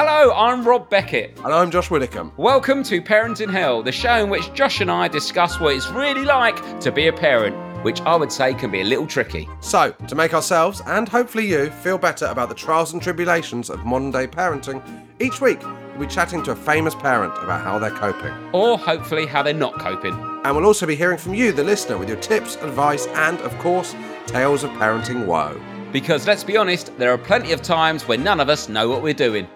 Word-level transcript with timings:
Hello, 0.00 0.32
I'm 0.32 0.64
Rob 0.64 0.88
Beckett. 0.88 1.36
And 1.38 1.52
I'm 1.52 1.72
Josh 1.72 1.90
Widdicombe. 1.90 2.32
Welcome 2.36 2.84
to 2.84 3.02
Parenting 3.02 3.50
Hell, 3.50 3.82
the 3.82 3.90
show 3.90 4.22
in 4.22 4.30
which 4.30 4.54
Josh 4.54 4.80
and 4.80 4.92
I 4.92 5.08
discuss 5.08 5.58
what 5.58 5.74
it's 5.74 5.88
really 5.88 6.24
like 6.24 6.78
to 6.82 6.92
be 6.92 7.08
a 7.08 7.12
parent, 7.12 7.56
which 7.82 8.00
I 8.02 8.14
would 8.14 8.30
say 8.30 8.54
can 8.54 8.70
be 8.70 8.82
a 8.82 8.84
little 8.84 9.08
tricky. 9.08 9.48
So, 9.58 9.90
to 10.06 10.14
make 10.14 10.34
ourselves 10.34 10.82
and 10.86 11.08
hopefully 11.08 11.48
you 11.48 11.70
feel 11.70 11.98
better 11.98 12.26
about 12.26 12.48
the 12.48 12.54
trials 12.54 12.92
and 12.92 13.02
tribulations 13.02 13.70
of 13.70 13.84
modern 13.84 14.12
day 14.12 14.28
parenting, 14.28 14.80
each 15.18 15.40
week 15.40 15.60
we'll 15.64 16.06
be 16.06 16.06
chatting 16.06 16.44
to 16.44 16.52
a 16.52 16.56
famous 16.56 16.94
parent 16.94 17.32
about 17.42 17.64
how 17.64 17.80
they're 17.80 17.90
coping. 17.90 18.32
Or 18.52 18.78
hopefully 18.78 19.26
how 19.26 19.42
they're 19.42 19.52
not 19.52 19.80
coping. 19.80 20.14
And 20.44 20.54
we'll 20.54 20.66
also 20.66 20.86
be 20.86 20.94
hearing 20.94 21.18
from 21.18 21.34
you, 21.34 21.50
the 21.50 21.64
listener, 21.64 21.98
with 21.98 22.08
your 22.08 22.20
tips, 22.20 22.54
advice, 22.62 23.08
and 23.08 23.40
of 23.40 23.52
course, 23.58 23.96
tales 24.28 24.62
of 24.62 24.70
parenting 24.70 25.26
woe. 25.26 25.60
Because 25.92 26.26
let's 26.26 26.44
be 26.44 26.56
honest, 26.58 26.96
there 26.98 27.10
are 27.12 27.18
plenty 27.18 27.52
of 27.52 27.62
times 27.62 28.06
when 28.06 28.22
none 28.22 28.40
of 28.40 28.50
us 28.50 28.68
know 28.68 28.90
what 28.90 29.02
we're 29.02 29.14
doing. 29.14 29.48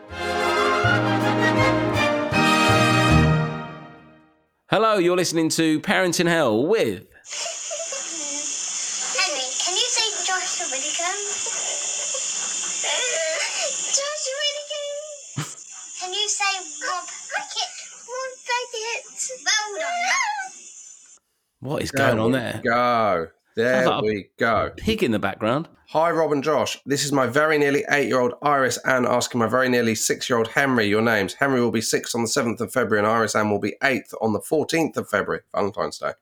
Hello, 4.70 4.96
you're 4.96 5.16
listening 5.16 5.50
to 5.50 5.78
Parenting 5.80 6.26
Hell 6.26 6.66
with. 6.66 7.04
Henry, 9.12 9.44
can 9.60 9.76
you 9.76 9.88
say 9.92 10.08
Joshua 10.24 10.66
Whittaker? 10.72 11.12
Joshua 13.92 14.36
Whittaker. 14.40 14.88
Can 16.00 16.14
you 16.14 16.28
say 16.28 16.52
Rob 16.88 17.04
Beckett? 17.28 17.72
Rob 18.08 18.32
Beckett. 18.48 19.04
Well 19.44 19.68
done. 19.80 20.52
What 21.60 21.82
is 21.82 21.90
going 21.90 22.18
on 22.18 22.32
there? 22.32 22.62
Go. 22.64 23.28
There 23.54 23.86
like 23.86 24.02
we 24.02 24.30
go. 24.38 24.72
Pig 24.78 25.02
in 25.02 25.10
the 25.10 25.18
background. 25.18 25.68
Hi, 25.92 26.10
Rob 26.10 26.32
and 26.32 26.42
Josh. 26.42 26.78
This 26.86 27.04
is 27.04 27.12
my 27.12 27.26
very 27.26 27.58
nearly 27.58 27.84
eight 27.90 28.08
year 28.08 28.18
old 28.18 28.32
Iris 28.40 28.78
Ann 28.78 29.04
asking 29.04 29.40
my 29.40 29.46
very 29.46 29.68
nearly 29.68 29.94
six 29.94 30.26
year 30.26 30.38
old 30.38 30.48
Henry 30.48 30.86
your 30.86 31.02
names. 31.02 31.34
Henry 31.34 31.60
will 31.60 31.70
be 31.70 31.82
six 31.82 32.14
on 32.14 32.22
the 32.22 32.28
7th 32.28 32.62
of 32.62 32.72
February, 32.72 33.00
and 33.00 33.06
Iris 33.06 33.36
Ann 33.36 33.50
will 33.50 33.58
be 33.58 33.76
eighth 33.82 34.14
on 34.22 34.32
the 34.32 34.40
14th 34.40 34.96
of 34.96 35.10
February, 35.10 35.42
Valentine's 35.54 35.98
Day. 35.98 36.12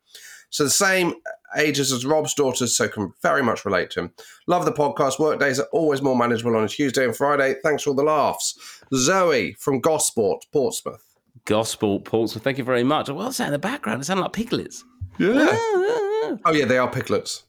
So 0.51 0.65
the 0.65 0.71
same 0.71 1.15
ages 1.57 1.93
as 1.93 2.05
Rob's 2.05 2.35
daughters, 2.35 2.77
so 2.77 2.89
can 2.89 3.13
very 3.23 3.45
much 3.45 3.65
relate 3.65 3.91
to 3.91 4.01
him. 4.01 4.13
Love 4.49 4.65
the 4.65 4.73
podcast. 4.73 5.21
Work 5.21 5.39
days 5.39 5.61
are 5.61 5.69
always 5.71 6.03
more 6.03 6.17
manageable 6.17 6.57
on 6.57 6.65
a 6.65 6.69
Tuesday 6.69 7.05
and 7.05 7.17
Friday. 7.17 7.55
Thanks 7.63 7.85
for 7.85 7.91
all 7.91 7.97
the 7.97 8.03
laughs. 8.03 8.83
Zoe 8.93 9.53
from 9.53 9.79
Gosport, 9.79 10.47
Portsmouth. 10.53 11.17
Gospel 11.45 12.01
Portsmouth. 12.01 12.43
Thank 12.43 12.59
you 12.59 12.65
very 12.65 12.83
much. 12.83 13.09
What's 13.09 13.37
that 13.37 13.47
in 13.47 13.53
the 13.53 13.59
background? 13.61 14.03
It 14.03 14.07
sounds 14.07 14.21
like 14.21 14.33
piglets. 14.33 14.83
Yeah. 15.21 15.47
Oh, 16.45 16.53
yeah, 16.53 16.65
they 16.65 16.79
are 16.79 16.91
piglets. 16.91 17.45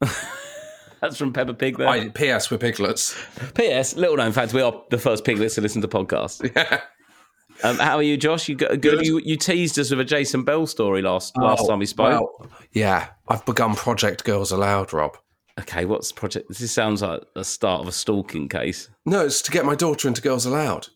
That's 1.04 1.16
from 1.18 1.32
Peppa 1.32 1.54
Pig 1.54 1.76
there. 1.78 1.88
I, 1.88 2.08
P.S. 2.08 2.50
We're 2.50 2.58
piglets. 2.58 3.14
P.S. 3.54 3.94
Little 3.96 4.16
known 4.16 4.32
fact: 4.32 4.52
we 4.54 4.62
are 4.62 4.82
the 4.90 4.98
first 4.98 5.24
piglets 5.24 5.54
to 5.56 5.60
listen 5.60 5.82
to 5.82 5.88
podcasts. 5.88 6.40
Um, 7.62 7.78
how 7.78 7.96
are 7.96 8.02
you, 8.02 8.16
Josh? 8.16 8.48
You 8.48 8.56
go- 8.56 8.66
good? 8.70 8.80
Good. 8.82 9.06
You, 9.06 9.20
you 9.24 9.36
teased 9.36 9.78
us 9.78 9.90
with 9.90 10.00
a 10.00 10.04
Jason 10.04 10.42
Bell 10.42 10.66
story 10.66 11.02
last 11.02 11.36
last 11.36 11.62
Oh, 11.62 11.68
time 11.68 11.78
we 11.78 11.86
spoke. 11.86 12.40
well, 12.40 12.50
yeah, 12.72 13.10
I've 13.28 13.46
begun 13.46 13.76
Project 13.76 14.24
Girls 14.24 14.50
Aloud, 14.50 14.92
Rob. 14.92 15.16
Okay, 15.60 15.84
what's 15.84 16.10
project? 16.10 16.48
This 16.48 16.72
sounds 16.72 17.00
like 17.00 17.22
the 17.36 17.44
start 17.44 17.80
of 17.82 17.86
a 17.86 17.92
stalking 17.92 18.48
case, 18.48 18.90
No, 19.06 19.24
it's 19.24 19.40
to 19.42 19.52
get 19.52 19.64
my 19.64 19.76
daughter 19.76 20.08
into 20.08 20.20
Girls 20.20 20.46
Aloud. 20.46 20.88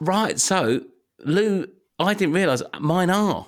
right? 0.00 0.40
So, 0.40 0.80
Lou, 1.26 1.66
I 1.98 2.14
didn't 2.14 2.34
realise 2.34 2.62
mine 2.80 3.10
are. 3.10 3.46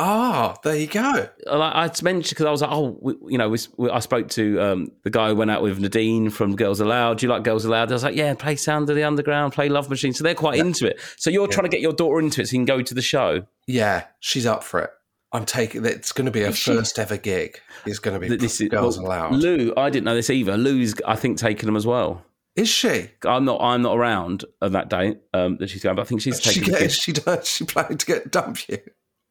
Ah, 0.00 0.56
there 0.62 0.76
you 0.76 0.86
go. 0.86 1.28
Like 1.46 1.74
I 1.74 1.90
mentioned 2.02 2.30
because 2.30 2.46
I 2.46 2.50
was 2.52 2.62
like, 2.62 2.70
oh, 2.70 2.96
we, 3.00 3.14
you 3.32 3.36
know, 3.38 3.48
we, 3.48 3.58
we, 3.76 3.90
I 3.90 3.98
spoke 3.98 4.28
to 4.30 4.60
um, 4.60 4.92
the 5.02 5.10
guy 5.10 5.28
who 5.28 5.34
went 5.34 5.50
out 5.50 5.60
with 5.60 5.80
Nadine 5.80 6.30
from 6.30 6.54
Girls 6.54 6.78
Aloud. 6.78 7.18
Do 7.18 7.26
you 7.26 7.30
like 7.32 7.42
Girls 7.42 7.64
Aloud? 7.64 7.90
I 7.90 7.94
was 7.94 8.04
like, 8.04 8.14
yeah, 8.14 8.32
play 8.34 8.54
Sound 8.54 8.88
of 8.90 8.96
the 8.96 9.02
Underground, 9.02 9.52
play 9.54 9.68
Love 9.68 9.90
Machine. 9.90 10.12
So 10.12 10.22
they're 10.22 10.36
quite 10.36 10.60
into 10.60 10.86
it. 10.86 11.00
So 11.16 11.30
you're 11.30 11.48
trying 11.48 11.64
to 11.64 11.68
get 11.68 11.80
your 11.80 11.92
daughter 11.92 12.20
into 12.20 12.42
it 12.42 12.46
so 12.46 12.52
you 12.52 12.58
can 12.60 12.64
go 12.64 12.80
to 12.80 12.94
the 12.94 13.02
show. 13.02 13.44
Yeah, 13.66 14.04
she's 14.20 14.46
up 14.46 14.62
for 14.62 14.80
it. 14.80 14.90
I'm 15.32 15.44
taking 15.44 15.84
it's 15.84 16.12
going 16.12 16.26
to 16.26 16.30
be 16.30 16.50
she? 16.52 16.74
first 16.74 16.98
ever 16.98 17.16
gig. 17.16 17.60
It's 17.84 17.98
going 17.98 18.18
to 18.18 18.20
be 18.20 18.34
This 18.34 18.60
is 18.60 18.68
Girls 18.68 18.98
well, 18.98 19.08
Aloud. 19.08 19.34
Lou, 19.34 19.74
I 19.76 19.90
didn't 19.90 20.04
know 20.04 20.14
this 20.14 20.30
either. 20.30 20.56
Lou's, 20.56 20.94
I 21.06 21.16
think, 21.16 21.38
taking 21.38 21.66
them 21.66 21.76
as 21.76 21.86
well. 21.86 22.22
Is 22.56 22.68
she? 22.68 23.10
I'm 23.24 23.44
not. 23.44 23.60
I'm 23.60 23.82
not 23.82 23.96
around 23.96 24.44
on 24.62 24.72
that 24.72 24.88
day 24.90 25.16
um, 25.34 25.58
that 25.58 25.70
she's 25.70 25.82
going, 25.82 25.94
but 25.96 26.02
I 26.02 26.04
think 26.06 26.22
she's 26.22 26.40
She 26.40 26.60
taking. 26.60 26.72
the 26.72 26.78
gets, 26.80 26.94
she 26.94 27.12
does. 27.12 27.46
She 27.48 27.64
planning 27.64 27.98
to 27.98 28.06
get 28.06 28.32
dump 28.32 28.68
you. 28.68 28.78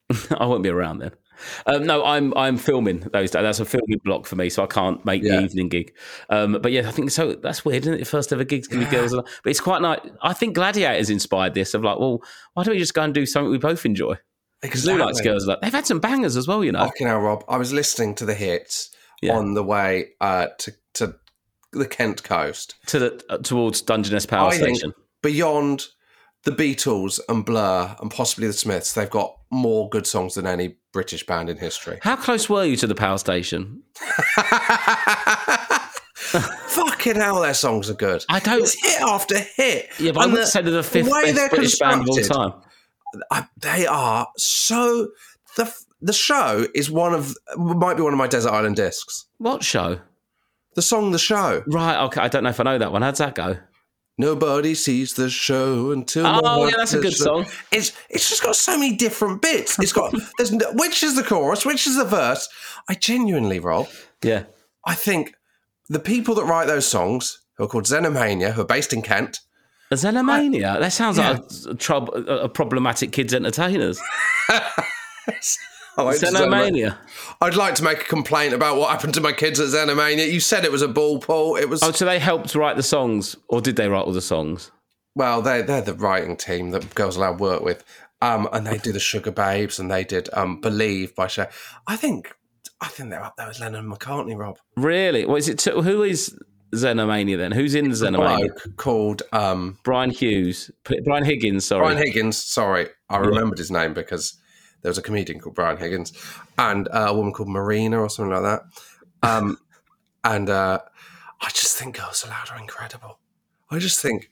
I 0.37 0.45
won't 0.45 0.63
be 0.63 0.69
around 0.69 0.99
then. 0.99 1.11
Um, 1.67 1.85
no, 1.85 2.03
I'm 2.03 2.33
I'm 2.35 2.57
filming 2.57 3.01
those 3.13 3.29
days. 3.31 3.43
That's 3.43 3.59
a 3.59 3.65
filming 3.65 3.99
block 4.03 4.25
for 4.25 4.35
me, 4.35 4.49
so 4.49 4.63
I 4.63 4.67
can't 4.67 5.03
make 5.05 5.21
Yeah. 5.21 5.37
the 5.37 5.43
evening 5.43 5.69
gig. 5.69 5.93
Um, 6.29 6.57
but 6.61 6.71
yeah, 6.71 6.87
I 6.87 6.91
think 6.91 7.11
so. 7.11 7.33
That's 7.33 7.63
weird, 7.63 7.83
isn't 7.83 7.93
it? 7.93 7.99
The 7.99 8.05
first 8.05 8.33
ever 8.33 8.43
gig's 8.43 8.67
gonna 8.67 8.85
be 8.85 8.91
girls, 8.91 9.13
but 9.13 9.25
it's 9.45 9.59
quite 9.61 9.81
nice. 9.81 9.99
I 10.21 10.33
think 10.33 10.55
Gladiators 10.55 11.09
inspired 11.11 11.53
this. 11.53 11.73
Of 11.75 11.83
like, 11.83 11.99
well, 11.99 12.23
why 12.53 12.63
don't 12.63 12.73
we 12.73 12.79
just 12.79 12.95
go 12.95 13.03
and 13.03 13.13
do 13.13 13.25
something 13.27 13.51
we 13.51 13.59
both 13.59 13.85
enjoy? 13.85 14.15
Because 14.63 14.85
Lou 14.87 14.97
likes 14.97 15.21
girls. 15.21 15.45
Like 15.45 15.61
they've 15.61 15.71
had 15.71 15.85
some 15.85 15.99
bangers 15.99 16.35
as 16.35 16.47
well, 16.47 16.63
you 16.63 16.71
know. 16.71 16.85
Fucking 16.85 17.05
hell, 17.05 17.19
Rob. 17.19 17.43
I 17.47 17.57
was 17.57 17.71
listening 17.71 18.15
to 18.15 18.25
the 18.25 18.33
hits 18.33 18.89
Yeah. 19.21 19.37
on 19.37 19.53
the 19.53 19.63
way 19.63 20.09
uh, 20.19 20.47
to 20.59 20.71
to 20.95 21.15
the 21.71 21.85
Kent 21.85 22.23
coast. 22.23 22.73
To 22.87 22.97
the 22.97 23.23
uh, 23.29 23.37
towards 23.37 23.81
Dungeness 23.83 24.25
Power 24.25 24.49
I 24.49 24.57
Station. 24.57 24.93
beyond 25.21 25.85
the 26.43 26.51
Beatles 26.51 27.19
and 27.27 27.43
Blur 27.45 27.95
and 28.01 28.09
possibly 28.11 28.47
the 28.47 28.53
Smiths, 28.53 28.93
they've 28.93 29.09
got 29.09 29.35
more 29.51 29.89
good 29.89 30.07
songs 30.07 30.35
than 30.35 30.45
any 30.47 30.77
British 30.93 31.25
band 31.25 31.49
in 31.49 31.57
history. 31.57 31.99
How 32.01 32.15
close 32.15 32.49
were 32.49 32.63
you 32.65 32.75
to 32.77 32.87
the 32.87 32.95
power 32.95 33.17
station? 33.17 33.83
Fucking 36.15 37.15
hell, 37.15 37.41
their 37.41 37.53
songs 37.53 37.89
are 37.89 37.93
good. 37.95 38.23
I 38.29 38.39
don't- 38.39 38.61
It's 38.61 38.81
hit 38.83 39.01
after 39.01 39.37
hit. 39.39 39.89
Yeah, 39.99 40.11
but 40.11 40.21
I 40.21 40.23
And 40.23 40.31
wouldn't 40.33 40.47
the- 40.47 40.51
say 40.51 40.61
they're 40.61 40.71
the 40.73 40.83
fifth 40.83 41.09
way 41.11 41.23
best 41.23 41.35
they're 41.35 41.49
British 41.49 41.79
band 41.79 42.01
of 42.01 42.09
all 42.09 42.17
time. 42.17 42.53
I, 43.31 43.45
they 43.57 43.87
are 43.87 44.27
so. 44.37 45.09
the 45.55 45.73
The 46.01 46.13
show 46.13 46.65
is 46.75 46.91
one 46.91 47.13
of 47.13 47.35
might 47.55 47.95
be 47.95 48.03
one 48.03 48.13
of 48.13 48.17
my 48.17 48.27
desert 48.27 48.51
island 48.51 48.75
discs. 48.75 49.25
What 49.37 49.63
show? 49.63 49.99
The 50.75 50.81
song, 50.81 51.11
the 51.11 51.17
show. 51.19 51.63
Right. 51.67 51.97
Okay. 52.05 52.21
I 52.21 52.27
don't 52.27 52.43
know 52.43 52.49
if 52.49 52.59
I 52.59 52.63
know 52.63 52.77
that 52.77 52.91
one. 52.91 53.01
How'd 53.01 53.15
that 53.15 53.33
go? 53.35 53.57
Nobody 54.19 54.73
sees 54.73 55.13
the 55.13 55.29
show 55.29 55.91
until. 55.91 56.25
Oh, 56.25 56.65
yeah, 56.67 56.73
that's 56.77 56.93
a 56.93 56.97
good 56.99 57.13
is- 57.13 57.19
song. 57.19 57.45
It's 57.71 57.91
it's 58.09 58.27
just 58.29 58.41
got 58.43 58.55
so 58.55 58.77
many 58.77 58.95
different 58.95 59.41
bits. 59.41 59.77
It's 59.79 59.93
got 59.93 60.13
there's 60.37 60.51
no- 60.51 60.71
which 60.73 61.03
is 61.03 61.15
the 61.15 61.23
chorus, 61.23 61.65
which 61.65 61.85
is 61.85 61.97
the 61.97 62.05
verse. 62.05 62.49
I 62.89 62.95
genuinely, 62.95 63.59
Rob, 63.59 63.87
Yeah. 64.23 64.43
I 64.85 64.95
think 64.95 65.35
the 65.89 65.99
people 65.99 66.33
that 66.35 66.45
write 66.45 66.67
those 66.67 66.87
songs, 66.87 67.41
who 67.57 67.65
are 67.65 67.67
called 67.67 67.83
Xenomania, 67.85 68.53
who 68.53 68.61
are 68.61 68.65
based 68.65 68.91
in 68.93 69.01
Kent, 69.01 69.41
Xenomania. 69.93 70.79
That 70.79 70.91
sounds 70.93 71.17
like 71.17 71.37
a, 71.89 71.93
a, 71.93 72.37
a 72.45 72.49
problematic 72.49 73.11
kids 73.11 73.33
entertainers. 73.33 73.99
Oh, 75.97 76.09
it's 76.09 76.23
Xenomania. 76.23 76.97
I'd 77.41 77.55
like 77.55 77.75
to 77.75 77.83
make 77.83 78.01
a 78.01 78.05
complaint 78.05 78.53
about 78.53 78.77
what 78.77 78.91
happened 78.91 79.13
to 79.15 79.21
my 79.21 79.31
kids 79.31 79.59
at 79.59 79.67
Xenomania. 79.69 80.31
You 80.31 80.39
said 80.39 80.63
it 80.63 80.71
was 80.71 80.81
a 80.83 80.87
ball, 80.87 81.19
pool. 81.19 81.55
It 81.55 81.69
was 81.69 81.81
Oh, 81.83 81.91
so 81.91 82.05
they 82.05 82.19
helped 82.19 82.53
write 82.55 82.75
the 82.75 82.83
songs, 82.83 83.35
or 83.49 83.61
did 83.61 83.75
they 83.75 83.87
write 83.89 84.05
all 84.05 84.13
the 84.13 84.21
songs? 84.21 84.71
well, 85.15 85.41
they're 85.41 85.63
they're 85.63 85.81
the 85.81 85.95
writing 85.95 86.37
team 86.37 86.69
that 86.71 86.93
Girls 86.93 87.15
Aloud 87.17 87.39
work 87.39 87.63
with, 87.63 87.83
um, 88.21 88.47
and 88.53 88.67
they 88.67 88.77
do 88.77 88.91
the 88.91 88.99
Sugababes 88.99 89.79
and 89.79 89.89
they 89.89 90.03
did 90.03 90.29
um, 90.33 90.61
Believe 90.61 91.15
by 91.15 91.25
Cher. 91.25 91.49
I 91.87 91.95
think 91.95 92.35
I 92.81 92.87
think 92.89 93.09
they're 93.09 93.23
up 93.23 93.35
there 93.35 93.47
with 93.47 93.59
Lennon 93.59 93.85
and 93.85 93.91
McCartney. 93.91 94.37
Rob, 94.37 94.57
Really? 94.75 95.25
What 95.25 95.37
is 95.37 95.49
it? 95.49 95.57
To, 95.59 95.81
who 95.81 96.03
is 96.03 96.37
Xenomania 96.75 97.37
then? 97.37 97.51
Who's 97.51 97.73
in 97.73 97.87
a 97.87 97.89
Xenomania? 97.89 98.75
called 98.75 99.23
um, 99.31 99.79
Brian 99.83 100.11
Hughes, 100.11 100.69
Brian 101.05 101.25
Higgins. 101.25 101.65
Sorry. 101.65 101.81
Brian 101.81 101.97
Higgins. 101.97 102.37
Sorry, 102.37 102.87
I 103.09 103.17
remembered 103.17 103.57
his 103.57 103.71
name 103.71 103.95
because 103.95 104.37
there 104.81 104.89
was 104.89 104.97
a 104.97 105.01
comedian 105.01 105.39
called 105.39 105.55
Brian 105.55 105.77
Higgins 105.77 106.13
and 106.57 106.87
uh, 106.89 107.07
a 107.09 107.13
woman 107.13 107.33
called 107.33 107.49
Marina 107.49 107.99
or 107.99 108.09
something 108.09 108.33
like 108.33 108.43
that. 108.43 108.61
Um, 109.23 109.57
and 110.23 110.49
uh, 110.49 110.79
I 111.41 111.49
just 111.49 111.77
think 111.77 111.97
Girls 111.97 112.23
Aloud 112.25 112.49
are 112.51 112.59
incredible. 112.59 113.19
I 113.69 113.79
just 113.79 114.01
think 114.01 114.31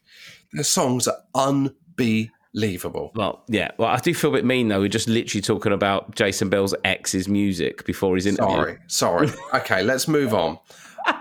their 0.54 0.64
songs 0.64 1.08
are 1.08 1.18
unbelievable. 1.34 3.12
Well, 3.16 3.44
yeah. 3.48 3.72
Well, 3.78 3.90
I 3.90 3.98
do 3.98 4.14
feel 4.14 4.30
a 4.30 4.34
bit 4.34 4.46
mean 4.46 4.70
though. 4.70 4.80
We're 4.80 4.88
just 4.88 5.10
literally 5.10 5.42
talking 5.42 5.74
about 5.74 6.16
Jason 6.16 6.50
Bell's 6.50 6.74
ex's 6.84 7.28
music 7.28 7.86
before 7.86 8.16
his 8.16 8.26
interview. 8.26 8.56
Sorry, 8.56 8.78
sorry. 8.88 9.30
Okay, 9.54 9.84
let's 9.84 10.08
move 10.08 10.34
on. 10.34 10.58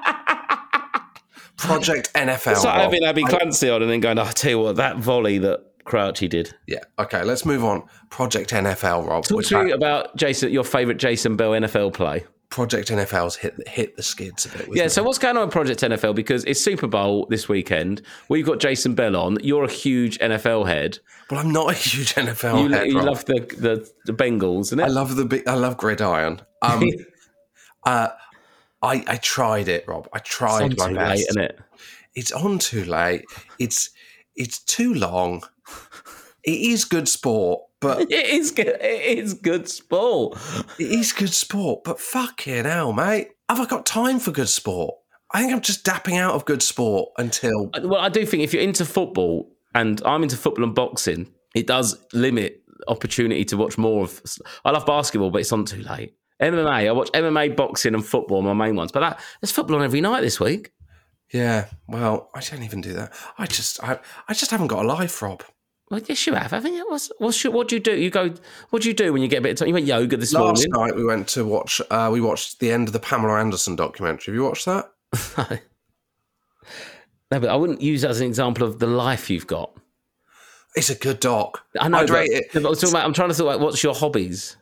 Project 1.56 2.12
NFL. 2.14 2.52
It's 2.52 2.64
like 2.64 2.80
having 2.80 3.04
Abbey 3.04 3.24
Clancy 3.24 3.70
on 3.70 3.82
and 3.82 3.90
then 3.90 4.00
going, 4.00 4.18
oh, 4.18 4.24
I 4.24 4.32
tell 4.32 4.50
you 4.50 4.58
what, 4.58 4.76
that 4.76 4.98
volley 4.98 5.38
that 5.38 5.73
Crouchy 5.84 6.28
did. 6.28 6.54
yeah. 6.66 6.80
Okay, 6.98 7.22
let's 7.24 7.44
move 7.44 7.62
on. 7.64 7.82
Project 8.10 8.50
NFL, 8.50 9.06
Rob. 9.06 9.24
Talk 9.24 9.44
to 9.44 9.64
me 9.64 9.70
about 9.72 10.16
Jason, 10.16 10.50
your 10.50 10.64
favourite 10.64 10.98
Jason 10.98 11.36
Bell 11.36 11.50
NFL 11.52 11.92
play. 11.94 12.24
Project 12.50 12.88
NFL's 12.90 13.34
hit 13.34 13.54
hit 13.66 13.96
the 13.96 14.02
skids 14.02 14.46
a 14.46 14.48
bit. 14.50 14.60
Yeah, 14.60 14.68
wasn't 14.68 14.92
so 14.92 15.02
what's 15.02 15.18
going 15.18 15.36
on 15.36 15.46
with 15.46 15.52
Project 15.52 15.80
NFL? 15.80 16.14
Because 16.14 16.44
it's 16.44 16.60
Super 16.62 16.86
Bowl 16.86 17.26
this 17.28 17.48
weekend. 17.48 18.00
We've 18.28 18.46
got 18.46 18.60
Jason 18.60 18.94
Bell 18.94 19.16
on. 19.16 19.38
You're 19.42 19.64
a 19.64 19.70
huge 19.70 20.18
NFL 20.20 20.66
head. 20.68 21.00
well, 21.30 21.40
I'm 21.40 21.50
not 21.52 21.70
a 21.72 21.74
huge 21.76 22.14
NFL 22.14 22.62
you 22.62 22.68
head. 22.72 22.86
you 22.86 22.96
Rob. 22.98 23.06
love 23.06 23.24
the, 23.24 23.40
the, 23.58 23.90
the 24.04 24.12
Bengals, 24.12 24.60
isn't 24.66 24.78
it? 24.80 24.84
I 24.84 24.86
love 24.88 25.16
the 25.16 25.24
big. 25.24 25.48
I 25.48 25.54
love 25.54 25.76
gridiron. 25.76 26.42
Um, 26.62 26.84
uh, 27.84 28.08
I 28.82 29.02
I 29.06 29.16
tried 29.16 29.66
it, 29.68 29.84
Rob. 29.88 30.08
I 30.12 30.18
tried 30.20 30.72
It's 30.72 30.80
my 30.80 30.88
too 30.90 30.94
best. 30.94 31.10
late, 31.10 31.26
isn't 31.30 31.42
it? 31.42 31.58
it's 32.14 32.30
on 32.30 32.58
too 32.60 32.84
late. 32.84 33.24
It's 33.58 33.90
it's 34.36 34.60
too 34.60 34.94
long. 34.94 35.42
It 36.44 36.60
is 36.60 36.84
good 36.84 37.08
sport, 37.08 37.62
but 37.80 38.00
It 38.10 38.26
is 38.26 38.50
good. 38.50 38.66
It 38.80 39.18
is 39.18 39.34
good 39.34 39.68
sport. 39.68 40.38
it 40.78 40.90
is 40.90 41.12
good 41.12 41.32
sport. 41.32 41.84
But 41.84 42.00
fucking 42.00 42.64
hell, 42.64 42.92
mate, 42.92 43.28
have 43.48 43.60
I 43.60 43.66
got 43.66 43.86
time 43.86 44.18
for 44.18 44.30
good 44.30 44.48
sport? 44.48 44.94
I 45.32 45.40
think 45.40 45.52
I'm 45.52 45.60
just 45.60 45.84
dapping 45.84 46.18
out 46.18 46.34
of 46.34 46.44
good 46.44 46.62
sport 46.62 47.10
until 47.18 47.70
Well, 47.82 48.00
I 48.00 48.08
do 48.08 48.24
think 48.24 48.42
if 48.42 48.52
you're 48.52 48.62
into 48.62 48.84
football, 48.84 49.50
and 49.74 50.00
I'm 50.04 50.22
into 50.22 50.36
football 50.36 50.64
and 50.64 50.74
boxing, 50.74 51.32
it 51.54 51.66
does 51.66 51.96
limit 52.12 52.62
opportunity 52.88 53.44
to 53.46 53.56
watch 53.56 53.76
more 53.78 54.04
of. 54.04 54.22
I 54.64 54.70
love 54.70 54.86
basketball, 54.86 55.30
but 55.30 55.40
it's 55.40 55.52
on 55.52 55.64
too 55.64 55.82
late. 55.82 56.14
MMA, 56.42 56.88
I 56.88 56.92
watch 56.92 57.10
MMA, 57.12 57.56
boxing, 57.56 57.94
and 57.94 58.04
football, 58.04 58.42
my 58.42 58.52
main 58.52 58.76
ones. 58.76 58.92
But 58.92 59.00
that, 59.00 59.20
there's 59.40 59.50
football 59.52 59.76
on 59.76 59.82
every 59.82 60.00
night 60.00 60.20
this 60.20 60.38
week. 60.38 60.72
yeah. 61.32 61.66
Well, 61.88 62.28
I 62.34 62.40
don't 62.40 62.62
even 62.62 62.80
do 62.80 62.92
that. 62.92 63.12
I 63.38 63.46
just 63.46 63.82
I 63.82 63.98
I 64.28 64.34
just 64.34 64.50
haven't 64.50 64.66
got 64.68 64.84
a 64.84 64.88
life, 64.88 65.20
Rob. 65.22 65.42
Well, 65.90 66.00
yes, 66.06 66.26
you 66.26 66.34
have, 66.34 66.50
haven't 66.50 66.74
you? 66.74 66.88
What's, 66.88 67.12
what's 67.18 67.44
your, 67.44 67.52
what 67.52 67.68
do 67.68 67.76
you 67.76 67.80
do? 67.80 67.94
You 67.94 68.10
go. 68.10 68.32
What 68.70 68.82
do 68.82 68.88
you 68.88 68.94
do 68.94 69.12
when 69.12 69.20
you 69.22 69.28
get 69.28 69.38
a 69.38 69.42
bit 69.42 69.52
of 69.52 69.58
time? 69.58 69.68
You 69.68 69.74
went 69.74 69.86
yoga 69.86 70.16
this 70.16 70.32
Last 70.32 70.42
morning. 70.42 70.72
Last 70.72 70.80
night 70.80 70.96
we 70.96 71.04
went 71.04 71.28
to 71.28 71.44
watch. 71.44 71.80
Uh, 71.90 72.08
we 72.10 72.20
watched 72.20 72.60
the 72.60 72.70
end 72.70 72.88
of 72.88 72.92
the 72.92 73.00
Pamela 73.00 73.38
Anderson 73.38 73.76
documentary. 73.76 74.32
Have 74.32 74.34
you 74.34 74.44
watched 74.44 74.64
that? 74.66 75.60
No, 77.30 77.40
but 77.40 77.50
I 77.50 77.56
wouldn't 77.56 77.80
use 77.80 78.02
that 78.02 78.10
as 78.10 78.20
an 78.20 78.28
example 78.28 78.64
of 78.64 78.78
the 78.78 78.86
life 78.86 79.28
you've 79.28 79.46
got. 79.46 79.72
It's 80.76 80.90
a 80.90 80.94
good 80.94 81.18
doc. 81.18 81.64
I 81.80 81.88
know. 81.88 81.98
I'd 81.98 82.10
rate 82.10 82.30
it. 82.30 82.46
but 82.52 82.64
I 82.64 82.68
was 82.68 82.80
talking 82.80 82.94
about, 82.94 83.04
I'm 83.04 83.12
trying 83.12 83.28
to 83.28 83.34
think 83.34 83.48
about 83.48 83.60
what's 83.60 83.82
your 83.82 83.94
hobbies. 83.94 84.56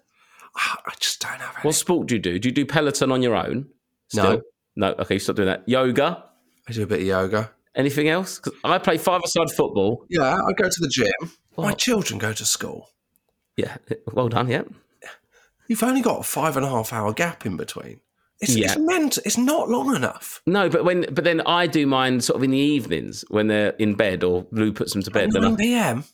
I 0.56 0.92
just 0.98 1.20
don't 1.20 1.32
have 1.32 1.56
any. 1.56 1.62
What 1.62 1.74
sport 1.74 2.06
do 2.08 2.14
you 2.14 2.20
do? 2.20 2.38
Do 2.38 2.48
you 2.48 2.54
do 2.54 2.64
Peloton 2.64 3.12
on 3.12 3.20
your 3.20 3.34
own? 3.34 3.68
No. 4.14 4.40
No. 4.76 4.94
Okay, 4.98 5.18
stop 5.18 5.36
doing 5.36 5.48
that. 5.48 5.68
Yoga. 5.68 6.24
I 6.68 6.72
do 6.72 6.82
a 6.82 6.86
bit 6.86 7.00
of 7.00 7.06
yoga. 7.06 7.50
Anything 7.74 8.08
else? 8.08 8.38
'Cause 8.38 8.54
I 8.64 8.78
play 8.78 8.98
five-a-side 8.98 9.50
football. 9.50 10.04
Yeah, 10.10 10.34
I 10.42 10.52
go 10.52 10.68
to 10.68 10.80
the 10.80 10.88
gym. 10.88 11.32
My 11.56 11.72
children 11.72 12.18
go 12.18 12.32
to 12.32 12.44
school. 12.44 12.90
Yeah, 13.56 13.76
well 14.12 14.28
done. 14.28 14.48
Yeah, 14.48 14.62
You've 15.68 15.82
only 15.82 16.02
got 16.02 16.20
a 16.20 16.22
five 16.22 16.56
and 16.56 16.66
a 16.66 16.68
half 16.68 16.92
hour 16.92 17.12
gap 17.14 17.46
in 17.46 17.56
between. 17.56 18.00
It's, 18.40 18.56
Yeah. 18.56 18.72
it's 18.72 18.76
meant. 18.78 19.18
It's 19.24 19.38
not 19.38 19.70
long 19.70 19.94
enough. 19.94 20.42
no, 20.46 20.68
but 20.68 20.84
when 20.84 21.02
but 21.14 21.24
then 21.24 21.40
I 21.46 21.66
do 21.66 21.86
mine 21.86 22.20
sort 22.20 22.36
of 22.38 22.42
in 22.42 22.50
the 22.50 22.58
evenings 22.58 23.24
when 23.28 23.46
they're 23.46 23.70
in 23.78 23.94
bed 23.94 24.24
or 24.24 24.46
Lou 24.50 24.72
puts 24.72 24.92
them 24.92 25.02
to 25.04 25.10
bed. 25.10 25.30
Then 25.32 25.42
Nine 25.42 25.56
p.m. 25.56 26.04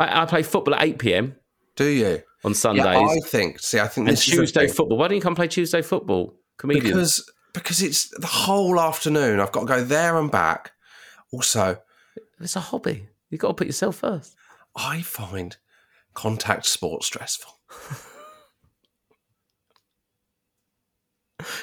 I, 0.00 0.22
I 0.22 0.26
play 0.26 0.42
football 0.42 0.74
at 0.74 0.82
eight 0.82 0.98
pm 0.98 1.36
Do 1.76 1.84
you? 1.84 2.22
on 2.44 2.54
Sundays 2.54 2.84
Yeah, 2.84 2.98
I 3.00 3.18
think. 3.26 3.60
See, 3.60 3.78
I 3.78 3.86
think 3.88 4.08
and 4.08 4.16
this 4.16 4.26
is 4.26 4.30
the 4.30 4.36
Tuesday 4.38 4.66
football. 4.68 4.96
Why 4.98 5.08
don't 5.08 5.16
you 5.16 5.22
come 5.22 5.34
play 5.34 5.48
Tuesday 5.48 5.82
football, 5.82 6.34
comedians? 6.56 6.88
because 6.88 7.30
because 7.52 7.82
it's 7.82 8.08
the 8.08 8.26
whole 8.26 8.80
afternoon. 8.80 9.40
I've 9.40 9.52
got 9.52 9.60
to 9.60 9.66
go 9.66 9.84
there 9.84 10.18
and 10.18 10.30
back. 10.30 10.72
Also, 11.32 11.78
it's 12.40 12.56
a 12.56 12.60
hobby. 12.60 13.08
You've 13.30 13.40
got 13.40 13.48
to 13.48 13.54
put 13.54 13.66
yourself 13.66 13.96
first. 13.96 14.34
I 14.76 15.02
find 15.02 15.56
contact 16.14 16.66
sport 16.66 17.04
stressful. 17.04 17.52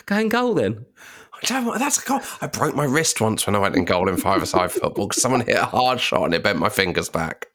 Go 0.05 0.15
and 0.15 0.31
goal 0.31 0.53
then. 0.53 0.85
I 1.33 1.39
don't, 1.45 1.77
that's 1.77 2.01
a 2.01 2.05
goal. 2.05 2.21
I 2.41 2.47
broke 2.47 2.75
my 2.75 2.85
wrist 2.85 3.19
once 3.19 3.45
when 3.45 3.55
I 3.55 3.59
went 3.59 3.75
in 3.75 3.83
goal 3.83 4.07
in 4.07 4.15
five-a-side 4.17 4.71
football 4.71 5.07
because 5.07 5.21
someone 5.21 5.41
hit 5.41 5.57
a 5.57 5.65
hard 5.65 5.99
shot 5.99 6.23
and 6.23 6.33
it 6.33 6.43
bent 6.43 6.59
my 6.59 6.69
fingers 6.69 7.09
back. 7.09 7.47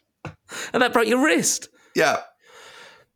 And 0.72 0.82
that 0.82 0.92
broke 0.92 1.06
your 1.08 1.24
wrist. 1.24 1.68
Yeah, 1.94 2.18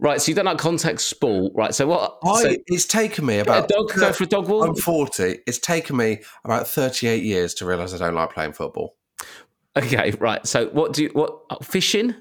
Right, 0.01 0.21
so 0.21 0.31
you 0.31 0.35
don't 0.35 0.45
like 0.45 0.59
contact 0.59 1.01
sport, 1.01 1.53
right? 1.55 1.73
So 1.75 1.87
what? 1.87 2.19
I, 2.25 2.43
so 2.43 2.57
it's 2.67 2.85
taken 2.85 3.25
me 3.25 3.39
a 3.39 3.43
about 3.43 3.69
dog 3.69 3.93
go 3.95 4.13
for 4.13 4.25
a 4.25 4.27
dog 4.27 4.49
walk. 4.49 4.69
I'm 4.69 4.75
40. 4.75 5.39
It's 5.47 5.59
taken 5.59 5.97
me 5.97 6.23
about 6.45 6.67
38 6.67 7.23
years 7.23 7.55
to 7.55 7.67
realise 7.67 7.95
I 7.95 7.99
don't 7.99 8.15
like 8.15 8.33
playing 8.33 8.55
football. 8.55 8.97
Okay, 9.77 10.11
right. 10.19 10.45
So 10.47 10.67
what 10.69 10.93
do 10.93 11.05
you 11.05 11.11
what 11.13 11.39
uh, 11.51 11.57
fishing? 11.63 12.15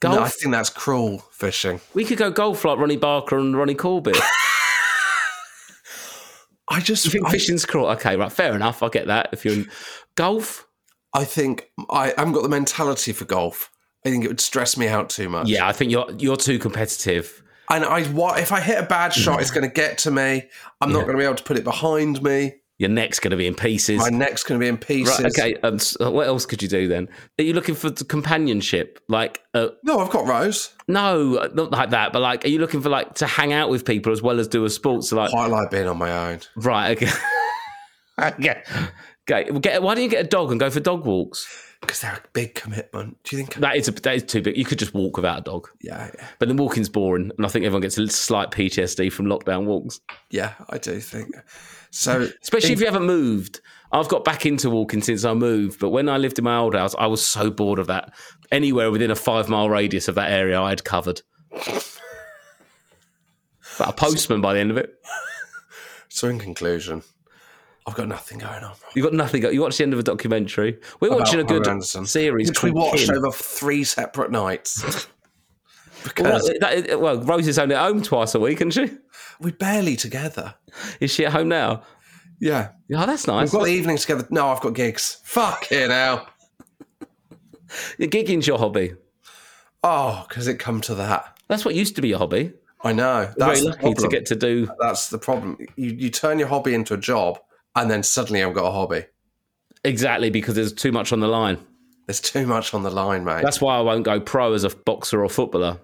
Golf? 0.00 0.16
No, 0.16 0.22
I 0.22 0.28
think 0.28 0.52
that's 0.52 0.70
cruel 0.70 1.18
fishing. 1.32 1.80
we 1.94 2.04
could 2.04 2.18
go 2.18 2.30
golf 2.30 2.64
like 2.64 2.78
Ronnie 2.78 2.96
Barker 2.96 3.36
and 3.36 3.56
Ronnie 3.56 3.74
Corbett. 3.74 4.16
I 6.70 6.80
just 6.80 7.04
you 7.04 7.10
think 7.10 7.26
I, 7.26 7.30
fishing's 7.32 7.66
cruel? 7.66 7.86
Okay, 7.90 8.16
right, 8.16 8.30
fair 8.30 8.54
enough. 8.54 8.82
I 8.82 8.88
get 8.88 9.08
that. 9.08 9.30
If 9.32 9.44
you're 9.44 9.54
in 9.54 9.70
golf, 10.14 10.66
I 11.12 11.24
think 11.24 11.70
I 11.90 12.12
haven't 12.16 12.34
got 12.34 12.42
the 12.42 12.48
mentality 12.48 13.12
for 13.12 13.24
golf. 13.24 13.70
I 14.04 14.10
think 14.10 14.24
it 14.24 14.28
would 14.28 14.40
stress 14.40 14.76
me 14.76 14.88
out 14.88 15.10
too 15.10 15.28
much. 15.28 15.48
yeah, 15.48 15.66
I 15.66 15.72
think 15.72 15.90
you're 15.90 16.10
you're 16.18 16.36
too 16.36 16.58
competitive. 16.58 17.42
And 17.70 17.84
I 17.84 18.04
what 18.04 18.38
if 18.40 18.52
I 18.52 18.60
hit 18.60 18.78
a 18.78 18.86
bad 18.86 19.12
shot, 19.12 19.40
it's 19.40 19.50
going 19.50 19.68
to 19.68 19.72
get 19.72 19.98
to 19.98 20.10
me. 20.10 20.44
I'm 20.80 20.92
not 20.92 21.00
going 21.04 21.12
to 21.12 21.18
be 21.18 21.24
able 21.24 21.34
to 21.34 21.44
put 21.44 21.58
it 21.58 21.64
behind 21.64 22.22
me. 22.22 22.54
Your 22.78 22.88
neck's 22.90 23.18
going 23.18 23.32
to 23.32 23.36
be 23.36 23.48
in 23.48 23.56
pieces. 23.56 23.98
My 23.98 24.08
neck's 24.08 24.44
going 24.44 24.60
to 24.60 24.64
be 24.64 24.68
in 24.68 24.78
pieces. 24.78 25.18
Right, 25.18 25.26
okay. 25.36 25.54
Um, 25.64 25.80
so 25.80 26.12
what 26.12 26.28
else 26.28 26.46
could 26.46 26.62
you 26.62 26.68
do 26.68 26.86
then? 26.86 27.08
Are 27.36 27.42
you 27.42 27.52
looking 27.52 27.74
for 27.74 27.90
the 27.90 28.04
companionship? 28.04 29.00
Like, 29.08 29.42
uh, 29.52 29.70
No, 29.82 29.98
I've 29.98 30.10
got 30.10 30.28
Rose. 30.28 30.72
no, 30.86 31.48
not 31.54 31.72
like 31.72 31.90
that. 31.90 32.12
But 32.12 32.22
like, 32.22 32.44
are 32.44 32.48
you 32.48 32.60
looking 32.60 32.80
for 32.80 32.88
like 32.88 33.14
to 33.14 33.26
hang 33.26 33.52
out 33.52 33.68
with 33.68 33.84
people 33.84 34.12
as 34.12 34.22
well 34.22 34.38
as 34.38 34.46
do 34.46 34.64
a 34.64 34.70
sport? 34.70 35.02
So 35.02 35.16
like, 35.16 35.30
Quite 35.30 35.50
like 35.50 35.72
being 35.72 35.88
on 35.88 35.98
my 35.98 36.30
own. 36.30 36.38
right, 36.54 36.96
okay, 36.96 37.10
okay, 38.22 38.62
okay. 39.28 39.50
Well, 39.50 39.60
get, 39.60 39.82
why 39.82 39.94
don't 39.96 40.04
you 40.04 40.10
get 40.10 40.24
a 40.24 40.28
dog 40.28 40.52
and 40.52 40.60
go 40.60 40.70
for 40.70 40.78
dog 40.80 41.04
walks? 41.04 41.67
Because 41.80 42.00
they're 42.00 42.14
a 42.14 42.28
big 42.32 42.54
commitment. 42.54 43.16
Do 43.22 43.36
you 43.36 43.42
think? 43.44 43.54
That 43.56 43.76
is 43.76 43.88
a, 43.88 43.92
that 43.92 44.14
is 44.14 44.24
too 44.24 44.42
big. 44.42 44.56
You 44.56 44.64
could 44.64 44.78
just 44.78 44.94
walk 44.94 45.16
without 45.16 45.38
a 45.38 45.42
dog. 45.42 45.68
Yeah, 45.80 46.10
yeah, 46.14 46.26
But 46.38 46.48
then 46.48 46.56
walking's 46.56 46.88
boring, 46.88 47.30
and 47.36 47.46
I 47.46 47.48
think 47.48 47.64
everyone 47.64 47.82
gets 47.82 47.96
a 47.98 48.08
slight 48.08 48.50
PTSD 48.50 49.12
from 49.12 49.26
lockdown 49.26 49.64
walks, 49.64 50.00
yeah. 50.30 50.54
I 50.70 50.78
do 50.78 50.98
think 51.00 51.34
so. 51.90 52.28
especially 52.42 52.72
if 52.72 52.80
you 52.80 52.86
haven't 52.86 53.06
moved. 53.06 53.60
I've 53.90 54.08
got 54.08 54.24
back 54.24 54.44
into 54.44 54.68
walking 54.68 55.00
since 55.02 55.24
I 55.24 55.32
moved, 55.34 55.80
but 55.80 55.90
when 55.90 56.08
I 56.08 56.18
lived 56.18 56.38
in 56.38 56.44
my 56.44 56.58
old 56.58 56.74
house, 56.74 56.94
I 56.98 57.06
was 57.06 57.24
so 57.24 57.50
bored 57.50 57.78
of 57.78 57.86
that. 57.86 58.12
Anywhere 58.52 58.90
within 58.90 59.10
a 59.10 59.16
five 59.16 59.48
mile 59.48 59.70
radius 59.70 60.08
of 60.08 60.14
that 60.16 60.30
area, 60.30 60.60
I 60.60 60.70
had 60.70 60.84
covered. 60.84 61.22
But 63.78 63.88
a 63.88 63.92
postman 63.92 64.40
by 64.40 64.54
the 64.54 64.60
end 64.60 64.70
of 64.70 64.76
it. 64.76 64.90
So, 66.08 66.28
in 66.28 66.38
conclusion, 66.38 67.02
I've 67.88 67.94
got 67.94 68.06
nothing 68.08 68.38
going 68.38 68.62
on. 68.62 68.74
You've 68.94 69.04
got 69.04 69.14
nothing. 69.14 69.42
You 69.42 69.62
watched 69.62 69.78
the 69.78 69.84
end 69.84 69.94
of 69.94 69.98
a 69.98 70.02
documentary. 70.02 70.78
We're 71.00 71.08
About 71.08 71.20
watching 71.20 71.40
a 71.40 71.44
good 71.44 71.66
Anderson, 71.66 72.04
series 72.06 72.48
which 72.48 72.62
we 72.62 72.70
watched 72.70 73.06
Kin. 73.06 73.16
over 73.16 73.32
three 73.32 73.82
separate 73.84 74.30
nights. 74.30 75.06
Well, 76.16 76.38
because 76.38 76.48
that- 76.60 77.00
well, 77.00 77.20
Rose 77.22 77.48
is 77.48 77.58
only 77.58 77.74
at 77.74 77.82
home 77.82 78.00
twice 78.02 78.32
a 78.36 78.38
week, 78.38 78.60
isn't 78.60 78.70
she? 78.70 78.96
we're 79.40 79.50
barely 79.52 79.96
together. 79.96 80.54
Is 81.00 81.10
she 81.12 81.26
at 81.26 81.32
home 81.32 81.48
now? 81.48 81.82
Yeah, 82.38 82.68
Oh, 82.94 83.04
that's 83.04 83.26
nice. 83.26 83.52
we've 83.52 83.58
got 83.60 83.64
the 83.66 83.72
evenings 83.72 84.02
together. 84.02 84.24
No, 84.30 84.46
I've 84.46 84.60
got 84.60 84.74
gigs. 84.74 85.18
Fuck 85.24 85.72
it 85.72 85.88
now. 85.88 86.28
Gigging's 87.98 88.46
your 88.46 88.58
hobby. 88.58 88.94
Oh, 89.82 90.24
because 90.28 90.46
it 90.46 90.60
come 90.60 90.80
to 90.82 90.94
that. 90.94 91.36
That's 91.48 91.64
what 91.64 91.74
used 91.74 91.96
to 91.96 92.02
be 92.02 92.08
your 92.08 92.18
hobby. 92.18 92.52
I 92.82 92.92
know. 92.92 93.22
You're 93.22 93.34
That's 93.36 93.60
very 93.60 93.72
the 93.76 93.82
lucky 93.88 93.94
to 94.02 94.08
get 94.08 94.26
to 94.26 94.36
do. 94.36 94.68
That's 94.80 95.10
the 95.10 95.18
problem. 95.18 95.58
You 95.76 95.90
you 95.90 96.10
turn 96.10 96.38
your 96.38 96.48
hobby 96.48 96.74
into 96.74 96.94
a 96.94 96.98
job, 96.98 97.40
and 97.80 97.90
then 97.90 98.02
suddenly 98.02 98.42
I've 98.42 98.54
got 98.54 98.66
a 98.68 98.72
hobby. 98.72 99.04
Exactly, 99.84 100.30
because 100.30 100.54
there's 100.54 100.72
too 100.72 100.92
much 100.92 101.12
on 101.12 101.20
the 101.20 101.28
line. 101.28 101.58
There's 102.06 102.20
too 102.20 102.46
much 102.46 102.72
on 102.74 102.82
the 102.82 102.90
line, 102.90 103.24
mate. 103.24 103.42
That's 103.42 103.60
why 103.60 103.76
I 103.76 103.80
won't 103.80 104.04
go 104.04 104.18
pro 104.20 104.52
as 104.54 104.64
a 104.64 104.70
boxer 104.70 105.22
or 105.22 105.28
footballer. 105.28 105.78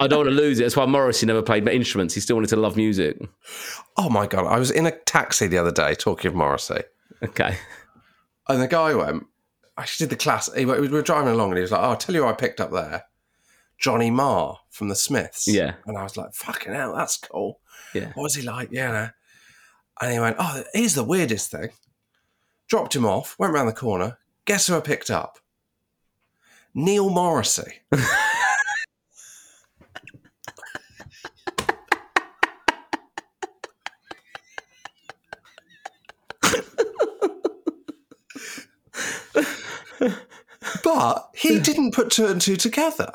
I 0.00 0.06
don't 0.06 0.20
want 0.20 0.28
to 0.30 0.34
lose 0.34 0.60
it. 0.60 0.62
That's 0.62 0.76
why 0.76 0.86
Morrissey 0.86 1.26
never 1.26 1.42
played 1.42 1.66
instruments. 1.68 2.14
He 2.14 2.20
still 2.20 2.36
wanted 2.36 2.48
to 2.50 2.56
love 2.56 2.76
music. 2.76 3.18
oh 3.96 4.08
my 4.08 4.26
god! 4.26 4.46
I 4.46 4.58
was 4.58 4.70
in 4.70 4.86
a 4.86 4.92
taxi 4.92 5.46
the 5.46 5.58
other 5.58 5.72
day 5.72 5.94
talking 5.94 6.28
of 6.28 6.34
Morrissey, 6.34 6.82
Okay. 7.22 7.56
and 8.48 8.62
the 8.62 8.68
guy 8.68 8.94
went. 8.94 9.24
I 9.76 9.86
did 9.98 10.10
the 10.10 10.16
class. 10.16 10.48
He, 10.54 10.64
we 10.64 10.88
were 10.88 11.02
driving 11.02 11.32
along, 11.32 11.50
and 11.50 11.58
he 11.58 11.62
was 11.62 11.72
like, 11.72 11.80
"Oh, 11.80 11.90
I'll 11.90 11.96
tell 11.96 12.14
you, 12.14 12.22
who 12.22 12.28
I 12.28 12.32
picked 12.32 12.60
up 12.60 12.70
there, 12.70 13.04
Johnny 13.78 14.10
Marr 14.10 14.58
from 14.70 14.88
the 14.88 14.94
Smiths." 14.94 15.48
Yeah. 15.48 15.74
and 15.86 15.98
I 15.98 16.04
was 16.04 16.16
like, 16.16 16.32
"Fucking 16.34 16.72
hell, 16.72 16.94
that's 16.94 17.16
cool." 17.18 17.60
Yeah. 17.92 18.12
What 18.14 18.22
was 18.22 18.34
he 18.36 18.42
like? 18.42 18.68
Yeah. 18.70 19.10
And 20.00 20.12
he 20.12 20.18
went, 20.18 20.36
Oh, 20.38 20.62
here's 20.72 20.94
the 20.94 21.04
weirdest 21.04 21.50
thing. 21.50 21.70
Dropped 22.68 22.96
him 22.96 23.06
off, 23.06 23.36
went 23.38 23.52
round 23.52 23.68
the 23.68 23.72
corner. 23.72 24.18
Guess 24.44 24.66
who 24.66 24.76
I 24.76 24.80
picked 24.80 25.10
up? 25.10 25.38
Neil 26.74 27.08
Morrissey. 27.08 27.80
but 40.82 41.30
he 41.34 41.60
didn't 41.60 41.94
put 41.94 42.10
two 42.10 42.26
and 42.26 42.40
two 42.40 42.56
together. 42.56 43.12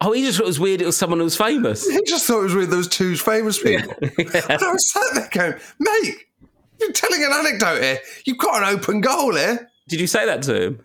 Oh, 0.00 0.12
he 0.12 0.22
just 0.22 0.36
thought 0.38 0.44
it 0.44 0.48
was 0.48 0.60
weird 0.60 0.82
it 0.82 0.86
was 0.86 0.96
someone 0.96 1.18
who 1.18 1.24
was 1.24 1.36
famous. 1.36 1.88
He 1.88 2.02
just 2.04 2.26
thought 2.26 2.40
it 2.40 2.44
was 2.44 2.54
weird 2.54 2.70
there 2.70 2.76
was 2.76 2.88
two 2.88 3.16
famous 3.16 3.62
people. 3.62 3.94
Yeah. 4.02 4.10
yeah. 4.18 4.46
And 4.50 4.62
I 4.62 4.72
was 4.72 4.92
sat 4.92 5.02
there 5.14 5.28
going, 5.32 5.60
telling 7.22 7.24
an 7.24 7.46
anecdote 7.46 7.82
here. 7.82 7.98
You've 8.24 8.38
got 8.38 8.62
an 8.62 8.68
open 8.76 9.00
goal 9.00 9.34
here. 9.34 9.70
Did 9.88 10.00
you 10.00 10.06
say 10.06 10.24
that 10.26 10.42
to 10.42 10.62
him? 10.66 10.80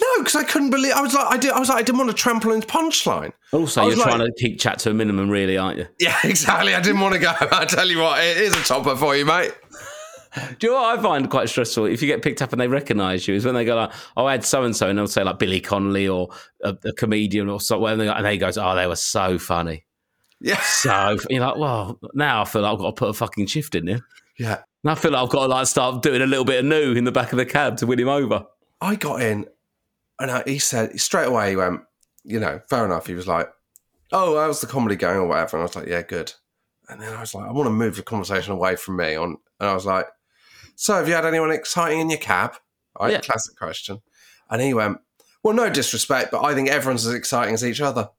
No, 0.00 0.06
because 0.18 0.36
I 0.36 0.44
couldn't 0.44 0.70
believe. 0.70 0.92
I 0.94 1.02
was 1.02 1.12
like, 1.14 1.26
I 1.30 1.36
did. 1.36 1.50
I 1.52 1.58
was 1.60 1.68
like, 1.68 1.78
I 1.78 1.82
didn't 1.82 1.98
want 1.98 2.10
to 2.10 2.16
trample 2.16 2.52
into 2.52 2.66
punchline. 2.66 3.32
Also, 3.52 3.86
you're 3.86 3.96
like- 3.96 4.06
trying 4.08 4.20
to 4.20 4.32
keep 4.38 4.58
chat 4.58 4.78
to 4.80 4.90
a 4.90 4.94
minimum, 4.94 5.28
really, 5.28 5.58
aren't 5.58 5.78
you? 5.78 5.86
Yeah, 6.00 6.16
exactly. 6.24 6.74
I 6.74 6.80
didn't 6.80 7.00
want 7.00 7.14
to 7.14 7.20
go. 7.20 7.32
I 7.52 7.64
tell 7.66 7.86
you 7.88 7.98
what, 7.98 8.24
it 8.24 8.38
is 8.38 8.54
a 8.54 8.62
topper 8.64 8.96
for 8.96 9.14
you, 9.16 9.26
mate. 9.26 9.52
Do 10.58 10.66
you 10.66 10.72
know 10.72 10.80
what 10.80 10.98
I 10.98 11.02
find 11.02 11.28
quite 11.28 11.50
stressful? 11.50 11.84
If 11.84 12.00
you 12.00 12.08
get 12.08 12.22
picked 12.22 12.40
up 12.40 12.52
and 12.52 12.60
they 12.60 12.68
recognise 12.68 13.28
you, 13.28 13.34
is 13.34 13.44
when 13.44 13.54
they 13.54 13.66
go 13.66 13.76
like, 13.76 13.92
"Oh, 14.16 14.24
I 14.24 14.32
had 14.32 14.46
so 14.46 14.62
and 14.64 14.74
so," 14.74 14.88
and 14.88 14.98
they'll 14.98 15.06
say 15.06 15.22
like 15.24 15.38
Billy 15.38 15.60
Connolly 15.60 16.08
or 16.08 16.30
a, 16.64 16.74
a 16.86 16.92
comedian 16.94 17.50
or 17.50 17.60
something, 17.60 17.86
and 17.86 18.00
they 18.00 18.06
go- 18.06 18.12
and 18.12 18.24
they 18.24 18.38
goes, 18.38 18.56
"Oh, 18.56 18.74
they 18.74 18.86
were 18.86 18.96
so 18.96 19.38
funny." 19.38 19.84
Yeah, 20.40 20.58
So 20.62 21.18
you're 21.30 21.40
like, 21.44 21.56
well, 21.58 22.00
now 22.14 22.40
I 22.42 22.44
feel 22.46 22.62
like 22.62 22.72
I've 22.72 22.78
got 22.78 22.86
to 22.86 22.92
put 22.98 23.08
a 23.10 23.12
fucking 23.12 23.46
shift 23.46 23.74
in 23.76 23.84
there. 23.84 24.00
yeah. 24.38 24.62
I 24.84 24.94
feel 24.96 25.12
like 25.12 25.22
I've 25.22 25.28
got 25.30 25.42
to 25.42 25.48
like 25.48 25.66
start 25.66 26.02
doing 26.02 26.22
a 26.22 26.26
little 26.26 26.44
bit 26.44 26.60
of 26.60 26.64
new 26.64 26.92
in 26.92 27.04
the 27.04 27.12
back 27.12 27.32
of 27.32 27.38
the 27.38 27.46
cab 27.46 27.76
to 27.78 27.86
win 27.86 28.00
him 28.00 28.08
over. 28.08 28.46
I 28.80 28.96
got 28.96 29.22
in, 29.22 29.46
and 30.18 30.30
I, 30.30 30.42
he 30.44 30.58
said 30.58 30.98
straight 31.00 31.28
away. 31.28 31.50
He 31.50 31.56
went, 31.56 31.82
you 32.24 32.40
know, 32.40 32.60
fair 32.68 32.84
enough. 32.84 33.06
He 33.06 33.14
was 33.14 33.28
like, 33.28 33.48
"Oh, 34.10 34.36
how's 34.38 34.60
the 34.60 34.66
comedy 34.66 34.96
going 34.96 35.18
or 35.18 35.26
whatever?" 35.26 35.56
And 35.56 35.62
I 35.62 35.64
was 35.66 35.76
like, 35.76 35.86
"Yeah, 35.86 36.02
good." 36.02 36.32
And 36.88 37.00
then 37.00 37.14
I 37.14 37.20
was 37.20 37.34
like, 37.34 37.48
"I 37.48 37.52
want 37.52 37.68
to 37.68 37.70
move 37.72 37.96
the 37.96 38.02
conversation 38.02 38.52
away 38.52 38.74
from 38.76 38.96
me." 38.96 39.14
On, 39.14 39.36
and 39.60 39.68
I 39.70 39.74
was 39.74 39.86
like, 39.86 40.06
"So, 40.74 40.94
have 40.94 41.06
you 41.08 41.14
had 41.14 41.26
anyone 41.26 41.52
exciting 41.52 42.00
in 42.00 42.10
your 42.10 42.18
cab?" 42.18 42.56
Right, 43.00 43.12
Yeah. 43.12 43.20
classic 43.20 43.56
question. 43.56 44.02
And 44.50 44.60
he 44.60 44.74
went, 44.74 44.98
"Well, 45.44 45.54
no 45.54 45.70
disrespect, 45.70 46.32
but 46.32 46.42
I 46.44 46.54
think 46.54 46.68
everyone's 46.68 47.06
as 47.06 47.14
exciting 47.14 47.54
as 47.54 47.64
each 47.64 47.80
other. 47.80 48.10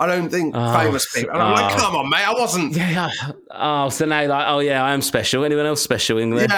I 0.00 0.06
don't 0.06 0.28
think 0.30 0.54
Oh, 0.56 0.72
famous 0.78 1.06
people." 1.12 1.30
And 1.34 1.42
I'm 1.42 1.52
like, 1.52 1.74
oh. 1.74 1.78
"Come 1.78 1.94
on, 1.96 2.08
mate, 2.10 2.26
I 2.26 2.32
wasn't." 2.32 2.74
Yeah, 2.74 2.90
yeah. 3.20 3.32
Oh, 3.50 3.88
so 3.90 4.06
now 4.06 4.26
like, 4.26 4.46
oh 4.48 4.58
yeah, 4.60 4.82
I 4.82 4.92
am 4.92 5.02
special. 5.02 5.44
Anyone 5.44 5.66
else 5.66 5.82
special 5.82 6.18
in 6.18 6.30
there? 6.30 6.48
Yeah, 6.50 6.56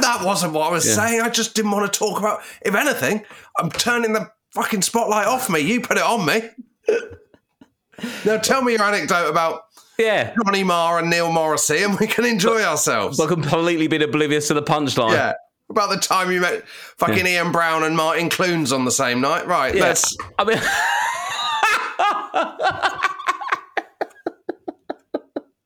that 0.00 0.20
wasn't 0.24 0.52
what 0.52 0.68
I 0.68 0.70
was 0.72 0.86
Yeah. 0.86 0.94
saying. 0.94 1.20
I 1.20 1.28
just 1.28 1.54
didn't 1.54 1.72
want 1.72 1.92
to 1.92 1.98
talk 1.98 2.18
about. 2.18 2.40
If 2.62 2.74
anything, 2.74 3.24
I'm 3.58 3.70
turning 3.70 4.12
the 4.14 4.30
fucking 4.52 4.82
spotlight 4.82 5.26
off 5.26 5.50
me. 5.50 5.60
You 5.60 5.80
put 5.80 5.96
it 5.98 6.02
on 6.04 6.24
me. 6.24 6.42
now 8.24 8.38
tell 8.38 8.62
me 8.62 8.72
your 8.72 8.82
anecdote 8.82 9.28
about 9.28 9.62
Yeah. 9.98 10.34
Johnny 10.44 10.64
Marr 10.64 10.98
and 10.98 11.10
Neil 11.10 11.30
Morrissey, 11.32 11.82
and 11.82 11.98
we 11.98 12.06
can 12.06 12.24
enjoy 12.24 12.62
ourselves. 12.62 13.18
But 13.18 13.28
completely 13.28 13.86
been 13.88 14.02
oblivious 14.02 14.48
to 14.48 14.54
the 14.54 14.62
punchline. 14.62 15.12
yeah. 15.12 15.32
About 15.70 15.88
the 15.90 15.96
time 15.96 16.30
you 16.30 16.40
met 16.42 16.62
fucking 16.98 17.26
Ian 17.26 17.50
Brown 17.50 17.84
and 17.84 17.96
Martin 17.96 18.28
Clunes 18.28 18.70
on 18.70 18.84
the 18.84 18.90
same 18.90 19.20
night, 19.22 19.46
right? 19.46 19.74
Yeah. 19.74 19.84
Let's. 19.84 20.14
I 20.38 20.44
mean, 20.44 20.58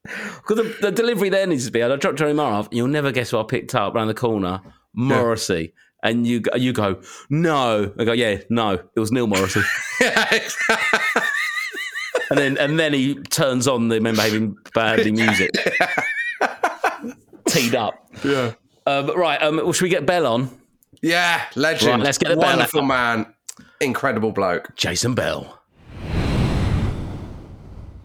because 0.04 0.56
the, 0.56 0.76
the 0.80 0.90
delivery 0.92 1.28
there 1.28 1.46
needs 1.46 1.66
to 1.66 1.72
be. 1.72 1.82
I 1.82 1.94
dropped 1.96 2.18
Johnny 2.18 2.32
Marr 2.32 2.52
off. 2.52 2.68
You'll 2.70 2.88
never 2.88 3.12
guess 3.12 3.30
who 3.30 3.38
I 3.38 3.42
picked 3.44 3.74
up 3.74 3.94
around 3.94 4.08
the 4.08 4.14
corner. 4.14 4.60
Morrissey. 4.94 5.74
And 6.02 6.26
you 6.26 6.40
go- 6.40 6.56
you 6.56 6.72
go 6.72 7.00
no. 7.28 7.92
I 7.98 8.04
go 8.04 8.12
yeah 8.12 8.38
no. 8.48 8.72
It 8.94 9.00
was 9.00 9.10
Neil 9.10 9.26
Morrissey. 9.26 9.62
and 12.30 12.38
then 12.38 12.56
and 12.58 12.78
then 12.78 12.92
he 12.92 13.16
turns 13.16 13.66
on 13.66 13.88
the 13.88 13.96
remember 13.96 14.22
having 14.22 14.56
badly 14.74 15.10
music. 15.12 15.50
Teed 17.48 17.74
up. 17.74 17.94
yeah. 18.24 18.52
Uh, 18.86 19.12
right, 19.14 19.42
um, 19.42 19.56
well, 19.56 19.72
should 19.72 19.82
we 19.84 19.90
get 19.90 20.06
Bell 20.06 20.26
on? 20.26 20.50
Yeah, 21.02 21.44
legend. 21.56 21.90
Right, 21.90 22.00
let's 22.00 22.16
get 22.16 22.28
bell 22.28 22.38
Wonderful 22.38 22.82
man. 22.82 23.26
Incredible 23.80 24.32
bloke. 24.32 24.74
Jason 24.76 25.14
Bell. 25.14 25.57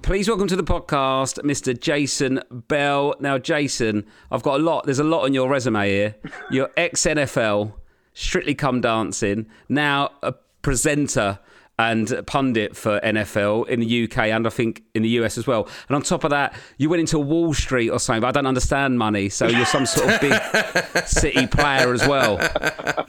Please 0.04 0.28
welcome 0.28 0.50
to 0.50 0.58
the 0.58 0.66
podcast, 0.66 1.40
Mr. 1.44 1.80
Jason 1.80 2.42
Bell. 2.52 3.16
Now, 3.22 3.38
Jason, 3.38 4.06
I've 4.30 4.44
got 4.44 4.60
a 4.60 4.64
lot. 4.64 4.84
There's 4.84 5.00
a 5.00 5.04
lot 5.04 5.24
on 5.24 5.34
your 5.34 5.48
resume 5.48 5.88
here. 5.88 6.16
You're 6.52 6.70
ex 6.76 7.04
NFL, 7.04 7.72
Strictly 8.14 8.54
Come 8.54 8.82
Dancing, 8.82 9.46
now 9.70 10.12
a 10.22 10.34
presenter 10.62 11.40
and 11.80 12.22
pundit 12.28 12.76
for 12.76 13.00
NFL 13.00 13.68
in 13.68 13.80
the 13.80 14.04
UK 14.04 14.18
and 14.28 14.46
I 14.46 14.50
think 14.52 14.84
in 14.94 15.02
the 15.02 15.10
US 15.10 15.38
as 15.40 15.48
well. 15.48 15.68
And 15.90 15.96
on 15.96 16.04
top 16.04 16.24
of 16.24 16.30
that, 16.30 16.54
you 16.78 16.88
went 16.90 17.00
into 17.00 17.18
Wall 17.18 17.54
Street 17.54 17.90
or 17.90 18.00
something. 18.00 18.22
But 18.22 18.28
I 18.28 18.32
don't 18.32 18.46
understand 18.46 19.00
money, 19.00 19.28
so 19.30 19.48
you're 19.48 19.66
some 19.66 19.86
sort 19.88 20.12
of 20.14 20.22
big 20.22 20.34
city 21.08 21.48
player 21.48 21.92
as 21.94 22.08
well. 22.08 22.38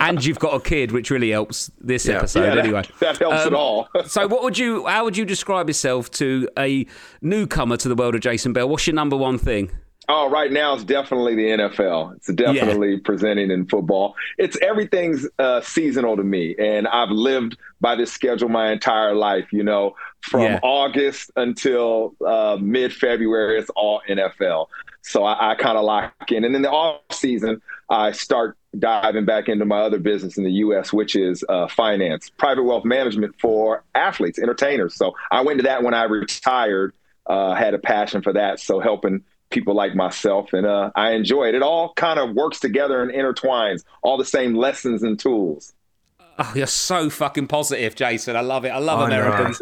And 0.00 0.24
you've 0.24 0.38
got 0.38 0.54
a 0.54 0.60
kid, 0.60 0.92
which 0.92 1.10
really 1.10 1.30
helps 1.30 1.70
this 1.78 2.06
Yeah. 2.06 2.18
episode 2.18 2.54
Yeah, 2.54 2.62
anyway. 2.62 2.82
that 3.00 3.18
helps 3.18 3.36
at 3.42 3.46
um, 3.48 3.54
all. 3.56 3.88
so, 4.06 4.26
what 4.26 4.42
would 4.42 4.56
you? 4.56 4.86
How 4.86 5.04
would 5.04 5.16
you 5.16 5.24
describe 5.26 5.68
yourself 5.68 6.10
to 6.12 6.48
a 6.58 6.86
newcomer 7.20 7.76
to 7.76 7.88
the 7.88 7.94
world 7.94 8.14
of 8.14 8.22
Jason 8.22 8.52
Bell? 8.54 8.68
What's 8.68 8.86
your 8.86 8.94
number 8.94 9.16
one 9.16 9.38
thing? 9.38 9.70
Oh, 10.08 10.28
right 10.28 10.52
now 10.52 10.74
it's 10.74 10.84
definitely 10.84 11.34
the 11.34 11.46
NFL. 11.48 12.16
It's 12.16 12.32
definitely 12.32 12.98
presenting 12.98 13.50
in 13.50 13.66
football. 13.66 14.14
It's 14.38 14.56
everything's 14.60 15.26
uh, 15.38 15.60
seasonal 15.62 16.16
to 16.16 16.22
me, 16.24 16.54
and 16.58 16.86
I've 16.88 17.10
lived 17.10 17.56
by 17.80 17.94
this 17.96 18.12
schedule 18.12 18.48
my 18.48 18.70
entire 18.72 19.14
life. 19.14 19.52
You 19.52 19.62
know, 19.64 19.96
from 20.20 20.42
Yeah. 20.42 20.60
August 20.62 21.30
until 21.36 22.14
uh, 22.24 22.58
mid 22.60 22.92
February, 22.92 23.58
it's 23.58 23.70
all 23.70 24.02
NFL. 24.08 24.66
So 25.02 25.24
I, 25.24 25.52
I 25.52 25.54
kind 25.54 25.78
of 25.78 25.84
lock 25.84 26.12
in, 26.30 26.44
and 26.44 26.54
in 26.54 26.62
the 26.62 26.70
off 26.70 27.00
season, 27.12 27.62
I 27.88 28.12
start 28.12 28.56
diving 28.78 29.24
back 29.24 29.48
into 29.48 29.64
my 29.64 29.80
other 29.80 29.98
business 29.98 30.36
in 30.36 30.44
the 30.44 30.52
U.S., 30.52 30.92
which 30.92 31.14
is 31.16 31.44
uh, 31.48 31.68
finance, 31.68 32.30
private 32.30 32.64
wealth 32.64 32.84
management 32.84 33.36
for 33.40 33.84
athletes, 33.94 34.38
entertainers. 34.38 34.94
So 34.96 35.14
I 35.30 35.42
went 35.42 35.58
to 35.60 35.62
that 35.64 35.82
when 35.82 35.94
I 35.94 36.04
retired. 36.04 36.94
Uh, 37.26 37.54
had 37.54 37.72
a 37.72 37.78
passion 37.78 38.20
for 38.20 38.34
that, 38.34 38.60
so 38.60 38.80
helping 38.80 39.22
people 39.54 39.74
like 39.74 39.94
myself, 39.94 40.52
and 40.52 40.66
uh, 40.66 40.90
I 40.96 41.12
enjoy 41.12 41.48
it. 41.48 41.54
It 41.54 41.62
all 41.62 41.94
kind 41.94 42.18
of 42.18 42.34
works 42.34 42.60
together 42.60 43.02
and 43.02 43.10
intertwines, 43.12 43.84
all 44.02 44.18
the 44.18 44.24
same 44.24 44.54
lessons 44.54 45.02
and 45.02 45.18
tools. 45.18 45.72
Oh, 46.36 46.52
you're 46.56 46.66
so 46.66 47.08
fucking 47.10 47.46
positive, 47.46 47.94
Jason. 47.94 48.34
I 48.34 48.40
love 48.40 48.64
it. 48.64 48.70
I 48.70 48.78
love 48.78 48.98
I. 48.98 49.06
Americans. 49.06 49.60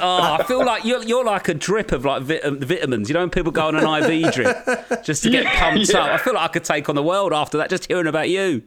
Oh, 0.00 0.36
I 0.40 0.42
feel 0.42 0.64
like 0.66 0.84
you're 0.84 1.02
you're 1.04 1.24
like 1.24 1.48
a 1.48 1.54
drip 1.54 1.92
of 1.92 2.04
like 2.04 2.22
vit- 2.22 2.44
um, 2.44 2.58
vitamins. 2.60 3.08
You 3.08 3.14
know, 3.14 3.20
when 3.20 3.30
people 3.30 3.52
go 3.52 3.68
on 3.68 3.76
an 3.76 3.84
IV 4.10 4.32
drip 4.34 5.04
just 5.04 5.22
to 5.22 5.30
get 5.30 5.44
Yeah, 5.52 5.60
pumped 5.60 5.88
yeah. 5.92 6.00
up. 6.00 6.10
I 6.10 6.18
feel 6.18 6.34
like 6.34 6.50
I 6.50 6.52
could 6.52 6.64
take 6.64 6.88
on 6.88 6.96
the 6.96 7.02
world 7.02 7.32
after 7.32 7.58
that. 7.58 7.70
Just 7.70 7.86
hearing 7.86 8.08
about 8.08 8.28
you. 8.28 8.62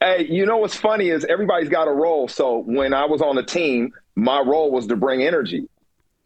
Hey, 0.00 0.26
you 0.28 0.44
know 0.44 0.58
what's 0.58 0.76
funny 0.76 1.08
is 1.08 1.24
everybody's 1.24 1.70
got 1.70 1.88
a 1.88 1.92
role. 1.92 2.28
So 2.28 2.58
when 2.66 2.92
I 2.92 3.06
was 3.06 3.22
on 3.22 3.36
the 3.36 3.42
team, 3.42 3.92
my 4.16 4.40
role 4.40 4.70
was 4.70 4.86
to 4.88 4.96
bring 4.96 5.22
energy. 5.22 5.66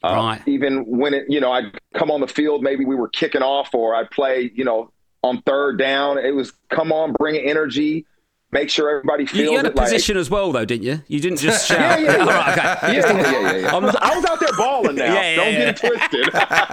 Uh, 0.02 0.14
Right. 0.14 0.42
Even 0.46 0.84
when 0.86 1.12
it, 1.14 1.24
you 1.28 1.40
know, 1.40 1.50
I'd 1.52 1.76
come 1.94 2.10
on 2.10 2.20
the 2.20 2.28
field, 2.28 2.62
maybe 2.62 2.84
we 2.84 2.94
were 2.94 3.08
kicking 3.08 3.42
off, 3.42 3.74
or 3.74 3.94
I'd 3.96 4.10
play, 4.10 4.50
you 4.54 4.64
know, 4.64 4.92
on 5.22 5.42
third 5.42 5.78
down. 5.78 6.18
It 6.18 6.30
was 6.34 6.52
come 6.70 6.92
on, 6.92 7.12
bring 7.14 7.36
energy, 7.36 8.06
make 8.52 8.70
sure 8.70 8.88
everybody 8.90 9.26
feels 9.26 9.50
you 9.50 9.56
had 9.56 9.66
a 9.66 9.70
it. 9.70 9.74
like- 9.76 9.86
position 9.86 10.16
as 10.16 10.30
well, 10.30 10.52
though, 10.52 10.64
didn't 10.64 10.84
you? 10.84 11.02
You 11.08 11.18
didn't 11.20 11.38
just 11.38 11.68
yeah, 11.70 11.76
shout. 11.96 12.00
yeah, 12.00 12.12
yeah. 12.16 12.20
All 12.22 12.26
right, 12.28 12.58
okay. 12.58 12.94
Yeah, 12.96 13.12
yeah, 13.12 13.30
yeah, 13.52 13.56
yeah. 13.56 13.74
I'm- 13.74 13.84
I 14.00 14.14
was 14.16 14.24
out 14.24 14.38
there 14.40 14.52
balling 14.56 14.94
now. 14.96 15.04
Yeah, 15.04 15.14
yeah, 15.30 15.36
Don't 15.36 15.52
yeah. 15.52 15.58
get 15.58 15.68
it 15.68 15.76
twisted. 15.88 16.30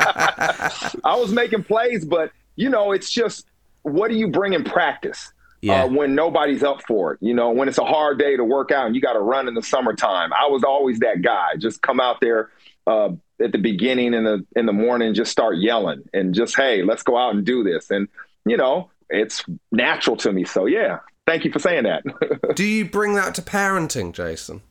I 1.03 1.15
was 1.15 1.31
making 1.31 1.63
plays, 1.63 2.05
but 2.05 2.31
you 2.55 2.69
know, 2.69 2.91
it's 2.91 3.09
just 3.09 3.47
what 3.81 4.09
do 4.09 4.15
you 4.17 4.27
bring 4.27 4.53
in 4.53 4.63
practice? 4.63 5.31
Yeah. 5.61 5.85
Uh, 5.85 5.87
when 5.87 6.13
nobody's 6.13 6.61
up 6.61 6.83
for 6.85 7.13
it, 7.13 7.19
you 7.21 7.33
know, 7.33 7.49
when 7.49 7.67
it's 7.67 7.79
a 7.79 7.85
hard 7.85 8.19
day 8.19 8.37
to 8.37 8.43
work 8.43 8.71
out 8.71 8.85
and 8.85 8.95
you 8.95 9.01
got 9.01 9.13
to 9.13 9.19
run 9.19 9.47
in 9.47 9.55
the 9.55 9.63
summertime. 9.63 10.31
I 10.33 10.47
was 10.47 10.63
always 10.63 10.99
that 10.99 11.23
guy. 11.23 11.55
Just 11.57 11.81
come 11.81 11.99
out 11.99 12.21
there 12.21 12.51
uh, 12.87 13.09
at 13.41 13.51
the 13.51 13.57
beginning 13.57 14.13
in 14.13 14.23
the 14.23 14.45
in 14.55 14.65
the 14.65 14.73
morning, 14.73 15.13
just 15.13 15.31
start 15.31 15.57
yelling 15.57 16.03
and 16.13 16.33
just 16.33 16.55
hey, 16.55 16.83
let's 16.83 17.03
go 17.03 17.17
out 17.17 17.35
and 17.35 17.45
do 17.45 17.63
this. 17.63 17.89
And 17.91 18.07
you 18.45 18.57
know, 18.57 18.89
it's 19.09 19.43
natural 19.71 20.15
to 20.17 20.31
me. 20.31 20.45
So 20.45 20.65
yeah, 20.65 20.99
thank 21.25 21.45
you 21.45 21.51
for 21.51 21.59
saying 21.59 21.83
that. 21.83 22.03
Do 22.55 22.63
you 22.63 22.85
bring 22.85 23.15
that 23.15 23.35
to 23.35 23.41
parenting, 23.41 24.13
Jason? 24.13 24.61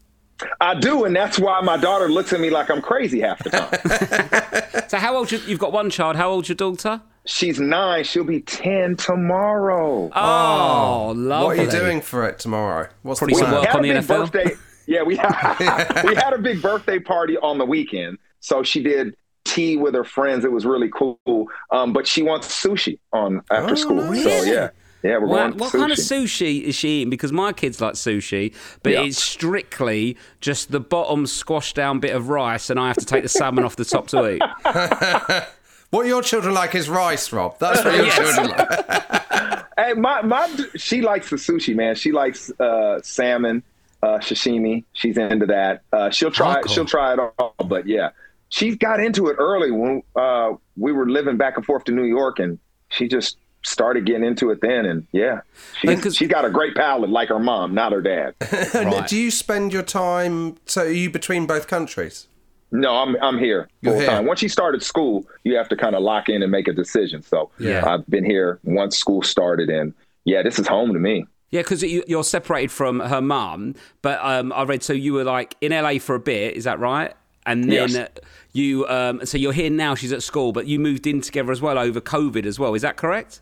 I 0.60 0.74
do, 0.74 1.04
and 1.04 1.14
that's 1.14 1.38
why 1.38 1.60
my 1.60 1.76
daughter 1.76 2.08
looks 2.08 2.32
at 2.32 2.40
me 2.40 2.50
like 2.50 2.68
I'm 2.68 2.82
crazy 2.82 3.20
half 3.20 3.42
the 3.44 3.50
time. 3.50 4.60
So, 4.88 4.98
how 4.98 5.16
old? 5.16 5.32
You, 5.32 5.38
you've 5.46 5.58
got 5.60 5.72
one 5.72 5.90
child. 5.90 6.16
How 6.16 6.30
old's 6.30 6.48
your 6.48 6.56
daughter? 6.56 7.00
She's 7.24 7.58
nine. 7.58 8.04
She'll 8.04 8.22
be 8.24 8.40
10 8.40 8.96
tomorrow. 8.96 10.10
Oh, 10.14 11.12
lovely. 11.16 11.46
What 11.46 11.58
are 11.58 11.62
you 11.64 11.70
doing 11.70 12.00
for 12.00 12.28
it 12.28 12.38
tomorrow? 12.38 12.88
What's 13.02 13.20
Probably 13.20 13.34
the 13.34 13.38
some 13.40 13.48
plan? 13.50 13.60
work 13.62 13.74
on 13.74 13.82
the 13.82 13.92
big 13.92 14.02
NFL? 14.02 14.32
birthday. 14.32 14.54
Yeah, 14.86 15.02
we 15.02 15.16
had, 15.16 16.02
we 16.04 16.14
had 16.14 16.32
a 16.32 16.38
big 16.38 16.60
birthday 16.62 16.98
party 16.98 17.36
on 17.38 17.58
the 17.58 17.64
weekend. 17.66 18.18
So 18.40 18.62
she 18.62 18.82
did 18.82 19.16
tea 19.44 19.76
with 19.76 19.94
her 19.94 20.04
friends. 20.04 20.44
It 20.44 20.52
was 20.52 20.64
really 20.66 20.90
cool. 20.90 21.48
Um, 21.70 21.92
but 21.92 22.06
she 22.06 22.22
wants 22.22 22.48
sushi 22.48 22.98
on 23.12 23.42
after 23.50 23.72
Oh, 23.72 23.76
school. 23.76 23.96
nice. 24.10 24.22
So 24.24 24.42
yeah. 24.44 24.70
Yeah, 25.02 25.18
we're 25.18 25.26
What, 25.26 25.36
going 25.50 25.58
what 25.58 25.72
sushi. 25.72 25.78
kind 25.78 25.92
of 25.92 25.98
sushi 25.98 26.62
is 26.62 26.74
she 26.74 26.88
eating? 27.00 27.10
Because 27.10 27.30
my 27.30 27.52
kids 27.52 27.78
like 27.80 27.92
sushi, 27.94 28.54
but 28.82 28.94
Yeah. 28.94 29.02
it's 29.02 29.22
strictly 29.22 30.16
just 30.40 30.72
the 30.72 30.80
bottom 30.80 31.26
squashed 31.26 31.76
down 31.76 32.00
bit 32.00 32.14
of 32.16 32.30
rice, 32.30 32.70
and 32.70 32.80
I 32.80 32.86
have 32.88 32.96
to 32.96 33.04
take 33.04 33.22
the 33.22 33.28
salmon 33.28 33.64
off 33.64 33.76
the 33.76 33.84
top 33.84 34.06
to 34.08 34.30
eat. 34.30 34.42
What 35.90 36.06
your 36.06 36.22
children 36.22 36.54
like 36.54 36.74
is 36.74 36.88
rice, 36.88 37.32
Rob. 37.32 37.56
That's 37.60 37.84
what 37.84 37.94
your 37.94 38.06
Yes. 38.06 38.16
children 38.34 38.48
like. 38.48 39.64
Hey, 39.76 39.92
my 39.94 40.22
my 40.22 40.48
she 40.76 41.02
likes 41.02 41.30
the 41.30 41.36
sushi, 41.36 41.74
man. 41.74 41.96
She 41.96 42.12
likes 42.12 42.48
uh, 42.60 43.00
salmon. 43.02 43.62
Uh, 44.04 44.18
sashimi. 44.18 44.84
She's 44.92 45.16
into 45.16 45.46
that. 45.46 45.82
Uh, 45.92 46.10
she'll 46.10 46.30
try. 46.30 46.60
Hardcore. 46.60 46.68
She'll 46.74 46.84
try 46.84 47.14
it 47.14 47.18
all. 47.18 47.54
But 47.64 47.86
yeah, 47.86 48.10
she 48.48 48.76
got 48.76 49.00
into 49.00 49.28
it 49.28 49.36
early 49.38 49.70
when 49.70 50.02
uh, 50.14 50.52
we 50.76 50.92
were 50.92 51.08
living 51.08 51.36
back 51.36 51.56
and 51.56 51.64
forth 51.64 51.84
to 51.84 51.92
New 51.92 52.04
York, 52.04 52.38
and 52.38 52.58
she 52.90 53.08
just 53.08 53.36
started 53.64 54.04
getting 54.04 54.24
into 54.24 54.50
it 54.50 54.60
then. 54.60 54.84
And 54.84 55.06
yeah, 55.12 55.40
And 55.82 55.90
she's, 55.90 56.00
'cause- 56.02 56.16
she's 56.16 56.28
got 56.28 56.44
a 56.44 56.50
great 56.50 56.74
palate, 56.74 57.08
like 57.10 57.28
her 57.30 57.38
mom, 57.38 57.74
not 57.74 57.92
her 57.92 58.02
dad. 58.02 58.34
Right. 58.74 59.08
Do 59.08 59.16
you 59.16 59.30
spend 59.30 59.72
your 59.72 59.82
time? 59.82 60.56
So 60.66 60.82
are 60.82 60.88
you 60.90 61.08
between 61.10 61.46
both 61.46 61.66
countries? 61.66 62.28
No, 62.72 62.90
I'm 62.96 63.16
I'm 63.22 63.38
here 63.38 63.68
full 63.84 63.94
here. 63.98 64.06
time. 64.06 64.26
Once 64.26 64.42
you 64.42 64.48
started 64.48 64.82
school, 64.82 65.24
you 65.44 65.54
have 65.56 65.68
to 65.68 65.76
kind 65.76 65.94
of 65.94 66.02
lock 66.02 66.28
in 66.28 66.42
and 66.42 66.50
make 66.50 66.66
a 66.68 66.72
decision. 66.72 67.22
So 67.22 67.50
Yeah. 67.58 67.84
I've 67.88 68.04
been 68.08 68.24
here 68.24 68.58
once 68.64 68.98
school 68.98 69.22
started, 69.22 69.70
and 69.70 69.94
yeah, 70.24 70.42
this 70.42 70.58
is 70.58 70.66
home 70.66 70.92
to 70.92 70.98
me. 70.98 71.26
Yeah, 71.54 71.60
because 71.62 71.84
you're 71.84 72.24
separated 72.24 72.72
from 72.72 72.98
her 72.98 73.20
mum, 73.20 73.76
but 74.02 74.18
um, 74.24 74.52
I 74.52 74.64
read 74.64 74.82
so 74.82 74.92
you 74.92 75.12
were 75.12 75.22
like 75.22 75.54
in 75.60 75.70
LA 75.70 76.00
for 76.00 76.16
a 76.16 76.18
bit. 76.18 76.56
Is 76.56 76.64
that 76.64 76.80
right? 76.80 77.14
And 77.46 77.70
then 77.70 77.90
Yes. 77.90 78.08
you, 78.52 78.84
um, 78.88 79.24
so 79.24 79.38
you're 79.38 79.52
here 79.52 79.70
now. 79.70 79.94
She's 79.94 80.12
at 80.12 80.24
school, 80.24 80.50
but 80.50 80.66
you 80.66 80.80
moved 80.80 81.06
in 81.06 81.20
together 81.20 81.52
as 81.52 81.62
well 81.62 81.78
over 81.78 82.00
COVID 82.00 82.44
as 82.44 82.58
well. 82.58 82.74
Is 82.74 82.82
that 82.82 82.96
correct? 82.96 83.40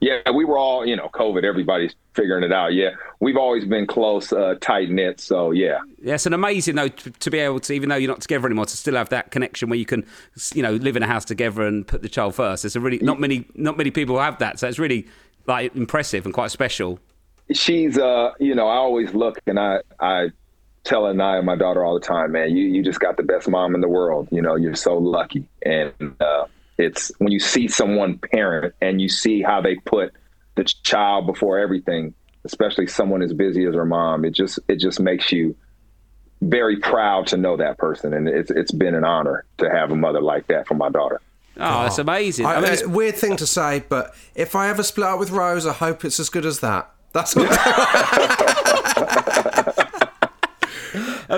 Yeah, 0.00 0.18
we 0.34 0.44
were 0.44 0.58
all, 0.58 0.84
you 0.84 0.94
know, 0.94 1.08
COVID. 1.14 1.42
Everybody's 1.42 1.94
figuring 2.12 2.44
it 2.44 2.52
out. 2.52 2.74
Yeah, 2.74 2.90
we've 3.20 3.38
always 3.38 3.64
been 3.64 3.86
close, 3.86 4.30
uh, 4.30 4.56
tight 4.60 4.90
knit. 4.90 5.18
So 5.18 5.52
yeah, 5.52 5.78
Yeah, 6.02 6.16
it's 6.16 6.26
an 6.26 6.34
amazing 6.34 6.74
though 6.74 6.88
to, 6.88 7.10
to 7.12 7.30
be 7.30 7.38
able 7.38 7.60
to, 7.60 7.72
even 7.72 7.88
though 7.88 7.96
you're 7.96 8.10
not 8.10 8.20
together 8.20 8.46
anymore, 8.46 8.66
to 8.66 8.76
still 8.76 8.96
have 8.96 9.08
that 9.08 9.30
connection 9.30 9.70
where 9.70 9.78
you 9.78 9.86
can, 9.86 10.04
you 10.52 10.62
know, 10.62 10.74
live 10.74 10.96
in 10.98 11.02
a 11.02 11.06
house 11.06 11.24
together 11.24 11.62
and 11.62 11.86
put 11.86 12.02
the 12.02 12.10
child 12.10 12.34
first. 12.34 12.66
It's 12.66 12.76
a 12.76 12.80
really 12.80 12.98
not 12.98 13.20
many 13.20 13.46
not 13.54 13.78
many 13.78 13.90
people 13.90 14.18
have 14.18 14.38
that, 14.40 14.58
so 14.58 14.68
it's 14.68 14.78
really 14.78 15.06
like 15.46 15.74
impressive 15.74 16.26
and 16.26 16.34
quite 16.34 16.50
special. 16.50 16.98
She's, 17.52 17.98
uh, 17.98 18.32
you 18.38 18.54
know, 18.54 18.66
I 18.66 18.76
always 18.76 19.14
look 19.14 19.38
and 19.46 19.58
I, 19.58 19.80
I 20.00 20.30
tell 20.84 21.06
Anaya, 21.06 21.42
my 21.42 21.56
daughter, 21.56 21.84
all 21.84 21.94
the 21.94 22.06
time, 22.06 22.32
man, 22.32 22.56
you, 22.56 22.64
you 22.64 22.82
just 22.82 23.00
got 23.00 23.16
the 23.16 23.22
best 23.22 23.48
mom 23.48 23.74
in 23.74 23.80
the 23.80 23.88
world. 23.88 24.28
You 24.30 24.42
know, 24.42 24.54
you're 24.56 24.74
so 24.74 24.96
lucky. 24.96 25.48
And 25.64 25.92
uh, 26.20 26.46
it's 26.78 27.10
when 27.18 27.32
you 27.32 27.40
see 27.40 27.68
someone 27.68 28.18
parent 28.18 28.74
and 28.80 29.00
you 29.00 29.08
see 29.08 29.42
how 29.42 29.60
they 29.60 29.76
put 29.76 30.12
the 30.56 30.64
child 30.64 31.26
before 31.26 31.58
everything, 31.58 32.14
especially 32.44 32.86
someone 32.86 33.22
as 33.22 33.32
busy 33.32 33.64
as 33.64 33.74
her 33.74 33.86
mom, 33.86 34.24
it 34.24 34.32
just, 34.32 34.58
it 34.68 34.76
just 34.76 35.00
makes 35.00 35.32
you 35.32 35.56
very 36.42 36.78
proud 36.78 37.26
to 37.28 37.36
know 37.36 37.56
that 37.56 37.78
person. 37.78 38.12
And 38.12 38.28
it's, 38.28 38.50
it's 38.50 38.72
been 38.72 38.94
an 38.94 39.04
honor 39.04 39.44
to 39.58 39.70
have 39.70 39.90
a 39.90 39.96
mother 39.96 40.20
like 40.20 40.46
that 40.48 40.66
for 40.66 40.74
my 40.74 40.90
daughter. 40.90 41.20
Oh, 41.56 41.84
that's 41.84 41.98
amazing. 41.98 42.46
I, 42.46 42.54
I 42.54 42.60
mean, 42.60 42.72
it's 42.72 42.82
it's, 42.82 42.90
a 42.90 42.92
weird 42.92 43.16
thing 43.16 43.36
to 43.36 43.46
say, 43.46 43.84
but 43.88 44.14
if 44.34 44.54
I 44.56 44.68
ever 44.68 44.82
split 44.82 45.06
up 45.06 45.20
with 45.20 45.30
Rose, 45.30 45.66
I 45.66 45.72
hope 45.72 46.04
it's 46.04 46.18
as 46.18 46.28
good 46.28 46.44
as 46.44 46.60
that. 46.60 46.90
That's 47.14 47.34
what 47.36 47.48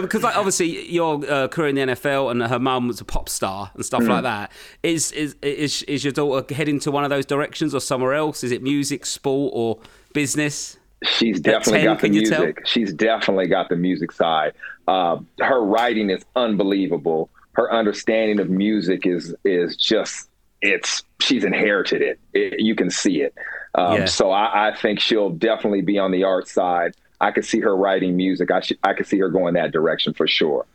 because 0.01 0.23
like 0.23 0.37
obviously 0.37 0.91
your 0.91 1.25
uh, 1.31 1.49
career 1.49 1.69
in 1.69 1.75
the 1.77 1.81
NFL 1.83 2.31
and 2.31 2.43
her 2.43 2.59
mum 2.59 2.89
was 2.89 3.01
a 3.01 3.05
pop 3.05 3.29
star 3.29 3.71
and 3.75 3.85
stuff 3.85 4.03
Mm. 4.03 4.09
like 4.09 4.23
that. 4.25 4.53
Is, 4.83 5.13
is 5.13 5.37
is 5.43 5.83
is 5.85 6.05
your 6.05 6.13
daughter 6.13 6.55
heading 6.55 6.79
to 6.81 6.91
one 6.91 7.05
of 7.05 7.11
those 7.11 7.27
directions 7.27 7.75
or 7.75 7.81
somewhere 7.81 8.15
else? 8.15 8.43
Is 8.45 8.53
it 8.53 8.63
music, 8.63 9.07
sport, 9.07 9.53
or 9.55 9.79
business? 10.13 10.77
She's 11.05 11.41
definitely 11.41 11.81
10, 11.81 11.85
got 11.85 12.01
the 12.01 12.09
can 12.11 12.25
tell? 12.25 12.41
music. 12.41 12.67
She's 12.67 12.93
definitely 12.93 13.47
got 13.49 13.69
the 13.69 13.77
music 13.77 14.13
side. 14.13 14.53
Uh, 14.89 15.19
her 15.41 15.63
writing 15.63 16.11
is 16.11 16.25
unbelievable. 16.37 17.29
Her 17.53 17.73
understanding 17.73 18.41
of 18.41 18.49
music 18.51 19.07
is 19.07 19.35
is 19.45 19.77
just 19.77 20.29
it's 20.63 21.03
she's 21.21 21.45
inherited 21.45 22.03
it. 22.03 22.19
It- 22.33 22.61
you 22.61 22.75
can 22.75 22.91
see 22.91 23.21
it. 23.23 23.35
Um, 23.77 23.99
Yeah. 23.99 24.05
So 24.07 24.33
I, 24.33 24.69
I 24.69 24.75
think 24.75 24.99
she'll 24.99 25.31
definitely 25.31 25.83
be 25.83 25.99
on 25.99 26.11
the 26.11 26.25
art 26.25 26.49
side. 26.49 26.95
I 27.21 27.31
could 27.31 27.45
see 27.45 27.61
her 27.61 27.75
writing 27.77 28.17
music. 28.17 28.51
I 28.51 28.61
should, 28.61 28.79
I 28.83 28.93
could 28.95 29.07
see 29.07 29.19
her 29.19 29.29
going 29.29 29.55
that 29.55 29.71
direction 29.71 30.13
for 30.13 30.27
sure. 30.27 30.67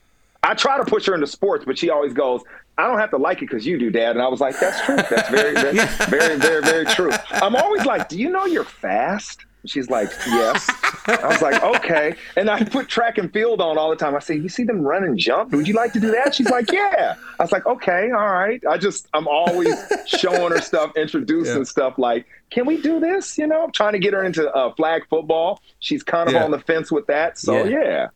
I 0.43 0.53
try 0.55 0.77
to 0.77 0.85
push 0.85 1.05
her 1.07 1.13
into 1.13 1.27
sports, 1.27 1.65
but 1.65 1.77
she 1.77 1.89
always 1.91 2.13
goes, 2.13 2.41
"I 2.77 2.87
don't 2.87 2.97
have 2.97 3.11
to 3.11 3.17
like 3.17 3.37
it 3.43 3.49
because 3.49 3.65
you 3.65 3.77
do, 3.77 3.91
Dad." 3.91 4.15
And 4.15 4.21
I 4.23 4.27
was 4.27 4.39
like, 4.39 4.59
"That's 4.59 4.83
true. 4.83 4.95
That's 4.95 5.29
very, 5.29 5.53
that's 5.53 6.05
very, 6.09 6.37
very, 6.37 6.63
very 6.63 6.85
true." 6.85 7.11
I'm 7.31 7.55
always 7.55 7.85
like, 7.85 8.09
"Do 8.09 8.17
you 8.17 8.29
know 8.29 8.45
you're 8.45 8.63
fast?" 8.63 9.45
She's 9.65 9.89
like, 9.89 10.09
"Yes." 10.27 10.67
I 11.07 11.27
was 11.27 11.41
like, 11.41 11.61
"Okay." 11.63 12.15
And 12.35 12.49
I 12.49 12.63
put 12.63 12.87
track 12.87 13.17
and 13.17 13.31
field 13.31 13.61
on 13.61 13.77
all 13.77 13.89
the 13.89 13.95
time. 13.95 14.15
I 14.15 14.19
say, 14.19 14.35
"You 14.35 14.49
see 14.49 14.63
them 14.63 14.81
run 14.81 15.03
and 15.03 15.17
jump? 15.17 15.51
Would 15.51 15.67
you 15.67 15.73
like 15.75 15.93
to 15.93 15.99
do 15.99 16.09
that?" 16.11 16.33
She's 16.33 16.49
like, 16.49 16.71
"Yeah." 16.71 17.15
I 17.39 17.43
was 17.43 17.51
like, 17.51 17.65
"Okay, 17.65 18.09
all 18.11 18.27
right." 18.31 18.61
I 18.69 18.77
just, 18.77 19.07
I'm 19.13 19.27
always 19.27 19.73
showing 20.07 20.51
her 20.51 20.61
stuff, 20.61 20.91
introducing 20.95 21.57
Yeah. 21.57 21.63
stuff 21.63 21.93
like, 21.97 22.25
"Can 22.49 22.65
we 22.65 22.81
do 22.81 22.99
this?" 22.99 23.37
You 23.37 23.47
know, 23.47 23.63
I'm 23.63 23.71
trying 23.71 23.93
to 23.93 23.99
get 23.99 24.13
her 24.13 24.23
into 24.23 24.49
uh, 24.51 24.73
flag 24.75 25.03
football. 25.09 25.61
She's 25.79 26.01
kind 26.03 26.27
of 26.27 26.33
Yeah. 26.33 26.43
on 26.43 26.51
the 26.51 26.59
fence 26.59 26.91
with 26.91 27.05
that. 27.07 27.37
So 27.37 27.63
Yeah. 27.63 27.79
yeah. 27.83 28.07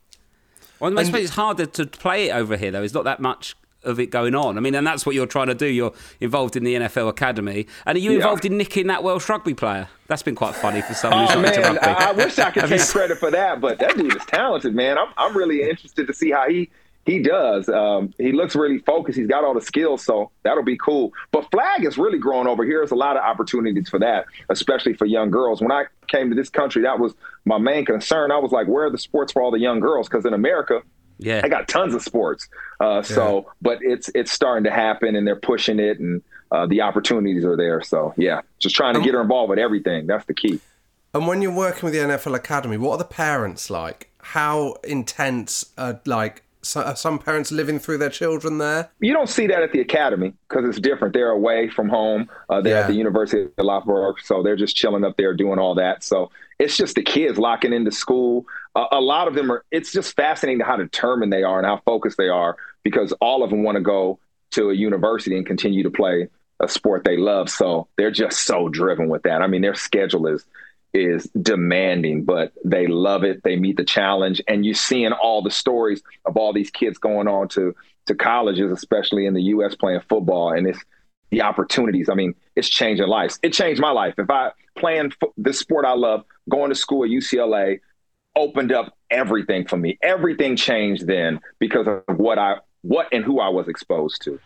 Well, 0.79 0.97
I 0.99 1.03
suppose 1.03 1.21
it's 1.25 1.35
harder 1.35 1.65
to 1.67 1.85
play 1.85 2.29
it 2.29 2.33
over 2.33 2.57
here, 2.57 2.71
though. 2.71 2.83
It's 2.83 2.93
not 2.93 3.05
that 3.05 3.19
much 3.19 3.55
of 3.85 3.99
it 3.99 4.07
going 4.07 4.35
on. 4.35 4.57
I 4.57 4.61
mean, 4.61 4.75
and 4.75 4.85
that's 4.85 5.05
what 5.05 5.15
you're 5.15 5.25
trying 5.27 5.47
to 5.47 5.55
do. 5.55 5.65
You're 5.67 5.93
involved 6.19 6.55
in 6.55 6.63
the 6.63 6.75
NFL 6.75 7.09
academy, 7.09 7.67
and 7.85 7.95
are 7.95 7.99
you 7.99 8.11
Yeah. 8.11 8.17
involved 8.17 8.45
in 8.45 8.57
nicking 8.57 8.87
that 8.87 9.03
Welsh 9.03 9.27
rugby 9.29 9.53
player? 9.53 9.87
That's 10.07 10.23
been 10.23 10.35
quite 10.35 10.55
funny 10.55 10.81
for 10.81 10.93
someone 10.93 11.21
who's 11.27 11.35
Oh 11.35 11.41
not 11.41 11.47
into 11.49 11.61
man, 11.61 11.75
rugby. 11.75 11.87
I, 11.87 12.09
I 12.09 12.11
wish 12.11 12.37
I 12.39 12.51
could 12.51 12.65
take 12.67 12.81
credit 12.81 13.17
for 13.17 13.31
that, 13.31 13.61
but 13.61 13.79
that 13.79 13.97
dude 13.97 14.15
is 14.15 14.25
talented, 14.25 14.75
man. 14.75 14.97
I'm 14.97 15.07
I'm 15.17 15.35
really 15.35 15.61
interested 15.61 16.07
to 16.07 16.13
see 16.13 16.31
how 16.31 16.47
he 16.49 16.69
he 17.05 17.19
does. 17.21 17.69
Um, 17.69 18.11
he 18.17 18.31
looks 18.31 18.55
really 18.55 18.79
focused. 18.79 19.15
He's 19.17 19.27
got 19.27 19.43
all 19.43 19.53
the 19.53 19.61
skills, 19.61 20.03
so 20.03 20.31
that'll 20.41 20.63
be 20.63 20.75
cool. 20.77 21.13
But 21.31 21.49
flag 21.51 21.85
is 21.85 21.99
really 21.99 22.17
growing 22.17 22.47
over 22.47 22.65
here. 22.65 22.79
There's 22.79 22.89
a 22.89 22.95
lot 22.95 23.15
of 23.15 23.21
opportunities 23.23 23.89
for 23.89 23.99
that, 23.99 24.25
especially 24.49 24.93
for 24.95 25.05
young 25.05 25.29
girls. 25.29 25.61
When 25.61 25.71
I 25.71 25.83
came 26.07 26.29
to 26.29 26.35
this 26.35 26.49
country, 26.49 26.81
that 26.81 26.97
was 26.99 27.13
my 27.45 27.59
main 27.59 27.85
concern. 27.85 28.31
I 28.31 28.39
was 28.39 28.51
like, 28.51 28.67
where 28.67 28.85
are 28.85 28.89
the 28.89 28.97
sports 28.97 29.33
for 29.33 29.43
all 29.43 29.51
the 29.51 29.59
young 29.59 29.79
girls? 29.81 30.07
Because 30.09 30.25
in 30.25 30.33
America, 30.33 30.81
yeah, 31.17 31.41
I 31.43 31.49
got 31.49 31.67
tons 31.67 31.93
of 31.93 32.01
sports. 32.01 32.47
Uh, 32.79 33.01
so, 33.01 33.51
but 33.61 33.79
it's 33.81 34.09
it's 34.15 34.31
starting 34.31 34.63
to 34.65 34.71
happen, 34.71 35.15
and 35.15 35.25
they're 35.25 35.35
pushing 35.35 35.79
it, 35.79 35.99
and 35.99 36.21
uh, 36.51 36.65
the 36.67 36.81
opportunities 36.81 37.43
are 37.45 37.57
there. 37.57 37.81
So, 37.81 38.13
yeah, 38.17 38.41
just 38.59 38.75
trying 38.75 38.95
to 38.95 39.01
get 39.01 39.13
her 39.13 39.21
involved 39.21 39.49
with 39.49 39.59
everything. 39.59 40.07
That's 40.07 40.25
the 40.25 40.33
key. 40.33 40.59
And 41.13 41.27
when 41.27 41.41
you're 41.41 41.55
working 41.55 41.83
with 41.83 41.93
the 41.93 41.99
NFL 41.99 42.35
Academy, 42.35 42.77
what 42.77 42.91
are 42.93 42.97
the 42.97 43.05
parents 43.05 43.69
like? 43.69 44.09
How 44.19 44.75
intense 44.83 45.71
are 45.77 46.01
like 46.05 46.43
so, 46.61 46.81
are 46.81 46.95
some 46.95 47.19
parents 47.19 47.51
living 47.51 47.79
through 47.79 47.99
their 47.99 48.09
children 48.09 48.57
there? 48.57 48.89
You 48.99 49.13
don't 49.13 49.29
see 49.29 49.47
that 49.47 49.61
at 49.61 49.71
the 49.71 49.79
academy 49.81 50.33
because 50.49 50.67
it's 50.67 50.79
different. 50.79 51.13
They're 51.13 51.29
away 51.29 51.69
from 51.69 51.87
home. 51.89 52.29
Uh, 52.49 52.59
they're 52.59 52.73
Yeah. 52.73 52.81
at 52.81 52.87
the 52.87 52.95
University 52.95 53.43
of 53.43 53.51
Loughborough, 53.63 54.15
so 54.23 54.41
they're 54.43 54.55
just 54.55 54.75
chilling 54.75 55.03
up 55.05 55.15
there 55.15 55.33
doing 55.33 55.59
all 55.59 55.75
that. 55.75 56.03
So 56.03 56.31
it's 56.59 56.77
just 56.77 56.95
the 56.95 57.03
kids 57.03 57.37
locking 57.37 57.73
into 57.73 57.91
school. 57.91 58.45
Uh, 58.75 58.85
a 58.91 59.01
lot 59.01 59.27
of 59.27 59.35
them 59.35 59.51
are. 59.51 59.63
It's 59.71 59.91
just 59.91 60.15
fascinating 60.15 60.61
how 60.61 60.77
determined 60.77 61.31
they 61.33 61.43
are 61.43 61.57
and 61.57 61.65
how 61.65 61.81
focused 61.85 62.17
they 62.17 62.29
are 62.29 62.55
because 62.83 63.11
all 63.13 63.43
of 63.43 63.49
them 63.49 63.63
want 63.63 63.75
to 63.75 63.81
go 63.81 64.19
to 64.51 64.69
a 64.69 64.73
university 64.73 65.35
and 65.35 65.45
continue 65.45 65.83
to 65.83 65.89
play 65.89 66.29
a 66.61 66.67
sport 66.67 67.03
they 67.03 67.17
love. 67.17 67.49
So 67.49 67.87
they're 67.97 68.11
just 68.11 68.45
so 68.45 68.69
driven 68.69 69.09
with 69.09 69.23
that. 69.23 69.41
I 69.41 69.47
mean, 69.47 69.61
their 69.61 69.75
schedule 69.75 70.27
is 70.27 70.45
is 70.93 71.29
demanding, 71.41 72.23
but 72.23 72.53
they 72.63 72.87
love 72.87 73.25
it. 73.25 73.43
They 73.43 73.57
meet 73.57 73.75
the 73.75 73.83
challenge, 73.83 74.41
and 74.47 74.65
you're 74.65 74.75
seeing 74.75 75.11
all 75.11 75.41
the 75.41 75.51
stories 75.51 76.01
of 76.25 76.37
all 76.37 76.53
these 76.53 76.71
kids 76.71 76.97
going 76.97 77.27
on 77.27 77.49
to 77.49 77.75
to 78.07 78.15
colleges, 78.15 78.71
especially 78.71 79.25
in 79.25 79.33
the 79.33 79.41
U.S. 79.43 79.75
playing 79.75 80.01
football, 80.07 80.53
and 80.53 80.67
it's 80.67 80.79
the 81.35 81.41
opportunities. 81.41 82.07
I 82.09 82.13
mean, 82.13 82.33
it's 82.55 82.69
changing 82.69 83.07
lives. 83.07 83.39
It 83.43 83.51
changed 83.51 83.81
my 83.81 83.91
life. 83.91 84.15
If 84.17 84.29
I 84.29 84.51
playing 84.77 85.11
fo- 85.19 85.33
this 85.37 85.59
sport 85.59 85.85
I 85.85 85.93
love, 85.93 86.23
going 86.49 86.69
to 86.69 86.75
school 86.75 87.03
at 87.03 87.09
UCLA 87.09 87.79
opened 88.37 88.71
up 88.71 88.97
everything 89.11 89.67
for 89.67 89.75
me. 89.77 89.97
Everything 90.01 90.55
changed 90.55 91.07
then 91.07 91.41
because 91.59 91.87
of 91.87 92.17
what 92.17 92.39
I 92.39 92.55
what 92.83 93.07
and 93.11 93.23
who 93.25 93.39
I 93.39 93.49
was 93.49 93.67
exposed 93.67 94.21
to. 94.23 94.39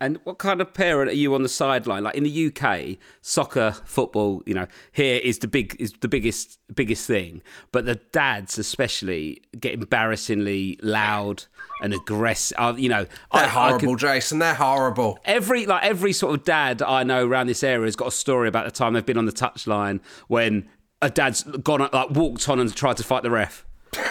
And 0.00 0.18
what 0.24 0.36
kind 0.38 0.60
of 0.60 0.74
parent 0.74 1.10
are 1.10 1.14
you 1.14 1.34
on 1.34 1.42
the 1.42 1.48
sideline? 1.48 2.04
Like 2.04 2.14
in 2.16 2.24
the 2.24 2.46
UK, 2.54 2.98
soccer, 3.22 3.74
football, 3.86 4.42
you 4.44 4.52
know, 4.52 4.66
here 4.92 5.18
is 5.24 5.38
the 5.38 5.48
big 5.48 5.74
is 5.78 5.92
the 6.00 6.08
biggest 6.08 6.58
biggest 6.74 7.06
thing. 7.06 7.40
But 7.72 7.86
the 7.86 7.94
dads, 8.12 8.58
especially, 8.58 9.40
get 9.58 9.72
embarrassingly 9.74 10.78
loud 10.82 11.44
and 11.82 11.94
aggressive. 11.94 12.56
Uh, 12.58 12.74
you 12.76 12.88
know, 12.88 13.06
I- 13.30 13.38
They're 13.40 13.46
I 13.46 13.48
horrible, 13.48 13.88
could- 13.94 13.98
Jason. 14.00 14.38
They're 14.38 14.54
horrible. 14.54 15.18
every 15.24 15.66
like 15.66 15.84
every 15.84 16.12
sort 16.12 16.38
of 16.38 16.44
dad 16.44 16.82
I 16.82 17.02
know 17.02 17.26
around 17.26 17.46
this 17.46 17.62
area 17.64 17.86
has 17.86 17.96
got 17.96 18.08
a 18.08 18.12
story 18.12 18.48
about 18.48 18.64
the 18.66 18.70
time 18.70 18.92
they've 18.92 19.04
been 19.06 19.18
on 19.18 19.26
the 19.26 19.32
touchline 19.32 20.00
when 20.28 20.68
a 21.02 21.10
dad's 21.10 21.42
gone 21.42 21.88
like 21.92 22.10
walked 22.10 22.48
on 22.48 22.58
and 22.60 22.74
tried 22.74 22.96
to 22.98 23.02
fight 23.02 23.22
the 23.22 23.30
ref. 23.30 23.64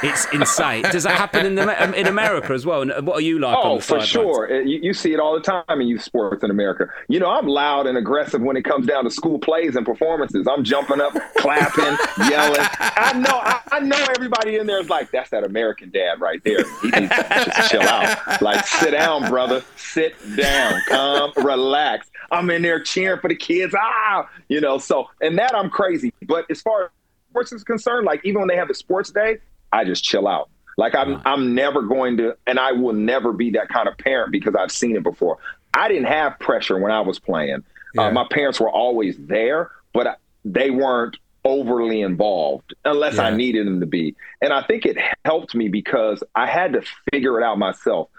It's 0.04 0.26
insane. 0.34 0.84
Does 0.84 1.04
that 1.04 1.16
happen 1.16 1.46
in 1.46 1.56
the, 1.56 1.94
in 2.00 2.08
America 2.08 2.54
as 2.54 2.66
well? 2.66 2.82
And 2.82 3.06
what 3.06 3.18
are 3.18 3.22
you 3.22 3.40
like? 3.40 3.56
on 3.58 3.66
Oh, 3.66 3.80
for 3.80 4.00
sure. 4.02 4.52
Uh, 4.52 4.60
You, 4.62 4.80
you 4.82 4.94
see 4.94 5.14
it 5.14 5.20
all 5.20 5.34
the 5.34 5.42
time 5.42 5.82
in 5.82 5.88
youth 5.88 6.02
sports 6.04 6.44
in 6.44 6.50
America. 6.50 6.88
You 7.08 7.20
know, 7.20 7.30
I'm 7.30 7.48
loud 7.48 7.86
and 7.88 7.98
aggressive 7.98 8.42
when 8.42 8.58
it 8.58 8.64
comes 8.64 8.88
down 8.88 9.04
to 9.04 9.12
school 9.12 9.38
plays 9.40 9.76
and 9.76 9.86
performances. 9.86 10.48
I'm 10.48 10.64
jumping 10.64 11.02
up, 11.02 11.14
clapping, 11.38 11.98
yelling. 12.30 12.66
I 12.80 13.14
know, 13.16 13.40
I, 13.42 13.62
I 13.72 13.80
know 13.82 14.04
everybody 14.16 14.58
in 14.58 14.66
there 14.68 14.80
is 14.80 14.90
like, 14.90 15.12
that's 15.12 15.30
that 15.30 15.44
American 15.44 15.92
dad 15.92 16.20
right 16.20 16.44
there. 16.44 16.64
He 16.82 16.90
needs 16.90 17.16
to 17.16 17.44
just 17.46 17.72
chill 17.72 17.82
out. 17.82 18.42
Like, 18.42 18.66
sit 18.66 18.92
down, 18.92 19.30
brother. 19.30 19.64
Sit 19.76 20.16
down. 20.36 20.82
Calm, 20.88 21.32
relax. 21.38 22.10
I'm 22.32 22.50
in 22.50 22.64
there 22.64 22.82
cheering 22.82 23.20
for 23.20 23.28
the 23.28 23.36
kids. 23.36 23.74
Ah, 23.78 24.28
you 24.50 24.60
know, 24.62 24.78
so, 24.78 25.10
and 25.22 25.38
that 25.38 25.56
I'm 25.56 25.70
crazy. 25.70 26.12
But 26.24 26.46
as 26.50 26.62
far 26.62 26.86
as 26.86 26.90
sports 27.30 27.52
is 27.52 27.64
concerned, 27.64 28.06
like 28.06 28.22
even 28.26 28.40
when 28.42 28.48
they 28.48 28.56
have 28.56 28.68
the 28.68 28.74
sports 28.74 29.12
day, 29.12 29.38
I 29.76 29.84
just 29.84 30.04
chill 30.04 30.28
out. 30.28 30.50
Like 30.78 30.96
I'm, 30.96 31.22
I'm 31.26 31.56
never 31.56 31.82
going 31.84 32.18
to, 32.18 32.36
and 32.48 32.60
I 32.60 32.72
will 32.74 32.94
never 32.94 33.32
be 33.34 33.52
that 33.52 33.70
kind 33.70 33.88
of 33.88 33.98
parent 33.98 34.32
because 34.32 34.56
I've 34.56 34.72
seen 34.72 34.96
it 34.96 35.04
before. 35.04 35.38
I 35.74 35.88
didn't 35.88 36.06
have 36.08 36.38
pressure 36.40 36.78
when 36.80 36.92
I 36.92 37.02
was 37.02 37.20
playing. 37.20 37.64
Yeah. 37.94 38.04
Uh, 38.08 38.12
my 38.12 38.26
parents 38.30 38.60
were 38.60 38.70
always 38.72 39.16
there, 39.18 39.72
but 39.94 40.08
I- 40.08 40.16
they 40.44 40.70
weren't 40.70 41.18
overly 41.44 42.02
involved 42.02 42.74
unless 42.84 43.18
I 43.20 43.30
needed 43.38 43.66
them 43.68 43.80
to 43.80 43.86
be. 43.86 44.16
And 44.42 44.52
I 44.52 44.62
think 44.64 44.86
it 44.86 44.98
helped 45.24 45.56
me 45.56 45.70
because 45.70 46.24
I 46.36 46.46
had 46.48 46.74
to 46.74 46.82
figure 47.12 47.40
it 47.40 47.44
out 47.44 47.58
myself. 47.58 48.10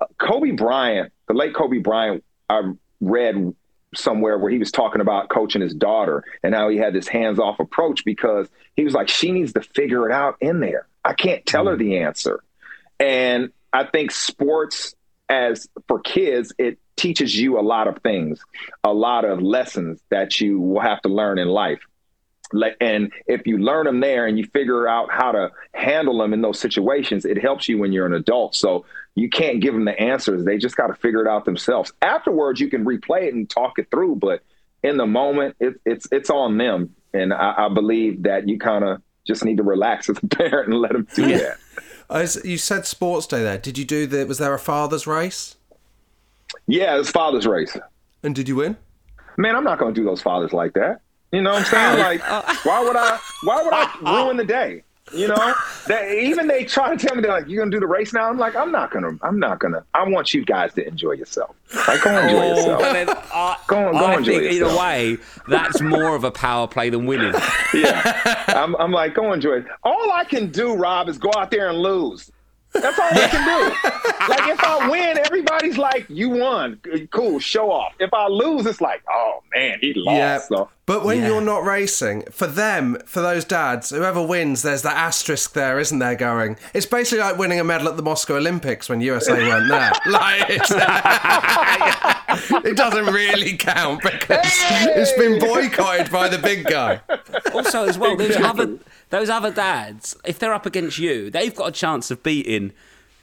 Uh, 0.00 0.06
Kobe 0.18 0.50
Bryant, 0.52 1.12
the 1.28 1.34
late 1.34 1.54
Kobe 1.54 1.78
Bryant, 1.78 2.22
I 2.48 2.62
read 3.00 3.54
somewhere 3.94 4.38
where 4.38 4.50
he 4.50 4.58
was 4.58 4.70
talking 4.72 5.00
about 5.00 5.28
coaching 5.28 5.62
his 5.62 5.74
daughter 5.74 6.24
and 6.42 6.54
how 6.54 6.68
he 6.68 6.76
had 6.76 6.92
this 6.94 7.08
hands 7.08 7.38
off 7.38 7.58
approach 7.60 8.04
because 8.04 8.48
he 8.76 8.84
was 8.84 8.92
like, 8.94 9.08
she 9.08 9.30
needs 9.32 9.52
to 9.54 9.60
figure 9.62 10.08
it 10.08 10.12
out 10.12 10.36
in 10.40 10.60
there. 10.60 10.86
I 11.04 11.12
can't 11.12 11.44
tell 11.44 11.66
her 11.66 11.76
mm. 11.76 11.80
the 11.80 11.98
answer. 11.98 12.42
And 12.98 13.50
I 13.72 13.84
think 13.84 14.10
sports, 14.10 14.94
as 15.28 15.68
for 15.88 16.00
kids, 16.00 16.52
it 16.58 16.78
teaches 16.96 17.36
you 17.36 17.58
a 17.58 17.62
lot 17.62 17.88
of 17.88 17.98
things, 17.98 18.40
a 18.84 18.92
lot 18.92 19.24
of 19.24 19.42
lessons 19.42 20.00
that 20.10 20.40
you 20.40 20.60
will 20.60 20.80
have 20.80 21.02
to 21.02 21.08
learn 21.08 21.38
in 21.38 21.48
life. 21.48 21.80
And 22.80 23.12
if 23.26 23.46
you 23.46 23.58
learn 23.58 23.86
them 23.86 24.00
there 24.00 24.26
and 24.26 24.38
you 24.38 24.46
figure 24.46 24.86
out 24.86 25.10
how 25.10 25.32
to 25.32 25.50
handle 25.72 26.18
them 26.18 26.32
in 26.32 26.40
those 26.40 26.60
situations, 26.60 27.24
it 27.24 27.40
helps 27.40 27.68
you 27.68 27.78
when 27.78 27.92
you're 27.92 28.06
an 28.06 28.12
adult. 28.12 28.54
So 28.54 28.84
you 29.16 29.28
can't 29.28 29.60
give 29.60 29.74
them 29.74 29.86
the 29.86 29.98
answers. 29.98 30.44
They 30.44 30.58
just 30.58 30.76
got 30.76 30.88
to 30.88 30.94
figure 30.94 31.20
it 31.24 31.28
out 31.28 31.46
themselves. 31.46 31.92
Afterwards, 32.00 32.60
you 32.60 32.68
can 32.68 32.84
replay 32.84 33.24
it 33.24 33.34
and 33.34 33.50
talk 33.50 33.78
it 33.78 33.90
through, 33.90 34.16
but 34.16 34.42
in 34.84 34.98
the 34.98 35.06
moment, 35.06 35.56
it, 35.58 35.80
it's 35.84 36.06
it's 36.12 36.30
on 36.30 36.58
them. 36.58 36.94
And 37.12 37.32
I, 37.32 37.66
I 37.66 37.68
believe 37.70 38.24
that 38.24 38.48
you 38.48 38.58
kind 38.58 38.84
of 38.84 39.02
just 39.26 39.44
need 39.44 39.56
to 39.56 39.62
relax 39.62 40.08
as 40.08 40.18
a 40.22 40.26
parent 40.26 40.68
and 40.68 40.80
let 40.80 40.92
them 40.92 41.06
do 41.14 41.26
that. 41.38 41.58
Oh, 42.10 42.20
as 42.20 42.40
you 42.44 42.58
said 42.58 42.86
sports 42.86 43.26
day 43.26 43.42
there. 43.42 43.58
Did 43.58 43.78
you 43.78 43.84
do 43.84 44.06
the? 44.06 44.26
Was 44.26 44.38
there 44.38 44.52
a 44.54 44.58
father's 44.58 45.06
race? 45.06 45.56
Yeah, 46.66 46.98
it's 46.98 47.10
father's 47.10 47.46
race. 47.46 47.76
And 48.22 48.34
did 48.34 48.48
you 48.48 48.56
win? 48.56 48.76
Man, 49.36 49.56
I'm 49.56 49.64
not 49.64 49.78
going 49.78 49.94
to 49.94 50.00
do 50.00 50.04
those 50.04 50.22
fathers 50.22 50.52
like 50.52 50.74
that. 50.74 51.00
You 51.32 51.42
know 51.42 51.52
what 51.52 51.60
I'm 51.60 51.64
saying? 51.64 52.22
Oh. 52.28 52.42
Like, 52.46 52.64
why 52.64 52.84
would 52.84 52.96
I? 52.96 53.18
Why 53.42 53.62
would 53.62 53.72
I 53.74 53.90
ruin 54.24 54.36
the 54.36 54.44
day? 54.44 54.82
You 55.14 55.28
know, 55.28 55.54
they, 55.86 56.22
even 56.26 56.46
they 56.48 56.64
try 56.64 56.94
to 56.94 56.96
tell 57.06 57.14
me 57.14 57.22
they're 57.22 57.30
like, 57.30 57.48
"You're 57.48 57.60
gonna 57.62 57.70
do 57.70 57.80
the 57.80 57.86
race 57.86 58.12
now." 58.12 58.28
I'm 58.28 58.38
like, 58.38 58.56
I'm 58.56 58.72
not 58.72 58.90
gonna. 58.90 59.12
I'm 59.22 59.38
not 59.38 59.60
gonna. 59.60 59.84
I 59.94 60.08
want 60.08 60.34
you 60.34 60.44
guys 60.44 60.72
to 60.74 60.86
enjoy 60.86 61.12
yourself. 61.12 61.54
Like, 61.88 62.02
go 62.02 62.10
enjoy 62.18 62.36
Oh, 62.36 62.48
yourself. 62.56 62.80
but 62.80 62.92
then 62.92 63.08
I, 63.10 63.56
Go 63.66 63.76
on, 63.88 63.92
go 63.92 63.98
I 63.98 64.16
enjoy 64.18 64.32
think 64.32 64.42
either 64.44 64.52
yourself. 64.66 64.80
way, 64.80 65.16
that's 65.48 65.80
more 65.80 66.14
of 66.16 66.24
a 66.24 66.30
power 66.30 66.66
play 66.66 66.90
than 66.90 67.06
winning. 67.06 67.34
Yeah, 67.74 68.44
I'm, 68.48 68.76
I'm 68.76 68.92
like, 68.92 69.14
go 69.14 69.32
enjoy 69.32 69.54
it. 69.58 69.66
All 69.82 70.12
I 70.12 70.22
can 70.24 70.50
do, 70.52 70.74
Rob, 70.74 71.08
is 71.08 71.18
go 71.18 71.30
out 71.36 71.50
there 71.50 71.68
and 71.68 71.78
lose. 71.78 72.30
That's 72.74 72.98
all 72.98 73.08
I 73.10 73.28
can 73.28 73.44
do. 73.44 74.28
like 74.28 74.48
if 74.52 74.62
I 74.64 74.88
win, 74.90 75.18
everybody's 75.18 75.78
like, 75.78 76.06
"You 76.08 76.30
won, 76.30 76.80
cool, 77.10 77.38
show 77.38 77.70
off." 77.70 77.94
If 78.00 78.12
I 78.12 78.26
lose, 78.28 78.66
it's 78.66 78.80
like, 78.80 79.02
"Oh 79.08 79.42
man, 79.54 79.78
he 79.80 79.94
lost." 79.94 80.16
Yeah. 80.16 80.38
So 80.38 80.68
But 80.86 81.04
when 81.04 81.18
Yeah. 81.20 81.28
you're 81.28 81.40
not 81.40 81.64
racing, 81.64 82.24
for 82.30 82.46
them, 82.46 82.98
for 83.06 83.22
those 83.22 83.44
dads, 83.44 83.90
whoever 83.90 84.20
wins, 84.22 84.62
there's 84.62 84.82
that 84.82 84.96
asterisk 84.96 85.52
there, 85.54 85.78
isn't 85.78 85.98
there? 85.98 86.14
Going, 86.16 86.56
it's 86.74 86.84
basically 86.86 87.20
like 87.24 87.38
winning 87.38 87.58
a 87.60 87.64
medal 87.64 87.88
at 87.88 87.96
the 87.96 88.02
Moscow 88.02 88.36
Olympics 88.36 88.88
when 88.88 89.00
USA 89.00 89.32
weren't 89.34 89.68
there. 89.68 89.92
Like, 90.06 90.44
it's, 90.50 90.70
it 92.64 92.76
doesn't 92.76 93.06
really 93.06 93.56
count 93.56 94.02
because 94.02 94.40
it's 94.44 95.12
been 95.18 95.38
boycotted 95.38 96.10
by 96.10 96.28
the 96.28 96.38
big 96.38 96.64
guy. 96.64 97.00
Also, 97.54 97.84
as 97.86 97.96
well, 97.98 98.16
those 98.16 98.36
other 98.36 98.76
those 99.14 99.30
other 99.30 99.52
dads, 99.52 100.16
if 100.24 100.40
they're 100.40 100.52
up 100.52 100.66
against 100.66 100.98
you, 100.98 101.30
they've 101.30 101.54
got 101.54 101.68
a 101.68 101.72
chance 101.72 102.10
of 102.10 102.22
beating 102.24 102.72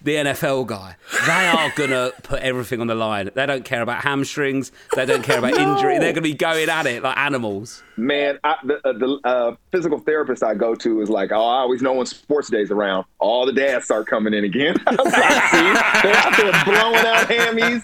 the 0.02 0.16
NFL 0.16 0.66
guy. 0.68 0.96
They 1.28 1.48
are 1.48 1.72
gonna 1.76 2.12
put 2.24 2.42
everything 2.42 2.80
on 2.80 2.88
the 2.88 2.96
line. 2.96 3.30
They 3.36 3.46
don't 3.46 3.66
care 3.66 3.82
about 3.82 4.02
hamstrings. 4.04 4.72
They 4.96 5.06
don't 5.06 5.22
care 5.22 5.40
about 5.40 5.54
injury. 5.54 6.00
They're 6.00 6.14
gonna 6.14 6.22
be 6.22 6.34
going 6.34 6.70
at 6.70 6.88
it 6.88 7.04
like 7.04 7.18
animals. 7.18 7.84
Man, 7.98 8.40
I, 8.44 8.56
the, 8.64 8.88
uh, 8.88 8.94
the 8.94 9.20
uh, 9.24 9.56
physical 9.72 10.00
therapist 10.00 10.44
I 10.44 10.54
go 10.56 10.76
to 10.76 11.02
is 11.02 11.10
like, 11.10 11.32
oh, 11.32 11.36
I 11.36 11.60
always 11.60 11.82
know 11.82 11.94
when 11.94 12.06
sports 12.06 12.50
day's 12.50 12.72
around. 12.72 13.06
All 13.20 13.46
the 13.46 13.54
dads 13.54 13.86
start 13.86 14.08
coming 14.08 14.34
in 14.34 14.44
again. 14.44 14.76
They're 14.86 14.98
out 14.98 16.38
there 16.38 16.64
blowing 16.66 17.06
out 17.06 17.28
hammies, 17.28 17.82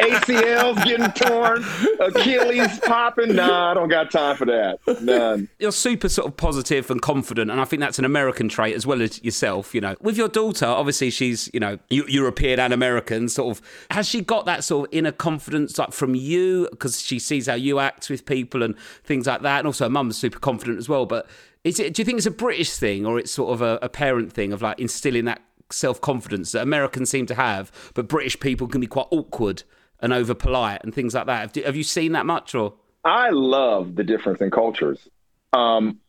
ACLs 0.00 0.84
getting 0.84 1.10
torn, 1.12 1.64
Achilles 2.00 2.78
popping. 2.80 3.34
Nah, 3.34 3.70
I 3.70 3.74
don't 3.74 3.88
got 3.88 4.10
time 4.10 4.36
for 4.36 4.44
that. 4.46 4.78
None. 5.00 5.48
You're 5.58 5.72
super 5.72 6.08
sort 6.08 6.28
of 6.28 6.36
positive 6.36 6.90
and 6.90 7.00
confident, 7.00 7.50
and 7.50 7.60
I 7.60 7.64
think 7.64 7.80
that's 7.80 7.98
an 7.98 8.04
American 8.04 8.48
trait 8.48 8.74
as 8.74 8.86
well 8.86 9.00
as 9.02 9.22
yourself. 9.22 9.74
You 9.74 9.80
know, 9.80 9.96
with 10.00 10.16
your 10.16 10.28
daughter, 10.28 10.66
obviously 10.66 11.10
she's 11.10 11.50
you 11.54 11.60
know 11.60 11.78
Eu- 11.88 12.06
European 12.08 12.60
and 12.60 12.72
American. 12.72 13.28
Sort 13.28 13.56
of, 13.56 13.62
has 13.90 14.08
she 14.08 14.20
got 14.20 14.46
that 14.46 14.64
sort 14.64 14.88
of 14.88 14.94
inner 14.94 15.12
confidence 15.12 15.78
like 15.78 15.92
from 15.92 16.14
you 16.14 16.68
because 16.70 17.00
she 17.00 17.18
sees 17.18 17.46
how 17.46 17.54
you 17.54 17.78
act 17.78 18.10
with 18.10 18.26
people 18.26 18.62
and 18.62 18.76
things 19.04 19.26
like 19.30 19.42
that, 19.42 19.58
and 19.58 19.66
also 19.66 19.84
her 19.84 19.90
mum's 19.90 20.16
super 20.16 20.38
confident 20.38 20.78
as 20.78 20.88
well. 20.88 21.06
But 21.06 21.26
is 21.64 21.80
it? 21.80 21.94
Do 21.94 22.00
you 22.00 22.04
think 22.04 22.18
it's 22.18 22.26
a 22.26 22.30
British 22.30 22.76
thing 22.76 23.06
or 23.06 23.18
it's 23.18 23.32
sort 23.32 23.52
of 23.52 23.62
a, 23.62 23.78
a 23.82 23.88
parent 23.88 24.32
thing 24.32 24.52
of 24.52 24.62
like 24.62 24.78
instilling 24.78 25.24
that 25.26 25.42
self 25.72 26.00
confidence 26.00 26.52
that 26.52 26.62
Americans 26.62 27.10
seem 27.10 27.26
to 27.26 27.34
have, 27.34 27.72
but 27.94 28.08
British 28.08 28.38
people 28.40 28.66
can 28.66 28.80
be 28.80 28.86
quite 28.86 29.06
awkward 29.10 29.62
and 30.00 30.12
over 30.12 30.34
polite 30.34 30.80
and 30.82 30.94
things 30.94 31.14
like 31.14 31.26
that. 31.26 31.56
Have, 31.56 31.64
have 31.64 31.76
you 31.76 31.84
seen 31.84 32.12
that 32.12 32.26
much 32.26 32.54
or? 32.54 32.74
I 33.04 33.30
love 33.30 33.96
the 33.96 34.04
difference 34.04 34.40
in 34.40 34.50
cultures. 34.50 35.08
Um, 35.52 36.00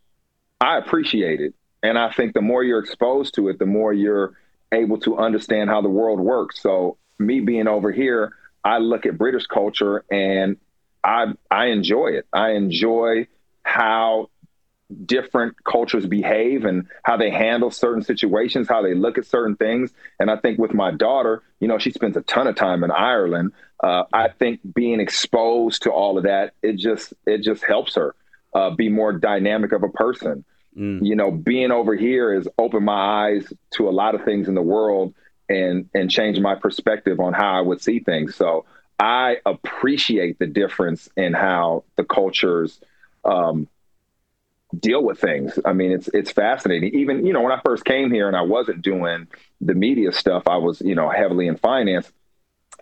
I 0.60 0.78
appreciate 0.78 1.40
it. 1.40 1.54
And 1.84 1.98
I 1.98 2.12
think 2.12 2.34
the 2.34 2.42
more 2.42 2.64
you're 2.64 2.80
exposed 2.80 3.36
to 3.36 3.48
it, 3.48 3.60
the 3.60 3.66
more 3.66 3.94
you're 3.94 4.34
able 4.72 5.00
to 5.00 5.18
understand 5.18 5.70
how 5.70 5.82
the 5.82 5.90
world 5.90 6.20
works. 6.20 6.62
So, 6.62 6.98
me 7.18 7.40
being 7.40 7.68
over 7.68 7.92
here, 7.92 8.34
I 8.64 8.78
look 8.78 9.06
at 9.06 9.18
British 9.18 9.48
culture 9.48 10.04
and 10.12 10.58
I, 11.04 11.34
I 11.50 11.68
enjoy 11.68 12.08
it. 12.08 12.28
I 12.34 12.52
enjoy 12.52 13.28
how 13.64 14.30
different 15.06 15.64
cultures 15.64 16.06
behave 16.06 16.66
and 16.66 16.88
how 17.04 17.18
they 17.18 17.30
handle 17.30 17.72
certain 17.72 18.04
situations, 18.04 18.68
how 18.68 18.82
they 18.82 18.94
look 18.94 19.18
at 19.18 19.26
certain 19.26 19.56
things. 19.56 19.92
And 20.20 20.30
I 20.30 20.38
think 20.38 20.60
with 20.60 20.74
my 20.74 20.92
daughter, 20.92 21.44
you 21.60 21.68
know, 21.68 21.78
she 21.78 21.92
spends 21.92 22.18
a 22.18 22.22
ton 22.22 22.48
of 22.48 22.56
time 22.56 22.84
in 22.84 22.92
Ireland. 22.92 23.54
Uh, 23.82 24.04
I 24.14 24.30
think 24.30 24.60
being 24.76 25.00
exposed 25.00 25.84
to 25.84 25.92
all 25.92 26.18
of 26.18 26.26
that, 26.26 26.54
it 26.62 26.78
just 26.78 27.14
it 27.26 27.42
just 27.42 27.64
helps 27.64 27.96
her 27.96 28.16
uh, 28.54 28.72
be 28.72 28.90
more 28.90 29.14
dynamic 29.14 29.72
of 29.72 29.84
a 29.84 29.90
person. 29.90 30.44
You 31.04 31.16
know, 31.16 31.32
being 31.32 31.72
over 31.72 31.96
here 31.96 32.34
has 32.36 32.48
opened 32.58 32.86
my 32.86 33.30
eyes 33.30 33.54
to 33.72 33.90
a 33.90 33.92
lot 33.92 34.16
of 34.16 34.24
things 34.24 34.48
in 34.48 34.56
the 34.56 34.62
world 34.62 35.14
and 35.50 35.90
and 35.94 36.10
changed 36.10 36.42
my 36.42 36.56
perspective 36.56 37.20
on 37.20 37.34
how 37.34 37.58
I 37.58 37.62
would 37.62 37.82
see 37.82 38.00
things. 38.00 38.36
So 38.36 38.66
I 39.02 39.38
appreciate 39.48 40.38
the 40.38 40.46
difference 40.46 41.10
in 41.18 41.34
how 41.34 41.84
the 41.96 42.04
cultures 42.04 42.80
um, 43.26 43.68
deal 44.80 45.04
with 45.04 45.20
things. 45.20 45.58
I 45.66 45.74
mean, 45.74 45.92
it's 45.92 46.08
it's 46.10 46.32
fascinating. 46.32 46.94
Even 46.94 47.26
you 47.26 47.34
know, 47.34 47.42
when 47.42 47.52
I 47.52 47.60
first 47.66 47.84
came 47.84 48.12
here 48.12 48.28
and 48.28 48.38
I 48.38 48.44
wasn't 48.44 48.84
doing 48.84 49.28
the 49.60 49.74
media 49.74 50.12
stuff, 50.12 50.44
I 50.48 50.58
was 50.58 50.82
you 50.82 50.94
know 50.96 51.10
heavily 51.10 51.48
in 51.48 51.58
finance. 51.58 52.12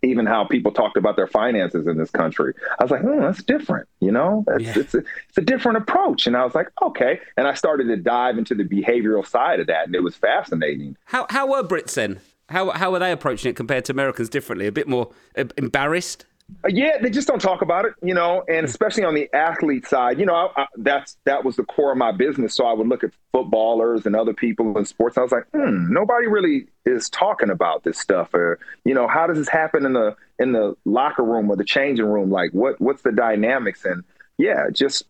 Even 0.01 0.25
how 0.25 0.45
people 0.45 0.71
talked 0.71 0.95
about 0.95 1.17
their 1.17 1.27
finances 1.27 1.85
in 1.87 1.97
this 1.97 2.09
country, 2.09 2.53
I 2.79 2.83
was 2.83 2.89
like, 2.91 3.01
oh, 3.03 3.19
that's 3.19 3.43
different. 3.43 3.89
You 3.99 4.11
know, 4.13 4.45
it's, 4.47 4.63
Yeah. 4.63 4.73
it's, 4.77 4.93
a, 4.95 4.99
it's 5.27 5.37
a 5.37 5.41
different 5.41 5.77
approach. 5.79 6.25
And 6.25 6.37
I 6.37 6.45
was 6.45 6.55
like, 6.55 6.69
okay. 6.81 7.19
And 7.35 7.45
I 7.45 7.53
started 7.53 7.89
to 7.89 7.97
dive 7.97 8.37
into 8.37 8.55
the 8.55 8.63
behavioral 8.63 9.27
side 9.27 9.59
of 9.59 9.67
that, 9.67 9.87
and 9.87 9.95
it 9.95 10.03
was 10.03 10.15
fascinating. 10.15 10.95
How 11.05 11.27
how 11.29 11.47
were 11.47 11.63
Brits 11.63 11.95
then? 11.95 12.19
How 12.49 12.71
how 12.71 12.91
were 12.91 12.99
they 12.99 13.11
approaching 13.11 13.49
it 13.51 13.55
compared 13.55 13.85
to 13.85 13.91
Americans 13.91 14.29
differently? 14.29 14.67
A 14.67 14.71
bit 14.71 14.87
more 14.87 15.11
uh, 15.37 15.45
embarrassed. 15.57 16.25
Uh, 16.65 16.69
Yeah, 16.69 16.97
they 16.99 17.11
just 17.11 17.27
don't 17.27 17.41
talk 17.41 17.61
about 17.61 17.85
it, 17.85 17.93
you 18.01 18.13
know, 18.13 18.43
and 18.49 18.65
especially 18.65 19.03
on 19.03 19.13
the 19.13 19.29
athlete 19.33 19.85
side, 19.85 20.19
you 20.19 20.25
know, 20.25 20.33
I, 20.33 20.63
I, 20.63 20.65
that's 20.77 21.17
that 21.25 21.45
was 21.45 21.55
the 21.57 21.63
core 21.63 21.91
of 21.91 21.97
my 21.97 22.11
business. 22.11 22.55
So 22.55 22.65
I 22.65 22.73
would 22.73 22.87
look 22.87 23.03
at 23.03 23.11
footballers 23.31 24.05
and 24.07 24.15
other 24.15 24.33
people 24.33 24.75
in 24.77 24.85
sports. 24.85 25.17
I 25.17 25.21
was 25.21 25.31
like, 25.31 25.45
hmm, 25.53 25.93
nobody 25.93 26.25
really 26.27 26.67
is 26.85 27.09
talking 27.09 27.51
about 27.51 27.83
this 27.83 27.99
stuff, 27.99 28.33
or 28.33 28.59
you 28.83 28.95
know, 28.95 29.07
how 29.07 29.27
does 29.27 29.37
this 29.37 29.49
happen 29.49 29.85
in 29.85 29.93
the 29.93 30.15
in 30.39 30.53
the 30.53 30.75
locker 30.85 31.23
room 31.23 31.51
or 31.51 31.55
the 31.55 31.63
changing 31.63 32.05
room? 32.07 32.31
Like, 32.31 32.51
what 32.51 32.81
what's 32.81 33.03
the 33.03 33.11
dynamics? 33.11 33.85
And 33.85 34.03
yeah, 34.39 34.69
just 34.71 35.03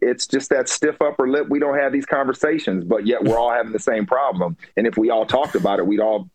it's 0.00 0.26
just 0.26 0.50
that 0.50 0.68
stiff 0.68 1.00
upper 1.00 1.28
lip. 1.28 1.48
We 1.48 1.58
don't 1.58 1.78
have 1.78 1.92
these 1.92 2.06
conversations, 2.06 2.84
but 2.84 3.06
yet 3.06 3.24
we're 3.24 3.38
all 3.38 3.50
having 3.50 3.72
the 3.72 3.78
same 3.78 4.06
problem. 4.06 4.56
And 4.76 4.86
if 4.86 4.96
we 4.96 5.10
all 5.10 5.26
talked 5.26 5.54
about 5.54 5.78
it, 5.78 5.86
we'd 5.86 6.00
all 6.00 6.28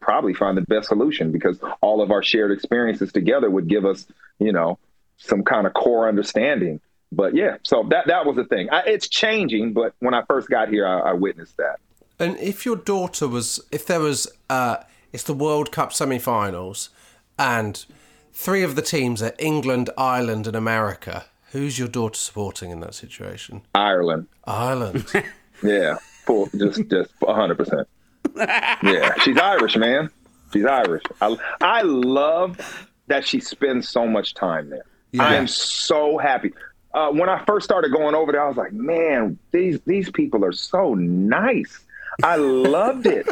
probably 0.00 0.34
find 0.34 0.56
the 0.56 0.62
best 0.62 0.88
solution 0.88 1.32
because 1.32 1.58
all 1.80 2.00
of 2.00 2.10
our 2.10 2.22
shared 2.22 2.52
experiences 2.52 3.12
together 3.12 3.50
would 3.50 3.68
give 3.68 3.84
us, 3.84 4.06
you 4.38 4.52
know, 4.52 4.78
some 5.18 5.42
kind 5.42 5.66
of 5.66 5.74
core 5.74 6.08
understanding. 6.08 6.80
But 7.12 7.34
yeah, 7.34 7.58
so 7.62 7.86
that 7.90 8.08
that 8.08 8.26
was 8.26 8.36
the 8.36 8.44
thing. 8.44 8.68
I, 8.70 8.80
it's 8.80 9.08
changing, 9.08 9.72
but 9.72 9.94
when 10.00 10.14
I 10.14 10.22
first 10.22 10.48
got 10.48 10.68
here, 10.68 10.86
I, 10.86 11.10
I 11.10 11.12
witnessed 11.12 11.56
that. 11.56 11.76
And 12.18 12.36
if 12.38 12.64
your 12.64 12.76
daughter 12.76 13.28
was, 13.28 13.60
if 13.70 13.86
there 13.86 14.00
was, 14.00 14.26
uh, 14.50 14.78
it's 15.12 15.22
the 15.22 15.34
World 15.34 15.70
Cup 15.70 15.92
semi-finals, 15.92 16.90
and 17.38 17.84
three 18.32 18.62
of 18.62 18.74
the 18.74 18.82
teams 18.82 19.22
are 19.22 19.34
England, 19.38 19.90
Ireland, 19.96 20.46
and 20.46 20.56
America. 20.56 21.26
Who's 21.52 21.78
your 21.78 21.88
daughter 21.88 22.18
supporting 22.18 22.70
in 22.70 22.80
that 22.80 22.94
situation? 22.94 23.62
Ireland. 23.74 24.26
Ireland. 24.44 25.06
Yeah, 25.62 25.96
full, 26.26 26.48
just 26.56 26.88
just 26.88 27.10
hundred 27.22 27.56
percent. 27.56 27.88
Yeah, 28.36 29.14
she's 29.22 29.38
Irish, 29.38 29.76
man. 29.76 30.10
She's 30.52 30.64
Irish. 30.64 31.02
I, 31.20 31.36
I 31.60 31.82
love 31.82 32.88
that 33.08 33.26
she 33.26 33.40
spends 33.40 33.88
so 33.88 34.06
much 34.06 34.34
time 34.34 34.70
there. 34.70 34.84
I 35.18 35.34
am 35.36 35.46
so 35.46 36.18
happy. 36.18 36.52
Uh, 36.92 37.10
when 37.10 37.28
I 37.28 37.42
first 37.44 37.64
started 37.64 37.92
going 37.92 38.14
over 38.14 38.32
there, 38.32 38.44
I 38.44 38.48
was 38.48 38.56
like, 38.56 38.72
man, 38.72 39.38
these 39.52 39.80
these 39.86 40.10
people 40.10 40.44
are 40.44 40.52
so 40.52 40.94
nice. 40.94 41.80
I 42.22 42.36
loved 42.36 43.06
it. 43.06 43.28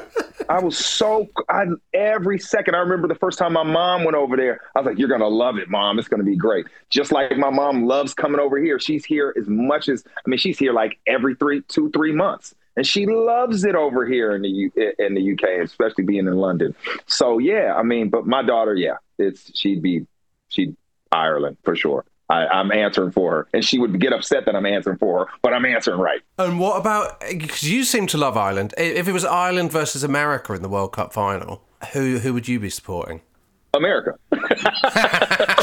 I 0.49 0.61
was 0.61 0.77
so 0.77 1.29
I 1.49 1.65
every 1.95 2.39
second. 2.39 2.75
I 2.75 2.81
remember 2.81 3.09
the 3.09 3.15
first 3.15 3.39
time 3.39 3.55
my 3.55 3.63
mom 3.63 4.05
went 4.05 4.17
over 4.17 4.37
there. 4.37 4.61
I 4.75 4.81
was 4.81 4.87
like, 4.87 4.99
"You're 4.99 5.09
gonna 5.09 5.29
love 5.29 5.57
it, 5.57 5.71
mom. 5.71 5.99
It's 5.99 6.09
gonna 6.09 6.25
be 6.25 6.37
great." 6.37 6.67
Just 6.91 7.13
like 7.13 7.37
my 7.39 7.51
mom 7.51 7.87
loves 7.87 8.13
coming 8.13 8.41
over 8.41 8.59
here. 8.59 8.79
She's 8.79 9.05
here 9.05 9.35
as 9.39 9.47
much 9.49 9.89
as 9.89 10.05
I 10.07 10.29
mean, 10.29 10.39
she's 10.39 10.59
here 10.59 10.73
like 10.73 10.99
every 11.07 11.35
three, 11.35 11.63
two, 11.63 11.91
three 11.93 12.13
months, 12.13 12.55
and 12.77 12.87
she 12.87 13.07
loves 13.07 13.65
it 13.65 13.75
over 13.75 14.07
here 14.07 14.35
in 14.35 14.43
the 14.43 14.49
U, 14.49 14.73
in 14.99 15.15
the 15.15 15.33
UK, 15.33 15.65
especially 15.65 16.05
being 16.05 16.27
in 16.27 16.37
London. 16.37 16.75
So 17.07 17.39
yeah, 17.39 17.75
I 17.77 17.83
mean, 17.83 18.11
but 18.11 18.27
my 18.27 18.43
daughter, 18.43 18.75
yeah, 18.75 18.97
it's 19.19 19.57
she'd 19.57 19.83
be 19.83 20.07
she'd 20.49 20.77
Ireland 21.13 21.57
for 21.63 21.77
sure. 21.77 22.05
I, 22.31 22.61
am 22.61 22.73
answering 22.73 23.13
for 23.13 23.33
her, 23.33 23.49
and 23.53 23.63
she 23.63 23.79
would 23.79 24.01
get 24.01 24.15
upset 24.15 24.47
that 24.47 24.57
I'm 24.57 24.65
answering 24.65 24.97
for 24.97 25.27
her, 25.27 25.33
but 25.43 25.53
I'm 25.53 25.67
answering 25.67 26.01
right. 26.01 26.23
And 26.39 26.59
what 26.59 26.81
about 26.81 27.21
because 27.21 27.63
you 27.63 27.85
seem 27.85 28.07
to 28.09 28.19
love 28.19 28.37
Ireland? 28.37 28.73
If 28.79 29.07
it 29.07 29.13
was 29.13 29.27
Ireland 29.27 29.73
versus 29.73 30.03
America 30.03 30.55
in 30.55 30.63
the 30.63 30.69
World 30.71 30.93
Cup 30.93 31.13
final, 31.13 31.63
who 31.93 32.19
who 32.19 32.33
would 32.33 32.49
you 32.49 32.59
be 32.59 32.71
supporting? 32.71 33.21
America. 33.75 34.15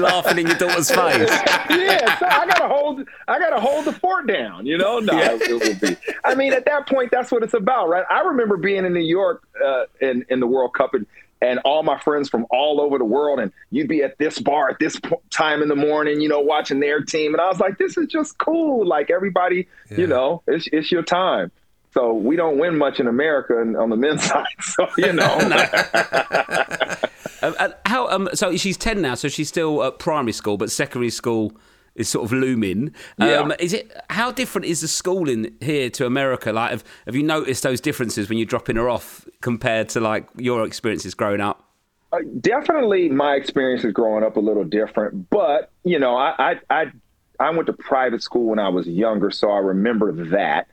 Laughing 0.00 0.38
in 0.38 0.46
your 0.46 0.56
daughter's 0.56 0.90
face. 0.90 1.30
yeah, 1.70 2.18
so 2.18 2.26
I 2.26 2.46
gotta 2.46 2.68
hold. 2.68 3.08
I 3.28 3.38
gotta 3.38 3.60
hold 3.60 3.84
the 3.84 3.92
fort 3.92 4.26
down. 4.26 4.66
You 4.66 4.78
know, 4.78 4.98
no, 4.98 5.12
yeah. 5.12 5.38
it 5.40 5.62
would 5.62 5.80
be. 5.80 5.96
I 6.24 6.34
mean, 6.34 6.52
at 6.52 6.64
that 6.66 6.88
point, 6.88 7.10
that's 7.10 7.30
what 7.30 7.42
it's 7.42 7.54
about, 7.54 7.88
right? 7.88 8.04
I 8.10 8.20
remember 8.20 8.56
being 8.56 8.84
in 8.84 8.92
New 8.92 9.00
York 9.00 9.42
uh, 9.64 9.84
in 10.00 10.24
in 10.28 10.40
the 10.40 10.46
World 10.46 10.74
Cup 10.74 10.94
and 10.94 11.06
and 11.42 11.58
all 11.60 11.82
my 11.82 11.98
friends 11.98 12.28
from 12.28 12.46
all 12.50 12.80
over 12.80 12.98
the 12.98 13.04
world. 13.04 13.38
And 13.38 13.52
you'd 13.70 13.88
be 13.88 14.02
at 14.02 14.18
this 14.18 14.38
bar 14.38 14.70
at 14.70 14.78
this 14.78 15.00
time 15.30 15.62
in 15.62 15.68
the 15.68 15.76
morning, 15.76 16.20
you 16.20 16.28
know, 16.28 16.40
watching 16.40 16.80
their 16.80 17.00
team. 17.00 17.34
And 17.34 17.40
I 17.40 17.48
was 17.48 17.60
like, 17.60 17.78
this 17.78 17.96
is 17.96 18.08
just 18.08 18.38
cool. 18.38 18.86
Like 18.86 19.10
everybody, 19.10 19.68
yeah. 19.90 19.98
you 19.98 20.06
know, 20.06 20.42
it's, 20.46 20.68
it's 20.72 20.92
your 20.92 21.02
time. 21.02 21.50
So 21.92 22.12
we 22.12 22.36
don't 22.36 22.58
win 22.58 22.78
much 22.78 23.00
in 23.00 23.08
America 23.08 23.54
on 23.54 23.90
the 23.90 23.96
men's 23.96 24.22
side. 24.24 24.46
So, 24.60 24.88
you 24.96 25.12
know. 25.12 25.24
uh, 27.42 27.68
how, 27.86 28.08
um, 28.08 28.28
so 28.34 28.56
she's 28.56 28.76
10 28.76 29.00
now, 29.00 29.14
so 29.14 29.28
she's 29.28 29.48
still 29.48 29.82
at 29.82 29.98
primary 29.98 30.32
school, 30.32 30.56
but 30.56 30.70
secondary 30.70 31.10
school 31.10 31.52
is 31.94 32.08
sort 32.08 32.24
of 32.24 32.32
looming. 32.32 32.94
Um, 33.18 33.52
Is 33.58 33.72
it 33.72 33.92
how 34.10 34.30
different 34.30 34.66
is 34.66 34.80
the 34.80 34.88
schooling 34.88 35.54
here 35.60 35.90
to 35.90 36.06
America? 36.06 36.52
Like, 36.52 36.70
have, 36.70 36.84
have 37.06 37.16
you 37.16 37.22
noticed 37.22 37.62
those 37.62 37.80
differences 37.80 38.28
when 38.28 38.38
you're 38.38 38.46
dropping 38.46 38.76
her 38.76 38.88
off 38.88 39.28
compared 39.40 39.88
to 39.90 40.00
like 40.00 40.28
your 40.36 40.64
experiences 40.64 41.14
growing 41.14 41.40
up? 41.40 41.64
Uh, 42.12 42.18
definitely, 42.40 43.08
my 43.08 43.34
experience 43.34 43.84
is 43.84 43.92
growing 43.92 44.24
up 44.24 44.36
a 44.36 44.40
little 44.40 44.64
different. 44.64 45.30
But 45.30 45.70
you 45.84 45.98
know, 45.98 46.16
I, 46.16 46.34
I 46.38 46.60
I 46.70 46.92
I 47.38 47.50
went 47.50 47.66
to 47.66 47.72
private 47.72 48.22
school 48.22 48.46
when 48.46 48.58
I 48.58 48.68
was 48.68 48.86
younger, 48.86 49.30
so 49.30 49.50
I 49.50 49.58
remember 49.58 50.12
that. 50.30 50.68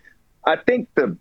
I 0.48 0.56
think 0.56 0.90
the 0.96 1.18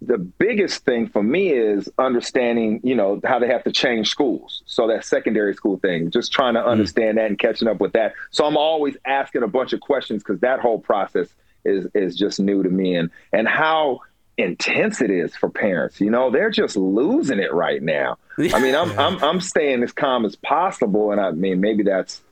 the 0.00 0.18
biggest 0.18 0.84
thing 0.84 1.08
for 1.08 1.22
me 1.22 1.50
is 1.50 1.90
understanding, 1.98 2.80
you 2.84 2.94
know, 2.94 3.20
how 3.24 3.40
they 3.40 3.48
have 3.48 3.64
to 3.64 3.72
change 3.72 4.08
schools. 4.08 4.62
So 4.64 4.86
that 4.88 5.04
secondary 5.04 5.54
school 5.54 5.78
thing, 5.78 6.12
just 6.12 6.30
trying 6.32 6.54
to 6.54 6.60
mm. 6.60 6.66
understand 6.66 7.12
mm. 7.12 7.22
that 7.22 7.26
and 7.26 7.38
catching 7.38 7.66
up 7.66 7.80
with 7.80 7.92
that. 7.94 8.14
So 8.30 8.44
I'm 8.44 8.56
always 8.56 8.96
asking 9.04 9.42
a 9.42 9.48
bunch 9.48 9.72
of 9.72 9.80
questions 9.80 10.22
because 10.22 10.40
that 10.40 10.60
whole 10.60 10.78
process 10.78 11.28
is 11.64 11.86
is 11.94 12.16
just 12.16 12.38
new 12.38 12.62
to 12.62 12.68
me 12.68 12.94
and 12.94 13.10
and 13.32 13.48
how 13.48 14.00
intense 14.36 15.00
it 15.00 15.10
is 15.10 15.34
for 15.34 15.50
parents. 15.50 16.00
You 16.00 16.10
know, 16.10 16.30
they're 16.30 16.50
just 16.50 16.76
losing 16.76 17.40
it 17.40 17.52
right 17.52 17.82
now. 17.82 18.18
I 18.38 18.60
mean, 18.60 18.74
I'm 18.74 18.96
I'm 18.98 19.22
I'm 19.22 19.40
staying 19.40 19.82
as 19.82 19.92
calm 19.92 20.24
as 20.24 20.36
possible, 20.36 21.10
and 21.10 21.20
I 21.20 21.32
mean 21.32 21.60
maybe 21.60 21.82
that's 21.82 22.22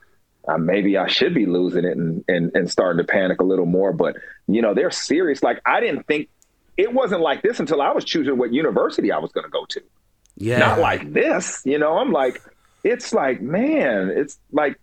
uh, 0.46 0.58
maybe 0.58 0.96
I 0.96 1.08
should 1.08 1.34
be 1.34 1.46
losing 1.46 1.84
it 1.84 1.96
and, 1.96 2.24
and 2.28 2.54
and 2.54 2.70
starting 2.70 3.04
to 3.04 3.12
panic 3.12 3.40
a 3.40 3.44
little 3.44 3.66
more. 3.66 3.92
But 3.92 4.16
you 4.46 4.62
know, 4.62 4.74
they're 4.74 4.90
serious. 4.90 5.42
Like 5.42 5.60
I 5.66 5.80
didn't 5.80 6.06
think 6.06 6.28
it 6.76 6.92
wasn't 6.92 7.22
like 7.22 7.42
this 7.42 7.60
until 7.60 7.80
I 7.80 7.90
was 7.92 8.04
choosing 8.04 8.36
what 8.38 8.52
university 8.52 9.10
I 9.10 9.18
was 9.18 9.32
going 9.32 9.44
to 9.44 9.50
go 9.50 9.64
to. 9.66 9.82
Yeah. 10.36 10.58
Not 10.58 10.78
like 10.78 11.12
this, 11.12 11.62
you 11.64 11.78
know. 11.78 11.96
I'm 11.96 12.12
like, 12.12 12.42
it's 12.84 13.12
like, 13.12 13.40
man, 13.40 14.10
it's 14.10 14.38
like 14.52 14.78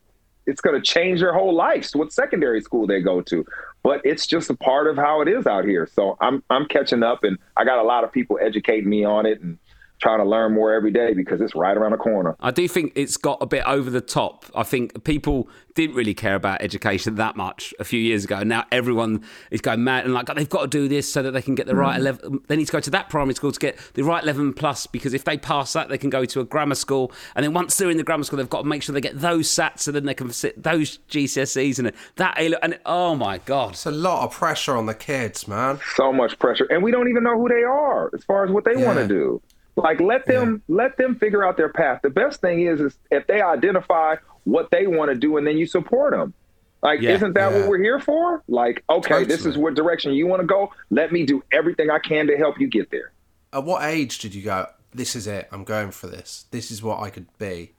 it's 0.46 0.62
going 0.62 0.76
to 0.76 0.82
change 0.82 1.20
their 1.20 1.34
whole 1.34 1.54
lives. 1.54 1.96
What 1.96 2.12
secondary 2.12 2.62
school 2.62 2.88
they 2.88 3.02
go 3.02 3.22
to, 3.22 3.46
but 3.84 4.02
it's 4.04 4.26
just 4.26 4.50
a 4.50 4.56
part 4.56 4.88
of 4.88 4.98
how 4.98 5.22
it 5.22 5.28
is 5.28 5.46
out 5.46 5.66
here. 5.66 5.88
So 5.88 6.18
I'm 6.20 6.44
I'm 6.50 6.66
catching 6.66 7.04
up, 7.04 7.24
and 7.24 7.38
I 7.56 7.66
got 7.66 7.80
a 7.80 7.84
lot 7.84 8.04
of 8.04 8.12
people 8.12 8.40
educating 8.42 8.90
me 8.90 9.06
on 9.06 9.26
it, 9.26 9.42
and 9.42 9.60
trying 10.04 10.20
to 10.20 10.26
learn 10.26 10.54
more 10.54 10.74
every 10.74 10.92
day 10.92 11.14
because 11.14 11.40
it's 11.40 11.56
right 11.56 11.78
around 11.78 11.94
the 11.94 11.98
corner. 11.98 12.36
I 12.42 12.52
do 12.52 12.68
think 12.68 12.92
it's 12.94 13.16
got 13.16 13.38
a 13.42 13.46
bit 13.46 13.64
over 13.66 13.90
the 13.90 14.02
top. 14.02 14.46
I 14.54 14.64
think 14.64 15.06
people 15.06 15.48
didn't 15.76 15.96
really 15.96 16.14
care 16.14 16.36
about 16.36 16.62
education 16.62 17.16
that 17.16 17.36
much 17.38 17.74
a 17.80 17.86
few 17.86 18.00
years 18.00 18.26
ago. 18.26 18.44
Now 18.44 18.66
everyone 18.70 19.24
is 19.50 19.62
going 19.62 19.84
mad 19.84 20.04
and 20.04 20.14
like 20.14 20.28
they've 20.36 20.48
got 20.48 20.64
to 20.64 20.68
do 20.68 20.88
this 20.90 21.12
so 21.12 21.24
that 21.24 21.32
they 21.32 21.42
can 21.42 21.56
get 21.56 21.68
the 21.68 21.76
right 21.76 22.00
mm. 22.00 22.04
level. 22.04 22.40
They 22.48 22.58
need 22.58 22.66
to 22.66 22.72
go 22.72 22.82
to 22.82 22.90
that 22.92 23.10
primary 23.10 23.34
school 23.34 23.54
to 23.54 23.60
get 23.60 23.80
the 23.94 24.04
right 24.04 24.24
level 24.26 24.52
plus 24.52 24.86
because 24.86 25.14
if 25.14 25.24
they 25.24 25.38
pass 25.38 25.72
that, 25.74 25.88
they 25.88 25.98
can 25.98 26.10
go 26.10 26.26
to 26.26 26.42
a 26.42 26.44
grammar 26.44 26.76
school. 26.76 27.12
And 27.36 27.46
then 27.46 27.54
once 27.54 27.78
they're 27.78 27.90
in 27.90 27.98
the 27.98 28.04
grammar 28.04 28.26
school, 28.26 28.38
they've 28.38 28.50
got 28.50 28.64
to 28.64 28.68
make 28.68 28.84
sure 28.84 28.94
they 28.94 29.02
get 29.02 29.22
those 29.22 29.48
SATs 29.48 29.80
so 29.80 29.92
then 29.94 30.06
they 30.06 30.14
can 30.14 30.30
sit 30.32 30.62
those 30.62 31.00
GCSEs 31.10 31.80
and 31.80 31.94
that. 32.18 32.38
And 32.38 32.78
oh 32.86 33.16
my 33.16 33.38
god, 33.40 33.72
it's 33.72 33.86
a 33.86 33.92
lot 33.92 34.26
of 34.26 34.34
pressure 34.34 34.76
on 34.76 34.86
the 34.86 34.94
kids, 34.94 35.48
man. 35.48 35.80
So 35.96 36.12
much 36.12 36.38
pressure, 36.40 36.66
and 36.66 36.84
we 36.84 36.92
don't 36.92 37.08
even 37.08 37.24
know 37.24 37.38
who 37.38 37.48
they 37.48 37.64
are 37.64 38.12
as 38.14 38.24
far 38.26 38.44
as 38.44 38.52
what 38.52 38.66
they 38.66 38.78
yeah. 38.78 38.86
want 38.86 39.00
to 39.00 39.08
do. 39.08 39.42
Like 39.76 40.00
let 40.00 40.26
them 40.26 40.62
yeah. 40.68 40.76
let 40.76 40.98
them 40.98 41.16
figure 41.16 41.44
out 41.44 41.58
their 41.58 41.70
path. 41.70 42.02
The 42.04 42.10
best 42.10 42.42
thing 42.42 42.62
is 42.62 42.80
is 42.80 42.98
if 43.10 43.26
they 43.28 43.42
identify 43.42 44.16
what 44.44 44.70
they 44.72 44.88
want 44.88 45.10
to 45.12 45.16
do 45.16 45.38
and 45.38 45.48
then 45.48 45.58
you 45.58 45.66
support 45.66 46.14
them. 46.14 46.34
Like, 46.82 47.00
yeah, 47.00 47.12
isn't 47.12 47.34
that 47.34 47.52
yeah. 47.52 47.60
what 47.60 47.70
we're 47.70 47.82
here 47.82 48.00
for? 48.00 48.44
Like, 48.50 48.84
okay, 48.90 49.10
totally. 49.10 49.26
this 49.26 49.46
is 49.46 49.58
what 49.58 49.74
direction 49.74 50.12
you 50.12 50.28
want 50.28 50.42
to 50.42 50.46
go. 50.46 50.74
Let 50.90 51.14
me 51.14 51.26
do 51.26 51.42
everything 51.54 51.90
I 51.90 52.00
can 52.00 52.28
to 52.28 52.38
help 52.38 52.60
you 52.60 52.68
get 52.68 52.92
there. 52.92 53.14
At 53.54 53.64
what 53.64 53.84
age 53.84 54.20
did 54.20 54.36
you 54.36 54.42
go? 54.44 54.68
This 54.94 55.16
is 55.16 55.26
it. 55.26 55.48
I'm 55.52 55.64
going 55.64 55.92
for 55.92 56.08
this. 56.08 56.46
This 56.52 56.72
is 56.72 56.84
what 56.84 57.00
I 57.00 57.10
could 57.10 57.28
be. 57.38 57.72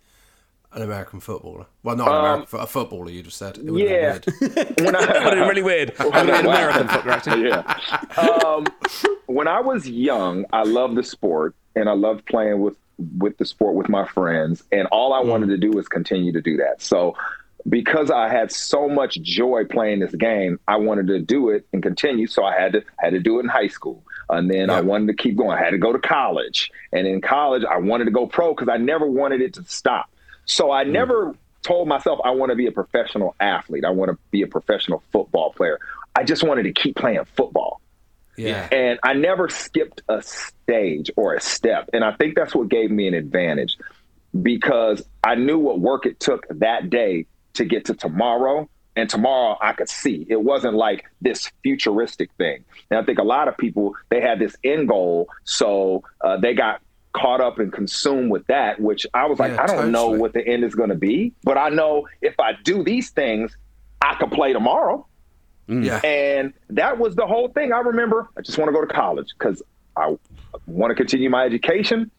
An 0.75 0.83
American 0.83 1.21
footballer. 1.21 1.67
Well, 1.85 1.97
not 1.97 2.09
an 2.09 2.15
um, 2.15 2.25
American, 2.25 2.61
a 2.61 2.67
footballer. 2.67 3.11
You'd 3.11 3.27
have 3.27 3.33
said. 3.33 3.59
It 3.59 3.65
yeah. 3.65 4.19
when 4.85 4.97
I, 4.97 5.01
would 5.01 5.09
have 5.09 5.35
been 5.35 5.49
really 5.49 5.63
weird. 5.63 5.95
I'm 6.01 6.29
an 6.29 6.47
American 6.47 6.89
footballer. 6.89 7.39
yeah. 7.47 8.41
Um, 8.45 8.67
when 9.27 9.47
I 9.47 9.61
was 9.61 9.89
young, 9.89 10.45
I 10.53 10.65
loved 10.65 10.97
the 10.97 11.05
sport 11.05 11.55
and 11.77 11.89
I 11.89 11.93
loved 11.93 12.27
playing 12.27 12.61
with 12.61 12.77
with 13.19 13.39
the 13.39 13.45
sport 13.45 13.75
with 13.75 13.89
my 13.89 14.07
friends. 14.09 14.65
And 14.73 14.89
all 14.89 15.13
I 15.13 15.23
mm. 15.23 15.27
wanted 15.27 15.47
to 15.51 15.59
do 15.59 15.71
was 15.71 15.87
continue 15.87 16.33
to 16.33 16.41
do 16.41 16.57
that. 16.57 16.83
So 16.83 17.17
because 17.69 18.11
I 18.11 18.29
had 18.29 18.53
so 18.53 18.89
much 18.89 19.21
joy 19.23 19.65
playing 19.65 20.01
this 20.01 20.15
game, 20.15 20.59
I 20.69 20.77
wanted 20.77 21.07
to 21.09 21.21
do 21.21 21.51
it 21.51 21.67
and 21.73 21.83
continue. 21.83 22.27
So 22.27 22.45
I 22.45 22.59
had 22.59 22.73
to 22.73 22.83
had 22.99 23.11
to 23.11 23.21
do 23.21 23.39
it 23.39 23.45
in 23.45 23.49
high 23.49 23.69
school, 23.69 24.03
and 24.29 24.51
then 24.51 24.69
yeah. 24.69 24.77
I 24.77 24.81
wanted 24.81 25.07
to 25.07 25.15
keep 25.15 25.37
going. 25.37 25.57
I 25.57 25.63
had 25.63 25.71
to 25.71 25.79
go 25.79 25.93
to 25.93 25.99
college, 25.99 26.71
and 26.93 27.07
in 27.07 27.21
college, 27.21 27.65
I 27.65 27.79
wanted 27.79 28.07
to 28.07 28.11
go 28.11 28.27
pro 28.27 28.55
because 28.55 28.69
I 28.69 28.77
never 28.77 29.07
wanted 29.07 29.41
it 29.41 29.55
to 29.55 29.65
stop. 29.65 30.11
So 30.47 30.71
I 30.71 30.85
mm. 30.85 30.91
never 30.91 31.35
told 31.63 31.89
myself 31.89 32.21
I 32.25 32.31
want 32.31 32.51
to 32.51 32.57
be 32.57 32.67
a 32.67 32.73
professional 32.73 33.35
athlete. 33.41 33.85
I 33.85 33.91
want 33.91 34.11
to 34.11 34.19
be 34.31 34.43
a 34.43 34.47
professional 34.47 35.03
football 35.13 35.53
player. 35.53 35.79
I 36.15 36.23
just 36.23 36.45
wanted 36.45 36.65
to 36.65 36.73
keep 36.73 36.97
playing 36.97 37.25
football. 37.37 37.81
Yeah. 38.37 38.69
And 38.71 38.99
I 39.03 39.15
never 39.15 39.49
skipped 39.49 40.03
a 40.09 40.23
stage 40.23 41.11
or 41.17 41.35
a 41.35 41.41
step. 41.41 41.91
And 41.93 42.05
I 42.05 42.13
think 42.13 42.35
that's 42.35 42.55
what 42.55 42.69
gave 42.69 42.91
me 42.91 43.07
an 43.09 43.15
advantage 43.15 43.77
because 44.43 45.05
I 45.23 45.37
knew 45.37 45.59
what 45.59 45.81
work 45.81 46.07
it 46.07 46.21
took 46.21 46.47
that 46.51 46.91
day 46.91 47.27
to 47.55 47.65
get 47.65 47.87
to 47.87 47.95
tomorrow. 47.95 48.69
And 48.97 49.09
tomorrow 49.09 49.57
I 49.61 49.73
could 49.73 49.89
see 49.89 50.27
it 50.29 50.41
wasn't 50.41 50.75
like 50.75 51.05
this 51.21 51.51
futuristic 51.63 52.31
thing. 52.35 52.65
And 52.91 52.99
I 52.99 53.05
think 53.05 53.19
a 53.19 53.25
lot 53.25 53.49
of 53.49 53.57
people, 53.57 53.95
they 54.09 54.21
had 54.21 54.39
this 54.39 54.57
end 54.63 54.89
goal. 54.89 55.29
So 55.45 56.05
uh, 56.21 56.37
they 56.37 56.55
got 56.55 56.81
caught 57.15 57.41
up 57.41 57.59
and 57.59 57.73
consumed 57.73 58.31
with 58.31 58.47
that, 58.49 58.81
which 58.81 59.07
I 59.15 59.27
was 59.27 59.39
like, 59.39 59.53
yeah, 59.53 59.63
I 59.63 59.67
don't 59.67 59.77
totally. 59.77 59.93
know 59.93 60.11
what 60.11 60.35
the 60.35 60.47
end 60.47 60.65
is 60.65 60.75
going 60.75 60.91
to 60.91 60.97
be, 60.97 61.33
but 61.43 61.57
I 61.57 61.71
know 61.71 62.07
if 62.21 62.39
I 62.39 62.53
do 62.65 62.83
these 62.83 63.11
things, 63.11 63.57
I 64.03 64.15
could 64.17 64.33
play 64.33 64.53
tomorrow. 64.53 65.07
Mm. 65.69 65.85
Yeah. 65.85 66.01
And 66.05 66.53
that 66.71 66.99
was 66.99 67.15
the 67.15 67.27
whole 67.27 67.49
thing. 67.49 67.73
I 67.73 67.79
remember 67.79 68.29
I 68.37 68.43
just 68.43 68.59
want 68.59 68.69
to 68.69 68.73
go 68.73 68.85
to 68.85 68.93
college 68.93 69.29
because 69.39 69.63
I 69.97 70.17
want 70.67 70.91
to 70.91 70.95
continue 70.95 71.31
my 71.31 71.45
education, 71.45 72.11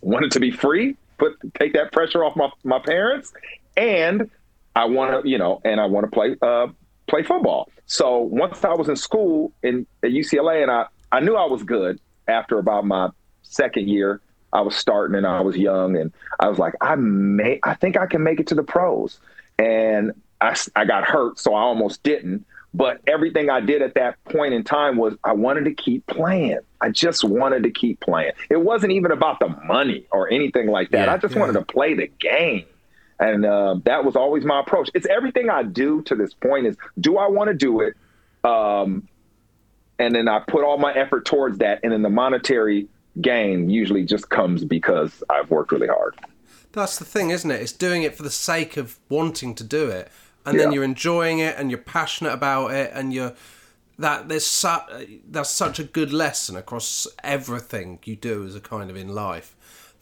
wanted 0.00 0.30
to 0.30 0.40
be 0.40 0.50
free, 0.50 0.96
put 1.18 1.36
take 1.58 1.74
that 1.74 1.92
pressure 1.92 2.24
off 2.24 2.36
my, 2.36 2.48
my 2.64 2.78
parents, 2.78 3.32
and 3.76 4.30
I 4.74 4.84
want 4.86 5.24
to, 5.24 5.28
you 5.28 5.38
know, 5.38 5.60
and 5.64 5.80
I 5.80 5.86
want 5.86 6.04
to 6.04 6.10
play 6.10 6.36
uh, 6.40 6.68
play 7.08 7.22
football. 7.22 7.70
So 7.86 8.18
once 8.18 8.64
I 8.64 8.74
was 8.74 8.88
in 8.88 8.96
school 8.96 9.52
in 9.62 9.86
at 10.02 10.10
UCLA, 10.10 10.62
and 10.62 10.70
I 10.70 10.86
I 11.10 11.20
knew 11.20 11.34
I 11.34 11.46
was 11.46 11.62
good 11.62 12.00
after 12.28 12.58
about 12.58 12.86
my 12.86 13.10
second 13.42 13.88
year. 13.88 14.20
I 14.52 14.60
was 14.60 14.76
starting 14.76 15.16
and 15.16 15.26
I 15.26 15.40
was 15.40 15.56
young, 15.56 15.96
and 15.96 16.12
I 16.38 16.48
was 16.48 16.58
like, 16.58 16.74
I 16.80 16.94
may, 16.94 17.60
I 17.62 17.74
think 17.74 17.96
I 17.96 18.06
can 18.06 18.22
make 18.22 18.40
it 18.40 18.46
to 18.48 18.54
the 18.54 18.62
pros. 18.62 19.18
And 19.58 20.12
I, 20.40 20.56
I 20.74 20.84
got 20.84 21.04
hurt, 21.04 21.38
so 21.38 21.54
I 21.54 21.60
almost 21.60 22.02
didn't. 22.02 22.46
But 22.74 23.00
everything 23.06 23.48
I 23.48 23.60
did 23.60 23.80
at 23.80 23.94
that 23.94 24.22
point 24.24 24.52
in 24.52 24.62
time 24.62 24.98
was 24.98 25.14
I 25.24 25.32
wanted 25.32 25.64
to 25.64 25.72
keep 25.72 26.06
playing. 26.06 26.58
I 26.80 26.90
just 26.90 27.24
wanted 27.24 27.62
to 27.62 27.70
keep 27.70 28.00
playing. 28.00 28.32
It 28.50 28.58
wasn't 28.58 28.92
even 28.92 29.12
about 29.12 29.40
the 29.40 29.48
money 29.48 30.06
or 30.12 30.30
anything 30.30 30.68
like 30.68 30.90
that. 30.90 31.06
Yeah, 31.06 31.14
I 31.14 31.16
just 31.16 31.36
wanted 31.36 31.54
to 31.54 31.62
play 31.62 31.94
the 31.94 32.06
game. 32.06 32.66
And 33.18 33.46
uh, 33.46 33.76
that 33.84 34.04
was 34.04 34.14
always 34.14 34.44
my 34.44 34.60
approach. 34.60 34.90
It's 34.94 35.06
everything 35.06 35.48
I 35.48 35.62
do 35.62 36.02
to 36.02 36.14
this 36.14 36.34
point 36.34 36.66
is 36.66 36.76
do 37.00 37.16
I 37.16 37.28
want 37.28 37.48
to 37.48 37.54
do 37.54 37.80
it? 37.80 37.94
Um, 38.44 39.08
and 39.98 40.14
then 40.14 40.28
I 40.28 40.40
put 40.40 40.62
all 40.62 40.76
my 40.76 40.92
effort 40.92 41.24
towards 41.24 41.58
that. 41.58 41.80
And 41.82 41.92
then 41.92 42.02
the 42.02 42.10
monetary 42.10 42.88
gain 43.20 43.70
usually 43.70 44.04
just 44.04 44.28
comes 44.30 44.64
because 44.64 45.22
I've 45.30 45.50
worked 45.50 45.72
really 45.72 45.86
hard. 45.88 46.16
That's 46.72 46.98
the 46.98 47.04
thing, 47.04 47.30
isn't 47.30 47.50
it? 47.50 47.60
It's 47.62 47.72
doing 47.72 48.02
it 48.02 48.14
for 48.14 48.22
the 48.22 48.30
sake 48.30 48.76
of 48.76 48.98
wanting 49.08 49.54
to 49.54 49.64
do 49.64 49.88
it, 49.88 50.10
and 50.44 50.58
then 50.60 50.72
you're 50.72 50.84
enjoying 50.84 51.38
it, 51.38 51.56
and 51.58 51.70
you're 51.70 51.78
passionate 51.80 52.32
about 52.32 52.72
it, 52.72 52.90
and 52.94 53.12
you're 53.14 53.32
that 53.98 54.28
there's 54.28 54.44
su- 54.46 55.20
that's 55.30 55.48
such 55.50 55.78
a 55.78 55.84
good 55.84 56.12
lesson 56.12 56.54
across 56.54 57.06
everything 57.24 57.98
you 58.04 58.14
do 58.14 58.44
as 58.44 58.54
a 58.54 58.60
kind 58.60 58.90
of 58.90 58.96
in 58.96 59.08
life 59.08 59.54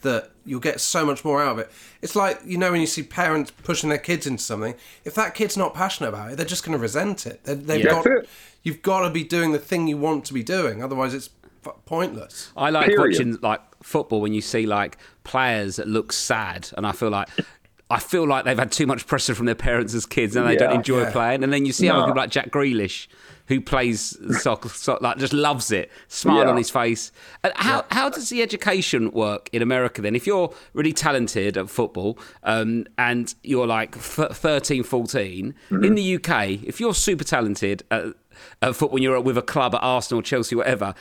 that 0.03 0.31
you'll 0.44 0.59
get 0.61 0.81
so 0.81 1.07
much 1.07 1.24
more 1.24 1.40
out 1.40 1.53
of 1.53 1.59
it. 1.61 1.70
It's 2.03 2.16
like 2.16 2.40
you 2.44 2.59
know 2.59 2.72
when 2.72 2.81
you 2.81 2.88
see 2.88 3.05
parents 3.05 3.53
pushing 3.53 3.88
their 3.88 3.98
kids 3.98 4.27
into 4.27 4.42
something. 4.42 4.74
If 5.05 5.14
that 5.14 5.35
kid's 5.37 5.57
not 5.57 5.74
passionate 5.74 6.09
about 6.09 6.33
it, 6.33 6.37
they're 6.37 6.44
just 6.44 6.64
going 6.64 6.77
to 6.77 6.83
resent 6.83 7.24
it. 7.24 7.44
They, 7.44 7.55
they've 7.55 7.85
Yeah. 7.85 7.90
got 7.92 8.07
it. 8.07 8.29
you've 8.64 8.83
got 8.83 9.03
to 9.07 9.11
be 9.11 9.22
doing 9.22 9.53
the 9.53 9.59
thing 9.61 9.87
you 9.87 9.96
want 9.96 10.24
to 10.24 10.35
be 10.35 10.42
doing, 10.42 10.83
otherwise 10.83 11.14
it's 11.14 11.31
pointless. 11.87 12.50
I 12.57 12.70
like 12.70 12.87
Period. 12.87 13.00
watching 13.12 13.38
like 13.42 13.61
football 13.83 14.20
when 14.20 14.33
you 14.35 14.40
see 14.40 14.66
like 14.66 14.98
players 15.24 15.77
that 15.77 15.88
look 15.88 16.12
sad, 16.12 16.68
and 16.77 16.87
I 16.87 16.92
feel 16.92 17.11
like. 17.11 17.29
I 17.90 17.98
feel 18.00 18.27
like 18.27 18.46
they've 18.46 18.59
had 18.59 18.72
too 18.72 18.87
much 18.87 19.07
pressure 19.07 19.35
from 19.35 19.44
their 19.44 19.55
parents 19.55 19.92
as 19.94 20.07
kids, 20.07 20.35
and 20.35 20.48
they 20.48 20.57
don't 20.57 20.72
enjoy 20.74 21.03
Yeah. 21.03 21.12
playing. 21.12 21.44
And 21.44 21.53
then 21.53 21.66
you 21.66 21.72
see 21.72 21.88
other 21.90 22.07
people 22.07 22.16
like 22.16 22.31
Jack 22.31 22.50
Grealish, 22.50 23.09
who 23.46 23.61
plays 23.61 24.16
soccer, 24.40 24.70
so, 24.70 24.98
like 25.03 25.18
just 25.18 25.35
loves 25.35 25.70
it, 25.70 25.90
smile 26.09 26.44
Yeah. 26.44 26.50
on 26.50 26.57
his 26.57 26.70
face. 26.70 27.12
And 27.44 27.53
how 27.57 27.85
how 27.90 28.09
does 28.09 28.31
the 28.31 28.40
education 28.40 29.11
work 29.12 29.50
in 29.53 29.61
America 29.61 30.00
then? 30.00 30.16
If 30.16 30.27
you're 30.27 30.53
really 30.72 30.94
talented 30.94 31.59
at 31.59 31.68
football, 31.68 32.18
um, 32.42 32.87
and 32.96 33.33
you're 33.44 33.66
like 33.66 33.96
f- 33.98 34.31
13, 34.33 34.83
14, 34.83 35.55
Mm-hmm. 35.70 35.85
in 35.85 35.94
the 35.94 36.14
UK, 36.16 36.61
if 36.64 36.81
you're 36.81 36.94
super 36.94 37.22
talented 37.22 37.83
at, 37.90 38.07
at 38.62 38.74
football, 38.74 38.96
and 38.96 39.05
you're 39.05 39.20
with 39.20 39.37
a 39.38 39.42
club 39.42 39.74
at 39.74 39.83
Arsenal, 39.83 40.22
Chelsea, 40.22 40.57
whatever. 40.57 40.94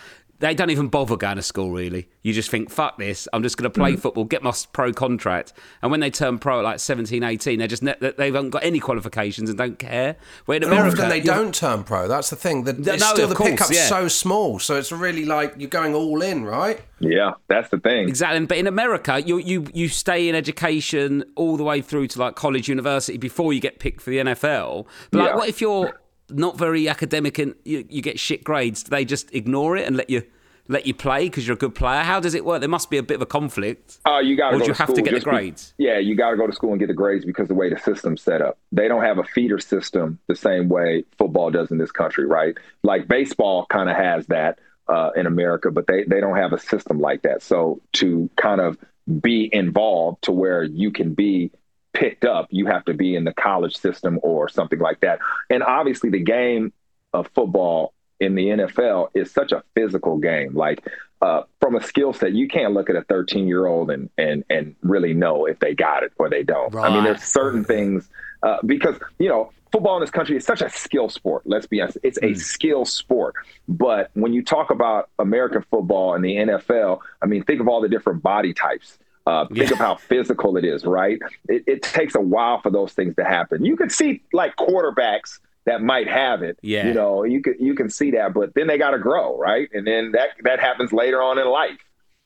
They 0.43 0.53
don't 0.53 0.69
even 0.71 0.89
bother 0.89 1.15
going 1.15 1.37
to 1.37 1.41
school, 1.41 1.71
really. 1.71 2.09
You 2.21 2.33
just 2.33 2.49
think, 2.49 2.69
fuck 2.69 2.97
this, 2.97 3.29
I'm 3.31 3.43
just 3.43 3.55
going 3.57 3.71
to 3.71 3.79
Mm. 3.79 3.81
play 3.81 3.95
football, 3.95 4.25
get 4.25 4.43
my 4.43 4.51
pro 4.73 4.91
contract. 4.91 5.53
And 5.81 5.89
when 5.89 6.01
they 6.01 6.09
turn 6.11 6.37
pro 6.37 6.59
at 6.59 6.63
like 6.65 6.79
17, 6.79 7.23
18, 7.23 7.59
they're 7.59 7.67
just, 7.67 7.81
ne- 7.81 7.95
they 7.99 8.25
haven't 8.25 8.49
got 8.49 8.63
any 8.63 8.79
qualifications 8.79 9.49
and 9.49 9.57
don't 9.57 9.79
care. 9.79 10.17
Where 10.45 10.57
in 10.57 10.63
America, 10.63 10.97
often 10.97 11.09
they 11.09 11.21
don't 11.21 11.55
turn 11.55 11.83
pro. 11.83 12.07
That's 12.09 12.29
the 12.29 12.35
thing. 12.35 12.65
The, 12.65 12.73
No, 12.73 12.97
still 12.97 13.27
the 13.29 13.35
course, 13.35 13.51
pickup's 13.51 13.71
yeah. 13.75 13.87
so 13.87 14.07
small, 14.09 14.59
so 14.59 14.75
it's 14.75 14.91
really 14.91 15.23
like 15.25 15.53
you're 15.57 15.69
going 15.69 15.95
all 15.95 16.21
in, 16.21 16.43
right? 16.43 16.81
Yeah, 16.99 17.31
that's 17.47 17.69
the 17.69 17.79
thing. 17.79 18.07
Exactly, 18.09 18.45
but 18.45 18.57
in 18.57 18.67
America, 18.67 19.21
you 19.21 19.37
you 19.37 19.65
you 19.73 19.89
stay 19.89 20.29
in 20.29 20.35
education 20.35 21.23
all 21.35 21.57
the 21.57 21.63
way 21.63 21.81
through 21.81 22.07
to 22.07 22.19
like 22.19 22.35
college, 22.35 22.69
university 22.69 23.17
before 23.17 23.51
you 23.53 23.59
get 23.59 23.79
picked 23.79 23.99
for 24.01 24.09
the 24.09 24.19
NFL. 24.19 24.85
But 25.11 25.19
like, 25.19 25.29
Yeah. 25.29 25.35
what 25.35 25.49
if 25.49 25.59
you're 25.59 25.99
not 26.29 26.57
very 26.57 26.87
academic 26.87 27.39
and 27.39 27.55
you, 27.63 27.85
you 27.89 28.01
get 28.01 28.19
shit 28.19 28.43
grades? 28.43 28.83
Do 28.83 28.89
they 28.89 29.05
just 29.05 29.33
ignore 29.33 29.77
it 29.77 29.87
and 29.87 29.95
let 29.95 30.09
you 30.09 30.23
let 30.69 30.87
you 30.87 30.93
play 30.93 31.25
because 31.27 31.47
you're 31.47 31.55
a 31.55 31.59
good 31.59 31.75
player? 31.75 32.01
How 32.01 32.19
does 32.19 32.33
it 32.33 32.45
work? 32.45 32.61
There 32.61 32.69
must 32.69 32.89
be 32.89 32.97
a 32.97 33.03
bit 33.03 33.15
of 33.15 33.21
a 33.21 33.25
conflict. 33.25 33.99
Uh, 34.05 34.19
you 34.19 34.37
got 34.37 34.51
to 34.51 34.59
go 34.59 34.65
you 34.65 34.73
to 34.73 34.77
have 34.77 34.93
to 34.93 35.01
get 35.01 35.13
the 35.13 35.19
be- 35.19 35.23
grades? 35.23 35.73
yeah, 35.77 35.97
you 35.97 36.15
got 36.15 36.31
to 36.31 36.37
go 36.37 36.47
to 36.47 36.53
school 36.53 36.71
and 36.71 36.79
get 36.79 36.87
the 36.87 36.93
grades 36.93 37.25
because 37.25 37.47
the 37.47 37.53
way 37.53 37.69
the 37.69 37.77
system's 37.79 38.21
set 38.21 38.41
up. 38.41 38.57
They 38.71 38.87
don't 38.87 39.03
have 39.03 39.17
a 39.17 39.23
feeder 39.23 39.59
system 39.59 40.19
the 40.27 40.35
same 40.35 40.69
way 40.69 41.03
football 41.17 41.51
does 41.51 41.71
in 41.71 41.77
this 41.77 41.91
country, 41.91 42.25
right? 42.25 42.55
Like 42.83 43.07
baseball 43.07 43.65
kind 43.67 43.89
of 43.89 43.97
has 43.97 44.25
that 44.27 44.59
uh, 44.87 45.11
in 45.15 45.25
America, 45.25 45.71
but 45.71 45.87
they 45.87 46.03
they 46.05 46.19
don't 46.19 46.37
have 46.37 46.53
a 46.53 46.59
system 46.59 46.99
like 46.99 47.23
that. 47.23 47.41
So 47.41 47.81
to 47.93 48.29
kind 48.37 48.61
of 48.61 48.77
be 49.21 49.49
involved 49.51 50.23
to 50.23 50.31
where 50.31 50.63
you 50.63 50.91
can 50.91 51.13
be 51.13 51.51
picked 51.93 52.25
up, 52.25 52.47
you 52.49 52.65
have 52.65 52.85
to 52.85 52.93
be 52.93 53.15
in 53.15 53.23
the 53.23 53.33
college 53.33 53.77
system 53.77 54.19
or 54.23 54.49
something 54.49 54.79
like 54.79 54.99
that. 55.01 55.19
And 55.49 55.63
obviously, 55.63 56.09
the 56.09 56.19
game 56.19 56.73
of 57.13 57.29
football 57.35 57.93
in 58.19 58.35
the 58.35 58.47
NFL 58.47 59.09
is 59.13 59.31
such 59.31 59.51
a 59.51 59.63
physical 59.75 60.17
game. 60.17 60.55
Like 60.55 60.85
uh, 61.21 61.43
from 61.59 61.75
a 61.75 61.83
skill 61.83 62.13
set, 62.13 62.33
you 62.33 62.47
can't 62.47 62.73
look 62.73 62.89
at 62.89 62.95
a 62.95 63.03
13 63.03 63.47
year 63.47 63.65
old 63.65 63.91
and 63.91 64.09
and 64.17 64.43
and 64.49 64.75
really 64.81 65.13
know 65.13 65.45
if 65.45 65.59
they 65.59 65.73
got 65.73 66.03
it 66.03 66.11
or 66.17 66.29
they 66.29 66.43
don't. 66.43 66.75
I 66.75 66.89
mean, 66.89 67.03
there's 67.03 67.23
certain 67.23 67.63
things 67.63 68.09
uh, 68.41 68.57
because 68.65 68.95
you 69.19 69.29
know 69.29 69.51
football 69.71 69.97
in 69.97 70.01
this 70.01 70.11
country 70.11 70.37
is 70.37 70.45
such 70.45 70.61
a 70.61 70.69
skill 70.69 71.09
sport. 71.09 71.43
Let's 71.45 71.65
be 71.65 71.81
honest, 71.81 71.97
it's 72.03 72.19
a 72.21 72.33
skill 72.35 72.85
sport. 72.85 73.35
But 73.67 74.11
when 74.13 74.33
you 74.33 74.43
talk 74.43 74.69
about 74.69 75.09
American 75.17 75.63
football 75.69 76.13
and 76.13 76.23
the 76.23 76.35
NFL, 76.35 76.99
I 77.21 77.25
mean, 77.25 77.43
think 77.43 77.59
of 77.59 77.67
all 77.67 77.81
the 77.81 77.89
different 77.89 78.21
body 78.21 78.53
types. 78.53 78.97
Uh, 79.25 79.45
think 79.47 79.71
of 79.71 79.77
how 79.77 79.95
physical 79.95 80.57
it 80.57 80.65
is, 80.65 80.83
right? 80.83 81.17
It, 81.47 81.63
it 81.65 81.81
takes 81.81 82.13
a 82.15 82.19
while 82.21 82.59
for 82.61 82.69
those 82.69 82.91
things 82.91 83.15
to 83.15 83.23
happen. 83.23 83.63
You 83.63 83.77
can 83.77 83.89
see 83.89 84.21
like 84.33 84.55
quarterbacks 84.57 85.39
that 85.65 85.81
might 85.81 86.09
have 86.09 86.43
it. 86.43 86.59
Yeah. 86.61 86.87
You 86.87 86.93
know, 86.93 87.23
you 87.23 87.41
can 87.41 87.55
you 87.59 87.73
can 87.73 87.89
see 87.89 88.11
that, 88.11 88.33
but 88.33 88.53
then 88.53 88.67
they 88.67 88.77
got 88.77 88.91
to 88.91 88.99
grow, 88.99 89.37
right? 89.37 89.69
And 89.73 89.87
then 89.87 90.11
that 90.11 90.29
that 90.43 90.59
happens 90.59 90.91
later 90.91 91.21
on 91.23 91.39
in 91.39 91.47
life 91.47 91.79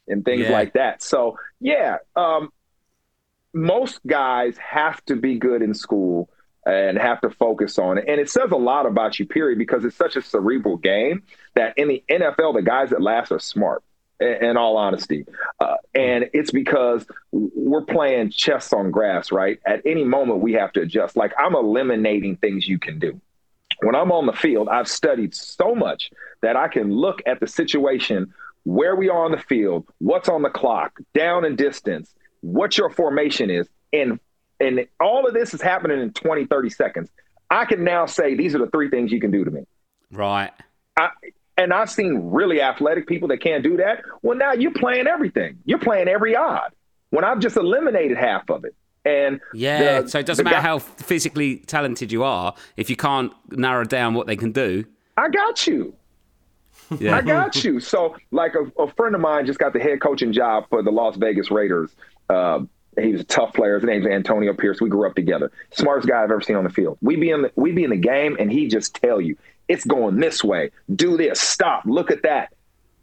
and 0.08 0.26
things 0.26 0.42
Yeah. 0.44 0.52
like 0.52 0.74
that. 0.74 1.04
So 1.04 1.38
yeah, 1.60 1.98
um, 2.16 2.52
most 3.54 4.00
guys 4.08 4.58
have 4.58 5.04
to 5.06 5.16
be 5.16 5.38
good 5.38 5.62
in 5.62 5.74
school 5.74 6.30
and 6.66 6.98
have 6.98 7.22
to 7.22 7.30
focus 7.30 7.80
on 7.80 7.98
it. 7.98 8.06
And 8.08 8.20
it 8.20 8.30
says 8.30 8.52
a 8.52 8.58
lot 8.58 8.86
about 8.86 9.20
you, 9.20 9.26
period, 9.26 9.58
because 9.58 9.86
it's 9.86 9.96
such 9.96 10.16
a 10.16 10.22
cerebral 10.22 10.78
game 10.78 11.24
that 11.56 11.78
in 11.78 11.88
the 11.88 12.04
NFL, 12.10 12.56
the 12.56 12.62
guys 12.62 12.90
that 12.90 13.02
last 13.02 13.32
are 13.32 13.40
smart. 13.40 13.84
In 14.20 14.58
all 14.58 14.78
honesty, 14.78 15.26
uh, 15.60 15.76
and 15.94 16.32
it's 16.34 16.50
because 16.50 17.06
we're 17.32 17.84
playing 17.84 18.32
chess 18.32 18.74
on 18.74 18.90
grass, 18.90 19.32
right? 19.32 19.60
At 19.64 19.84
any 19.86 20.04
moment, 20.04 20.40
we 20.40 20.54
have 20.54 20.74
to 20.74 20.82
adjust. 20.82 21.16
Like 21.16 21.34
I'm 21.38 21.54
eliminating 21.54 22.38
things 22.38 22.68
you 22.68 22.80
can 22.80 22.98
do 22.98 23.22
when 23.82 23.96
I'm 23.96 24.12
on 24.12 24.26
the 24.26 24.34
field, 24.34 24.70
I've 24.70 24.88
studied 24.88 25.36
so 25.36 25.76
much 25.76 26.12
that 26.42 26.56
I 26.56 26.68
can 26.68 26.92
look 26.92 27.22
at 27.26 27.40
the 27.40 27.48
situation 27.48 28.34
where 28.64 28.96
we 28.96 29.10
are 29.10 29.24
on 29.24 29.32
the 29.32 29.38
field, 29.38 29.86
what's 30.00 30.30
on 30.30 30.42
the 30.42 30.50
clock, 30.50 31.00
down 31.14 31.46
and 31.46 31.58
distance, 31.58 32.14
what 32.42 32.78
your 32.78 32.90
formation 32.90 33.50
is, 33.50 33.68
and 33.94 34.20
and 34.60 34.88
all 35.00 35.28
of 35.28 35.36
this 35.36 35.54
is 35.54 35.62
happening 35.62 36.02
in 36.02 36.12
20, 36.14 36.46
30 36.48 36.70
seconds. 36.72 37.10
I 37.52 37.66
can 37.66 37.84
now 37.84 38.08
say 38.08 38.34
these 38.34 38.56
are 38.56 38.58
the 38.58 38.72
three 38.72 38.90
things 38.90 39.12
you 39.12 39.22
can 39.22 39.30
do 39.30 39.46
to 39.46 39.52
me. 39.52 39.62
Right. 40.12 40.52
I, 40.98 41.10
and 41.58 41.74
I've 41.74 41.90
seen 41.90 42.30
really 42.32 42.62
athletic 42.62 43.08
people 43.08 43.28
that 43.30 43.42
can't 43.42 43.64
do 43.64 43.78
that. 43.78 44.04
Well, 44.22 44.38
now 44.38 44.54
you're 44.54 44.74
playing 44.74 45.08
everything. 45.08 45.58
You're 45.66 45.80
playing 45.80 46.08
every 46.08 46.36
odd. 46.36 46.72
When 47.10 47.24
I've 47.24 47.40
just 47.40 47.56
eliminated 47.58 48.18
half 48.18 48.50
of 48.50 48.66
it. 48.66 48.76
And 49.06 49.40
Yeah. 49.54 50.02
the- 50.02 50.10
so 50.10 50.20
it 50.20 50.26
doesn't 50.26 50.44
matter 50.44 50.58
guy- 50.58 50.62
how 50.62 50.80
physically 50.80 51.58
talented 51.60 52.12
you 52.12 52.24
are 52.24 52.54
if 52.76 52.90
you 52.90 52.96
can't 52.98 53.32
narrow 53.52 53.86
down 53.86 54.14
what 54.14 54.28
they 54.28 54.36
can 54.36 54.52
do. 54.52 54.84
I 55.16 55.30
got 55.30 55.66
you. 55.66 55.94
Yeah. 57.00 57.16
I 57.18 57.22
got 57.22 57.64
you. 57.64 57.80
So, 57.80 58.16
like 58.32 58.54
a, 58.56 58.82
a 58.82 58.92
friend 58.94 59.14
of 59.16 59.20
mine 59.22 59.46
just 59.46 59.60
got 59.60 59.74
the 59.74 59.80
head 59.80 60.00
coaching 60.02 60.32
job 60.32 60.66
for 60.70 60.82
the 60.84 60.92
Las 60.92 61.18
Vegas 61.18 61.50
Raiders. 61.52 61.94
Uh, 62.30 62.62
he 63.00 63.12
was 63.12 63.22
a 63.22 63.26
tough 63.26 63.54
player. 63.54 63.76
His 63.76 63.84
name's 63.84 64.06
Antonio 64.08 64.54
Pierce. 64.54 64.80
We 64.82 64.90
grew 64.90 65.08
up 65.08 65.16
together. 65.16 65.52
Smartest 65.74 66.08
guy 66.08 66.24
I've 66.24 66.32
ever 66.32 66.42
seen 66.42 66.56
on 66.56 66.64
the 66.64 66.70
field. 66.70 66.98
We 67.02 67.16
be 67.16 67.30
in 67.30 67.42
the 67.44 67.52
we 67.56 67.72
be 67.72 67.84
in 67.84 67.90
the 67.90 67.96
game, 67.98 68.38
and 68.40 68.52
he'd 68.52 68.70
just 68.70 68.96
tell 68.96 69.20
you 69.20 69.38
it's 69.68 69.86
going 69.86 70.20
this 70.20 70.44
way. 70.44 70.72
Do 70.96 71.18
this. 71.18 71.40
Stop. 71.42 71.84
Look 71.86 72.12
at 72.12 72.24
that. 72.24 72.54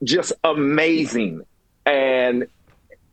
Just 0.02 0.32
amazing. 0.44 1.42
And 1.86 2.46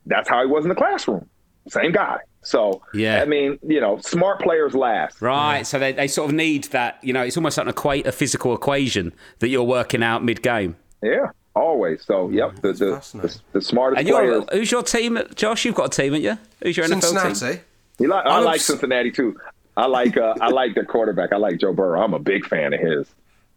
that's 0.06 0.28
how 0.28 0.40
he 0.40 0.46
was 0.46 0.64
in 0.64 0.68
the 0.68 0.74
classroom. 0.74 1.28
Same 1.68 1.92
guy. 1.92 2.18
So, 2.42 2.82
Yeah. 2.92 3.22
I 3.22 3.24
mean, 3.24 3.58
you 3.66 3.80
know, 3.80 3.98
smart 3.98 4.40
players 4.40 4.74
last. 4.74 5.22
Right, 5.22 5.64
so 5.64 5.78
they, 5.78 5.92
they 5.92 6.08
sort 6.08 6.30
of 6.30 6.34
need 6.34 6.64
that, 6.64 6.98
you 7.02 7.12
know, 7.12 7.22
it's 7.22 7.36
almost 7.36 7.56
like 7.56 7.68
an 7.68 7.72
equa- 7.72 8.04
a 8.06 8.10
physical 8.12 8.52
equation 8.52 9.12
that 9.38 9.48
you're 9.48 9.62
working 9.62 10.02
out 10.02 10.24
mid 10.24 10.42
game. 10.42 10.74
Yeah, 11.04 11.26
always. 11.54 12.04
So, 12.04 12.30
yep, 12.30 12.56
the 12.56 12.72
the, 12.72 13.18
the, 13.22 13.40
the 13.52 13.60
smartest 13.62 14.00
And 14.00 14.08
you're, 14.08 14.42
players. 14.42 14.44
who's 14.52 14.72
your 14.72 14.82
team, 14.82 15.18
Josh? 15.36 15.64
You've 15.64 15.76
got 15.76 15.94
a 15.96 16.02
team, 16.02 16.14
haven't 16.14 16.22
you? 16.22 16.38
Who's 16.64 16.76
your 16.76 16.86
NFL 16.86 16.90
team? 17.24 17.34
Cincinnati. 17.34 17.60
You 18.00 18.08
like, 18.08 18.26
I 18.26 18.38
I'm 18.38 18.44
like 18.44 18.56
obs- 18.56 18.64
Cincinnati 18.64 19.12
too. 19.12 19.38
I 19.76 19.86
like 19.86 20.16
uh, 20.16 20.34
I 20.40 20.48
like 20.48 20.74
their 20.74 20.84
quarterback. 20.84 21.32
I 21.32 21.36
like 21.36 21.58
Joe 21.60 21.72
Burrow. 21.72 22.02
I'm 22.02 22.12
a 22.14 22.18
big 22.18 22.44
fan 22.46 22.72
of 22.74 22.80
his. 22.80 23.06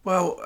Well, 0.06 0.40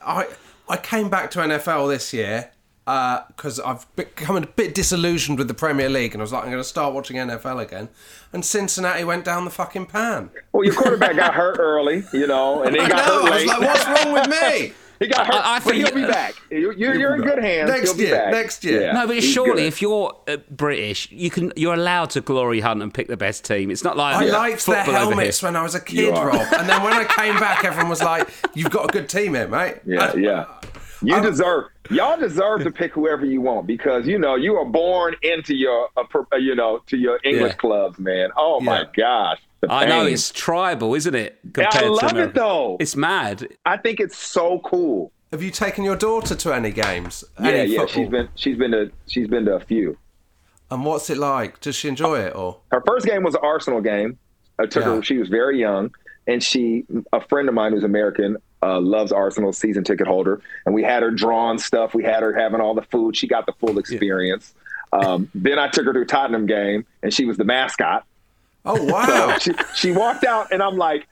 I 0.00 0.28
I 0.66 0.78
came 0.78 1.10
back 1.10 1.30
to 1.32 1.40
NFL 1.40 1.90
this 1.90 2.14
year 2.14 2.50
uh, 2.86 3.20
because 3.26 3.60
I've 3.60 3.84
become 3.96 4.36
a 4.36 4.46
bit 4.46 4.74
disillusioned 4.74 5.36
with 5.36 5.46
the 5.46 5.52
Premier 5.52 5.90
League, 5.90 6.14
and 6.14 6.22
I 6.22 6.24
was 6.24 6.32
like, 6.32 6.44
I'm 6.44 6.50
going 6.50 6.62
to 6.62 6.66
start 6.66 6.94
watching 6.94 7.18
NFL 7.18 7.62
again. 7.62 7.90
And 8.32 8.42
Cincinnati 8.42 9.04
went 9.04 9.26
down 9.26 9.44
the 9.44 9.50
fucking 9.50 9.86
pan. 9.86 10.30
Well, 10.52 10.64
your 10.64 10.72
quarterback 10.72 11.16
got 11.16 11.34
hurt 11.34 11.58
early, 11.58 12.02
you 12.14 12.26
know, 12.26 12.62
and 12.62 12.74
then 12.74 12.80
I 12.86 12.88
got 12.88 13.06
know. 13.06 13.22
hurt 13.24 13.32
I 13.32 13.34
was 13.34 13.46
like, 13.46 13.60
what's 13.60 13.86
wrong 13.86 14.12
with 14.14 14.28
me? 14.30 14.72
He 14.98 15.06
got 15.08 15.26
hurt, 15.26 15.34
I- 15.34 15.56
I 15.56 15.58
but 15.58 15.64
think- 15.72 15.86
he'll 15.86 15.94
be 15.94 16.06
back. 16.06 16.34
You're, 16.50 16.72
you're, 16.72 16.94
you're 16.94 17.14
in 17.16 17.22
good 17.22 17.42
hands. 17.42 17.68
Next 17.70 17.90
he'll 17.90 17.96
be 17.98 18.04
year, 18.04 18.16
back. 18.16 18.30
next 18.32 18.64
year. 18.64 18.82
Yeah, 18.82 18.92
No, 18.92 19.06
but 19.06 19.16
he's 19.16 19.24
surely 19.30 19.62
good. 19.62 19.68
if 19.68 19.82
you're 19.82 20.16
uh, 20.28 20.36
British, 20.50 21.10
you 21.10 21.30
can 21.30 21.52
you're 21.56 21.74
allowed 21.74 22.10
to 22.10 22.20
glory 22.20 22.60
hunt 22.60 22.82
and 22.82 22.92
pick 22.92 23.08
the 23.08 23.16
best 23.16 23.44
team. 23.44 23.70
It's 23.70 23.84
not 23.84 23.96
like 23.96 24.16
I 24.16 24.24
liked 24.26 24.66
their 24.66 24.82
helmets 24.84 25.42
when 25.42 25.56
I 25.56 25.62
was 25.62 25.74
a 25.74 25.80
kid. 25.80 26.10
Rob. 26.12 26.34
And 26.56 26.68
then 26.68 26.82
when 26.82 26.92
I 26.92 27.04
came 27.04 27.38
back, 27.40 27.64
everyone 27.64 27.88
was 27.90 28.02
like, 28.02 28.28
"You've 28.54 28.70
got 28.70 28.84
a 28.88 28.92
good 28.92 29.08
team 29.08 29.34
here, 29.34 29.48
mate." 29.48 29.78
Yeah, 29.84 30.12
I- 30.12 30.16
yeah. 30.16 30.46
You 31.02 31.14
I'm- 31.16 31.22
deserve. 31.24 31.64
Y'all 31.90 32.18
deserve 32.18 32.62
to 32.64 32.70
pick 32.70 32.92
whoever 32.94 33.26
you 33.26 33.42
want 33.42 33.66
because 33.66 34.06
you 34.06 34.18
know 34.18 34.36
you 34.36 34.54
are 34.56 34.64
born 34.64 35.14
into 35.20 35.54
your, 35.54 35.90
uh, 35.98 36.04
per- 36.04 36.26
uh, 36.32 36.36
you 36.36 36.54
know, 36.54 36.78
to 36.86 36.96
your 36.96 37.20
English 37.24 37.50
Yeah. 37.52 37.56
clubs, 37.56 37.98
man. 37.98 38.30
Oh 38.38 38.58
my 38.60 38.86
gosh, 38.96 39.38
the 39.42 39.43
I 39.70 39.84
know 39.86 40.06
it's 40.06 40.30
tribal, 40.32 40.94
isn't 40.94 41.14
it? 41.14 41.38
Yeah, 41.56 41.64
I 41.68 41.70
compared 41.70 41.84
to 41.84 41.92
love 41.92 42.04
it 42.04 42.10
America? 42.12 42.32
though. 42.34 42.76
It's 42.80 42.96
mad. 42.96 43.48
I 43.64 43.76
think 43.76 44.00
it's 44.00 44.16
so 44.16 44.58
cool. 44.60 45.12
Have 45.32 45.42
you 45.42 45.50
taken 45.50 45.82
your 45.84 45.96
daughter 45.96 46.34
to 46.34 46.52
any 46.54 46.70
games? 46.70 47.24
Yeah, 47.40 47.48
any 47.50 47.72
yeah. 47.72 47.80
football? 47.80 47.94
She's 48.04 48.08
been 48.08 48.28
she's 48.36 48.56
been 48.56 48.70
to 48.72 48.92
she's 49.08 49.28
been 49.28 49.44
to 49.46 49.54
a 49.56 49.60
few. 49.60 49.96
And 50.70 50.84
what's 50.84 51.10
it 51.10 51.18
like? 51.18 51.60
Does 51.60 51.76
she 51.76 51.88
enjoy 51.88 52.20
it 52.20 52.34
or? 52.34 52.58
Her 52.70 52.82
first 52.86 53.06
game 53.06 53.22
was 53.22 53.34
an 53.34 53.40
Arsenal 53.42 53.80
game. 53.80 54.18
I 54.58 54.66
took 54.66 54.84
Yeah. 54.84 54.96
her. 54.96 55.02
She 55.02 55.18
was 55.18 55.28
very 55.28 55.58
young, 55.60 55.92
and 56.26 56.42
she 56.42 56.84
a 57.12 57.20
friend 57.20 57.48
of 57.48 57.54
mine 57.54 57.72
who's 57.72 57.84
American 57.84 58.36
uh, 58.62 58.80
loves 58.80 59.12
Arsenal 59.12 59.52
season 59.52 59.84
ticket 59.84 60.06
holder, 60.06 60.40
and 60.64 60.74
we 60.74 60.82
had 60.82 61.02
her 61.02 61.10
drawing 61.10 61.58
stuff. 61.58 61.94
We 61.94 62.02
had 62.04 62.22
her 62.22 62.32
having 62.32 62.60
all 62.60 62.74
the 62.74 62.82
food. 62.82 63.16
She 63.16 63.26
got 63.26 63.44
the 63.46 63.52
full 63.60 63.78
experience. 63.78 64.54
Um, 64.92 65.28
then 65.34 65.58
I 65.58 65.68
took 65.68 65.84
her 65.86 65.92
to 65.92 66.00
a 66.00 66.04
Tottenham 66.06 66.46
game, 66.46 66.86
and 67.02 67.12
she 67.12 67.24
was 67.24 67.36
the 67.36 67.44
mascot. 67.44 68.06
Oh 68.64 68.82
wow! 68.92 69.36
she 69.38 69.52
she 69.74 69.90
walked 69.92 70.24
out, 70.24 70.50
and 70.52 70.62
I'm 70.62 70.76
like, 70.76 71.06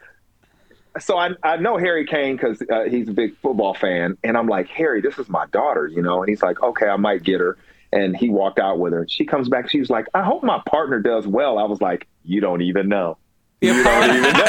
so 1.00 1.16
I 1.18 1.30
I 1.42 1.56
know 1.58 1.76
Harry 1.76 2.06
Kane 2.06 2.36
because 2.36 2.62
uh, 2.70 2.84
he's 2.84 3.08
a 3.08 3.12
big 3.12 3.36
football 3.38 3.74
fan, 3.74 4.16
and 4.24 4.36
I'm 4.36 4.46
like, 4.46 4.68
Harry, 4.68 5.00
this 5.00 5.18
is 5.18 5.28
my 5.28 5.46
daughter, 5.46 5.86
you 5.86 6.02
know, 6.02 6.22
and 6.22 6.28
he's 6.28 6.42
like, 6.42 6.62
okay, 6.62 6.86
I 6.88 6.96
might 6.96 7.22
get 7.22 7.40
her. 7.40 7.56
And 7.94 8.16
he 8.16 8.30
walked 8.30 8.58
out 8.58 8.78
with 8.78 8.94
her. 8.94 9.06
She 9.06 9.26
comes 9.26 9.50
back. 9.50 9.68
She 9.68 9.78
was 9.78 9.90
like, 9.90 10.06
I 10.14 10.22
hope 10.22 10.42
my 10.42 10.62
partner 10.64 10.98
does 11.00 11.26
well. 11.26 11.58
I 11.58 11.64
was 11.64 11.82
like, 11.82 12.08
you 12.24 12.40
don't 12.40 12.62
even 12.62 12.88
know. 12.88 13.18
You 13.60 13.82
don't 13.84 14.04
even 14.16 14.22
know. 14.22 14.28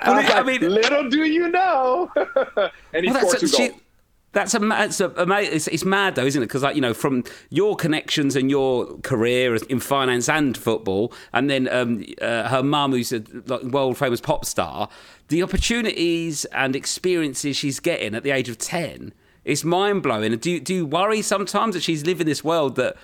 I 0.02 0.40
like, 0.40 0.46
mean- 0.46 0.70
little 0.70 1.10
do 1.10 1.24
you 1.24 1.48
know. 1.48 2.10
and 2.94 3.04
he 3.04 3.10
Well, 3.10 3.30
two 3.32 3.46
she- 3.46 3.68
goals. 3.68 3.80
That's 4.32 4.54
a, 4.54 4.60
it's 4.84 5.00
a, 5.00 5.12
it's, 5.40 5.68
it's 5.68 5.84
mad 5.84 6.14
though, 6.14 6.26
isn't 6.26 6.42
it? 6.42 6.46
Because 6.46 6.62
like 6.62 6.74
you 6.74 6.82
know, 6.82 6.92
from 6.92 7.24
your 7.48 7.76
connections 7.76 8.36
and 8.36 8.50
your 8.50 8.98
career 8.98 9.56
in 9.56 9.80
finance 9.80 10.28
and 10.28 10.56
football, 10.56 11.12
and 11.32 11.48
then 11.48 11.66
um, 11.68 12.04
uh, 12.20 12.48
her 12.48 12.62
mum, 12.62 12.92
who's 12.92 13.12
a 13.12 13.22
like, 13.46 13.62
world 13.62 13.96
famous 13.96 14.20
pop 14.20 14.44
star, 14.44 14.88
the 15.28 15.42
opportunities 15.42 16.44
and 16.46 16.76
experiences 16.76 17.56
she's 17.56 17.80
getting 17.80 18.14
at 18.14 18.22
the 18.22 18.30
age 18.30 18.50
of 18.50 18.58
ten 18.58 19.14
is 19.44 19.64
mind 19.64 20.02
blowing. 20.02 20.36
Do 20.36 20.60
do 20.60 20.74
you 20.74 20.86
worry 20.86 21.22
sometimes 21.22 21.74
that 21.74 21.82
she's 21.82 22.04
living 22.04 22.26
this 22.26 22.44
world 22.44 22.76
that, 22.76 22.96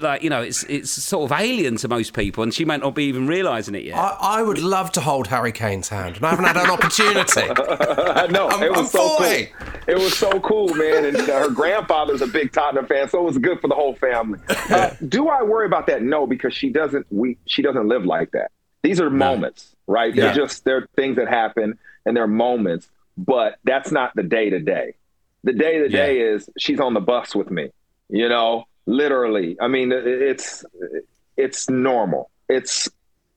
like 0.00 0.22
you 0.22 0.30
know, 0.30 0.40
it's 0.42 0.62
it's 0.64 0.90
sort 0.90 1.30
of 1.30 1.38
alien 1.38 1.76
to 1.76 1.88
most 1.88 2.12
people, 2.14 2.42
and 2.42 2.54
she 2.54 2.64
might 2.64 2.80
not 2.80 2.94
be 2.94 3.04
even 3.04 3.26
realizing 3.26 3.74
it 3.74 3.84
yet? 3.84 3.96
I, 3.96 4.16
I 4.20 4.42
would 4.42 4.58
love 4.58 4.92
to 4.92 5.00
hold 5.00 5.26
Harry 5.26 5.52
Kane's 5.52 5.88
hand, 5.88 6.16
and 6.16 6.24
I 6.26 6.30
haven't 6.30 6.44
had 6.44 6.56
an 6.56 6.70
opportunity. 6.70 7.40
I 7.40 8.26
know. 8.28 8.46
I'm- 8.48 8.62
it 8.62 8.70
was 8.70 8.78
I'm 8.80 8.86
so 8.86 9.08
40. 9.18 9.46
cool. 9.46 9.66
It 9.88 9.94
was 9.98 10.16
so 10.16 10.38
cool, 10.40 10.72
man. 10.74 11.04
And 11.06 11.16
uh, 11.16 11.38
her 11.40 11.50
grandfather's 11.50 12.22
a 12.22 12.26
big 12.26 12.52
Tottenham 12.52 12.86
fan, 12.86 13.08
so 13.08 13.20
it 13.20 13.24
was 13.24 13.38
good 13.38 13.60
for 13.60 13.68
the 13.68 13.74
whole 13.74 13.96
family. 13.96 14.38
Uh, 14.70 14.94
do 15.08 15.28
I 15.28 15.42
worry 15.42 15.66
about 15.66 15.88
that? 15.88 16.00
No, 16.02 16.28
because 16.28 16.54
she 16.54 16.70
doesn't. 16.70 17.04
We 17.10 17.36
she 17.46 17.60
doesn't 17.60 17.88
live 17.88 18.04
like 18.06 18.30
that. 18.32 18.52
These 18.84 19.00
are 19.00 19.10
moments, 19.10 19.74
right? 19.88 20.14
They're 20.14 20.32
just 20.32 20.64
they're 20.64 20.86
things 20.94 21.16
that 21.16 21.26
happen, 21.26 21.76
and 22.06 22.16
they're 22.16 22.28
moments. 22.28 22.88
But 23.18 23.56
that's 23.64 23.90
not 23.90 24.14
the 24.14 24.22
day 24.22 24.48
to 24.50 24.60
day. 24.60 24.94
The 25.42 25.52
day 25.52 25.78
to 25.78 25.88
day 25.88 26.20
is 26.20 26.48
she's 26.56 26.78
on 26.78 26.94
the 26.94 27.00
bus 27.00 27.34
with 27.34 27.50
me. 27.50 27.70
You 28.08 28.28
know, 28.28 28.64
literally. 28.90 29.56
I 29.60 29.68
mean, 29.68 29.92
it's 29.92 30.64
it's 31.36 31.70
normal. 31.70 32.30
It's 32.48 32.88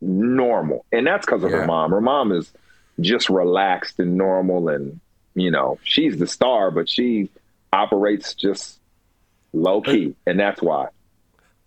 normal, 0.01 0.85
and 0.91 1.05
that's 1.07 1.25
because 1.25 1.43
of 1.43 1.51
Yeah. 1.51 1.57
her 1.61 1.67
mom. 1.67 1.91
Her 1.91 2.01
mom 2.01 2.31
is 2.31 2.51
just 2.99 3.29
relaxed 3.29 3.99
and 3.99 4.17
normal 4.17 4.69
and 4.69 4.99
you 5.33 5.49
know 5.49 5.79
she's 5.83 6.19
the 6.19 6.27
star 6.27 6.69
but 6.69 6.87
she 6.87 7.27
operates 7.71 8.35
just 8.35 8.79
low 9.51 9.81
key 9.81 10.13
and 10.27 10.39
that's 10.39 10.61
why 10.61 10.85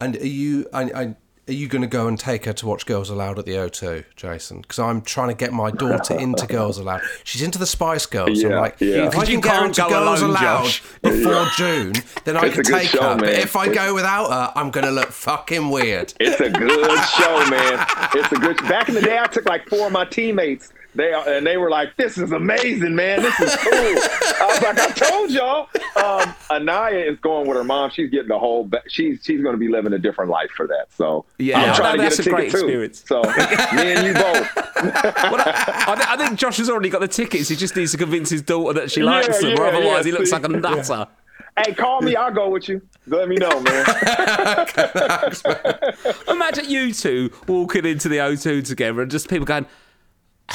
and 0.01 0.15
are 0.15 0.25
you? 0.25 0.69
I, 0.73 0.83
I, 0.83 1.17
are 1.49 1.53
you 1.53 1.69
going 1.69 1.83
to 1.83 1.89
go 1.89 2.09
and 2.09 2.19
take 2.19 2.45
her 2.47 2.53
to 2.55 2.67
watch 2.67 2.87
Girls 2.87 3.09
Aloud 3.09 3.39
at 3.39 3.45
the 3.47 3.53
O2, 3.53 4.05
Jason? 4.17 4.63
Because 4.63 4.79
I'm 4.81 5.01
trying 5.03 5.29
to 5.29 5.35
get 5.35 5.53
my 5.53 5.71
daughter 5.71 6.19
into 6.19 6.45
Girls 6.47 6.79
Aloud. 6.79 7.03
She's 7.23 7.43
into 7.43 7.59
the 7.59 7.67
Spice 7.67 8.05
Girls. 8.07 8.43
I'm 8.43 8.51
Yeah, 8.51 8.61
like, 8.61 8.81
yeah. 8.81 9.07
if 9.07 9.17
I 9.17 9.25
can 9.25 9.35
you 9.35 9.41
get 9.41 9.53
her 9.53 9.59
can't 9.59 9.67
into 9.69 9.81
go 9.83 9.89
Girls 9.91 10.21
alone, 10.23 10.31
Aloud 10.31 10.65
Josh. 10.65 10.83
before 11.03 11.47
June, 11.57 11.93
then 12.25 12.37
I 12.37 12.47
It's 12.47 12.55
can 12.57 12.65
take 12.65 12.89
show, 12.89 13.01
her. 13.15 13.17
But 13.19 13.29
if 13.31 13.55
I 13.55 13.73
go 13.73 13.95
without 13.95 14.31
her, 14.31 14.53
I'm 14.57 14.71
going 14.71 14.87
to 14.87 14.93
look 14.93 15.11
fucking 15.13 15.71
weird. 15.71 16.13
it's 16.19 16.41
a 16.41 16.51
good 16.51 17.01
show 17.05 17.51
man 17.51 17.87
it's 18.15 18.33
a 18.33 18.37
good 18.37 18.57
back 18.69 18.89
in 18.89 18.95
the 18.95 19.01
day 19.03 19.19
i 19.19 19.27
took 19.27 19.45
like 19.49 19.69
four 19.69 19.87
of 19.87 19.93
my 19.93 20.05
teammates 20.05 20.73
they 20.97 21.13
and 21.27 21.47
they 21.47 21.57
were 21.57 21.71
like 21.71 21.97
this 21.97 22.19
is 22.19 22.33
amazing 22.33 22.95
man. 22.95 23.23
This 23.23 23.39
is 23.41 23.57
cool. 23.57 23.73
I 23.73 24.47
was 24.51 24.63
like 24.63 24.79
i 24.79 24.91
told 24.91 25.31
y'all. 25.31 25.69
Um, 25.97 26.35
anaya 26.51 26.99
is 27.11 27.19
going 27.21 27.47
with 27.49 27.57
her 27.57 27.65
mom. 27.65 27.91
She's 27.91 28.11
getting 28.11 28.29
the 28.29 28.39
whole 28.39 28.65
ba- 28.65 28.83
she's 28.89 29.21
she's 29.23 29.41
going 29.43 29.55
to 29.55 29.59
be 29.59 29.69
living 29.69 29.93
a 29.93 29.99
different 29.99 30.31
life 30.31 30.51
for 30.57 30.67
that 30.67 30.87
so 30.97 31.25
Yeah, 31.39 31.61
i'm 31.61 31.75
trying 31.75 31.97
to 31.97 32.03
that's 32.03 32.17
get 32.19 32.27
a 32.27 32.31
a 32.31 32.33
great 32.33 32.51
ticket 32.51 32.61
too. 32.69 32.81
experience. 32.83 33.05
so 33.07 33.23
me 33.77 33.93
and 33.95 34.07
you 34.07 34.15
both. 34.15 34.49
Well, 34.77 35.41
I, 35.41 36.07
I 36.11 36.17
think 36.19 36.39
Josh 36.39 36.59
has 36.59 36.69
already 36.69 36.91
got 36.91 37.01
the 37.01 37.09
tickets. 37.09 37.49
He 37.49 37.57
just 37.57 37.75
needs 37.77 37.93
to 37.93 37.99
convince 37.99 38.29
his 38.31 38.43
daughter 38.43 38.79
that 38.81 38.91
she 38.91 39.03
likes 39.03 39.43
Yeah, 39.43 39.51
them, 39.51 39.59
or 39.59 39.67
otherwise 39.67 40.05
yeah, 40.07 40.13
he 40.13 40.13
looks 40.13 40.33
like 40.33 40.45
a 40.45 40.49
nutter. 40.49 41.07
hey 41.65 41.73
call 41.73 42.03
me. 42.03 42.15
I'll 42.15 42.33
go 42.33 42.51
with 42.51 42.69
you. 42.69 42.83
Let 43.07 43.29
me 43.29 43.37
know 43.37 43.59
man. 43.61 43.87
Imagine 46.29 46.69
you 46.69 46.93
two 46.93 47.31
walking 47.49 47.85
into 47.87 48.09
the 48.09 48.19
O2 48.19 48.67
together 48.67 49.03
and 49.03 49.11
just 49.11 49.29
people 49.29 49.47
going, 49.47 49.67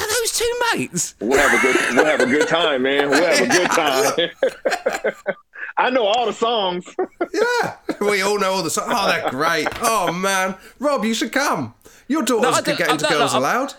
"Are 0.00 0.06
those 0.06 0.32
two 0.38 0.60
mates?" 0.74 1.14
We'll 1.20 1.38
have 1.38 1.58
a 1.58 1.62
good 1.62 1.96
we'll 1.96 2.04
have 2.04 2.20
a 2.20 2.26
good 2.26 2.48
time, 2.48 2.82
man. 2.82 3.10
We'll 3.10 3.24
have 3.24 3.40
a 3.40 3.52
good 3.52 3.70
time. 3.70 5.34
I 5.78 5.88
know 5.90 6.04
all 6.06 6.26
the 6.26 6.32
songs. 6.32 6.84
Yeah, 7.34 7.76
we 8.00 8.20
all 8.20 8.38
know 8.38 8.52
all 8.52 8.62
the 8.62 8.70
songs. 8.70 8.92
Oh, 8.94 9.06
they're 9.10 9.30
great. 9.30 9.66
Oh 9.80 10.12
man, 10.12 10.54
Rob, 10.78 11.04
you 11.04 11.14
should 11.14 11.32
come. 11.32 11.74
Your 12.08 12.22
daughters 12.22 12.56
I 12.56 12.56
could 12.58 12.64
don't- 12.64 12.78
get 12.78 12.90
into 12.90 13.04
don't- 13.04 13.12
Girls 13.18 13.32
I'm- 13.32 13.42
Aloud. 13.42 13.74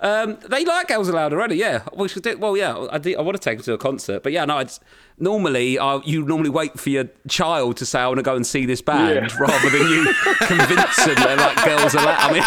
Um, 0.00 0.38
they 0.48 0.64
like 0.66 0.88
Girls 0.88 1.08
Aloud 1.08 1.32
already, 1.32 1.56
yeah. 1.56 1.82
We 1.96 2.08
should 2.08 2.24
do, 2.24 2.36
well, 2.36 2.56
yeah. 2.58 2.86
I, 2.92 2.98
do, 2.98 3.16
I 3.16 3.22
want 3.22 3.36
to 3.36 3.42
take 3.42 3.58
them 3.58 3.64
to 3.64 3.72
a 3.72 3.78
concert, 3.78 4.22
but 4.22 4.32
yeah, 4.32 4.44
no. 4.44 4.58
It's, 4.58 4.78
normally, 5.18 5.78
uh, 5.78 6.00
you 6.04 6.24
normally 6.24 6.50
wait 6.50 6.78
for 6.78 6.90
your 6.90 7.08
child 7.26 7.78
to 7.78 7.86
say, 7.86 8.00
"I 8.00 8.06
want 8.08 8.18
to 8.18 8.22
go 8.22 8.34
and 8.36 8.46
see 8.46 8.66
this 8.66 8.82
band," 8.82 9.30
Yeah. 9.30 9.38
rather 9.38 9.70
than 9.70 9.88
you 9.88 10.04
convince 10.42 10.96
them 11.04 11.14
they 11.14 11.36
like 11.36 11.64
Girls 11.64 11.94
Aloud. 11.94 12.18
I 12.20 12.32
mean, 12.32 12.42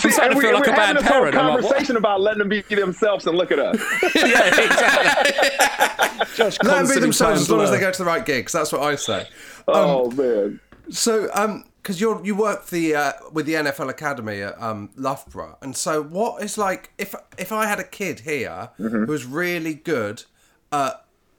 I'm 0.04 0.10
starting 0.10 0.32
to 0.32 0.38
we, 0.38 0.44
feel 0.44 0.54
like 0.54 0.66
we're 0.66 0.72
a 0.72 0.76
bad 0.76 0.86
having 0.96 1.02
this 1.02 1.10
whole 1.10 1.20
parent. 1.20 1.36
I'm 1.36 1.46
like, 1.48 1.60
conversation 1.62 1.96
about 1.96 2.20
letting 2.20 2.38
them 2.40 2.48
be 2.48 2.62
themselves 2.62 3.26
and 3.26 3.36
look 3.36 3.50
at 3.52 3.58
us. 3.58 3.76
yeah, 4.14 4.46
exactly. 4.46 6.36
Josh 6.36 6.58
Let 6.62 6.86
them 6.86 6.94
be 6.94 7.00
themselves 7.00 7.42
as 7.42 7.50
long 7.50 7.60
as 7.62 7.70
they 7.70 7.78
Blur. 7.78 7.86
go 7.86 7.92
to 7.92 7.98
the 7.98 8.04
right 8.04 8.24
gigs. 8.24 8.52
That's 8.52 8.72
what 8.72 8.82
I 8.82 8.96
say. 8.96 9.28
oh 9.66 10.10
man. 10.10 10.60
So, 10.90 11.28
um, 11.34 11.64
because 11.82 12.00
you 12.00 12.20
you 12.24 12.34
work 12.34 12.66
the 12.66 12.94
uh, 12.94 13.12
with 13.32 13.46
the 13.46 13.54
NFL 13.54 13.88
Academy 13.88 14.42
at 14.42 14.60
um, 14.60 14.90
Loughborough, 14.96 15.56
and 15.62 15.76
so 15.76 16.02
what 16.02 16.42
is 16.42 16.58
like 16.58 16.90
if 16.98 17.14
if 17.38 17.50
I 17.52 17.66
had 17.66 17.78
a 17.78 17.84
kid 17.84 18.20
here 18.20 18.70
Mm-hmm. 18.78 19.04
who 19.04 19.06
was 19.06 19.24
really 19.24 19.74
good, 19.74 20.24
uh, 20.72 20.92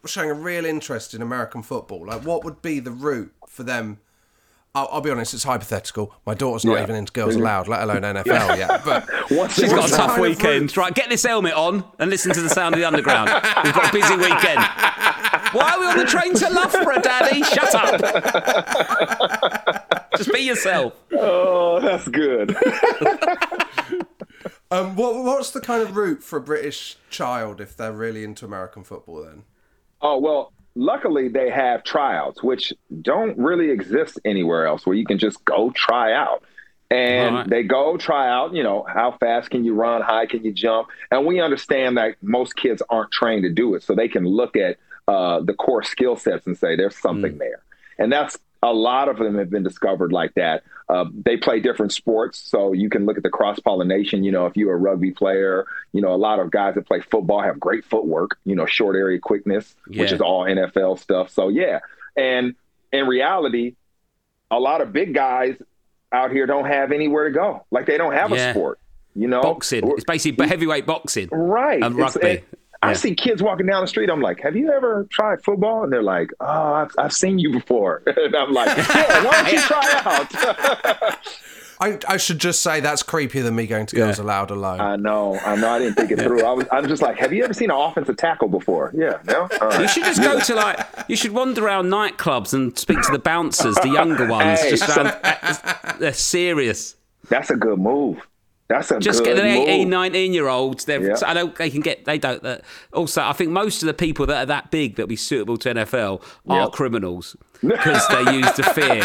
showing 0.05 0.29
a 0.29 0.33
real 0.33 0.65
interest 0.65 1.13
in 1.13 1.21
American 1.21 1.61
football, 1.61 2.05
like 2.07 2.23
what 2.23 2.43
would 2.43 2.61
be 2.61 2.79
the 2.79 2.91
route 2.91 3.31
for 3.47 3.63
them? 3.63 3.99
I'll, 4.75 4.87
I'll 4.91 5.01
be 5.01 5.09
honest, 5.09 5.33
it's 5.33 5.43
hypothetical. 5.43 6.13
My 6.27 6.35
daughter's 6.35 6.63
not 6.63 6.75
Yeah. 6.77 6.83
even 6.83 6.95
into 6.95 7.11
Girls 7.11 7.35
Aloud, 7.35 7.67
let 7.67 7.81
alone 7.81 8.01
NFL 8.03 8.57
yet. 8.57 8.85
But 8.85 9.09
Once 9.31 9.53
She's 9.55 9.73
got 9.73 9.89
a 9.89 9.91
tough 9.91 10.11
kind 10.15 10.23
of 10.23 10.29
weekend. 10.29 10.77
Right, 10.77 10.93
get 10.93 11.09
this 11.09 11.23
helmet 11.23 11.53
on 11.53 11.83
and 11.97 12.09
listen 12.09 12.31
to 12.33 12.41
the 12.41 12.49
sound 12.49 12.75
of 12.75 12.79
the 12.79 12.85
underground. 12.87 13.29
We've 13.63 13.73
got 13.73 13.89
a 13.89 13.91
busy 13.91 14.15
weekend. 14.15 14.59
Why 15.53 15.71
are 15.73 15.79
we 15.79 15.87
on 15.87 15.97
the 15.97 16.05
train 16.05 16.35
to 16.35 16.49
Loughborough, 16.51 17.01
Daddy? 17.01 17.41
Shut 17.41 17.73
up. 17.73 17.99
Just 20.15 20.31
be 20.31 20.41
yourself. 20.41 20.93
Oh, 21.13 21.79
that's 21.79 22.07
good. 22.07 22.55
um, 24.71 24.95
what 24.95 25.15
what's 25.23 25.49
the 25.51 25.61
kind 25.61 25.81
of 25.81 25.95
route 25.95 26.21
for 26.23 26.37
a 26.37 26.41
British 26.41 26.97
child 27.09 27.59
if 27.61 27.75
they're 27.75 27.91
really 27.91 28.23
into 28.23 28.45
American 28.45 28.83
football? 28.83 29.23
Then 29.23 29.43
Oh 30.01 30.19
well, 30.19 30.53
luckily 30.79 31.27
they 31.27 31.49
have 31.49 31.83
tryouts, 31.83 32.41
which 32.41 32.73
don't 33.01 33.37
really 33.37 33.69
exist 33.69 34.17
anywhere 34.23 34.65
else, 34.65 34.85
where 34.85 34.95
you 34.95 35.05
can 35.05 35.19
just 35.19 35.43
go 35.43 35.71
try 35.75 36.13
out. 36.13 36.41
And 36.89 37.35
Right. 37.35 37.49
they 37.49 37.63
go 37.63 37.97
try 37.97 38.27
out, 38.29 38.55
you 38.55 38.63
know, 38.63 38.83
how 38.87 39.11
fast 39.19 39.51
can 39.51 39.63
you 39.63 39.75
run, 39.75 40.01
high 40.01 40.25
can 40.25 40.43
you 40.43 40.51
jump? 40.51 40.87
And 41.11 41.25
we 41.27 41.39
understand 41.39 41.97
that 41.97 42.15
most 42.21 42.55
kids 42.55 42.81
aren't 42.89 43.11
trained 43.11 43.43
to 43.43 43.49
do 43.49 43.75
it, 43.75 43.83
so 43.83 43.93
they 43.93 44.07
can 44.07 44.25
look 44.25 44.55
at 44.55 44.77
uh, 45.07 45.41
the 45.41 45.53
core 45.53 45.83
skill 45.83 46.15
sets 46.15 46.47
and 46.47 46.57
say 46.57 46.75
there's 46.75 46.97
something 46.97 47.37
there. 47.37 47.61
And 47.99 48.11
that's 48.11 48.37
a 48.61 48.73
lot 48.73 49.07
of 49.07 49.17
them 49.17 49.37
have 49.37 49.49
been 49.49 49.63
discovered 49.63 50.11
like 50.11 50.33
that. 50.35 50.63
Uh, 50.89 51.05
they 51.13 51.37
play 51.37 51.59
different 51.59 51.93
sports, 51.93 52.37
so 52.39 52.73
you 52.73 52.89
can 52.89 53.05
look 53.05 53.15
at 53.17 53.23
the 53.23 53.29
cross 53.29 53.59
pollination. 53.59 54.23
You 54.23 54.31
know, 54.31 54.47
if 54.47 54.57
you're 54.57 54.73
a 54.73 54.77
rugby 54.77 55.11
player, 55.11 55.65
you 55.93 56.01
know, 56.01 56.13
a 56.13 56.17
lot 56.17 56.39
of 56.39 56.51
guys 56.51 56.75
that 56.75 56.87
play 56.87 56.99
football 56.99 57.41
have 57.41 57.59
great 57.59 57.85
footwork. 57.85 58.37
You 58.45 58.55
know, 58.55 58.65
short 58.65 58.95
area 58.95 59.19
quickness, 59.19 59.75
which 59.87 60.11
is 60.11 60.19
all 60.19 60.43
NFL 60.45 60.99
stuff. 60.99 61.29
So 61.29 61.47
yeah, 61.49 61.79
and 62.17 62.55
in 62.91 63.07
reality, 63.07 63.75
a 64.51 64.59
lot 64.59 64.81
of 64.81 64.91
big 64.91 65.13
guys 65.13 65.55
out 66.11 66.31
here 66.31 66.47
don't 66.47 66.65
have 66.65 66.91
anywhere 66.91 67.25
to 67.29 67.31
go. 67.33 67.65
Like 67.71 67.85
they 67.85 67.97
don't 67.97 68.13
have 68.13 68.31
Yeah. 68.31 68.49
a 68.49 68.53
sport. 68.53 68.79
You 69.15 69.27
know, 69.27 69.41
Boxing. 69.41 69.87
It's 69.91 70.03
basically 70.03 70.47
heavyweight 70.47 70.85
boxing. 70.85 71.29
Right. 71.31 71.81
And 71.83 71.95
It's- 71.99 72.15
rugby. 72.15 72.27
it- 72.29 72.43
I 72.81 72.89
Yeah. 72.91 72.93
see 72.93 73.15
kids 73.15 73.43
walking 73.43 73.65
down 73.65 73.81
the 73.81 73.87
street. 73.87 74.09
I'm 74.09 74.21
like, 74.21 74.39
have 74.41 74.55
you 74.55 74.71
ever 74.71 75.05
tried 75.11 75.43
football? 75.43 75.83
And 75.83 75.91
they're 75.91 76.01
like, 76.03 76.29
oh, 76.39 76.45
I've, 76.73 76.91
I've 76.97 77.13
seen 77.13 77.37
you 77.39 77.51
before. 77.51 78.01
and 78.17 78.35
I'm 78.35 78.53
like, 78.53 78.75
yeah, 78.77 79.25
why 79.25 79.43
don't 79.43 79.51
you 79.53 79.59
try 79.59 80.01
out? 80.05 81.17
I, 81.81 81.97
I 82.09 82.17
should 82.17 82.39
just 82.39 82.61
say 82.61 82.81
that's 82.81 83.03
creepier 83.03 83.41
than 83.41 83.55
me 83.55 83.65
going 83.65 83.85
to 83.85 83.95
Girls 83.95 84.19
Aloud 84.19 84.51
alone. 84.51 84.81
I 84.81 84.97
know. 84.97 85.37
I 85.39 85.55
know. 85.55 85.69
I 85.69 85.79
didn't 85.79 85.95
think 85.95 86.11
it 86.11 86.19
through. 86.19 86.43
I 86.43 86.51
was, 86.51 86.65
I'm 86.73 86.85
just 86.89 87.01
like, 87.01 87.17
have 87.19 87.31
you 87.31 87.41
ever 87.45 87.53
seen 87.53 87.71
an 87.71 87.77
offensive 87.77 88.17
tackle 88.17 88.49
before? 88.49 88.91
Yeah. 88.93 89.19
No? 89.25 89.47
All 89.61 89.81
You 89.81 89.87
should 89.87 90.03
just 90.03 90.21
go 90.21 90.39
to 90.41 90.55
like 90.55 90.77
you 91.07 91.15
should 91.15 91.31
wander 91.31 91.65
around 91.65 91.85
nightclubs 91.87 92.53
and 92.53 92.77
speak 92.77 93.01
to 93.03 93.11
the 93.13 93.19
bouncers, 93.19 93.75
the 93.75 93.87
younger 93.89 94.27
ones. 94.27 94.59
Hey, 94.59 94.71
just 94.71 94.87
so- 94.93 95.03
around, 95.03 95.17
eh, 95.23 95.93
they're 95.99 96.11
serious. 96.13 96.95
That's 97.29 97.49
a 97.49 97.55
good 97.55 97.79
move. 97.79 98.27
That's 98.69 98.91
a 98.91 98.99
Just 98.99 99.23
good 99.23 99.35
get 99.35 99.41
the 99.41 99.49
move. 99.59 99.67
18, 99.67 99.89
19 99.89 100.33
year 100.33 100.47
olds. 100.47 100.85
They're, 100.85 101.01
Yeah. 101.01 101.15
I 101.25 101.33
don't. 101.33 101.55
They 101.55 101.71
can 101.71 101.81
get. 101.81 102.05
They 102.05 102.19
don't. 102.19 102.41
That, 102.43 102.61
also, 102.93 103.23
I 103.23 103.33
think 103.33 103.49
most 103.49 103.81
of 103.81 103.87
the 103.87 103.95
people 103.95 104.27
that 104.27 104.43
are 104.43 104.45
that 104.45 104.69
big 104.69 104.95
that 104.97 105.07
be 105.07 105.15
suitable 105.15 105.57
to 105.57 105.69
NFL 105.73 106.21
are 106.47 106.61
Yep. 106.65 106.71
criminals 106.73 107.35
because 107.61 108.07
they 108.09 108.35
use 108.37 108.51
the 108.53 108.63
fear 108.75 109.01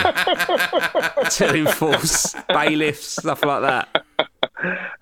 to 1.31 1.57
enforce 1.57 2.35
bailiffs, 2.49 3.07
stuff 3.23 3.43
like 3.45 3.63
that. 3.63 4.05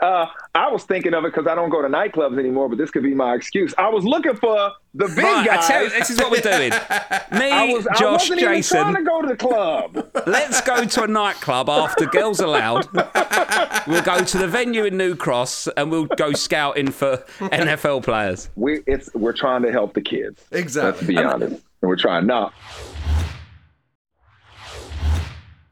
Uh, 0.01 0.27
I 0.55 0.69
was 0.71 0.85
thinking 0.85 1.15
of 1.15 1.25
it 1.25 1.33
because 1.33 1.47
I 1.47 1.55
don't 1.55 1.71
go 1.71 1.83
to 1.83 1.89
nightclubs 1.89 2.39
anymore, 2.39 2.69
but 2.69 2.79
this 2.79 2.91
could 2.91 3.03
be 3.03 3.15
my 3.15 3.35
excuse. 3.35 3.73
I 3.79 3.89
was 3.89 4.05
looking 4.05 4.35
for 4.37 4.73
the 4.95 5.07
big 5.09 5.19
Right, 5.19 5.49
I 5.49 5.57
guys. 5.57 5.67
tell 5.69 5.83
you, 5.85 5.91
this 5.91 6.11
is 6.11 6.19
what 6.19 6.31
we're 6.31 6.41
doing. 6.41 6.71
Me, 7.33 7.51
I 7.51 7.73
was, 7.73 7.87
I 7.87 7.95
Josh, 7.99 8.21
wasn't 8.31 8.41
even 8.43 8.55
Jason. 8.55 8.81
trying 8.81 8.95
to 8.97 9.03
go 9.03 9.23
to 9.23 9.29
the 9.29 9.37
club. 9.37 10.11
Let's 10.27 10.61
go 10.61 10.85
to 10.85 11.03
a 11.05 11.07
nightclub 11.07 11.69
after 11.71 12.07
Girls 12.07 12.41
Aloud. 12.41 12.89
We'll 13.89 14.03
go 14.03 14.23
to 14.23 14.39
the 14.39 14.47
venue 14.47 14.85
in 14.85 14.97
New 14.97 15.17
Cross 15.17 15.67
and 15.77 15.91
we'll 15.91 16.05
go 16.07 16.33
scouting 16.33 16.93
for 16.93 17.17
NFL 17.41 18.05
players. 18.05 18.49
we 18.55 18.81
it's 18.87 19.13
we're 19.15 19.33
trying 19.33 19.63
to 19.63 19.73
help 19.73 19.95
the 19.95 20.01
kids. 20.01 20.45
Exactly. 20.53 20.93
Let's 20.93 21.07
be 21.09 21.17
honest. 21.19 21.53
And 21.55 21.89
we're 21.89 21.97
trying 21.97 22.27
not. 22.27 22.55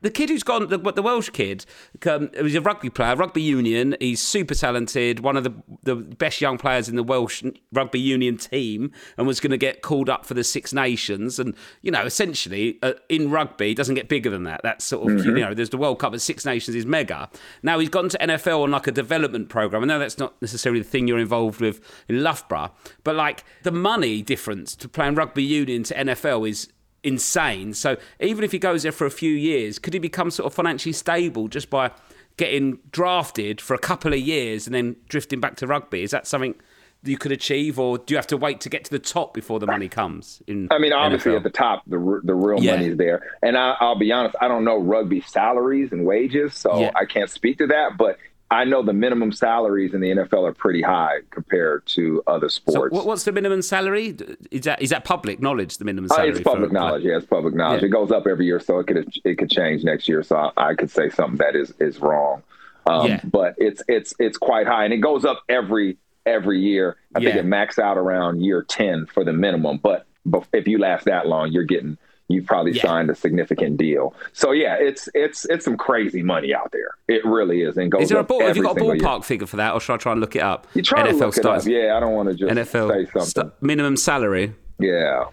The 0.02 0.10
kid 0.10 0.30
who's 0.30 0.42
gone, 0.42 0.68
the, 0.68 0.78
the 0.78 1.02
Welsh 1.02 1.30
kid, 1.30 1.66
um, 2.06 2.30
he's 2.34 2.54
a 2.54 2.60
rugby 2.60 2.90
player, 2.90 3.16
rugby 3.16 3.42
union. 3.42 3.96
He's 4.00 4.20
super 4.20 4.54
talented, 4.54 5.20
one 5.20 5.36
of 5.36 5.44
the, 5.44 5.52
the 5.82 5.96
best 5.96 6.40
young 6.40 6.58
players 6.58 6.88
in 6.88 6.96
the 6.96 7.02
Welsh 7.02 7.42
rugby 7.72 8.00
union 8.00 8.36
team, 8.36 8.92
and 9.16 9.26
was 9.26 9.40
going 9.40 9.50
to 9.50 9.58
get 9.58 9.82
called 9.82 10.08
up 10.08 10.24
for 10.24 10.34
the 10.34 10.44
Six 10.44 10.72
Nations. 10.72 11.38
And, 11.38 11.54
you 11.82 11.90
know, 11.90 12.02
essentially, 12.02 12.78
uh, 12.82 12.94
in 13.08 13.30
rugby, 13.30 13.72
it 13.72 13.76
doesn't 13.76 13.94
get 13.94 14.08
bigger 14.08 14.30
than 14.30 14.44
that. 14.44 14.60
That's 14.62 14.84
sort 14.84 15.10
of, 15.10 15.24
you 15.24 15.32
know, 15.32 15.54
there's 15.54 15.70
the 15.70 15.78
World 15.78 15.98
Cup, 15.98 16.12
but 16.12 16.20
Six 16.20 16.44
Nations 16.44 16.74
is 16.74 16.86
mega. 16.86 17.28
Now 17.62 17.78
he's 17.78 17.88
gone 17.90 18.08
to 18.08 18.18
NFL 18.18 18.62
on 18.62 18.70
like 18.70 18.86
a 18.86 18.92
development 18.92 19.48
program. 19.48 19.82
I 19.82 19.86
know 19.86 19.98
that's 19.98 20.18
not 20.18 20.40
necessarily 20.40 20.80
the 20.80 20.88
thing 20.88 21.08
you're 21.08 21.18
involved 21.18 21.60
with 21.60 21.80
in 22.08 22.22
Loughborough, 22.22 22.72
but 23.04 23.14
like 23.14 23.44
the 23.62 23.72
money 23.72 24.22
difference 24.22 24.74
to 24.76 24.88
playing 24.88 25.14
rugby 25.14 25.42
union 25.42 25.82
to 25.84 25.94
NFL 25.94 26.48
is 26.48 26.68
insane. 27.02 27.72
So 27.74 27.96
even 28.20 28.44
if 28.44 28.52
he 28.52 28.58
goes 28.58 28.82
there 28.82 28.92
for 28.92 29.06
a 29.06 29.10
few 29.10 29.32
years, 29.32 29.78
could 29.78 29.92
he 29.94 29.98
become 30.00 30.30
sort 30.30 30.46
of 30.46 30.54
financially 30.54 30.92
stable 30.92 31.48
just 31.48 31.70
by 31.70 31.90
getting 32.36 32.78
drafted 32.92 33.60
for 33.60 33.74
a 33.74 33.78
couple 33.78 34.12
of 34.12 34.18
years 34.18 34.66
and 34.66 34.74
then 34.74 34.96
drifting 35.08 35.40
back 35.40 35.56
to 35.56 35.66
rugby? 35.66 36.02
Is 36.02 36.10
that 36.10 36.26
something 36.26 36.54
you 37.02 37.16
could 37.16 37.32
achieve, 37.32 37.78
or 37.78 37.96
do 37.96 38.12
you 38.12 38.16
have 38.18 38.26
to 38.26 38.36
wait 38.36 38.60
to 38.60 38.68
get 38.68 38.84
to 38.84 38.90
the 38.90 38.98
top 38.98 39.32
before 39.32 39.58
the 39.58 39.66
money 39.66 39.88
comes? 39.88 40.42
In 40.46 40.68
I 40.70 40.76
mean, 40.78 40.92
obviously 40.92 41.32
NFL? 41.32 41.36
at 41.38 41.42
the 41.44 41.50
top, 41.50 41.82
the 41.86 42.20
the 42.24 42.34
real 42.34 42.62
Yeah. 42.62 42.78
is 42.78 42.98
there. 42.98 43.22
And 43.42 43.56
I, 43.56 43.74
I'll 43.80 43.98
be 43.98 44.12
honest, 44.12 44.36
I 44.38 44.48
don't 44.48 44.64
know 44.64 44.76
rugby 44.78 45.22
salaries 45.22 45.92
and 45.92 46.04
wages, 46.04 46.54
so 46.54 46.78
Yeah. 46.78 46.90
I 46.94 47.06
can't 47.06 47.30
speak 47.30 47.56
to 47.58 47.66
that. 47.68 47.96
But 47.96 48.18
I 48.52 48.64
know 48.64 48.82
the 48.82 48.92
minimum 48.92 49.30
salaries 49.30 49.94
in 49.94 50.00
the 50.00 50.10
NFL 50.10 50.48
are 50.48 50.52
pretty 50.52 50.82
high 50.82 51.18
compared 51.30 51.86
to 51.86 52.20
other 52.26 52.48
sports. 52.48 52.92
what, 52.92 53.06
what's 53.06 53.22
the 53.24 53.30
minimum 53.32 53.62
salary? 53.62 54.16
Is 54.50 54.62
that 54.64 54.82
is 54.82 54.90
that 54.90 55.04
public 55.04 55.40
knowledge? 55.40 55.78
The 55.78 55.84
minimum 55.84 56.10
Uh, 56.10 56.14
salary. 56.16 56.30
it's 56.30 56.40
public 56.40 56.72
knowledge. 56.72 57.04
Yeah, 57.04 57.16
it's 57.18 57.26
public 57.26 57.54
knowledge. 57.54 57.82
Yeah. 57.82 57.86
It 57.86 57.90
goes 57.90 58.10
up 58.10 58.26
every 58.26 58.46
year, 58.46 58.58
so 58.58 58.80
it 58.80 58.86
could 58.88 59.08
it 59.24 59.38
could 59.38 59.50
change 59.50 59.84
next 59.84 60.08
year. 60.08 60.22
So 60.24 60.36
I, 60.36 60.70
I 60.70 60.74
could 60.74 60.90
say 60.90 61.10
something 61.10 61.38
that 61.38 61.54
is 61.54 61.72
is 61.78 62.00
wrong. 62.00 62.42
Um, 62.86 63.06
Yeah. 63.06 63.20
But 63.24 63.54
it's 63.58 63.82
it's 63.88 64.14
it's 64.18 64.36
quite 64.38 64.66
high, 64.66 64.84
and 64.84 64.92
it 64.92 64.98
goes 64.98 65.24
up 65.24 65.42
every 65.48 65.98
every 66.26 66.60
year. 66.60 66.96
I 67.14 67.20
think 67.20 67.36
it 67.36 67.46
maxed 67.46 67.78
out 67.78 67.98
around 67.98 68.40
year 68.42 68.62
ten 68.62 69.06
for 69.06 69.22
the 69.24 69.32
minimum. 69.32 69.78
But 69.82 70.06
if 70.52 70.66
you 70.66 70.78
last 70.78 71.04
that 71.04 71.26
long, 71.28 71.52
you're 71.52 71.64
getting 71.64 71.98
you've 72.32 72.46
probably 72.46 72.72
Yeah. 72.72 72.82
signed 72.82 73.10
a 73.10 73.14
significant 73.14 73.76
deal. 73.76 74.14
So 74.32 74.52
yeah, 74.52 74.76
it's 74.78 75.08
it's 75.14 75.44
it's 75.46 75.64
some 75.64 75.76
crazy 75.76 76.22
money 76.22 76.54
out 76.54 76.72
there. 76.72 76.90
It 77.08 77.24
really 77.24 77.62
is, 77.62 77.76
and 77.76 77.90
goes 77.90 78.02
Is 78.02 78.08
there 78.10 78.18
a 78.18 78.24
ball? 78.24 78.40
Have 78.40 78.56
you 78.56 78.62
got 78.62 78.76
a 78.76 78.80
single 78.80 78.94
year. 78.96 79.04
ballpark 79.04 79.24
figure 79.24 79.46
for 79.46 79.56
that, 79.56 79.74
or 79.74 79.80
should 79.80 79.94
I 79.94 79.96
try 79.96 80.12
and 80.12 80.20
look 80.20 80.36
it 80.36 80.42
up? 80.42 80.66
You 80.74 80.82
try 80.82 81.02
to 81.08 81.12
look 81.16 81.34
starts 81.34 81.66
it 81.66 81.70
up. 81.76 81.82
Yeah, 81.84 81.96
I 81.96 82.00
don't 82.00 82.12
want 82.14 82.28
to 82.28 82.34
just 82.34 82.52
NFL 82.52 82.90
say 82.90 83.04
something. 83.06 83.22
st- 83.22 83.52
minimum 83.62 83.96
salary. 83.96 84.54
yeah. 84.78 85.24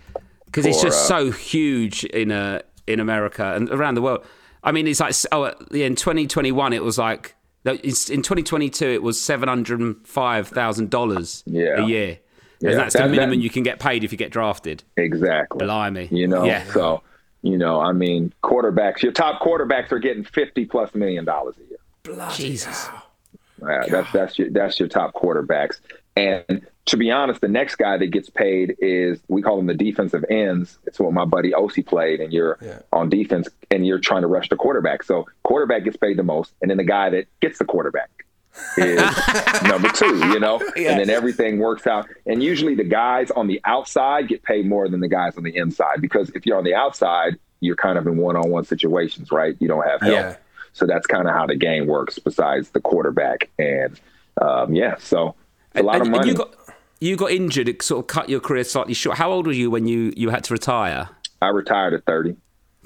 because 0.46 0.66
it's 0.66 0.82
just 0.82 1.12
uh, 1.12 1.20
so 1.26 1.32
huge 1.32 2.04
in 2.06 2.32
uh, 2.32 2.62
in 2.88 3.00
America 3.00 3.54
and 3.56 3.70
around 3.70 3.96
the 3.96 4.02
world. 4.02 4.26
I 4.64 4.72
mean, 4.72 4.88
it's 4.88 5.00
like 5.00 5.14
oh, 5.32 5.54
yeah, 5.72 5.86
in 5.86 5.96
2021 5.96 6.74
it 6.74 6.84
was 6.84 6.98
like 6.98 7.36
in 7.66 7.74
2022 7.82 8.86
it 8.86 9.04
was 9.04 9.20
seven 9.22 9.48
hundred 9.50 9.96
five 10.08 10.48
thousand 10.48 10.90
dollars 10.90 11.44
Yeah. 11.46 11.82
a 11.84 11.86
year, 11.86 12.20
Yeah, 12.60 12.72
and 12.72 12.80
that's 12.80 12.94
the 12.96 13.08
minimum 13.08 13.30
that- 13.32 13.38
you 13.44 13.50
can 13.50 13.64
get 13.64 13.80
paid 13.80 14.04
if 14.04 14.12
you 14.12 14.18
get 14.18 14.32
drafted. 14.32 14.84
Exactly. 14.98 15.66
Blimey, 15.66 16.08
You 16.12 16.28
know, 16.28 16.44
yeah. 16.46 16.64
so 16.66 17.02
you 17.44 17.58
know, 17.58 17.80
I 17.80 17.92
mean, 17.94 18.34
quarterbacks. 18.44 19.02
Your 19.04 19.12
top 19.12 19.42
quarterbacks 19.42 19.92
are 19.92 20.00
getting 20.00 20.24
fifty 20.24 20.66
plus 20.66 20.94
million 20.96 21.24
dollars 21.26 21.56
a 21.58 21.70
year. 21.70 22.28
Jesus, 22.32 22.90
Uh, 23.62 23.86
that's 23.90 24.12
that's 24.12 24.40
your 24.40 24.50
that's 24.50 24.80
your 24.80 24.90
top 24.90 25.14
quarterbacks. 25.14 25.80
And 26.16 26.66
to 26.86 26.98
be 26.98 27.12
honest, 27.12 27.42
the 27.42 27.48
next 27.48 27.76
guy 27.76 27.98
that 27.98 28.08
gets 28.08 28.30
paid 28.30 28.76
is 28.80 29.20
we 29.28 29.42
call 29.42 29.58
them 29.58 29.68
the 29.68 29.74
defensive 29.76 30.24
ends. 30.30 30.80
It's 30.88 31.00
what 31.00 31.12
my 31.14 31.26
buddy 31.26 31.52
Osi 31.52 31.86
played, 31.86 32.22
and 32.22 32.32
you're 32.34 32.58
Yeah. 32.62 32.80
on 32.94 33.10
defense 33.10 33.48
and 33.70 33.86
you're 33.86 34.00
trying 34.00 34.22
to 34.22 34.28
rush 34.28 34.50
the 34.50 34.56
quarterback. 34.56 35.04
So 35.04 35.26
quarterback 35.44 35.84
gets 35.84 35.98
paid 35.98 36.18
the 36.18 36.24
most, 36.24 36.54
and 36.62 36.72
then 36.72 36.78
the 36.78 36.84
guy 36.86 37.10
that 37.12 37.26
gets 37.42 37.60
the 37.60 37.66
quarterback 37.66 38.10
is 38.78 39.64
number 39.64 39.90
two. 39.90 40.18
You 40.30 40.40
know, 40.40 40.60
and 40.76 41.00
then 41.00 41.10
everything 41.10 41.60
works 41.60 41.88
out. 41.88 42.08
And 42.26 42.44
usually 42.44 42.76
the 42.76 42.84
guys 42.84 43.32
on 43.32 43.48
the 43.48 43.62
outside 43.66 44.28
get 44.28 44.44
paid 44.44 44.68
more 44.68 44.88
than 44.88 45.00
the 45.00 45.08
guys 45.08 45.38
on 45.38 45.44
the 45.44 45.56
inside 45.56 46.02
because 46.02 46.30
if 46.32 46.46
you're 46.46 46.58
on 46.58 46.64
the 46.64 46.76
outside, 46.76 47.38
you're 47.60 47.76
kind 47.76 47.98
of 47.98 48.06
in 48.08 48.18
one-on-one 48.18 48.66
situations, 48.66 49.32
right? 49.32 49.56
You 49.60 49.68
don't 49.68 49.86
have 49.86 50.02
help. 50.02 50.14
Yeah. 50.14 50.36
So 50.74 50.86
that's 50.86 51.08
kind 51.08 51.28
of 51.28 51.34
how 51.34 51.48
the 51.48 51.56
game 51.56 51.88
works. 51.88 52.20
Besides 52.20 52.70
the 52.70 52.82
quarterback, 52.82 53.50
and 53.58 54.00
um, 54.40 54.76
yeah, 54.76 54.96
so 55.00 55.36
a 55.74 55.82
lot 55.82 55.96
and, 55.96 56.04
of 56.04 56.10
money. 56.10 56.30
you 56.30 56.36
got 56.36 56.54
you 57.00 57.16
got 57.16 57.32
injured. 57.32 57.68
It 57.68 57.82
sort 57.82 58.02
of 58.02 58.08
cut 58.08 58.30
your 58.30 58.40
career 58.40 58.64
slightly 58.64 58.94
short. 58.94 59.18
How 59.18 59.32
old 59.32 59.48
were 59.48 59.54
you 59.54 59.72
when 59.72 59.88
you 59.88 60.14
you 60.16 60.30
had 60.30 60.44
to 60.46 60.54
retire? 60.54 61.10
I 61.42 61.48
retired 61.48 61.94
at 61.94 62.06
thirty. 62.06 62.36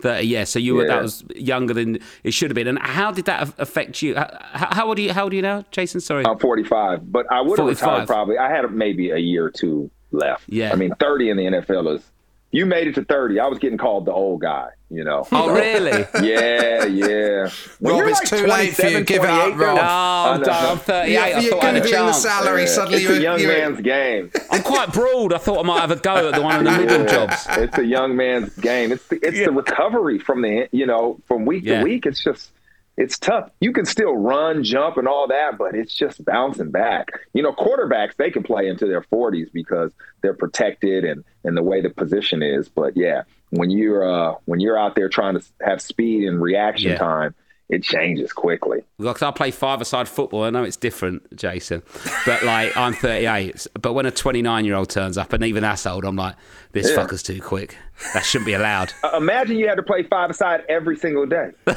30, 0.02 0.26
yeah. 0.28 0.44
So 0.44 0.60
you 0.60 0.76
were 0.76 0.84
Yeah. 0.86 0.96
that 0.96 1.02
was 1.04 1.24
younger 1.36 1.74
than 1.74 2.00
it 2.24 2.34
should 2.34 2.50
have 2.52 2.56
been. 2.56 2.68
And 2.68 2.80
how 2.80 3.12
did 3.12 3.26
that 3.26 3.54
affect 3.58 4.02
you? 4.02 4.16
How, 4.16 4.30
how 4.52 4.88
old 4.88 4.98
are 4.98 5.02
you? 5.02 5.14
How 5.14 5.24
old 5.24 5.34
are 5.34 5.36
you 5.36 5.42
now, 5.42 5.64
Jason? 5.72 6.02
Sorry. 6.02 6.26
I'm 6.26 6.40
45, 6.40 7.12
but 7.12 7.26
I 7.32 7.42
would 7.42 7.58
have 7.60 7.68
retired 7.68 8.08
probably. 8.08 8.38
I 8.38 8.50
had 8.50 8.72
maybe 8.72 9.12
a 9.12 9.18
year 9.18 9.46
or 9.46 9.52
two 9.52 9.90
left. 10.12 10.44
Yeah. 10.48 10.72
I 10.72 10.76
mean, 10.76 10.94
30 11.00 11.30
in 11.30 11.38
the 11.38 11.44
NFL 11.46 11.96
is. 11.96 12.11
You 12.54 12.66
made 12.66 12.88
it 12.88 12.96
to 12.96 13.06
30. 13.06 13.40
I 13.40 13.48
was 13.48 13.60
getting 13.60 13.78
called 13.78 14.06
the 14.06 14.12
old 14.12 14.42
guy. 14.42 14.68
You 14.90 15.06
know. 15.06 15.26
oh, 15.32 15.54
really? 15.54 15.92
yeah, 16.22 16.84
yeah. 16.86 17.50
When 17.80 17.94
Rob, 17.94 18.00
you're 18.00 18.10
it's 18.10 18.30
too 18.30 18.46
late 18.46 18.74
for 18.76 18.88
you. 18.88 19.04
27, 19.04 19.04
Give 19.06 19.24
it 19.24 19.30
up, 19.30 19.54
28, 19.54 19.66
Rob. 19.66 19.76
No, 19.78 19.82
I 19.82 20.32
I'm, 20.34 20.42
know. 20.42 20.52
I'm 20.72 20.78
38. 20.80 21.14
Yeah, 21.14 21.22
I 21.22 21.40
you're 21.40 21.52
thought 21.54 21.64
I 21.64 21.66
had 21.68 21.76
a 21.76 21.80
googling 21.80 21.84
the 21.84 21.90
chance. 21.92 22.18
salary. 22.22 22.68
Suddenly, 22.68 22.98
it's 22.98 23.10
a 23.10 23.14
you're, 23.14 23.22
young 23.22 23.40
you're, 23.40 23.58
man's 23.58 23.80
game. 23.82 24.32
I'm 24.50 24.64
quite 24.64 24.92
broad. 24.92 25.32
I 25.32 25.38
thought 25.38 25.60
I 25.60 25.64
might 25.64 25.80
have 25.80 25.92
a 25.92 25.96
go 25.96 26.28
at 26.28 26.36
the 26.36 26.42
one 26.42 26.58
in 26.58 26.66
the 26.66 26.72
middle 26.78 27.06
jobs. 27.06 27.46
It's 27.52 27.78
a 27.78 27.86
young 27.86 28.18
man's 28.18 28.54
game. 28.58 28.92
It's 28.92 29.08
the, 29.08 29.16
it's 29.26 29.40
the 29.40 29.52
recovery 29.54 30.20
from 30.20 30.42
the 30.42 30.68
you 30.74 30.86
know 30.86 31.22
from 31.30 31.46
week 31.46 31.64
Yeah. 31.64 31.78
to 31.80 31.84
week. 31.86 32.06
It's 32.06 32.22
just 32.22 32.52
it's 32.98 33.18
tough. 33.18 33.50
You 33.62 33.72
can 33.74 33.86
still 33.86 34.16
run, 34.16 34.64
jump, 34.64 34.98
and 34.98 35.08
all 35.08 35.28
that, 35.28 35.58
but 35.58 35.76
it's 35.76 35.94
just 35.94 36.24
bouncing 36.26 36.72
back. 36.72 37.08
You 37.34 37.42
know, 37.44 37.54
quarterbacks 37.54 38.16
they 38.18 38.30
can 38.30 38.44
play 38.44 38.68
into 38.68 38.86
their 38.86 39.02
forties 39.04 39.50
because 39.54 39.92
they're 40.22 40.34
protected 40.36 41.04
and 41.06 41.24
and 41.44 41.56
the 41.58 41.64
way 41.64 41.82
the 41.82 41.90
position 41.90 42.44
is. 42.44 42.70
But 42.70 42.96
yeah, 42.98 43.24
when 43.52 43.72
you're 43.72 44.04
uh, 44.10 44.36
when 44.46 44.60
you're 44.60 44.78
out 44.78 44.96
there 44.96 45.10
trying 45.10 45.40
to 45.40 45.46
have 45.62 45.82
speed 45.82 46.28
and 46.28 46.42
reaction 46.42 46.92
Yeah. 46.92 46.98
time, 46.98 47.36
it 47.70 47.82
changes 47.84 48.34
quickly. 48.34 48.80
Because 49.00 49.22
I 49.22 49.32
play 49.32 49.50
five-a-side 49.52 50.10
football, 50.10 50.44
I 50.44 50.50
know 50.50 50.64
it's 50.66 50.76
different, 50.76 51.34
Jason. 51.36 51.82
But 52.26 52.44
like, 52.44 52.76
I'm 52.76 52.92
38. 52.94 53.66
But 53.82 53.94
when 53.94 54.06
a 54.06 54.12
29-year-old 54.12 54.90
turns 54.90 55.18
up, 55.18 55.32
and 55.32 55.42
even 55.46 55.64
that's 55.64 55.86
old, 55.86 56.04
I'm 56.04 56.18
like, 56.18 56.36
this 56.74 56.90
Yeah. 56.90 56.98
fucker's 56.98 57.24
too 57.24 57.42
quick. 57.42 57.78
That 58.14 58.26
shouldn't 58.26 58.46
be 58.48 58.54
allowed. 58.54 58.92
Uh, 59.06 59.16
imagine 59.16 59.58
you 59.58 59.70
had 59.70 59.76
to 59.76 59.84
play 59.84 60.04
five 60.04 60.30
aside 60.30 60.64
every 60.68 60.98
single 60.98 61.26
day. 61.26 61.52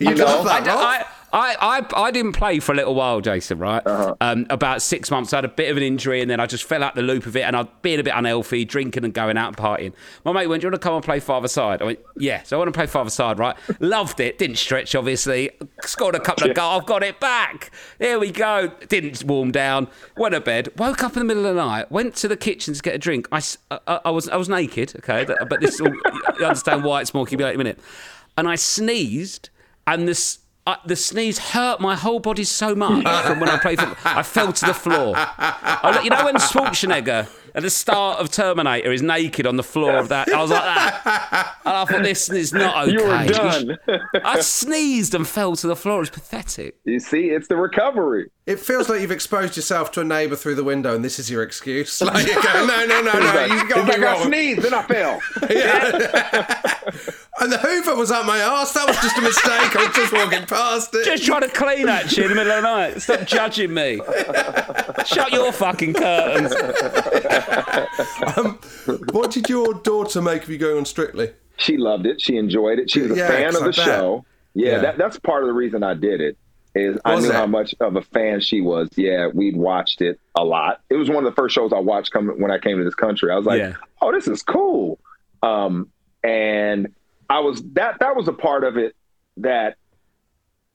You 0.00 0.14
know, 0.14 0.24
love? 0.24 0.46
I, 0.46 1.04
I, 1.32 1.56
I, 1.60 2.02
I 2.04 2.10
didn't 2.12 2.32
play 2.34 2.60
for 2.60 2.70
a 2.70 2.74
little 2.76 2.94
while, 2.94 3.20
Jason, 3.20 3.58
right? 3.58 3.82
Uh-huh. 3.84 4.14
Um, 4.20 4.46
about 4.50 4.82
six 4.82 5.10
months, 5.10 5.32
I 5.32 5.38
had 5.38 5.44
a 5.44 5.48
bit 5.48 5.68
of 5.68 5.76
an 5.76 5.82
injury 5.82 6.20
and 6.20 6.30
then 6.30 6.38
I 6.38 6.46
just 6.46 6.62
fell 6.62 6.84
out 6.84 6.94
the 6.94 7.02
loop 7.02 7.26
of 7.26 7.34
it 7.36 7.40
and 7.42 7.56
I'd 7.56 7.82
been 7.82 7.98
a 7.98 8.04
bit 8.04 8.12
unhealthy, 8.14 8.64
drinking 8.64 9.04
and 9.04 9.12
going 9.12 9.36
out 9.36 9.48
and 9.48 9.56
partying. 9.56 9.94
My 10.24 10.30
mate 10.32 10.46
went, 10.46 10.60
Do 10.60 10.66
you 10.66 10.70
want 10.70 10.80
to 10.80 10.84
come 10.86 10.94
and 10.94 11.04
play 11.04 11.18
five 11.18 11.48
side? 11.50 11.82
I 11.82 11.86
went, 11.86 11.98
Yeah. 12.16 12.44
So 12.44 12.56
I 12.56 12.58
want 12.58 12.72
to 12.72 12.78
play 12.78 12.86
five 12.86 13.10
side, 13.10 13.40
right? 13.40 13.56
Loved 13.80 14.20
it. 14.20 14.38
Didn't 14.38 14.56
stretch, 14.58 14.94
obviously. 14.94 15.50
Scored 15.82 16.14
a 16.14 16.20
couple 16.20 16.48
of 16.48 16.54
goals. 16.54 16.80
I've 16.82 16.86
got 16.86 17.02
it 17.02 17.18
back. 17.18 17.72
Here 17.98 18.18
we 18.20 18.30
go. 18.30 18.68
Didn't 18.88 19.24
warm 19.24 19.50
down. 19.50 19.88
Went 20.16 20.34
to 20.34 20.40
bed. 20.40 20.68
Woke 20.78 21.02
up 21.02 21.14
in 21.14 21.18
the 21.18 21.24
middle 21.24 21.46
of 21.46 21.56
the 21.56 21.64
night. 21.64 21.90
Went 21.90 22.14
to 22.16 22.28
the 22.28 22.36
kitchen 22.36 22.74
to 22.74 22.80
get 22.82 22.94
a 22.94 22.98
drink. 22.98 23.26
I, 23.32 23.38
s- 23.38 23.58
I- 23.72 24.00
I 24.04 24.10
was, 24.10 24.28
I 24.28 24.36
was 24.36 24.48
naked, 24.48 24.94
okay? 24.98 25.24
But 25.24 25.60
this, 25.60 25.80
all, 25.80 25.88
you 26.38 26.44
understand 26.44 26.84
why 26.84 27.00
it's 27.00 27.12
more 27.12 27.26
keep 27.26 27.40
you 27.40 27.46
out 27.46 27.54
in 27.54 27.56
a 27.56 27.58
minute. 27.58 27.80
And 28.36 28.48
I 28.48 28.54
sneezed 28.54 29.50
and 29.86 30.08
this 30.08 30.38
uh, 30.66 30.76
the 30.86 30.96
sneeze 30.96 31.38
hurt 31.38 31.78
my 31.78 31.94
whole 31.94 32.20
body 32.20 32.44
so 32.44 32.74
much 32.74 33.04
from 33.26 33.38
when 33.40 33.50
I 33.50 33.58
played 33.58 33.78
football. 33.78 33.96
I 34.04 34.22
fell 34.22 34.50
to 34.52 34.66
the 34.66 34.72
floor. 34.74 35.12
I, 35.16 36.00
you 36.02 36.08
know 36.08 36.24
when 36.24 36.36
Schwarzenegger 36.36 37.28
at 37.54 37.62
the 37.62 37.68
start 37.70 38.18
of 38.18 38.30
Terminator 38.30 38.90
is 38.90 39.02
naked 39.02 39.46
on 39.46 39.56
the 39.56 39.62
floor 39.62 39.98
of 39.98 40.08
that? 40.08 40.32
I 40.32 40.40
was 40.40 40.50
like 40.50 40.62
that. 40.62 41.56
And 41.66 41.74
I 41.76 41.84
thought 41.84 42.02
this 42.02 42.30
is 42.30 42.54
not 42.54 42.88
okay. 42.88 42.92
You 42.92 43.04
were 43.04 43.26
done. 43.26 43.78
I 44.24 44.40
sneezed 44.40 45.14
and 45.14 45.28
fell 45.28 45.54
to 45.56 45.66
the 45.66 45.76
floor. 45.76 45.96
It 45.96 46.00
was 46.00 46.10
pathetic. 46.10 46.76
you 46.84 46.98
see, 46.98 47.26
it's 47.28 47.48
the 47.48 47.56
recovery. 47.56 48.30
It 48.46 48.58
feels 48.58 48.88
like 48.88 49.02
you've 49.02 49.10
exposed 49.10 49.56
yourself 49.56 49.92
to 49.92 50.00
a 50.00 50.04
neighbour 50.04 50.36
through 50.36 50.54
the 50.54 50.64
window, 50.64 50.94
and 50.94 51.04
this 51.04 51.18
is 51.18 51.30
your 51.30 51.42
excuse. 51.42 52.00
Like 52.00 52.26
you 52.26 52.34
go, 52.34 52.66
no, 52.66 52.86
no, 52.86 53.02
no, 53.02 53.12
no, 53.18 53.44
you 53.44 53.60
It's 53.60 53.72
got 53.72 53.86
like 53.88 53.98
me 54.00 54.06
I 54.06 54.12
wrong. 54.14 54.22
sneezed, 54.24 54.62
then 54.62 54.74
I 54.74 54.82
fell. 54.82 55.20
And 57.44 57.52
the 57.52 57.58
Hoover 57.58 57.94
was 57.94 58.10
up 58.10 58.24
my 58.24 58.40
arse. 58.40 58.72
That 58.72 58.86
was 58.88 58.96
just 58.96 59.18
a 59.18 59.20
mistake. 59.20 59.76
I 59.76 59.84
was 59.86 59.94
just 59.94 60.12
walking 60.14 60.46
past 60.46 60.94
it. 60.94 61.04
Just 61.04 61.24
trying 61.24 61.42
to 61.42 61.48
clean 61.48 61.84
that 61.86 62.08
shit 62.10 62.24
in 62.24 62.30
the 62.30 62.34
middle 62.34 62.52
of 62.52 62.62
the 62.62 62.68
night. 62.68 63.02
Stop 63.02 63.26
judging 63.26 63.74
me. 63.74 64.00
Shut 65.04 65.30
your 65.32 65.52
fucking 65.52 65.92
curtains. 65.94 66.54
What 69.12 69.30
did 69.30 69.48
your 69.48 69.74
daughter 69.74 70.20
make 70.22 70.42
of 70.44 70.48
you 70.50 70.58
going 70.58 70.78
on 70.78 70.84
Strictly? 70.84 71.32
She 71.56 71.76
loved 71.76 72.06
it. 72.06 72.20
She 72.20 72.36
enjoyed 72.36 72.78
it. 72.78 72.90
She 72.90 73.00
was 73.02 73.12
a 73.12 73.16
Yeah, 73.16 73.28
fan 73.28 73.52
'cause 73.52 73.56
of 73.60 73.64
the 73.66 73.72
show. 73.72 74.24
Yeah, 74.54 74.72
Yeah. 74.72 74.78
That, 74.80 74.98
that's 74.98 75.18
part 75.18 75.42
of 75.42 75.48
the 75.48 75.52
reason 75.52 75.82
I 75.82 75.94
did 75.94 76.20
it. 76.20 76.36
Is 76.74 76.98
I 77.04 77.20
knew 77.20 77.28
it? 77.28 77.34
how 77.34 77.46
much 77.46 77.72
of 77.80 77.94
a 77.94 78.02
fan 78.02 78.40
she 78.40 78.60
was. 78.60 78.88
Yeah, 78.96 79.28
we'd 79.32 79.56
watched 79.56 80.00
it 80.00 80.18
a 80.34 80.42
lot. 80.44 80.80
It 80.90 80.96
was 80.96 81.08
one 81.08 81.24
of 81.24 81.30
the 81.32 81.36
first 81.36 81.54
shows 81.54 81.72
I 81.72 81.78
watched 81.78 82.10
coming 82.10 82.40
when 82.40 82.50
I 82.50 82.58
came 82.58 82.78
to 82.78 82.84
this 82.84 82.96
country. 82.96 83.30
I 83.30 83.36
was 83.36 83.46
like, 83.46 83.60
Yeah. 83.60 83.74
"Oh, 84.02 84.10
this 84.10 84.26
is 84.26 84.42
cool." 84.42 84.98
Um, 85.42 85.88
and 86.24 86.88
I 87.28 87.40
was 87.40 87.62
that 87.72 87.98
that 88.00 88.16
was 88.16 88.28
a 88.28 88.32
part 88.32 88.64
of 88.64 88.76
it 88.76 88.94
that 89.38 89.76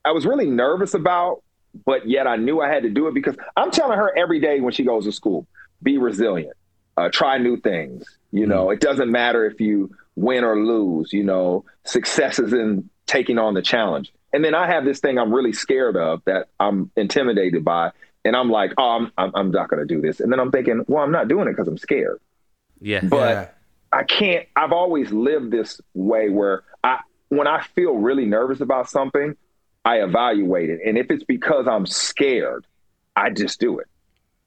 I 0.06 0.12
was 0.12 0.26
really 0.26 0.48
nervous 0.48 0.94
about, 0.94 1.44
but 1.86 2.08
yet 2.08 2.28
I 2.28 2.36
knew 2.38 2.62
I 2.62 2.70
had 2.70 2.84
to 2.84 2.90
do 2.90 3.08
it 3.08 3.14
because 3.14 3.36
I'm 3.56 3.72
telling 3.72 3.98
her 3.98 4.16
every 4.18 4.40
day 4.40 4.60
when 4.60 4.74
she 4.74 4.84
goes 4.84 5.06
to 5.06 5.12
school, 5.12 5.48
be 5.84 5.98
resilient, 5.98 6.56
uh, 6.98 7.10
try 7.10 7.38
new 7.38 7.58
things. 7.58 8.06
You 8.32 8.48
know, 8.48 8.70
it 8.70 8.80
doesn't 8.80 9.12
matter 9.12 9.46
if 9.46 9.60
you 9.60 9.96
win 10.16 10.44
or 10.44 10.64
lose. 10.64 11.14
You 11.14 11.24
know, 11.24 11.66
success 11.86 12.40
is 12.40 12.54
in 12.54 12.90
taking 13.06 13.38
on 13.38 13.54
the 13.54 13.62
challenge. 13.62 14.14
And 14.32 14.46
then 14.46 14.54
I 14.54 14.68
have 14.68 14.86
this 14.86 15.00
thing 15.00 15.18
I'm 15.18 15.34
really 15.34 15.54
scared 15.54 15.98
of 15.98 16.22
that 16.26 16.50
I'm 16.60 16.92
intimidated 16.96 17.66
by, 17.66 17.92
and 18.24 18.36
I'm 18.36 18.50
like, 18.50 18.74
oh, 18.78 18.90
I'm 18.92 19.12
I'm, 19.18 19.32
I'm 19.36 19.52
not 19.52 19.70
going 19.70 19.86
to 19.86 19.94
do 19.94 20.02
this. 20.02 20.20
And 20.20 20.32
then 20.32 20.40
I'm 20.40 20.52
thinking, 20.52 20.86
well, 20.88 21.04
I'm 21.04 21.12
not 21.12 21.28
doing 21.28 21.48
it 21.48 21.52
because 21.52 21.68
I'm 21.68 21.78
scared. 21.78 22.20
Yeah. 22.80 23.02
But 23.04 23.18
Yeah. 23.18 23.48
I 23.92 24.04
can't. 24.04 24.48
I've 24.56 24.72
always 24.72 25.12
lived 25.12 25.52
this 25.52 25.82
way 25.94 26.30
where 26.30 26.64
I, 26.84 27.00
when 27.30 27.48
I 27.48 27.64
feel 27.76 27.96
really 27.96 28.26
nervous 28.26 28.62
about 28.62 28.90
something, 28.90 29.36
I 29.86 30.02
evaluate 30.02 30.70
it, 30.70 30.80
and 30.86 30.98
if 30.98 31.10
it's 31.10 31.24
because 31.24 31.68
I'm 31.68 31.86
scared, 31.86 32.66
I 33.16 33.30
just 33.30 33.60
do 33.60 33.80
it. 33.80 33.88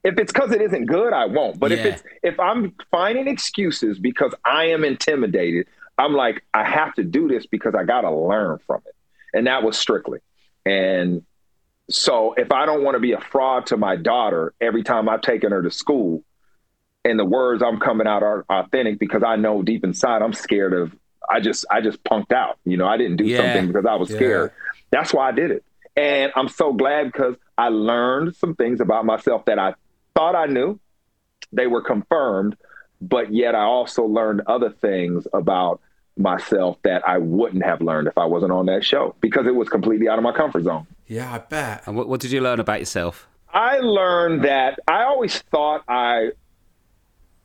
If 0.05 0.19
it's 0.19 0.33
because 0.33 0.51
it 0.53 0.61
isn't 0.61 0.87
good, 0.87 1.13
I 1.13 1.27
won't. 1.27 1.61
But 1.61 1.73
if 1.73 1.85
it's 1.85 2.03
if 2.23 2.41
I'm 2.41 2.75
finding 2.91 3.29
excuses 3.29 3.99
because 3.99 4.35
I 4.45 4.67
am 4.67 4.85
intimidated, 4.85 5.69
I'm 5.97 6.13
like, 6.13 6.45
I 6.53 6.65
have 6.65 6.95
to 6.95 7.05
do 7.05 7.29
this 7.29 7.47
because 7.47 7.75
I 7.75 7.85
got 7.85 8.03
to 8.03 8.11
learn 8.11 8.59
from 8.67 8.83
it, 8.87 8.95
and 9.33 9.47
that 9.47 9.63
was 9.63 9.79
strictly. 9.79 10.19
And 10.67 11.25
so 11.91 12.35
if 12.35 12.53
I 12.53 12.67
don't 12.67 12.83
want 12.83 12.95
to 12.95 13.01
be 13.01 13.13
a 13.13 13.21
fraud 13.21 13.67
to 13.67 13.77
my 13.77 13.97
daughter 13.97 14.55
every 14.61 14.83
time 14.83 15.09
I've 15.09 15.23
taken 15.23 15.53
her 15.53 15.63
to 15.63 15.71
school, 15.71 16.23
and 17.05 17.19
the 17.19 17.25
words 17.25 17.63
I'm 17.63 17.79
coming 17.81 18.07
out 18.07 18.23
are 18.23 18.45
authentic 18.49 18.99
because 18.99 19.23
I 19.23 19.37
know 19.37 19.63
deep 19.63 19.85
inside 19.85 20.23
I'm 20.23 20.33
scared 20.33 20.73
of 20.73 20.95
I 21.29 21.41
just 21.41 21.65
I 21.71 21.81
just 21.81 22.03
punked 22.05 22.33
out. 22.33 22.59
You 22.65 22.77
know, 22.77 22.87
I 22.87 22.97
didn't 22.97 23.17
do 23.17 23.25
Yeah. 23.25 23.39
something 23.39 23.67
because 23.69 23.87
I 23.87 23.95
was 23.95 24.11
Yeah. 24.11 24.17
scared. 24.17 24.53
That's 24.91 25.13
why 25.15 25.29
I 25.29 25.33
did 25.33 25.51
it. 25.51 25.65
And 25.97 26.33
I'm 26.37 26.49
so 26.49 26.73
glad 26.73 27.07
because 27.13 27.37
I 27.57 27.69
learned 27.69 28.35
some 28.37 28.55
things 28.55 28.81
about 28.81 29.05
myself 29.05 29.45
that 29.47 29.59
I 29.59 29.75
thought 30.15 30.35
I 30.35 30.47
knew. 30.47 30.79
They 31.53 31.67
were 31.67 31.83
confirmed, 31.83 32.57
but 33.01 33.33
yet 33.33 33.55
I 33.55 33.63
also 33.65 34.05
learned 34.05 34.43
other 34.47 34.71
things 34.71 35.27
about 35.33 35.81
myself 36.17 36.79
that 36.85 37.07
I 37.07 37.19
wouldn't 37.19 37.65
have 37.65 37.81
learned 37.83 38.09
if 38.09 38.17
I 38.19 38.25
wasn't 38.27 38.53
on 38.53 38.67
that 38.67 38.85
show 38.85 39.15
because 39.21 39.47
it 39.47 39.55
was 39.55 39.69
completely 39.69 40.09
out 40.09 40.19
of 40.19 40.25
my 40.25 40.33
comfort 40.33 40.65
zone. 40.65 40.87
Yeah, 41.07 41.33
I 41.33 41.39
bet. 41.39 41.83
And 41.87 41.97
what, 41.97 42.09
what 42.09 42.21
did 42.21 42.33
you 42.33 42.41
learn 42.41 42.61
about 42.61 42.81
yourself? 42.81 43.29
I 43.53 43.79
learned 43.81 44.45
that 44.45 44.79
I 44.89 45.03
always 45.05 45.39
thought 45.43 45.83
I 45.89 46.31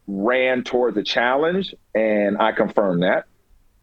ran 0.08 0.64
towards 0.64 0.98
a 0.98 1.04
challenge, 1.04 1.74
and 1.94 2.38
I 2.40 2.52
confirmed 2.54 3.04
that. 3.04 3.26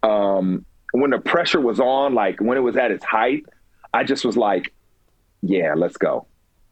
Um, 0.06 0.64
when 0.92 1.10
the 1.10 1.18
pressure 1.18 1.60
was 1.60 1.80
on, 1.80 2.14
like 2.14 2.40
when 2.40 2.56
it 2.56 2.62
was 2.62 2.76
at 2.76 2.90
its 2.90 3.04
height, 3.04 3.44
I 3.92 4.04
just 4.04 4.24
was 4.24 4.36
like, 4.36 4.72
"Yeah, 5.42 5.74
let's 5.76 5.96
go." 5.96 6.26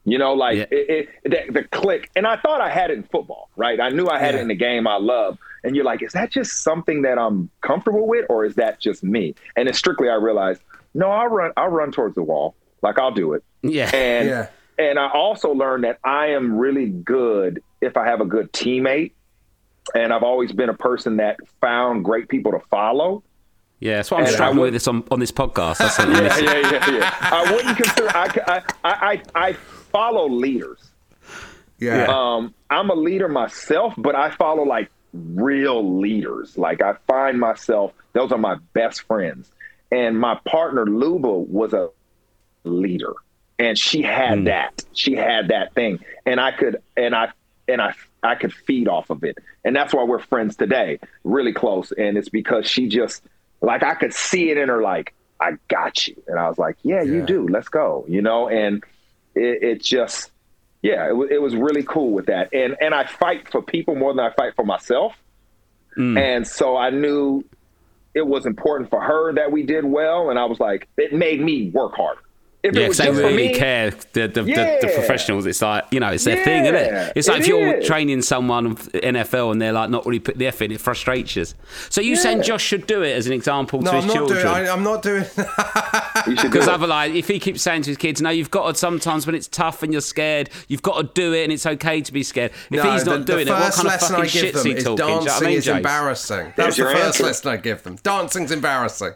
You 0.04 0.18
know, 0.18 0.32
like 0.34 0.56
Yeah. 0.56 0.64
it, 0.72 1.08
it, 1.24 1.46
the, 1.48 1.60
the 1.60 1.64
click. 1.68 2.10
And 2.16 2.26
I 2.26 2.36
thought 2.36 2.60
I 2.60 2.68
had 2.68 2.90
it 2.90 2.94
in 2.98 3.04
football, 3.04 3.50
right? 3.54 3.80
I 3.80 3.90
knew 3.90 4.08
I 4.08 4.18
had 4.18 4.34
Yeah. 4.34 4.40
it 4.40 4.42
in 4.42 4.48
the 4.48 4.56
game 4.56 4.88
I 4.88 4.96
love. 4.96 5.38
And 5.62 5.76
you're 5.76 5.84
like, 5.84 6.02
is 6.02 6.12
that 6.14 6.32
just 6.32 6.64
something 6.64 7.02
that 7.02 7.18
I'm 7.18 7.50
comfortable 7.60 8.08
with, 8.08 8.26
or 8.28 8.44
is 8.44 8.56
that 8.56 8.80
just 8.80 9.04
me? 9.04 9.36
And 9.54 9.68
then 9.68 9.74
strictly, 9.74 10.08
I 10.08 10.14
realized, 10.14 10.60
no, 10.92 11.08
I'll 11.08 11.28
run. 11.28 11.52
I'll 11.56 11.68
run 11.68 11.92
towards 11.92 12.16
the 12.16 12.22
wall. 12.24 12.56
Like 12.82 12.98
I'll 12.98 13.12
do 13.12 13.34
it. 13.34 13.44
Yeah. 13.62 13.94
And 13.94 14.28
Yeah. 14.28 14.48
and 14.76 14.98
I 14.98 15.08
also 15.08 15.52
learned 15.52 15.84
that 15.84 15.98
I 16.02 16.28
am 16.30 16.56
really 16.58 16.86
good 16.88 17.62
if 17.80 17.96
I 17.96 18.04
have 18.06 18.20
a 18.20 18.24
good 18.26 18.52
teammate. 18.52 19.12
And 19.94 20.12
I've 20.12 20.22
always 20.22 20.52
been 20.52 20.68
a 20.68 20.74
person 20.74 21.16
that 21.16 21.38
found 21.60 22.04
great 22.04 22.28
people 22.28 22.52
to 22.52 22.60
follow. 22.70 23.22
Yeah, 23.80 23.96
that's 23.96 24.10
what 24.12 24.18
I'm 24.20 24.24
And 24.26 24.32
struggling 24.34 24.58
would- 24.60 24.64
with 24.66 24.72
this 24.74 24.86
on, 24.86 25.02
on 25.10 25.18
this 25.20 25.32
podcast. 25.32 25.78
That's 25.78 25.98
Yeah, 25.98 26.06
missing. 26.20 26.44
yeah, 26.44 26.70
yeah, 26.70 26.90
yeah. 26.90 27.16
I 27.20 27.52
wouldn't 27.52 27.76
consider. 27.76 28.08
I, 28.16 28.28
I, 28.46 28.62
I, 28.84 29.22
I 29.34 29.52
follow 29.54 30.28
leaders. 30.28 30.90
Yeah. 31.78 32.06
Um, 32.08 32.54
I'm 32.70 32.90
a 32.90 32.94
leader 32.94 33.28
myself, 33.28 33.94
but 33.98 34.14
I 34.14 34.30
follow 34.30 34.62
like 34.62 34.88
real 35.12 35.98
leaders. 36.00 36.56
Like 36.56 36.80
I 36.80 36.94
find 37.08 37.40
myself; 37.40 37.92
those 38.12 38.30
are 38.30 38.38
my 38.38 38.56
best 38.72 39.02
friends. 39.02 39.50
And 39.90 40.16
my 40.18 40.38
partner 40.46 40.86
Luba 40.86 41.28
was 41.32 41.72
a 41.72 41.88
leader, 42.62 43.14
and 43.58 43.76
she 43.76 44.00
had 44.00 44.44
that. 44.44 44.84
She 44.92 45.16
had 45.16 45.48
that 45.48 45.74
thing, 45.74 45.98
and 46.24 46.38
I 46.40 46.52
could, 46.52 46.80
and 46.96 47.16
I, 47.16 47.30
and 47.66 47.82
I, 47.82 47.94
I 48.22 48.34
could 48.34 48.52
feed 48.52 48.88
off 48.88 49.10
of 49.10 49.24
it, 49.24 49.38
and 49.64 49.74
that's 49.74 49.92
why 49.92 50.04
we're 50.04 50.18
friends 50.18 50.56
today, 50.56 50.98
really 51.24 51.52
close. 51.52 51.92
And 51.92 52.16
it's 52.16 52.28
because 52.28 52.68
she 52.68 52.88
just, 52.88 53.22
like, 53.60 53.82
I 53.82 53.94
could 53.94 54.14
see 54.14 54.50
it 54.50 54.58
in 54.58 54.68
her, 54.68 54.82
like, 54.82 55.14
I 55.40 55.52
got 55.68 56.06
you, 56.06 56.22
and 56.28 56.38
I 56.38 56.48
was 56.48 56.58
like, 56.58 56.76
yeah, 56.82 57.02
you 57.02 57.26
do. 57.26 57.48
Let's 57.48 57.68
go, 57.68 58.04
you 58.08 58.22
know, 58.22 58.48
and 58.48 58.84
it, 59.34 59.62
it 59.62 59.82
just 59.82 60.30
yeah, 60.82 61.08
it, 61.08 61.16
wa- 61.16 61.28
it 61.30 61.40
was 61.40 61.54
really 61.54 61.84
cool 61.84 62.10
with 62.10 62.26
that. 62.26 62.52
And 62.52 62.76
and 62.80 62.92
I 62.92 63.06
fight 63.06 63.48
for 63.48 63.62
people 63.62 63.94
more 63.94 64.12
than 64.12 64.24
I 64.24 64.30
fight 64.34 64.54
for 64.56 64.64
myself. 64.64 65.14
Mm. 65.96 66.18
And 66.18 66.46
so 66.46 66.76
I 66.76 66.90
knew 66.90 67.44
it 68.14 68.26
was 68.26 68.46
important 68.46 68.90
for 68.90 69.00
her 69.00 69.32
that 69.34 69.52
we 69.52 69.62
did 69.62 69.84
well. 69.84 70.30
And 70.30 70.38
I 70.38 70.44
was 70.44 70.60
like, 70.60 70.88
it 70.96 71.12
made 71.12 71.40
me 71.40 71.70
work 71.70 71.94
harder. 71.94 72.20
If 72.62 72.76
Yeah, 72.76 72.82
it 72.82 72.88
was 72.88 73.00
'cause 73.00 73.16
they 73.16 73.22
really 73.22 73.48
me, 73.48 73.54
care. 73.54 73.90
The, 73.90 74.28
the, 74.28 74.42
the, 74.44 74.78
the 74.82 74.90
professionals, 74.94 75.46
it's 75.46 75.60
like, 75.60 75.84
you 75.90 75.98
know, 75.98 76.10
it's 76.10 76.22
their 76.22 76.44
thing, 76.44 76.64
isn't 76.66 76.76
it? 76.76 77.12
It's 77.16 77.26
like 77.26 77.38
it 77.38 77.42
if 77.42 77.48
you're 77.48 77.74
is. 77.78 77.86
training 77.88 78.22
someone 78.22 78.66
of 78.66 78.78
NFL 78.92 79.50
and 79.50 79.60
they're 79.60 79.72
like 79.72 79.90
not 79.90 80.06
really 80.06 80.20
putting 80.20 80.38
the 80.38 80.46
effort 80.46 80.64
in, 80.66 80.72
it 80.72 80.80
frustrates 80.80 81.34
you. 81.34 81.44
So 81.90 82.00
you 82.00 82.14
saying 82.14 82.42
Josh 82.42 82.62
should 82.62 82.86
do 82.86 83.02
it 83.02 83.16
as 83.16 83.26
an 83.26 83.32
example 83.32 83.82
no, 83.82 83.90
to 83.90 83.96
I'm 83.96 84.02
his 84.04 84.06
not 84.06 84.14
children? 84.14 84.42
doing. 84.42 84.54
I, 84.54 84.68
I'm 84.72 84.84
not 84.84 85.02
doing. 85.02 85.24
you 86.26 86.36
should 86.36 86.36
do 86.36 86.48
Because 86.50 86.68
it. 86.68 86.72
other 86.72 86.86
like, 86.86 87.14
if 87.14 87.26
he 87.26 87.40
keeps 87.40 87.62
saying 87.62 87.82
to 87.82 87.90
his 87.90 87.96
kids, 87.96 88.22
"No, 88.22 88.30
you've 88.30 88.50
got 88.52 88.68
to 88.72 88.78
sometimes 88.78 89.26
when 89.26 89.34
it's 89.34 89.48
tough 89.48 89.82
and 89.82 89.92
you're 89.92 90.00
scared, 90.00 90.48
you've 90.68 90.82
got 90.82 90.98
to 91.00 91.10
do 91.20 91.34
it, 91.34 91.42
and 91.44 91.52
it's 91.52 91.66
okay 91.66 92.00
to 92.00 92.12
be 92.12 92.22
scared." 92.22 92.52
If 92.70 92.84
no, 92.84 92.92
he's 92.92 93.04
not 93.04 93.20
the, 93.26 93.32
doing 93.32 93.46
the 93.46 93.52
it, 93.52 93.54
what 93.54 93.62
first 93.74 93.76
kind 93.78 93.88
of 93.88 93.92
lesson 93.94 94.08
fucking 94.08 94.22
I 94.22 94.22
give 94.28 94.30
shit's 94.30 94.62
them 94.62 94.66
he 94.72 94.78
is 94.78 94.84
talking? 94.84 94.96
Do 94.98 95.02
you 95.02 95.08
know 95.08 95.20
I 95.20 95.24
dancing 95.24 95.48
mean, 95.48 95.58
is 95.58 95.66
Jace? 95.66 95.76
embarrassing. 95.78 96.52
That's 96.56 96.76
the 96.76 96.82
first 96.84 97.04
answer. 97.04 97.22
lesson 97.24 97.50
I 97.50 97.56
give 97.56 97.82
them. 97.82 97.96
Dancing's 98.04 98.52
embarrassing. 98.52 99.12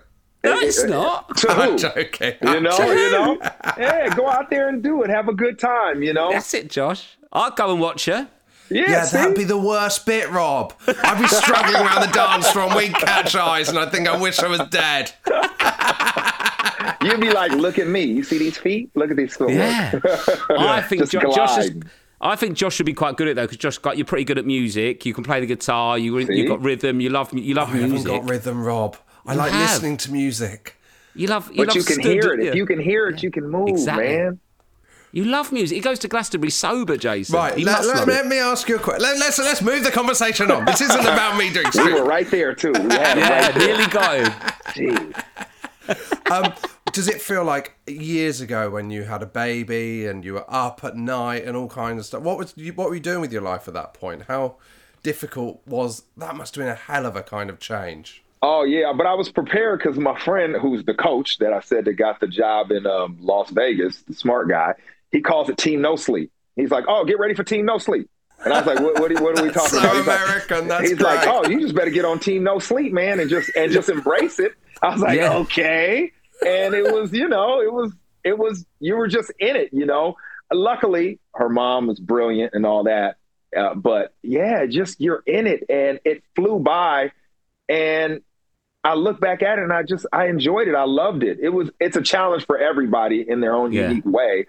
No, 0.47 0.59
it's 0.59 0.85
not. 0.85 1.37
To 1.39 1.51
I'm 1.51 1.71
who? 1.73 1.79
joking. 1.79 2.35
You 2.43 2.61
know, 2.61 2.77
To 2.77 2.87
you 2.87 3.11
know. 3.11 3.39
Yeah, 3.79 4.15
go 4.15 4.29
out 4.29 4.49
there 4.51 4.69
and 4.69 4.83
do 4.83 5.03
it. 5.03 5.11
Have 5.11 5.29
a 5.29 5.35
good 5.35 5.59
time. 5.59 6.03
You 6.03 6.13
know. 6.15 6.31
That's 6.33 6.53
it, 6.55 6.71
Josh. 6.71 7.17
I'll 7.33 7.51
go 7.51 7.71
and 7.73 7.81
watch 7.81 8.07
her. 8.07 8.29
Yeah, 8.71 8.85
Yeah, 8.91 9.07
that'd 9.07 9.37
be 9.37 9.45
the 9.45 9.59
worst 9.59 10.07
bit, 10.07 10.29
Rob. 10.31 10.73
I'd 10.89 11.21
be 11.21 11.29
struggling 11.29 11.77
around 11.77 12.01
the 12.01 12.13
dance 12.13 12.49
floor 12.51 12.67
and 12.67 12.75
we'd 12.75 12.95
catch 12.95 13.37
eyes 13.37 13.69
and 13.69 13.79
I'd 13.79 13.93
think 13.93 14.09
I 14.09 14.17
wish 14.21 14.41
I 14.41 14.49
was 14.49 14.61
dead. 14.71 15.13
You'd 17.03 17.21
be 17.21 17.31
like, 17.31 17.53
look 17.53 17.79
at 17.79 17.87
me. 17.87 18.03
You 18.03 18.23
see 18.25 18.39
these 18.39 18.57
feet? 18.57 18.91
Look 18.97 19.11
at 19.11 19.17
these 19.17 19.37
feet. 19.37 19.51
Yeah. 19.51 20.01
I 20.59 20.83
think 20.83 21.09
jo- 21.09 21.21
Josh 21.33 21.59
is. 21.59 21.71
I 22.21 22.35
think 22.35 22.57
Josh 22.57 22.75
should 22.75 22.87
be 22.87 22.95
quite 22.95 23.17
good 23.17 23.29
at 23.29 23.37
though, 23.37 23.43
because 23.45 23.59
Josh 23.59 23.79
got 23.79 23.97
you're 23.99 24.07
pretty 24.07 24.25
good 24.25 24.39
at 24.39 24.47
music. 24.47 25.05
You 25.07 25.15
can 25.15 25.23
play 25.23 25.39
the 25.41 25.47
guitar. 25.47 25.99
You 25.99 26.25
See? 26.27 26.35
you 26.35 26.49
got 26.49 26.61
rhythm. 26.63 27.01
You 27.01 27.11
love 27.11 27.33
you 27.35 27.55
love 27.55 27.73
music. 27.73 28.09
I 28.09 28.13
haven't 28.15 28.27
got 28.27 28.31
rhythm, 28.31 28.65
Rob. 28.65 28.97
I 29.27 29.35
like 29.35 29.53
have. 29.53 29.71
listening 29.71 29.97
to 29.99 30.13
music. 30.13 30.77
You 31.15 31.29
love. 31.29 31.49
You 31.51 31.59
But 31.59 31.69
love 31.69 31.77
you 31.77 31.83
can 31.85 31.95
stood- 32.01 32.05
hear 32.13 32.33
it. 32.35 32.43
yeah. 32.45 32.51
If 32.51 32.55
you 32.57 32.67
can 32.67 32.79
hear 32.81 33.09
it, 33.09 33.23
you 33.23 33.31
can 33.31 33.49
move, 33.51 33.69
Exactly. 33.69 34.05
man. 34.17 34.41
You 35.13 35.25
love 35.25 35.51
music. 35.51 35.77
He 35.77 35.81
goes 35.81 35.99
to 36.01 36.09
Glastonbury 36.09 36.51
sober, 36.51 36.99
Jason. 36.99 37.37
Right, 37.37 37.57
He 37.57 37.65
let, 37.65 37.87
let- 37.87 38.07
let 38.07 38.27
me 38.27 38.39
ask 38.39 38.69
you 38.69 38.77
a 38.77 38.79
question. 38.79 39.03
Let, 39.03 39.19
let's, 39.19 39.39
let's 39.39 39.63
move 39.63 39.83
the 39.83 39.91
conversation 39.91 40.51
on. 40.51 40.67
This 40.67 40.83
isn't 40.83 41.01
about 41.01 41.39
me 41.39 41.51
doing 41.51 41.67
We 41.75 41.95
were 41.95 42.05
right 42.05 42.31
there 42.31 42.55
too. 42.55 42.73
We 42.73 42.81
had 42.81 43.17
it 43.17 43.21
Yeah, 43.23 43.47
right 43.47 43.55
there. 43.55 43.67
nearly 43.69 43.87
got 43.87 44.17
him. 44.19 44.33
Jeez. 44.75 46.31
Um, 46.31 46.53
does 46.93 47.09
it 47.09 47.23
feel 47.23 47.45
like 47.45 47.77
years 47.87 48.41
ago 48.43 48.69
when 48.71 48.91
you 48.91 49.05
had 49.05 49.23
a 49.23 49.27
baby 49.27 50.05
and 50.07 50.25
you 50.25 50.35
were 50.35 50.45
up 50.49 50.83
at 50.85 50.97
night 50.97 51.45
and 51.45 51.57
all 51.57 51.69
kinds 51.69 52.01
of 52.01 52.07
stuff? 52.07 52.23
What 52.23 52.37
was 52.37 52.53
you, 52.57 52.73
what 52.75 52.89
were 52.89 52.95
you 52.95 53.01
doing 53.01 53.21
with 53.21 53.33
your 53.33 53.43
life 53.43 53.69
at 53.69 53.75
that 53.75 53.95
point? 53.95 54.25
How 54.29 54.57
difficult 55.03 55.63
was 55.67 56.03
that? 56.17 56.35
Must 56.37 56.55
have 56.57 56.63
been 56.63 56.73
a 56.73 56.75
hell 56.75 57.07
of 57.07 57.17
a 57.17 57.23
kind 57.23 57.49
of 57.49 57.59
change. 57.61 58.23
Oh 58.49 58.63
yeah, 58.63 58.93
but 58.93 59.07
I 59.07 59.15
was 59.15 59.29
prepared 59.29 59.81
because 59.81 59.99
my 59.99 60.17
friend, 60.21 60.55
who's 60.55 60.85
the 60.85 60.95
coach 60.95 61.39
that 61.39 61.53
I 61.53 61.61
said 61.61 61.85
that 61.87 61.95
got 61.95 62.21
the 62.21 62.29
job 62.29 62.71
in 62.71 62.87
um, 62.87 63.19
Las 63.21 63.51
Vegas, 63.51 64.03
the 64.03 64.15
smart 64.15 64.49
guy, 64.49 64.75
he 65.11 65.21
calls 65.21 65.49
it 65.49 65.59
Team 65.59 65.81
No 65.81 65.97
Sleep. 65.97 66.31
He's 66.55 66.71
like, 66.71 66.85
"Oh, 66.87 67.05
get 67.05 67.19
ready 67.19 67.35
for 67.35 67.43
Team 67.43 67.67
No 67.67 67.79
Sleep." 67.79 68.09
And 68.45 68.53
I 68.55 68.59
was 68.59 68.67
like, 68.67 68.79
"What? 68.79 69.01
What, 69.01 69.11
are- 69.11 69.21
what 69.23 69.37
are 69.39 69.43
we 69.43 69.51
talking 69.51 69.71
So 69.71 69.79
about?" 69.81 69.97
He's 69.97 70.07
like- 70.07 70.21
American, 70.23 70.69
that's 70.69 70.89
he's 70.91 71.01
like, 71.01 71.27
"Oh, 71.27 71.49
you 71.49 71.61
just 71.61 71.75
better 71.75 71.91
get 71.91 72.05
on 72.05 72.21
Team 72.21 72.45
No 72.45 72.61
Sleep, 72.61 72.93
man, 72.93 73.19
and 73.19 73.29
just 73.29 73.51
and 73.57 73.73
just 73.73 73.89
embrace 73.89 74.39
it." 74.39 74.53
I 74.81 74.93
was 74.93 75.01
like, 75.03 75.17
Yeah. 75.17 75.39
"Okay," 75.39 76.13
and 76.47 76.73
it 76.75 76.85
was, 76.93 77.13
you 77.13 77.29
know, 77.29 77.61
it 77.63 77.73
was, 77.73 77.93
it 78.23 78.39
was, 78.39 78.65
you 78.79 78.95
were 78.97 79.09
just 79.09 79.33
in 79.41 79.57
it, 79.57 79.71
you 79.73 79.87
know. 79.87 80.15
Luckily, 80.53 81.19
her 81.35 81.49
mom 81.49 81.89
was 81.89 81.99
brilliant 81.99 82.55
and 82.55 82.65
all 82.65 82.85
that, 82.85 83.17
uh, 83.57 83.75
but 83.75 84.15
yeah, 84.23 84.67
just 84.67 85.01
you're 85.01 85.23
in 85.27 85.49
it, 85.49 85.65
and 85.69 85.99
it 86.05 86.23
flew 86.37 86.61
by, 86.61 87.11
and 87.69 88.21
I 88.87 88.95
look 88.95 89.21
back 89.21 89.43
at 89.43 89.59
it 89.59 89.63
and 89.63 89.73
I 89.73 89.83
just 89.83 90.07
I 90.13 90.27
enjoyed 90.27 90.69
it. 90.69 90.75
I 90.77 90.85
loved 90.85 91.25
it. 91.25 91.39
It 91.41 91.49
was 91.49 91.71
it's 91.81 91.97
a 91.97 92.03
challenge 92.03 92.47
for 92.47 92.57
everybody 92.57 93.25
in 93.29 93.41
their 93.41 93.55
own 93.55 93.73
Yeah. 93.73 93.89
unique 93.89 94.07
way. 94.07 94.47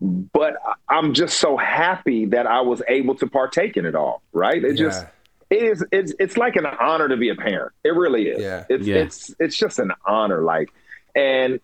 But 0.00 0.54
I'm 0.88 1.14
just 1.14 1.38
so 1.38 1.56
happy 1.56 2.26
that 2.26 2.46
I 2.46 2.60
was 2.60 2.80
able 2.88 3.14
to 3.16 3.26
partake 3.26 3.76
in 3.76 3.86
it 3.86 3.94
all. 3.94 4.22
Right? 4.32 4.62
It 4.62 4.74
just 4.76 5.02
Yeah. 5.50 5.56
it 5.58 5.62
is 5.64 5.84
it's 5.90 6.12
it's 6.20 6.36
like 6.36 6.54
an 6.56 6.66
honor 6.66 7.08
to 7.08 7.16
be 7.16 7.28
a 7.30 7.34
parent. 7.34 7.72
It 7.82 7.94
really 7.94 8.28
is. 8.28 8.40
Yeah. 8.40 8.64
It's 8.68 8.86
Yeah. 8.86 8.96
it's 8.96 9.34
it's 9.40 9.56
just 9.56 9.78
an 9.80 9.90
honor. 10.06 10.42
Like 10.42 10.70
and 11.16 11.58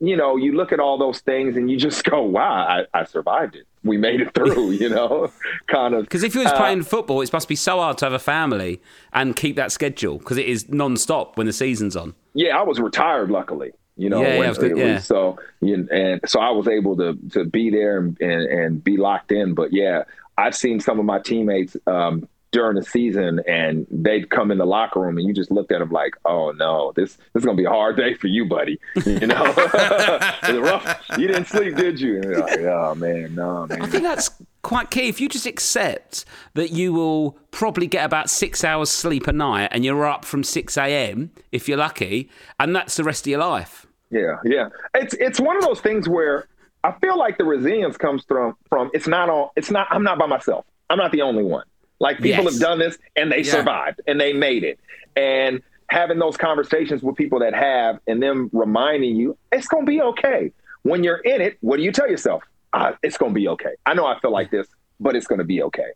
you 0.00 0.16
know, 0.16 0.36
you 0.36 0.52
look 0.52 0.72
at 0.72 0.80
all 0.80 0.98
those 0.98 1.20
things 1.20 1.56
and 1.56 1.70
you 1.70 1.76
just 1.76 2.02
go, 2.12 2.22
wow, 2.22 2.66
I, 2.66 2.86
I 3.00 3.04
survived 3.04 3.56
it. 3.56 3.66
We 3.84 3.96
made 3.96 4.20
it 4.20 4.32
through, 4.34 4.70
you 4.82 4.88
know, 4.88 5.30
kind 5.66 5.94
of. 5.94 6.04
Because 6.04 6.22
if 6.22 6.34
you 6.34 6.42
was 6.42 6.52
Uh, 6.52 6.56
playing 6.56 6.82
football, 6.82 7.20
it 7.20 7.32
must 7.32 7.48
be 7.48 7.56
so 7.56 7.78
hard 7.78 7.98
to 7.98 8.04
have 8.06 8.12
a 8.12 8.18
family 8.18 8.80
and 9.12 9.34
keep 9.34 9.56
that 9.56 9.72
schedule 9.72 10.18
because 10.18 10.38
it 10.38 10.46
is 10.46 10.68
non-stop 10.68 11.36
when 11.36 11.46
the 11.46 11.52
season's 11.52 11.96
on. 11.96 12.14
yeah, 12.34 12.56
I 12.58 12.62
was 12.62 12.78
retired, 12.80 13.30
luckily. 13.30 13.72
You 13.96 14.08
know, 14.08 14.22
Yeah, 14.22 14.40
yeah, 14.40 14.54
good- 14.54 14.76
yeah. 14.78 14.98
so 14.98 15.36
you, 15.60 15.86
and 15.92 16.20
so 16.26 16.40
I 16.40 16.50
was 16.50 16.66
able 16.66 16.96
to 16.96 17.18
to 17.32 17.44
be 17.44 17.70
there 17.70 17.98
and, 17.98 18.16
and 18.20 18.42
and 18.44 18.84
be 18.84 18.96
locked 18.96 19.32
in. 19.32 19.52
But 19.54 19.72
yeah, 19.72 20.04
I've 20.38 20.54
seen 20.54 20.80
some 20.80 20.98
of 20.98 21.04
my 21.04 21.18
teammates 21.18 21.76
um, 21.86 22.26
during 22.52 22.76
the 22.76 22.82
season, 22.82 23.40
and 23.48 23.86
they'd 23.90 24.30
come 24.30 24.50
in 24.50 24.58
the 24.58 24.66
locker 24.66 25.00
room, 25.00 25.18
and 25.18 25.26
you 25.26 25.32
just 25.34 25.50
looked 25.50 25.72
at 25.72 25.80
them 25.80 25.90
like, 25.90 26.12
"Oh 26.24 26.52
no, 26.52 26.92
this 26.94 27.16
this 27.32 27.40
is 27.40 27.44
gonna 27.44 27.56
be 27.56 27.64
a 27.64 27.70
hard 27.70 27.96
day 27.96 28.14
for 28.14 28.28
you, 28.28 28.44
buddy." 28.44 28.78
You 29.04 29.26
know, 29.26 29.42
rough. 30.60 31.00
you 31.18 31.26
didn't 31.26 31.46
sleep, 31.46 31.76
did 31.76 32.00
you? 32.00 32.20
And 32.20 32.38
like, 32.38 32.60
oh 32.60 32.94
man, 32.94 33.34
no, 33.34 33.66
man. 33.66 33.82
I 33.82 33.86
think 33.86 34.02
that's 34.02 34.30
quite 34.62 34.90
key. 34.90 35.08
If 35.08 35.20
you 35.20 35.28
just 35.28 35.46
accept 35.46 36.24
that 36.54 36.70
you 36.70 36.92
will 36.92 37.38
probably 37.50 37.86
get 37.86 38.04
about 38.04 38.30
six 38.30 38.62
hours 38.62 38.90
sleep 38.90 39.26
a 39.26 39.32
night 39.32 39.68
and 39.72 39.84
you're 39.84 40.06
up 40.06 40.24
from 40.24 40.44
6 40.44 40.76
a.m. 40.76 41.30
if 41.50 41.68
you're 41.68 41.78
lucky, 41.78 42.30
and 42.60 42.76
that's 42.76 42.96
the 42.96 43.04
rest 43.04 43.26
of 43.26 43.30
your 43.30 43.40
life. 43.40 43.86
Yeah, 44.10 44.36
yeah. 44.44 44.68
It's 44.94 45.14
it's 45.14 45.40
one 45.40 45.56
of 45.56 45.64
those 45.64 45.80
things 45.80 46.08
where 46.08 46.48
I 46.84 46.92
feel 47.00 47.18
like 47.18 47.38
the 47.38 47.44
resilience 47.44 47.96
comes 47.96 48.24
from 48.24 48.56
from 48.68 48.90
it's 48.92 49.06
not 49.08 49.30
all 49.30 49.52
it's 49.56 49.70
not 49.70 49.86
I'm 49.90 50.02
not 50.02 50.18
by 50.18 50.26
myself. 50.26 50.66
I'm 50.90 50.98
not 50.98 51.12
the 51.12 51.22
only 51.22 51.42
one. 51.42 51.64
Like 52.02 52.16
people 52.18 52.42
Yes. 52.44 52.54
have 52.54 52.60
done 52.60 52.78
this 52.80 52.98
and 53.14 53.30
they 53.30 53.38
Yeah. 53.42 53.52
survived 53.52 54.00
and 54.08 54.20
they 54.20 54.32
made 54.32 54.64
it. 54.64 54.80
And 55.16 55.62
having 55.88 56.18
those 56.18 56.36
conversations 56.36 57.00
with 57.02 57.14
people 57.16 57.38
that 57.38 57.54
have 57.54 58.00
and 58.08 58.20
them 58.20 58.50
reminding 58.52 59.14
you 59.16 59.36
it's 59.52 59.68
going 59.68 59.86
to 59.86 59.90
be 59.90 60.02
okay. 60.02 60.50
When 60.82 61.04
you're 61.04 61.18
in 61.18 61.40
it, 61.40 61.58
what 61.60 61.76
do 61.76 61.84
you 61.84 61.92
tell 61.92 62.10
yourself? 62.10 62.42
Uh, 62.72 62.92
it's 63.04 63.16
going 63.16 63.32
to 63.32 63.38
be 63.38 63.46
okay. 63.48 63.74
I 63.86 63.94
know 63.94 64.04
I 64.04 64.18
feel 64.18 64.32
like 64.32 64.50
this, 64.50 64.66
but 64.98 65.14
it's 65.14 65.28
going 65.28 65.38
to 65.38 65.44
be 65.44 65.62
okay. 65.62 65.90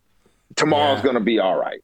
Tomorrow's 0.55 0.99
Yeah. 0.99 1.03
going 1.05 1.15
to 1.17 1.21
be 1.21 1.41
all 1.41 1.57
right. 1.59 1.81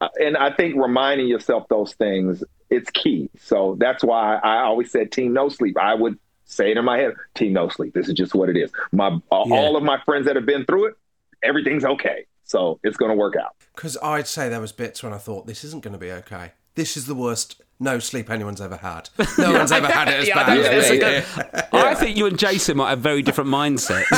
Uh, 0.00 0.08
and 0.20 0.36
I 0.36 0.50
think 0.52 0.76
reminding 0.76 1.26
yourself 1.26 1.66
those 1.68 1.94
things 1.94 2.44
it's 2.70 2.90
key. 2.90 3.28
So 3.38 3.76
that's 3.78 4.02
why 4.04 4.36
I 4.36 4.60
always 4.60 4.90
said 4.90 5.10
team 5.12 5.32
no 5.32 5.48
sleep. 5.48 5.76
I 5.78 5.94
would 5.94 6.18
say 6.44 6.70
it 6.70 6.76
in 6.76 6.84
my 6.84 6.98
head, 6.98 7.14
team 7.34 7.52
no 7.52 7.68
sleep. 7.68 7.92
This 7.94 8.08
is 8.08 8.14
just 8.14 8.34
what 8.34 8.48
it 8.48 8.56
is. 8.56 8.70
My 8.92 9.08
uh, 9.08 9.44
Yeah. 9.46 9.54
all 9.56 9.76
of 9.76 9.82
my 9.82 9.98
friends 10.04 10.26
that 10.26 10.36
have 10.36 10.46
been 10.46 10.64
through 10.64 10.86
it, 10.86 10.94
everything's 11.42 11.84
okay. 11.84 12.26
So 12.44 12.78
it's 12.84 12.96
going 12.96 13.10
to 13.10 13.16
work 13.16 13.34
out. 13.36 13.54
Because 13.74 13.96
I'd 14.02 14.26
say 14.26 14.48
there 14.48 14.60
was 14.60 14.72
bits 14.72 15.02
when 15.02 15.12
I 15.12 15.18
thought 15.18 15.46
this 15.46 15.64
isn't 15.64 15.82
going 15.82 15.92
to 15.94 15.98
be 15.98 16.12
okay. 16.12 16.52
This 16.74 16.96
is 16.96 17.06
the 17.06 17.14
worst 17.14 17.60
no 17.80 17.98
sleep 17.98 18.30
anyone's 18.30 18.60
ever 18.60 18.76
had. 18.76 19.10
No 19.38 19.52
one's 19.52 19.72
ever 19.72 19.86
had 19.88 20.08
it 20.08 20.14
as 20.20 20.28
Yeah, 20.28 20.38
I 20.38 20.44
bad. 20.46 20.54
don't 20.54 20.74
as 20.74 20.88
think 20.88 21.02
me. 21.02 21.62
I 21.72 21.94
think 21.94 22.16
you 22.16 22.26
and 22.26 22.38
Jason 22.38 22.76
might 22.76 22.90
have 22.90 23.00
very 23.00 23.22
different 23.22 23.50
mindsets. 23.50 24.04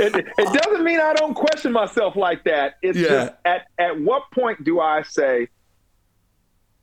it, 0.00 0.26
it 0.38 0.52
doesn't 0.62 0.84
mean 0.84 1.00
I 1.00 1.12
don't 1.14 1.34
question 1.34 1.72
myself 1.72 2.16
like 2.16 2.44
that. 2.44 2.74
It's 2.82 2.98
Yeah. 2.98 3.08
just 3.08 3.32
at 3.44 3.66
at 3.78 4.00
what 4.00 4.22
point 4.32 4.64
do 4.64 4.80
I 4.80 5.02
say 5.02 5.48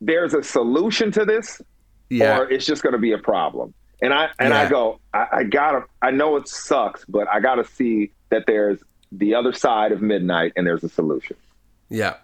there's 0.00 0.34
a 0.34 0.42
solution 0.42 1.10
to 1.12 1.24
this, 1.24 1.60
Yeah. 2.08 2.38
or 2.38 2.50
it's 2.50 2.64
just 2.66 2.82
going 2.82 2.92
to 2.94 2.98
be 2.98 3.12
a 3.12 3.18
problem? 3.18 3.74
And 4.02 4.14
I 4.14 4.30
and 4.38 4.54
I 4.54 4.68
go, 4.68 5.00
I, 5.12 5.26
I 5.32 5.42
gotta. 5.44 5.84
I 6.00 6.10
know 6.10 6.36
it 6.36 6.48
sucks, 6.48 7.04
but 7.06 7.28
I 7.28 7.40
gotta 7.40 7.64
see 7.64 8.12
that 8.30 8.44
there's 8.46 8.78
the 9.12 9.34
other 9.34 9.52
side 9.52 9.92
of 9.92 10.00
midnight, 10.00 10.52
and 10.56 10.66
there's 10.66 10.84
a 10.84 10.88
solution. 10.88 11.36
Yeah. 11.88 12.14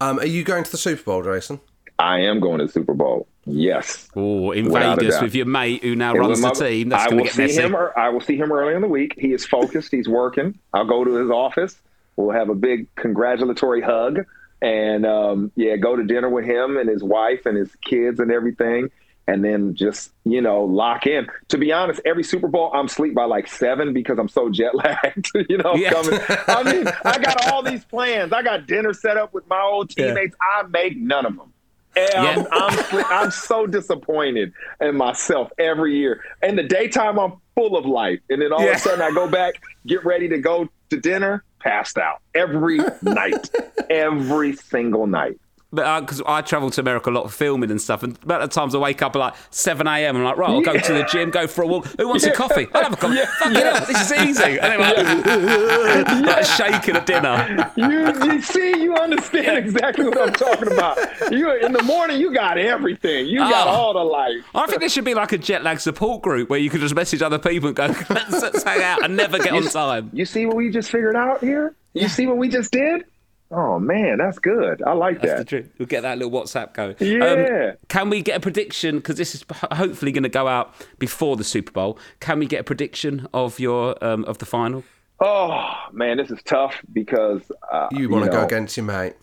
Um, 0.00 0.18
are 0.18 0.26
you 0.26 0.44
going 0.44 0.64
to 0.64 0.70
the 0.70 0.78
Super 0.78 1.02
Bowl, 1.02 1.22
Jason? 1.22 1.60
I 1.98 2.20
am 2.20 2.40
going 2.40 2.58
to 2.58 2.66
the 2.66 2.72
Super 2.72 2.94
Bowl. 2.94 3.26
Yes. 3.46 4.08
Oh, 4.16 4.52
in 4.52 4.66
Without 4.66 4.98
Vegas 4.98 5.20
with 5.20 5.34
your 5.34 5.46
mate 5.46 5.82
who 5.82 5.94
now 5.94 6.12
And 6.12 6.20
runs 6.20 6.42
with 6.42 6.58
the 6.58 6.68
team. 6.68 6.88
That's 6.88 7.12
I 7.12 7.14
will 7.14 7.24
get 7.24 7.32
see 7.34 7.42
messy. 7.42 7.60
him. 7.62 7.76
Or 7.76 7.96
I 7.98 8.08
will 8.08 8.20
see 8.20 8.36
him 8.36 8.50
early 8.50 8.74
in 8.74 8.80
the 8.80 8.88
week. 8.88 9.14
He 9.18 9.32
is 9.32 9.44
focused. 9.44 9.90
He's 9.92 10.08
working. 10.08 10.58
I'll 10.72 10.86
go 10.86 11.04
to 11.04 11.14
his 11.16 11.30
office. 11.30 11.76
We'll 12.16 12.30
have 12.30 12.48
a 12.48 12.54
big 12.54 12.92
congratulatory 12.94 13.82
hug, 13.82 14.24
and 14.62 15.04
um, 15.04 15.52
yeah, 15.56 15.76
go 15.76 15.96
to 15.96 16.04
dinner 16.04 16.30
with 16.30 16.44
him 16.44 16.76
and 16.76 16.88
his 16.88 17.02
wife 17.02 17.44
and 17.44 17.56
his 17.56 17.74
kids 17.84 18.20
and 18.20 18.30
everything, 18.30 18.90
and 19.26 19.44
then 19.44 19.74
just 19.74 20.12
you 20.24 20.40
know 20.40 20.64
lock 20.64 21.06
in. 21.06 21.26
To 21.48 21.58
be 21.58 21.72
honest, 21.72 22.00
every 22.04 22.24
Super 22.24 22.48
Bowl 22.48 22.70
I'm 22.74 22.88
sleep 22.88 23.14
by 23.14 23.24
like 23.24 23.46
seven 23.48 23.92
because 23.92 24.18
I'm 24.18 24.28
so 24.28 24.48
jet 24.50 24.74
lagged. 24.74 25.30
you 25.48 25.58
know, 25.58 25.74
Yeah. 25.74 25.90
coming. 25.92 26.20
I 26.48 26.62
mean, 26.72 26.86
I 27.04 27.18
got 27.18 27.52
all 27.52 27.62
these 27.62 27.84
plans. 27.84 28.32
I 28.32 28.42
got 28.42 28.66
dinner 28.66 28.92
set 28.92 29.16
up 29.16 29.32
with 29.32 29.48
my 29.48 29.60
old 29.60 29.92
Yeah. 29.96 30.06
teammates. 30.08 30.36
I 30.40 30.62
make 30.64 30.96
none 30.96 31.26
of 31.26 31.36
them. 31.36 31.50
And 31.96 32.12
I'm, 32.16 32.38
I'm, 32.50 32.72
sli- 32.78 33.04
I'm 33.08 33.30
so 33.30 33.68
disappointed 33.68 34.52
in 34.80 34.96
myself 34.96 35.52
every 35.58 35.96
year. 35.96 36.24
In 36.42 36.56
the 36.56 36.64
daytime, 36.64 37.20
I'm 37.20 37.34
full 37.54 37.76
of 37.76 37.86
life. 37.86 38.18
And 38.28 38.42
then 38.42 38.52
all 38.52 38.66
of 38.68 38.74
a 38.74 38.78
sudden, 38.80 39.00
I 39.00 39.12
go 39.12 39.28
back, 39.28 39.54
get 39.86 40.04
ready 40.04 40.26
to 40.30 40.38
go 40.38 40.68
to 40.90 41.00
dinner, 41.00 41.44
passed 41.60 41.96
out 41.96 42.20
every 42.34 42.78
night, 43.02 43.48
every 43.88 44.56
single 44.56 45.06
night. 45.06 45.38
But 45.74 45.86
uh, 45.86 46.00
because 46.02 46.22
I 46.26 46.40
travel 46.42 46.70
to 46.70 46.80
America 46.80 47.10
a 47.10 47.12
lot 47.12 47.24
for 47.24 47.36
filming 47.36 47.70
and 47.70 47.80
stuff, 47.80 48.02
and 48.02 48.16
about 48.22 48.40
the 48.42 48.48
times 48.48 48.74
I 48.74 48.78
wake 48.78 49.02
up 49.02 49.16
at 49.16 49.18
like 49.18 49.34
seven 49.50 49.86
a.m. 49.86 50.16
I'm 50.16 50.22
like, 50.24 50.36
right, 50.36 50.50
I'll 50.50 50.60
go 50.60 50.78
to 50.78 50.92
the 50.92 51.04
gym, 51.04 51.30
go 51.30 51.46
for 51.46 51.62
a 51.62 51.66
walk. 51.66 51.86
Who 51.98 52.08
wants 52.08 52.24
a 52.24 52.32
coffee? 52.32 52.68
I'll 52.74 52.84
have 52.84 52.92
a 52.92 52.96
coffee. 52.96 53.16
Fucking 53.38 53.54
hell, 53.54 53.84
this 53.86 54.10
is 54.10 54.18
easy. 54.28 54.58
And 54.60 54.80
then 54.80 54.80
like, 54.80 56.26
like 56.26 56.44
shaking 56.44 56.96
at 56.96 57.06
dinner. 57.06 57.72
You, 57.76 58.32
you 58.32 58.40
see, 58.42 58.82
you 58.82 58.94
understand 58.94 59.58
exactly 59.58 60.04
what 60.04 60.20
I'm 60.20 60.32
talking 60.32 60.72
about. 60.72 60.98
You 61.32 61.54
in 61.56 61.72
the 61.72 61.82
morning, 61.82 62.20
you 62.20 62.32
got 62.32 62.58
everything. 62.58 63.26
You 63.26 63.38
got 63.40 63.66
Oh. 63.66 63.70
all 63.70 63.92
the 63.94 64.04
life. 64.04 64.44
I 64.54 64.66
think 64.66 64.80
there 64.80 64.88
should 64.88 65.04
be 65.04 65.14
like 65.14 65.32
a 65.32 65.38
jet 65.38 65.62
lag 65.62 65.80
support 65.80 66.22
group 66.22 66.50
where 66.50 66.58
you 66.58 66.70
could 66.70 66.80
just 66.80 66.94
message 66.94 67.22
other 67.22 67.38
people 67.38 67.68
and 67.68 67.76
go, 67.76 67.86
let's, 68.10 68.30
let's 68.42 68.62
hang 68.62 68.82
out 68.82 69.04
and 69.04 69.16
never 69.16 69.38
get 69.38 69.52
on 69.52 69.62
time. 69.64 70.10
You 70.12 70.24
see 70.24 70.46
what 70.46 70.56
we 70.56 70.70
just 70.70 70.90
figured 70.90 71.16
out 71.16 71.40
here? 71.40 71.74
You 71.94 72.08
see 72.08 72.26
what 72.26 72.36
we 72.36 72.48
just 72.48 72.70
did? 72.72 73.04
Oh 73.50 73.78
man, 73.78 74.18
that's 74.18 74.38
good. 74.38 74.82
I 74.82 74.92
like 74.92 75.20
That's 75.20 75.32
that. 75.32 75.38
the 75.38 75.44
truth. 75.44 75.70
We'll 75.78 75.86
get 75.86 76.00
that 76.02 76.18
little 76.18 76.32
WhatsApp 76.32 76.74
going. 76.74 76.96
Yeah. 76.98 77.70
Um, 77.70 77.76
can 77.88 78.10
we 78.10 78.22
get 78.22 78.38
a 78.38 78.40
prediction? 78.40 78.96
Because 78.96 79.16
this 79.16 79.34
is 79.34 79.44
hopefully 79.72 80.12
going 80.12 80.24
to 80.24 80.28
go 80.28 80.48
out 80.48 80.74
before 80.98 81.36
the 81.36 81.44
Super 81.44 81.70
Bowl. 81.70 81.98
Can 82.20 82.38
we 82.38 82.46
get 82.46 82.60
a 82.60 82.64
prediction 82.64 83.28
of 83.32 83.60
your 83.60 84.02
um, 84.04 84.24
of 84.24 84.38
the 84.38 84.46
final? 84.46 84.82
Oh 85.20 85.72
man, 85.92 86.16
this 86.16 86.30
is 86.30 86.42
tough 86.44 86.80
because 86.92 87.42
uh, 87.70 87.88
You 87.92 88.08
want 88.08 88.24
to 88.24 88.30
go 88.30 88.44
against 88.44 88.76
your 88.76 88.86
mate. 88.86 89.14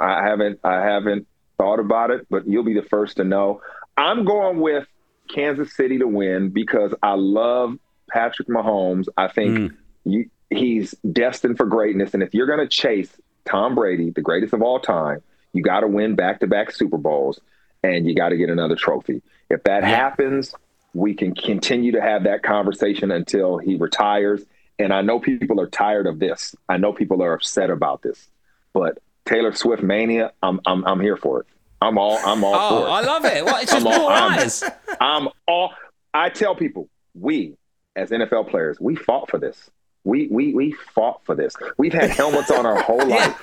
I 0.00 0.22
haven't 0.22 0.58
I 0.64 0.82
haven't 0.82 1.26
thought 1.58 1.78
about 1.78 2.10
it, 2.10 2.26
but 2.28 2.48
you'll 2.48 2.64
be 2.64 2.74
the 2.74 2.86
first 2.88 3.18
to 3.18 3.24
know. 3.24 3.60
I'm 3.96 4.24
going 4.24 4.60
with 4.60 4.86
Kansas 5.32 5.74
City 5.76 5.98
to 5.98 6.06
win 6.06 6.50
because 6.50 6.94
I 7.02 7.14
love 7.14 7.78
Patrick 8.10 8.48
Mahomes. 8.48 9.06
I 9.16 9.28
think 9.28 9.72
you, 10.04 10.28
he's 10.50 10.94
destined 11.12 11.56
for 11.56 11.66
greatness, 11.66 12.14
and 12.14 12.22
if 12.22 12.34
you're 12.34 12.46
going 12.46 12.58
to 12.58 12.68
chase 12.68 13.10
Tom 13.44 13.74
Brady, 13.74 14.10
the 14.10 14.20
greatest 14.22 14.52
of 14.54 14.62
all 14.62 14.78
time, 14.80 15.22
you 15.52 15.62
got 15.62 15.80
to 15.80 15.86
win 15.88 16.14
back-to-back 16.14 16.70
Super 16.72 16.96
Bowls, 16.98 17.40
and 17.82 18.06
you 18.08 18.14
got 18.14 18.30
to 18.30 18.36
get 18.36 18.48
another 18.50 18.76
trophy. 18.76 19.22
If 19.50 19.64
that 19.64 19.84
happens, 19.84 20.54
we 20.94 21.14
can 21.14 21.34
continue 21.34 21.92
to 21.92 22.00
have 22.00 22.24
that 22.24 22.42
conversation 22.42 23.10
until 23.10 23.58
he 23.58 23.76
retires. 23.76 24.42
And 24.78 24.92
I 24.92 25.02
know 25.02 25.20
people 25.20 25.60
are 25.60 25.66
tired 25.66 26.06
of 26.06 26.18
this. 26.18 26.54
I 26.68 26.76
know 26.78 26.92
people 26.92 27.22
are 27.22 27.34
upset 27.34 27.70
about 27.70 28.02
this, 28.02 28.28
but 28.72 28.98
Taylor 29.24 29.52
Swift 29.54 29.82
mania, 29.82 30.32
I'm 30.42 30.60
I'm 30.66 30.84
I'm 30.86 31.00
here 31.00 31.16
for 31.16 31.40
it. 31.40 31.46
I'm 31.80 31.98
all 31.98 32.18
I'm 32.24 32.42
all 32.44 32.54
Oh, 32.54 32.80
for 32.82 32.86
it. 32.86 32.90
I 32.90 33.00
love 33.02 33.24
it. 33.24 33.44
Well, 33.44 33.56
it's 33.62 33.72
just 33.72 33.86
all- 33.86 33.98
more 34.00 34.10
I'm- 34.10 34.32
eyes. 34.40 34.64
I'm 35.00 35.28
all. 35.46 35.72
I 36.14 36.28
tell 36.30 36.54
people, 36.54 36.88
we 37.14 37.56
as 37.94 38.10
NFL 38.10 38.48
players, 38.50 38.80
we 38.80 38.96
fought 38.96 39.30
for 39.30 39.38
this. 39.38 39.70
We 40.04 40.26
we 40.30 40.52
we 40.52 40.72
fought 40.94 41.20
for 41.24 41.34
this. 41.36 41.54
We've 41.78 41.92
had 41.92 42.10
helmets 42.10 42.50
on 42.50 42.66
our 42.66 42.80
whole 42.82 43.06
life. 43.06 43.40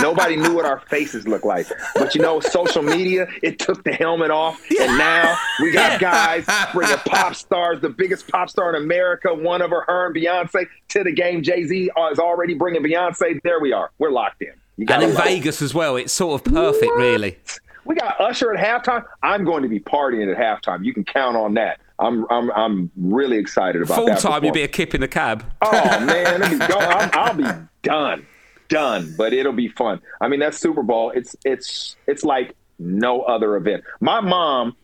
Nobody 0.00 0.36
knew 0.36 0.54
what 0.54 0.64
our 0.64 0.80
faces 0.80 1.28
looked 1.28 1.44
like. 1.44 1.66
But 1.94 2.14
you 2.14 2.22
know, 2.22 2.40
social 2.40 2.82
media, 2.82 3.26
it 3.42 3.58
took 3.58 3.84
the 3.84 3.92
helmet 3.92 4.30
off, 4.30 4.58
and 4.80 4.96
now 4.96 5.36
we 5.60 5.70
got 5.72 6.00
guys 6.00 6.46
bringing 6.72 6.96
pop 6.98 7.34
stars, 7.34 7.80
the 7.80 7.90
biggest 7.90 8.26
pop 8.28 8.48
star 8.48 8.74
in 8.74 8.82
America, 8.82 9.34
one 9.34 9.60
of 9.60 9.70
her, 9.70 9.82
her 9.86 10.06
and 10.06 10.16
Beyonce, 10.16 10.66
to 10.88 11.04
the 11.04 11.12
game. 11.12 11.42
Jay 11.42 11.64
Z 11.66 11.90
is 12.12 12.18
already 12.18 12.54
bringing 12.54 12.82
Beyonce. 12.82 13.40
There 13.42 13.60
we 13.60 13.72
are. 13.72 13.90
We're 13.98 14.10
locked 14.10 14.40
in. 14.40 14.52
You 14.78 14.86
And 14.88 15.02
in 15.02 15.14
love 15.14 15.26
it. 15.26 15.28
Vegas 15.28 15.60
as 15.60 15.74
well. 15.74 15.96
It's 15.96 16.12
sort 16.12 16.40
of 16.40 16.52
perfect, 16.54 16.92
really. 16.96 17.36
We 17.84 17.96
got 17.96 18.20
Usher 18.20 18.54
at 18.54 18.84
halftime. 18.84 19.04
I'm 19.22 19.44
going 19.44 19.62
to 19.62 19.68
be 19.68 19.80
partying 19.80 20.30
at 20.32 20.38
halftime. 20.38 20.84
You 20.84 20.94
can 20.94 21.04
count 21.04 21.36
on 21.36 21.54
that. 21.54 21.80
I'm 21.98 22.26
I'm 22.30 22.50
I'm 22.52 22.90
really 22.96 23.38
excited 23.38 23.82
about 23.82 23.96
Full 23.96 24.06
that. 24.06 24.20
time, 24.20 24.44
you'd 24.44 24.54
be 24.54 24.62
a 24.62 24.68
kip 24.68 24.94
in 24.94 25.00
the 25.00 25.08
cab. 25.08 25.44
Oh 25.62 26.00
man, 26.00 26.40
be 26.50 26.58
go- 26.66 26.78
I'm, 26.78 27.10
I'll 27.12 27.34
be 27.34 27.44
done, 27.82 28.26
done. 28.68 29.14
But 29.16 29.32
it'll 29.32 29.52
be 29.52 29.68
fun. 29.68 30.00
I 30.20 30.28
mean, 30.28 30.40
that 30.40 30.54
Super 30.54 30.82
Bowl. 30.82 31.10
It's 31.10 31.34
it's 31.44 31.96
it's 32.06 32.22
like 32.24 32.54
no 32.78 33.22
other 33.22 33.56
event. 33.56 33.82
My 34.00 34.20
mom 34.20 34.76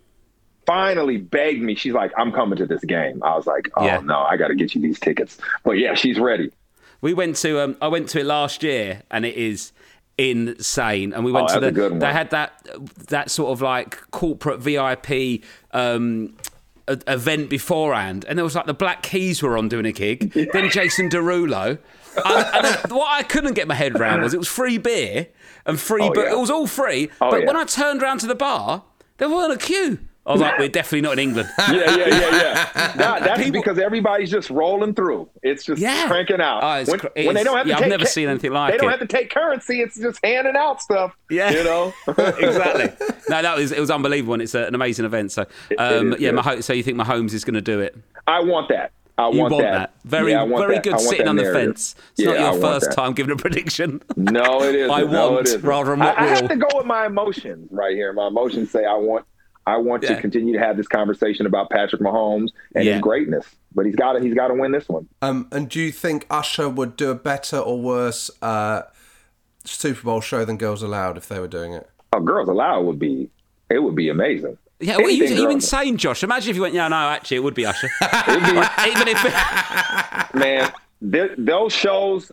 finally 0.67 1.19
begged 1.19 1.63
me. 1.63 1.75
She's 1.75 1.93
like, 1.93 2.11
"I'm 2.17 2.33
coming 2.33 2.57
to 2.59 2.67
this 2.67 2.83
game." 2.85 3.23
I 3.23 3.37
was 3.37 3.47
like, 3.47 3.71
"Oh 3.77 3.85
Yeah. 3.85 4.01
no, 4.01 4.19
I 4.21 4.37
got 4.37 4.49
to 4.49 4.55
get 4.55 4.75
you 4.75 4.81
these 4.81 4.99
tickets." 4.99 5.39
But 5.63 5.73
yeah, 5.73 5.95
she's 5.95 6.19
ready. 6.19 6.51
We 7.01 7.15
went 7.15 7.37
to 7.37 7.61
um, 7.61 7.77
I 7.83 7.89
went 7.89 8.09
to 8.11 8.21
it 8.21 8.27
last 8.27 8.63
year, 8.63 9.03
and 9.11 9.25
it 9.25 9.37
is 9.37 9.73
insane. 10.19 11.13
And 11.13 11.25
we 11.25 11.33
went 11.33 11.51
Oh, 11.51 11.55
to 11.55 11.61
the 11.61 11.67
a 11.69 11.73
good 11.73 11.91
one. 11.93 11.99
they 12.01 12.13
had 12.13 12.31
that 12.31 12.67
that 13.09 13.31
sort 13.31 13.53
of 13.53 13.63
like 13.63 14.11
corporate 14.11 14.61
VIP 14.61 15.43
um, 15.73 16.35
a- 16.89 16.99
event 17.07 17.49
beforehand, 17.51 18.25
and 18.29 18.39
there 18.39 18.45
was 18.45 18.55
like 18.55 18.67
the 18.67 18.75
Black 18.75 19.03
Keys 19.03 19.43
were 19.43 19.57
on 19.59 19.69
doing 19.69 19.87
a 19.87 19.93
gig, 19.93 20.33
then 20.53 20.71
Jason 20.71 21.09
Derulo. 21.09 21.79
and, 22.25 22.67
and 22.67 22.93
what 22.93 23.09
I 23.11 23.23
couldn't 23.25 23.55
get 23.55 23.67
my 23.67 23.75
head 23.75 23.99
around 23.99 24.23
was 24.23 24.35
it 24.35 24.39
was 24.39 24.49
free 24.49 24.79
beer 24.79 25.29
and 25.67 25.81
free, 25.81 26.03
Oh, 26.03 26.13
but 26.15 26.27
yeah. 26.27 26.33
it 26.33 26.39
was 26.39 26.51
all 26.51 26.67
free. 26.67 27.11
Oh, 27.21 27.31
but 27.31 27.41
yeah. 27.41 27.47
when 27.47 27.57
I 27.57 27.65
turned 27.65 28.03
around 28.03 28.21
to 28.21 28.27
the 28.27 28.35
bar, 28.37 28.85
there 29.19 29.29
wasn't 29.29 29.61
a 29.63 29.67
queue. 29.67 29.99
I 30.27 30.33
was 30.33 30.41
like, 30.41 30.59
we're 30.59 30.69
definitely 30.69 31.03
not 31.03 31.13
in 31.15 31.19
England. 31.19 31.51
Yeah, 31.59 31.73
yeah, 31.73 31.97
yeah, 31.97 32.09
yeah. 32.09 32.71
That, 32.97 33.25
that's 33.25 33.43
People- 33.43 33.61
because 33.61 33.79
everybody's 33.79 34.31
just 34.31 34.49
rolling 34.51 34.95
through. 34.95 35.29
It's 35.43 35.65
just 35.65 35.81
Yeah. 35.83 36.07
cranking 36.09 36.41
out. 36.41 36.63
Oh, 36.63 36.73
it's 36.81 36.91
when, 36.91 37.01
cr- 37.01 37.09
when 37.17 37.35
they 37.35 37.45
don't 37.45 37.57
have 37.57 37.67
yeah, 37.67 37.77
to 37.77 37.83
I've 37.85 37.91
never 37.91 38.05
ca- 38.05 38.11
seen 38.11 38.29
anything 38.29 38.53
like 38.53 38.73
They 38.73 38.79
don't 38.79 38.89
it. 38.89 38.99
have 38.99 39.01
to 39.01 39.07
take 39.07 39.31
currency. 39.31 39.81
It's 39.81 39.99
just 39.99 40.19
handing 40.25 40.57
out 40.57 40.81
stuff. 40.81 41.15
Yeah. 41.31 41.51
you 41.51 41.65
know. 41.65 41.93
exactly. 42.09 42.91
No, 43.29 43.43
that 43.43 43.57
was 43.57 43.73
it 43.73 43.81
was 43.81 43.91
unbelievable, 43.91 44.35
and 44.35 44.43
it's 44.43 44.55
an 44.55 44.75
amazing 44.75 45.05
event. 45.05 45.33
So, 45.33 45.45
um, 45.79 46.15
is 46.15 46.21
yeah, 46.21 46.61
so 46.61 46.73
you 46.73 46.83
think 46.83 46.97
Mahomes 46.99 47.33
is 47.35 47.45
going 47.45 47.55
to 47.55 47.61
do 47.61 47.81
it? 47.81 47.97
I 48.27 48.41
want 48.41 48.69
that. 48.71 48.93
I 49.17 49.29
want, 49.29 49.53
want 49.53 49.59
that? 49.63 49.95
Very, 50.05 50.33
Yeah, 50.33 50.45
very 50.47 50.75
that. 50.77 50.85
good 50.85 51.01
sitting 51.01 51.29
on 51.29 51.37
the 51.37 51.43
narrative. 51.43 51.67
fence. 51.75 51.95
It's 52.13 52.21
Yeah, 52.23 52.33
not 52.35 52.53
your 52.55 52.61
first 52.63 52.89
that. 52.89 52.97
time 52.97 53.13
giving 53.13 53.33
a 53.33 53.37
prediction. 53.37 54.03
No, 54.17 54.63
it 54.63 54.75
isn't. 54.75 54.91
I 54.91 55.03
no, 55.03 55.33
want 55.33 55.57
rather 55.63 55.91
than 55.93 56.03
I, 56.03 56.07
what 56.07 56.19
I 56.19 56.27
have 56.27 56.43
will. 56.43 56.49
to 56.49 56.57
go 56.57 56.67
with 56.75 56.87
my 56.87 57.07
emotions 57.07 57.69
right 57.71 57.95
here. 57.95 58.13
My 58.13 58.27
emotions 58.27 58.71
say 58.73 58.85
I 58.85 58.95
want. 58.95 59.25
I 59.67 59.77
want 59.79 60.03
Yeah. 60.03 60.15
to 60.15 60.21
continue 60.21 60.53
to 60.53 60.59
have 60.59 60.77
this 60.77 60.89
conversation 60.89 61.47
about 61.47 61.71
Patrick 61.71 62.03
Mahomes 62.03 62.49
and 62.75 62.85
Yeah. 62.85 62.95
his 62.95 63.01
greatness, 63.03 63.47
but 63.75 63.87
he's 63.87 63.97
got 63.97 64.13
to. 64.15 64.21
He's 64.21 64.35
got 64.35 64.49
to 64.49 64.55
win 64.55 64.73
this 64.73 64.89
one. 64.89 65.09
Um, 65.23 65.49
and 65.53 65.69
do 65.69 65.81
you 65.81 65.91
think 65.91 66.27
Usher 66.31 66.69
would 66.69 66.97
do 66.97 67.11
a 67.11 67.15
better 67.15 67.57
or 67.59 67.81
worse 67.81 68.31
uh, 68.43 68.83
Super 69.65 70.03
Bowl 70.03 70.21
show 70.21 70.45
than 70.45 70.59
Girls 70.59 70.83
Aloud 70.83 71.17
if 71.17 71.29
they 71.29 71.41
were 71.41 71.49
doing 71.49 71.73
it? 71.73 71.89
Oh, 72.13 72.21
Girls 72.21 72.49
Aloud 72.49 72.85
would 72.85 72.99
be. 72.99 73.31
It 73.71 73.79
would 73.83 73.95
be 73.95 74.09
amazing. 74.11 74.59
Yeah, 74.81 74.97
what 74.97 75.07
are 75.07 75.11
you, 75.11 75.25
are 75.25 75.29
you 75.29 75.51
insane, 75.51 75.97
Josh? 75.97 76.23
Imagine 76.23 76.51
if 76.51 76.57
you 76.57 76.63
went, 76.63 76.75
yeah, 76.75 76.87
no, 76.89 76.97
actually, 76.97 77.39
it 77.39 77.43
would 77.45 77.55
be 77.55 77.65
Usher. 77.65 77.89
Be, 78.01 78.07
Even 78.91 79.09
if 79.09 79.25
man, 80.35 80.71
th- 81.11 81.33
those 81.39 81.73
shows. 81.73 82.31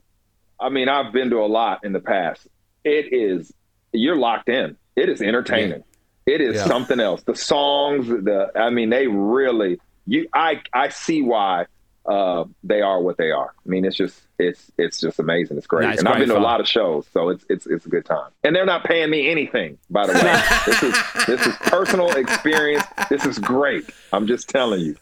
I 0.59 0.69
mean, 0.69 0.89
I've 0.89 1.13
been 1.13 1.29
to 1.29 1.37
a 1.37 1.47
lot 1.47 1.83
in 1.85 1.93
the 1.93 1.99
past. 1.99 2.47
It 2.83 3.13
is 3.13 3.53
you're 3.93 4.15
locked 4.17 4.49
in. 4.49 4.75
It 4.95 5.07
is 5.09 5.21
entertaining. 5.21 5.83
It 6.31 6.41
is 6.41 6.55
Yeah. 6.55 6.65
something 6.65 6.99
else. 6.99 7.21
The 7.23 7.35
songs, 7.35 8.07
the 8.07 8.51
I 8.55 8.69
mean, 8.69 8.89
they 8.89 9.07
really 9.07 9.79
you. 10.05 10.27
I 10.33 10.61
I 10.73 10.89
see 10.89 11.21
why 11.21 11.65
uh, 12.05 12.45
they 12.63 12.81
are 12.81 12.99
what 13.01 13.17
they 13.17 13.31
are. 13.31 13.53
I 13.65 13.69
mean, 13.69 13.85
it's 13.85 13.95
just 13.95 14.21
it's 14.39 14.71
it's 14.77 14.99
just 14.99 15.19
amazing. 15.19 15.57
It's 15.57 15.67
great, 15.67 15.99
and 15.99 16.07
I've 16.07 16.17
been 16.19 16.29
to 16.29 16.37
a 16.37 16.39
lot 16.39 16.59
of 16.59 16.67
shows, 16.67 17.05
so 17.13 17.29
it's 17.29 17.45
it's 17.49 17.67
it's 17.67 17.85
a 17.85 17.89
good 17.89 18.05
time. 18.05 18.31
And 18.43 18.55
they're 18.55 18.65
not 18.65 18.83
paying 18.83 19.09
me 19.09 19.29
anything, 19.29 19.77
by 19.89 20.07
the 20.07 20.13
way. 20.13 20.41
this 20.65 20.81
is 20.83 20.95
this 21.27 21.47
is 21.47 21.55
personal 21.57 22.09
experience. 22.15 22.85
This 23.09 23.25
is 23.25 23.37
great. 23.37 23.89
I'm 24.13 24.25
just 24.25 24.49
telling 24.49 24.81
you. 24.81 24.95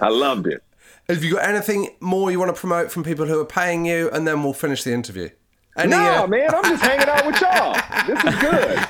I 0.00 0.08
loved 0.08 0.46
it. 0.46 0.62
Have 1.08 1.24
you 1.24 1.34
got 1.34 1.44
anything 1.48 1.88
more 2.00 2.30
you 2.30 2.38
want 2.38 2.54
to 2.54 2.58
promote 2.60 2.92
from 2.92 3.02
people 3.02 3.26
who 3.26 3.40
are 3.40 3.44
paying 3.44 3.84
you? 3.86 4.08
And 4.12 4.26
then 4.26 4.42
we'll 4.44 4.52
finish 4.52 4.84
the 4.84 4.92
interview. 4.92 5.30
Any, 5.76 5.90
No, 5.90 6.24
uh, 6.24 6.26
man, 6.26 6.54
I'm 6.54 6.64
just 6.64 6.82
hanging 6.82 7.08
out 7.08 7.26
with 7.26 7.40
y'all. 7.40 7.74
This 8.06 8.24
is 8.24 8.34
good. 8.40 8.78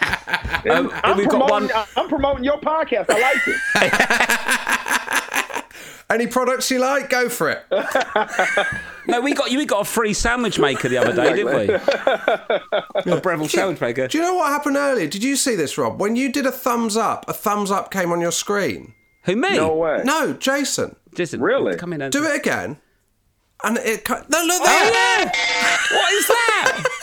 Um, 0.70 0.93
I'm, 1.03 1.16
promoting, 1.24 1.49
one- 1.49 1.70
I'm 1.97 2.09
promoting 2.09 2.45
your 2.45 2.61
podcast. 2.61 3.07
I 3.11 3.18
like 3.18 3.41
it. 3.49 3.57
Any 6.11 6.28
products 6.28 6.70
you 6.70 6.78
like? 6.78 7.11
Go 7.11 7.28
for 7.28 7.51
it. 7.51 7.64
no, 9.09 9.20
we 9.20 9.35
got 9.35 9.51
you. 9.51 9.59
We 9.59 9.66
got 9.66 9.80
a 9.80 9.85
free 9.85 10.12
sandwich 10.12 10.61
maker 10.61 10.89
the 10.89 10.99
other 10.99 11.12
day, 11.16 11.35
didn't 11.35 11.57
we? 11.57 11.68
a 13.12 13.20
Breville 13.20 13.49
sandwich 13.49 13.80
maker. 13.80 14.07
Do 14.07 14.18
you 14.18 14.22
know 14.22 14.35
what 14.35 14.53
happened 14.53 14.76
earlier? 14.76 15.09
Did 15.09 15.24
you 15.24 15.35
see 15.35 15.57
this, 15.57 15.76
Rob? 15.76 16.01
When 16.01 16.14
you 16.14 16.30
did 16.30 16.47
a 16.47 16.53
thumbs 16.53 16.97
up, 16.97 17.24
a 17.28 17.33
thumbs 17.33 17.72
up 17.72 17.91
came 17.91 18.12
on 18.12 18.20
your 18.20 18.30
screen. 18.33 18.95
Who 19.24 19.35
me? 19.35 19.57
No 19.57 19.74
way. 19.74 20.03
No, 20.05 20.33
Jason. 20.35 20.95
Jason, 21.14 21.41
Really? 21.41 21.76
Come 21.76 21.93
in 21.93 22.03
and 22.03 22.12
Do 22.12 22.24
it 22.24 22.37
again. 22.37 22.78
And 23.64 23.78
it. 23.78 24.04
co- 24.04 24.22
No, 24.28 24.42
look 24.44 24.60
Oh 24.62 24.64
there. 24.66 25.24
yeah! 25.24 25.76
what 25.96 26.12
is 26.12 26.26
that? 26.28 26.84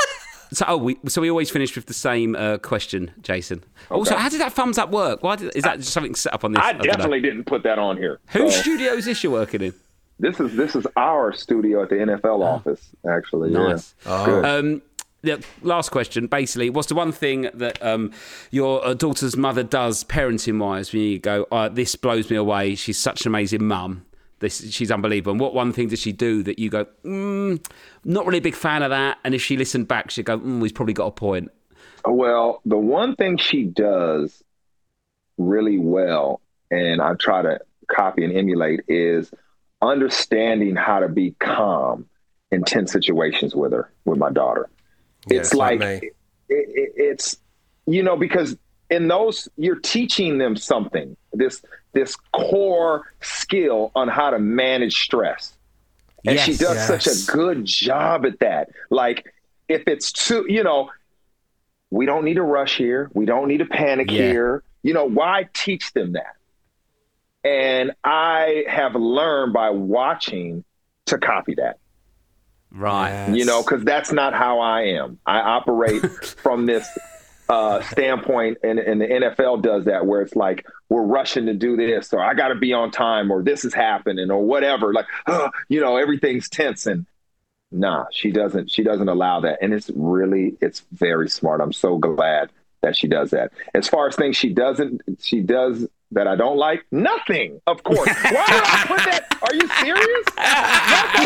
So, 0.51 0.65
oh, 0.67 0.77
we, 0.77 0.97
so 1.07 1.21
we 1.21 1.29
always 1.29 1.51
finish 1.51 1.75
with 1.75 1.85
the 1.85 1.93
same 1.93 2.35
uh, 2.35 2.57
question, 2.57 3.11
Jason. 3.21 3.63
Also, 3.91 4.15
how 4.15 4.29
did 4.29 4.41
that 4.41 4.51
thumbs 4.51 4.79
up 4.79 4.89
work? 4.89 5.21
Why 5.21 5.35
did, 5.35 5.55
is 5.55 5.63
that 5.63 5.77
just 5.77 5.91
something 5.93 6.15
set 6.15 6.33
up 6.33 6.43
on 6.43 6.53
this? 6.53 6.61
I 6.63 6.73
don't 6.73 6.81
definitely 6.85 7.21
didn't 7.21 7.43
put 7.43 7.61
that 7.63 7.77
on 7.77 7.97
here. 7.97 8.19
Whose 8.29 8.55
So, 8.55 8.61
studio 8.61 8.93
is 8.93 9.05
this 9.05 9.23
you're 9.23 9.31
working 9.31 9.61
in? 9.61 9.73
this 10.17 10.39
is 10.39 10.55
this 10.55 10.75
is 10.75 10.87
our 10.97 11.31
studio 11.33 11.83
at 11.83 11.89
the 11.89 11.97
NFL 11.97 12.43
office, 12.43 12.83
actually. 13.07 13.55
Ah. 13.55 13.67
Nice. 13.69 13.93
Yeah. 14.07 14.25
Good. 14.25 14.45
Um, 14.45 14.81
the 15.21 15.45
last 15.61 15.91
question, 15.91 16.25
basically, 16.25 16.71
what's 16.71 16.87
the 16.87 16.95
one 16.95 17.11
thing 17.11 17.47
that 17.53 17.81
um, 17.85 18.11
your 18.49 18.83
uh, 18.83 18.95
daughter's 18.95 19.37
mother 19.37 19.61
does, 19.61 20.03
parenting-wise, 20.03 20.91
when 20.93 21.03
you 21.03 21.19
go, 21.19 21.45
oh, 21.51 21.69
"This 21.69 21.95
blows 21.95 22.31
me 22.31 22.37
away. 22.37 22.73
She's 22.73 22.97
such 22.97 23.21
an 23.21 23.27
amazing 23.27 23.65
mum. 23.65 24.03
This, 24.39 24.71
she's 24.71 24.91
unbelievable." 24.91 25.31
And 25.31 25.39
what 25.39 25.53
one 25.53 25.73
thing 25.73 25.87
does 25.87 25.99
she 25.99 26.11
do 26.11 26.43
that 26.43 26.59
you 26.59 26.69
go, 26.69 26.85
mm, 27.03 27.63
"Not 28.03 28.25
really 28.25 28.39
a 28.39 28.41
big 28.41 28.55
fan 28.55 28.83
of 28.83 28.89
that"? 28.89 29.19
And 29.23 29.35
if 29.35 29.41
she 29.41 29.57
listened 29.57 29.87
back, 29.87 30.11
she'd 30.11 30.25
go, 30.25 30.39
mm, 30.39 30.61
"He's 30.61 30.71
probably 30.71 30.93
got 30.93 31.07
a 31.07 31.11
point." 31.11 31.49
Well, 32.05 32.61
the 32.65 32.77
one 32.77 33.15
thing 33.15 33.37
she 33.37 33.63
does 33.63 34.43
really 35.37 35.77
well, 35.77 36.41
and 36.71 37.01
I 37.01 37.13
try 37.15 37.41
to 37.41 37.59
copy 37.87 38.23
and 38.23 38.35
emulate, 38.35 38.81
is 38.87 39.31
understanding 39.81 40.75
how 40.75 40.99
to 40.99 41.09
be 41.09 41.31
calm 41.39 42.07
in 42.51 42.63
tense 42.63 42.91
situations 42.91 43.55
with 43.55 43.71
her, 43.71 43.91
with 44.05 44.17
my 44.17 44.29
daughter. 44.29 44.69
Yeah, 45.27 45.39
it's 45.39 45.49
it's 45.49 45.55
like 45.55 45.79
like, 45.79 46.03
it, 46.03 46.13
it, 46.49 46.93
it's 46.95 47.37
you 47.85 48.03
know 48.03 48.17
because 48.17 48.57
in 48.89 49.07
those 49.07 49.47
you're 49.57 49.79
teaching 49.79 50.37
them 50.37 50.55
something 50.55 51.15
this 51.33 51.61
this 51.93 52.15
core 52.33 53.11
skill 53.21 53.91
on 53.95 54.07
how 54.07 54.29
to 54.29 54.39
manage 54.39 55.01
stress 55.01 55.53
and 56.25 56.39
she 56.39 56.51
Yes. 56.51 56.59
does 56.59 56.87
such 56.87 57.07
a 57.07 57.31
good 57.37 57.65
job 57.65 58.25
at 58.25 58.39
that 58.39 58.69
like 58.89 59.25
if 59.67 59.83
it's 59.87 60.11
too, 60.11 60.45
you 60.49 60.63
know, 60.63 60.89
we 61.91 62.07
don't 62.07 62.25
need 62.25 62.35
to 62.35 62.43
rush 62.43 62.75
here. 62.77 63.11
We 63.13 63.25
don't 63.27 63.47
need 63.47 63.59
to 63.59 63.65
panic 63.65 64.09
Yeah. 64.11 64.21
here. 64.31 64.63
You 64.81 64.95
know, 64.95 65.05
why 65.05 65.47
teach 65.53 65.93
them 65.93 66.13
that? 66.13 66.35
And 67.43 67.91
I 68.03 68.63
have 68.67 68.95
learned 68.95 69.53
by 69.53 69.69
watching 69.69 70.63
to 71.05 71.17
copy 71.19 71.53
that. 71.55 71.77
Right. 72.71 73.29
You 73.33 73.45
know, 73.45 73.61
because 73.63 73.83
that's 73.83 74.11
not 74.11 74.33
how 74.33 74.59
I 74.59 74.81
am. 74.83 75.19
I 75.25 75.39
operate 75.39 76.01
from 76.43 76.65
this 76.65 76.87
uh, 77.49 77.81
standpoint, 77.81 78.59
and, 78.63 78.77
and 78.77 79.01
the 79.01 79.07
NFL 79.07 79.63
does 79.63 79.85
that, 79.85 80.05
where 80.05 80.21
it's 80.21 80.35
like 80.35 80.65
we're 80.87 81.03
rushing 81.03 81.47
to 81.47 81.53
do 81.53 81.75
this, 81.75 82.13
or 82.13 82.21
I 82.21 82.35
got 82.35 82.49
to 82.49 82.55
be 82.55 82.73
on 82.73 82.91
time, 82.91 83.31
or 83.31 83.41
this 83.41 83.65
is 83.65 83.73
happening, 83.73 84.29
or 84.29 84.43
whatever. 84.43 84.93
Like, 84.93 85.07
uh, 85.25 85.49
you 85.67 85.81
know, 85.81 85.97
everything's 85.97 86.47
tense, 86.47 86.85
and 86.85 87.07
nah, 87.71 88.05
she 88.11 88.31
doesn't. 88.31 88.69
She 88.69 88.83
doesn't 88.83 89.09
allow 89.09 89.39
that, 89.41 89.59
and 89.61 89.73
it's 89.73 89.89
really, 89.95 90.57
it's 90.61 90.83
very 90.91 91.27
smart. 91.27 91.59
I'm 91.59 91.73
so 91.73 91.97
glad 91.97 92.51
that 92.81 92.95
she 92.95 93.07
does 93.07 93.31
that. 93.31 93.51
As 93.73 93.87
far 93.87 94.07
as 94.07 94.15
things 94.15 94.37
she 94.37 94.53
doesn't, 94.53 95.01
she 95.19 95.41
does 95.41 95.87
that 96.11 96.27
I 96.27 96.35
don't 96.35 96.57
like, 96.57 96.85
nothing. 96.91 97.61
Of 97.67 97.83
course. 97.83 98.09
Why 98.23 98.31
would 98.31 98.63
I 98.63 98.83
put 98.87 98.97
that? 99.05 99.37
Are 99.41 99.53
you 99.53 99.67
serious? 99.81 100.25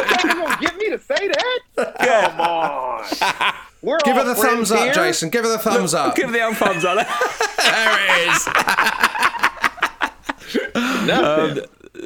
Nothing 0.01 0.29
You 0.29 0.45
gonna 0.45 0.61
get 0.61 0.77
me 0.77 0.89
to 0.89 0.99
say 0.99 1.27
that? 1.27 1.95
Come 1.99 2.41
on. 2.41 3.53
We're 3.83 3.99
Give 3.99 4.15
her 4.15 4.23
the 4.23 4.33
friends 4.33 4.69
thumbs 4.69 4.71
up, 4.71 4.79
here. 4.79 4.93
Jason. 4.93 5.29
Give 5.29 5.43
her 5.43 5.51
the 5.51 5.59
thumbs 5.59 5.93
up. 5.93 6.15
Give 6.15 6.31
the 6.31 6.41
old 6.41 6.55
thumbs 6.55 6.85
up. 6.85 6.95
there 7.57 7.97
it 7.99 8.29
is. 8.29 8.47
Nothing. 11.05 11.65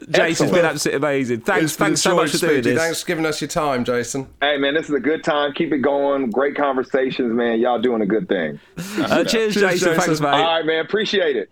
Jason's 0.09 0.51
been 0.51 0.65
absolutely 0.65 0.97
amazing. 0.97 1.41
Thanks, 1.41 1.63
It's 1.65 1.75
thanks 1.75 2.01
so 2.01 2.15
much 2.15 2.31
for 2.31 2.39
doing 2.39 2.63
this. 2.63 2.79
Thanks 2.79 3.01
for 3.01 3.07
giving 3.07 3.25
us 3.27 3.39
your 3.41 3.47
time, 3.47 3.83
Jason. 3.85 4.27
Hey 4.41 4.57
man, 4.57 4.73
this 4.73 4.89
is 4.89 4.95
a 4.95 4.99
good 4.99 5.23
time. 5.23 5.53
Keep 5.53 5.71
it 5.73 5.77
going. 5.79 6.31
Great 6.31 6.55
conversations, 6.55 7.31
man. 7.31 7.59
Y'all 7.59 7.79
doing 7.79 8.01
a 8.01 8.05
good 8.05 8.27
thing. 8.27 8.59
Uh, 8.97 9.23
cheers, 9.23 9.53
Jason. 9.53 9.95
Thanks, 9.95 10.19
mate. 10.19 10.29
All 10.29 10.43
right, 10.43 10.65
man. 10.65 10.83
Appreciate 10.83 11.35
it. 11.35 11.49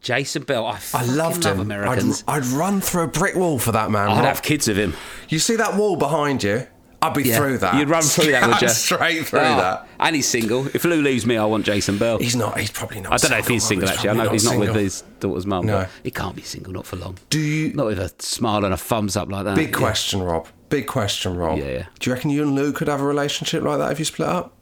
Jason 0.00 0.44
Bell. 0.44 0.64
I, 0.66 0.78
I 0.94 1.04
loved 1.04 1.44
love 1.44 1.54
him. 1.56 1.60
Americans. 1.60 2.22
I'd, 2.28 2.44
I'd 2.44 2.46
run 2.46 2.80
through 2.80 3.02
a 3.02 3.08
brick 3.08 3.34
wall 3.34 3.58
for 3.58 3.72
that 3.72 3.90
man. 3.90 4.08
I'd 4.08 4.16
Rob. 4.18 4.24
have 4.24 4.42
kids 4.42 4.68
with 4.68 4.78
him. 4.78 4.94
You 5.28 5.40
see 5.40 5.56
that 5.56 5.74
wall 5.74 5.96
behind 5.96 6.44
you? 6.44 6.66
I'd 7.02 7.14
be 7.14 7.24
Yeah. 7.24 7.36
through 7.36 7.58
that. 7.58 7.74
You'd 7.74 7.88
run 7.90 8.02
through 8.02 8.32
that, 8.32 8.48
would 8.48 8.60
you? 8.62 8.68
Straight 8.68 9.26
through 9.26 9.40
Oh, 9.40 9.56
that. 9.56 9.88
And 10.00 10.16
he's 10.16 10.26
single. 10.28 10.66
If 10.68 10.84
Lou 10.84 11.00
leaves 11.02 11.26
me, 11.26 11.36
I 11.36 11.44
want 11.44 11.64
Jason 11.66 11.98
Bell. 11.98 12.18
He's 12.18 12.34
not. 12.34 12.58
He's 12.58 12.70
probably 12.70 13.00
not. 13.00 13.12
I 13.12 13.16
don't 13.18 13.30
know 13.30 13.38
if 13.38 13.48
he's 13.48 13.64
single 13.64 13.88
actually. 13.88 14.10
I 14.10 14.12
know 14.14 14.30
he's 14.30 14.44
not 14.44 14.58
with 14.58 14.74
his 14.74 15.02
daughter's 15.20 15.46
mum. 15.46 15.66
No. 15.66 15.86
He 16.02 16.10
can't 16.10 16.34
be 16.34 16.42
single, 16.42 16.72
not 16.72 16.86
for 16.86 16.96
long. 16.96 17.18
Do 17.30 17.38
you? 17.38 17.72
Not 17.74 17.86
with 17.86 17.98
a 17.98 18.12
smile 18.18 18.64
and 18.64 18.72
a 18.72 18.76
thumbs 18.78 19.16
up 19.16 19.30
like 19.30 19.44
that. 19.44 19.56
Big 19.56 19.70
Yeah. 19.72 19.78
question, 19.78 20.22
Rob. 20.22 20.48
Big 20.68 20.86
question, 20.86 21.36
Rob. 21.36 21.58
Yeah, 21.58 21.64
yeah. 21.66 21.86
Do 22.00 22.10
you 22.10 22.14
reckon 22.14 22.30
you 22.30 22.42
and 22.42 22.54
Lou 22.54 22.72
could 22.72 22.88
have 22.88 23.00
a 23.00 23.04
relationship 23.06 23.62
like 23.62 23.78
that 23.78 23.92
if 23.92 23.98
you 23.98 24.04
split 24.04 24.28
up? 24.28 24.54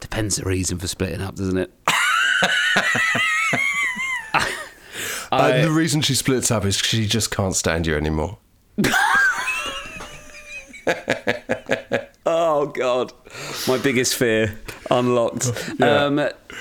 Depends 0.00 0.36
the 0.36 0.44
reason 0.44 0.78
for 0.78 0.86
splitting 0.88 1.20
up, 1.20 1.34
doesn't 1.36 1.58
it? 1.58 1.72
Uh, 5.30 5.62
the 5.62 5.70
reason 5.70 6.02
she 6.02 6.14
splits 6.14 6.50
up 6.50 6.62
is 6.66 6.76
she 6.76 7.06
just 7.06 7.30
can't 7.30 7.56
stand 7.56 7.86
you 7.86 7.96
anymore. 7.96 8.36
Oh 12.24 12.66
God, 12.66 13.12
my 13.66 13.78
biggest 13.78 14.14
fear 14.14 14.56
unlocked. 14.90 15.50
Um, 15.82 16.16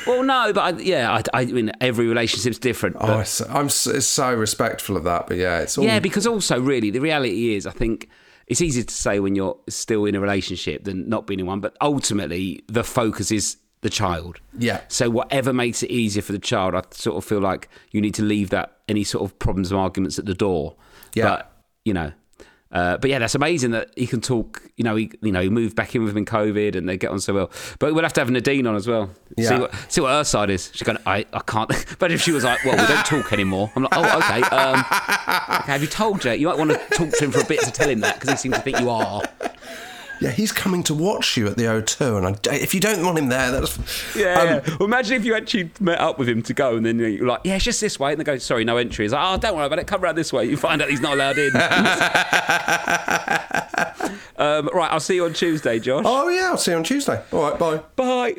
well, 0.08 0.24
no, 0.24 0.52
but 0.54 0.60
I, 0.62 0.80
yeah, 0.80 1.12
I, 1.34 1.42
I 1.42 1.46
mean, 1.46 1.72
every 1.80 2.08
relationship's 2.08 2.58
different. 2.58 2.96
Oh, 3.00 3.06
but- 3.08 3.20
it's, 3.20 3.42
I'm 3.42 3.70
so, 3.70 3.92
it's 3.92 4.08
so 4.08 4.34
respectful 4.34 4.98
of 4.98 5.04
that, 5.04 5.28
but 5.28 5.38
yeah, 5.38 5.60
it's 5.60 5.78
all. 5.78 5.84
yeah, 5.86 6.00
because 6.00 6.26
also, 6.26 6.60
really, 6.60 6.90
the 6.90 7.00
reality 7.00 7.54
is, 7.54 7.68
I 7.68 7.72
think 7.72 8.10
it's 8.48 8.60
easier 8.60 8.84
to 8.84 8.94
say 8.94 9.20
when 9.20 9.36
you're 9.36 9.56
still 9.70 10.06
in 10.06 10.16
a 10.16 10.20
relationship 10.20 10.84
than 10.84 11.08
not 11.08 11.28
being 11.28 11.40
in 11.40 11.46
one. 11.46 11.60
But 11.60 11.78
ultimately, 11.80 12.64
the 12.68 12.84
focus 12.84 13.32
is 13.32 13.58
the 13.82 13.90
child. 13.92 14.40
Yeah. 14.58 14.82
So 14.88 15.12
whatever 15.12 15.54
makes 15.54 15.84
it 15.84 15.92
easier 15.92 16.24
for 16.24 16.32
the 16.32 16.40
child, 16.40 16.74
I 16.74 16.82
sort 16.90 17.18
of 17.18 17.24
feel 17.24 17.40
like 17.40 17.70
you 17.92 18.02
need 18.02 18.16
to 18.16 18.24
leave 18.24 18.50
that 18.50 18.78
any 18.90 19.04
sort 19.04 19.24
of 19.26 19.38
problems 19.38 19.72
or 19.72 19.80
arguments 19.80 20.18
at 20.18 20.26
the 20.26 20.34
door. 20.34 20.76
Yeah. 21.14 21.24
But 21.26 21.52
you 21.86 21.94
know. 21.94 22.14
Uh, 22.72 22.98
but 22.98 23.10
yeah, 23.10 23.20
that's 23.20 23.36
amazing 23.36 23.72
that 23.72 23.90
he 23.98 24.08
can 24.08 24.22
talk. 24.22 24.62
You 24.78 24.84
know, 24.86 24.96
he 24.96 25.12
you 25.22 25.32
know 25.32 25.42
he 25.42 25.50
moved 25.50 25.76
back 25.76 25.94
in 25.96 26.04
with 26.04 26.12
him 26.12 26.18
in 26.20 26.26
COVID, 26.26 26.76
and 26.76 26.88
they 26.88 26.98
get 26.98 27.12
on 27.12 27.20
so 27.20 27.34
well. 27.34 27.52
But 27.80 27.94
we'll 27.94 28.04
have 28.04 28.14
to 28.14 28.22
have 28.22 28.30
Nadine 28.30 28.66
on 28.66 28.76
as 28.76 28.88
well. 28.88 29.10
See 29.38 29.44
Yeah. 29.44 29.60
what 29.60 29.76
see 29.90 30.02
what 30.02 30.12
her 30.12 30.24
side 30.24 30.50
is. 30.50 30.70
She's 30.74 30.84
going, 30.84 30.98
I 31.06 31.26
I 31.34 31.40
can't. 31.42 31.70
But 32.00 32.12
if 32.12 32.22
she 32.22 32.32
was 32.32 32.44
like, 32.44 32.64
well, 32.64 32.78
we 32.78 32.88
don't 32.88 33.06
talk 33.06 33.34
anymore. 33.34 33.72
I'm 33.76 33.84
like, 33.84 33.94
oh, 33.96 34.18
okay. 34.20 34.42
Um, 34.56 34.80
okay, 34.80 35.72
have 35.74 35.82
you 35.82 35.88
told 35.88 36.22
Jay? 36.22 36.38
You 36.38 36.48
might 36.48 36.58
want 36.58 36.72
to 36.72 36.78
talk 36.96 37.10
to 37.12 37.26
him 37.26 37.32
for 37.32 37.42
a 37.42 37.46
bit 37.46 37.60
to 37.62 37.72
tell 37.72 37.90
him 37.90 38.00
that 38.00 38.16
because 38.20 38.30
he 38.32 38.38
seems 38.38 38.56
to 38.56 38.62
think 38.62 38.80
you 38.80 38.90
are. 38.90 39.22
Yeah, 40.22 40.30
he's 40.30 40.52
coming 40.52 40.84
to 40.84 40.94
watch 40.94 41.36
you 41.36 41.48
at 41.48 41.58
the 41.58 41.64
O2, 41.64 42.18
and 42.18 42.28
I, 42.28 42.36
if 42.54 42.76
you 42.76 42.80
don't 42.80 43.04
want 43.04 43.18
him 43.18 43.30
there, 43.30 43.50
that's 43.50 44.16
Yeah. 44.16 44.62
Um, 44.64 44.76
Well, 44.80 44.86
imagine 44.88 45.18
if 45.18 45.26
you 45.26 45.34
actually 45.34 45.72
met 45.80 46.00
up 46.00 46.20
with 46.20 46.30
him 46.30 46.44
to 46.44 46.54
go, 46.54 46.76
and 46.76 46.86
then 46.86 47.00
you're 47.00 47.26
like, 47.26 47.42
yeah, 47.44 47.56
it's 47.56 47.66
just 47.66 47.82
this 47.82 48.00
way, 48.00 48.12
and 48.12 48.20
they 48.20 48.24
go, 48.24 48.38
sorry, 48.38 48.64
no 48.64 48.78
entry. 48.78 49.06
He's 49.06 49.14
like, 49.14 49.26
oh, 49.26 49.40
don't 49.40 49.56
worry 49.56 49.66
about 49.66 49.80
it. 49.80 49.88
Come 49.88 50.04
around 50.04 50.14
this 50.16 50.32
way. 50.32 50.46
You 50.46 50.58
find 50.58 50.80
out 50.80 50.92
he's 50.92 51.02
not 51.02 51.14
allowed 51.14 51.40
in. 51.40 51.56
um, 54.38 54.70
right, 54.74 54.92
I'll 54.92 55.00
see 55.00 55.16
you 55.16 55.26
on 55.26 55.34
Tuesday, 55.34 55.80
Josh. 55.80 56.04
Oh 56.06 56.30
yeah, 56.30 56.50
I'll 56.52 56.58
see 56.58 56.70
you 56.70 56.78
on 56.78 56.84
Tuesday. 56.84 57.20
All 57.32 57.50
right, 57.50 57.58
bye. 57.58 57.78
Bye. 57.96 58.36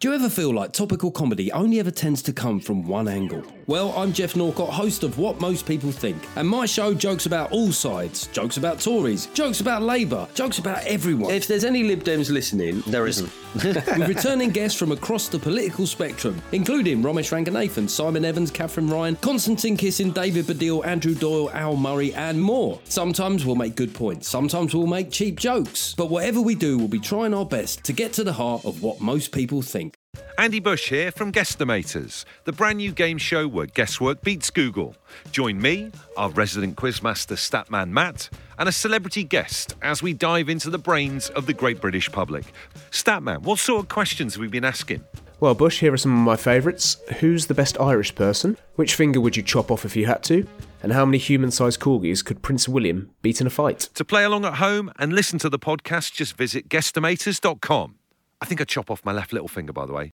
Do 0.00 0.08
you 0.08 0.14
ever 0.14 0.28
feel 0.28 0.52
like 0.52 0.72
topical 0.72 1.12
comedy 1.12 1.50
only 1.52 1.78
ever 1.78 1.92
tends 1.92 2.20
to 2.22 2.32
come 2.32 2.58
from 2.60 2.86
one 2.86 3.06
angle? 3.08 3.42
Well, 3.68 3.92
I'm 3.96 4.12
Geoff 4.12 4.34
Norcott, 4.34 4.70
host 4.70 5.04
of 5.04 5.18
What 5.18 5.40
Most 5.40 5.66
People 5.66 5.92
Think, 5.92 6.20
and 6.34 6.48
my 6.48 6.66
show 6.66 6.92
jokes 6.92 7.26
about 7.26 7.52
all 7.52 7.70
sides. 7.70 8.26
Jokes 8.28 8.56
about 8.56 8.80
Tories, 8.80 9.26
jokes 9.26 9.60
about 9.60 9.82
Labour, 9.82 10.26
jokes 10.34 10.58
about 10.58 10.84
everyone. 10.84 11.30
If 11.30 11.46
there's 11.46 11.62
any 11.62 11.84
Lib 11.84 12.02
Dems 12.02 12.28
listening, 12.28 12.82
there 12.88 13.06
isn't. 13.06 13.30
With 13.54 13.86
returning 14.08 14.50
guests 14.50 14.76
from 14.76 14.90
across 14.90 15.28
the 15.28 15.38
political 15.38 15.86
spectrum, 15.86 16.42
including 16.50 17.02
Romesh 17.04 17.30
Ranganathan, 17.30 17.88
Simon 17.88 18.24
Evans, 18.24 18.50
Katherine 18.50 18.88
Ryan, 18.88 19.14
Konstantin 19.16 19.76
Kisin, 19.76 20.12
David 20.12 20.46
Baddiel, 20.46 20.84
Andrew 20.84 21.14
Doyle, 21.14 21.50
Al 21.52 21.76
Murray, 21.76 22.12
and 22.14 22.42
more. 22.42 22.80
Sometimes 22.84 23.46
we'll 23.46 23.54
make 23.54 23.76
good 23.76 23.94
points, 23.94 24.28
sometimes 24.28 24.74
we'll 24.74 24.88
make 24.88 25.12
cheap 25.12 25.38
jokes, 25.38 25.94
but 25.94 26.10
whatever 26.10 26.40
we 26.40 26.56
do, 26.56 26.78
we'll 26.78 26.88
be 26.88 26.98
trying 26.98 27.32
our 27.32 27.46
best 27.46 27.84
to 27.84 27.92
get 27.92 28.12
to 28.14 28.24
the 28.24 28.32
heart 28.32 28.64
of 28.64 28.82
what 28.82 29.00
most 29.00 29.30
people 29.30 29.62
think. 29.62 29.94
Andy 30.42 30.60
Bush 30.60 30.88
here 30.88 31.12
from 31.12 31.30
Guesstimators, 31.30 32.24
the 32.44 32.52
brand 32.52 32.78
new 32.78 32.90
game 32.90 33.16
show 33.16 33.46
where 33.46 33.66
guesswork 33.66 34.22
beats 34.22 34.50
Google. 34.50 34.96
Join 35.30 35.60
me, 35.60 35.92
our 36.16 36.30
resident 36.30 36.76
quizmaster 36.76 37.36
Statman 37.36 37.90
Matt, 37.90 38.28
and 38.58 38.68
a 38.68 38.72
celebrity 38.72 39.24
guest 39.24 39.76
as 39.82 40.02
we 40.02 40.12
dive 40.12 40.48
into 40.48 40.68
the 40.68 40.78
brains 40.78 41.28
of 41.30 41.46
the 41.46 41.54
great 41.54 41.80
British 41.80 42.10
public. 42.10 42.44
Statman, 42.90 43.42
what 43.42 43.58
sort 43.58 43.84
of 43.84 43.88
questions 43.88 44.34
have 44.34 44.40
we 44.40 44.48
been 44.48 44.64
asking? 44.64 45.04
Well, 45.38 45.54
Bush, 45.54 45.80
here 45.80 45.92
are 45.92 45.96
some 45.96 46.12
of 46.12 46.24
my 46.24 46.36
favourites. 46.36 46.96
Who's 47.20 47.46
the 47.46 47.54
best 47.54 47.80
Irish 47.80 48.14
person? 48.14 48.58
Which 48.74 48.94
finger 48.94 49.20
would 49.20 49.36
you 49.36 49.42
chop 49.42 49.70
off 49.70 49.84
if 49.84 49.96
you 49.96 50.06
had 50.06 50.22
to? 50.24 50.46
And 50.82 50.92
how 50.92 51.04
many 51.04 51.18
human 51.18 51.50
sized 51.52 51.78
corgis 51.78 52.24
could 52.24 52.42
Prince 52.42 52.68
William 52.68 53.10
beat 53.22 53.40
in 53.40 53.46
a 53.46 53.50
fight? 53.50 53.90
To 53.94 54.04
play 54.04 54.24
along 54.24 54.44
at 54.44 54.54
home 54.54 54.90
and 54.98 55.12
listen 55.12 55.38
to 55.38 55.48
the 55.48 55.58
podcast, 55.58 56.12
just 56.12 56.36
visit 56.36 56.68
guesstimators.com. 56.68 57.94
I 58.42 58.44
think 58.44 58.60
I 58.60 58.64
chop 58.64 58.90
off 58.90 59.04
my 59.04 59.12
left 59.12 59.32
little 59.32 59.46
finger, 59.46 59.72
by 59.72 59.86
the 59.86 59.92
way. 59.92 60.10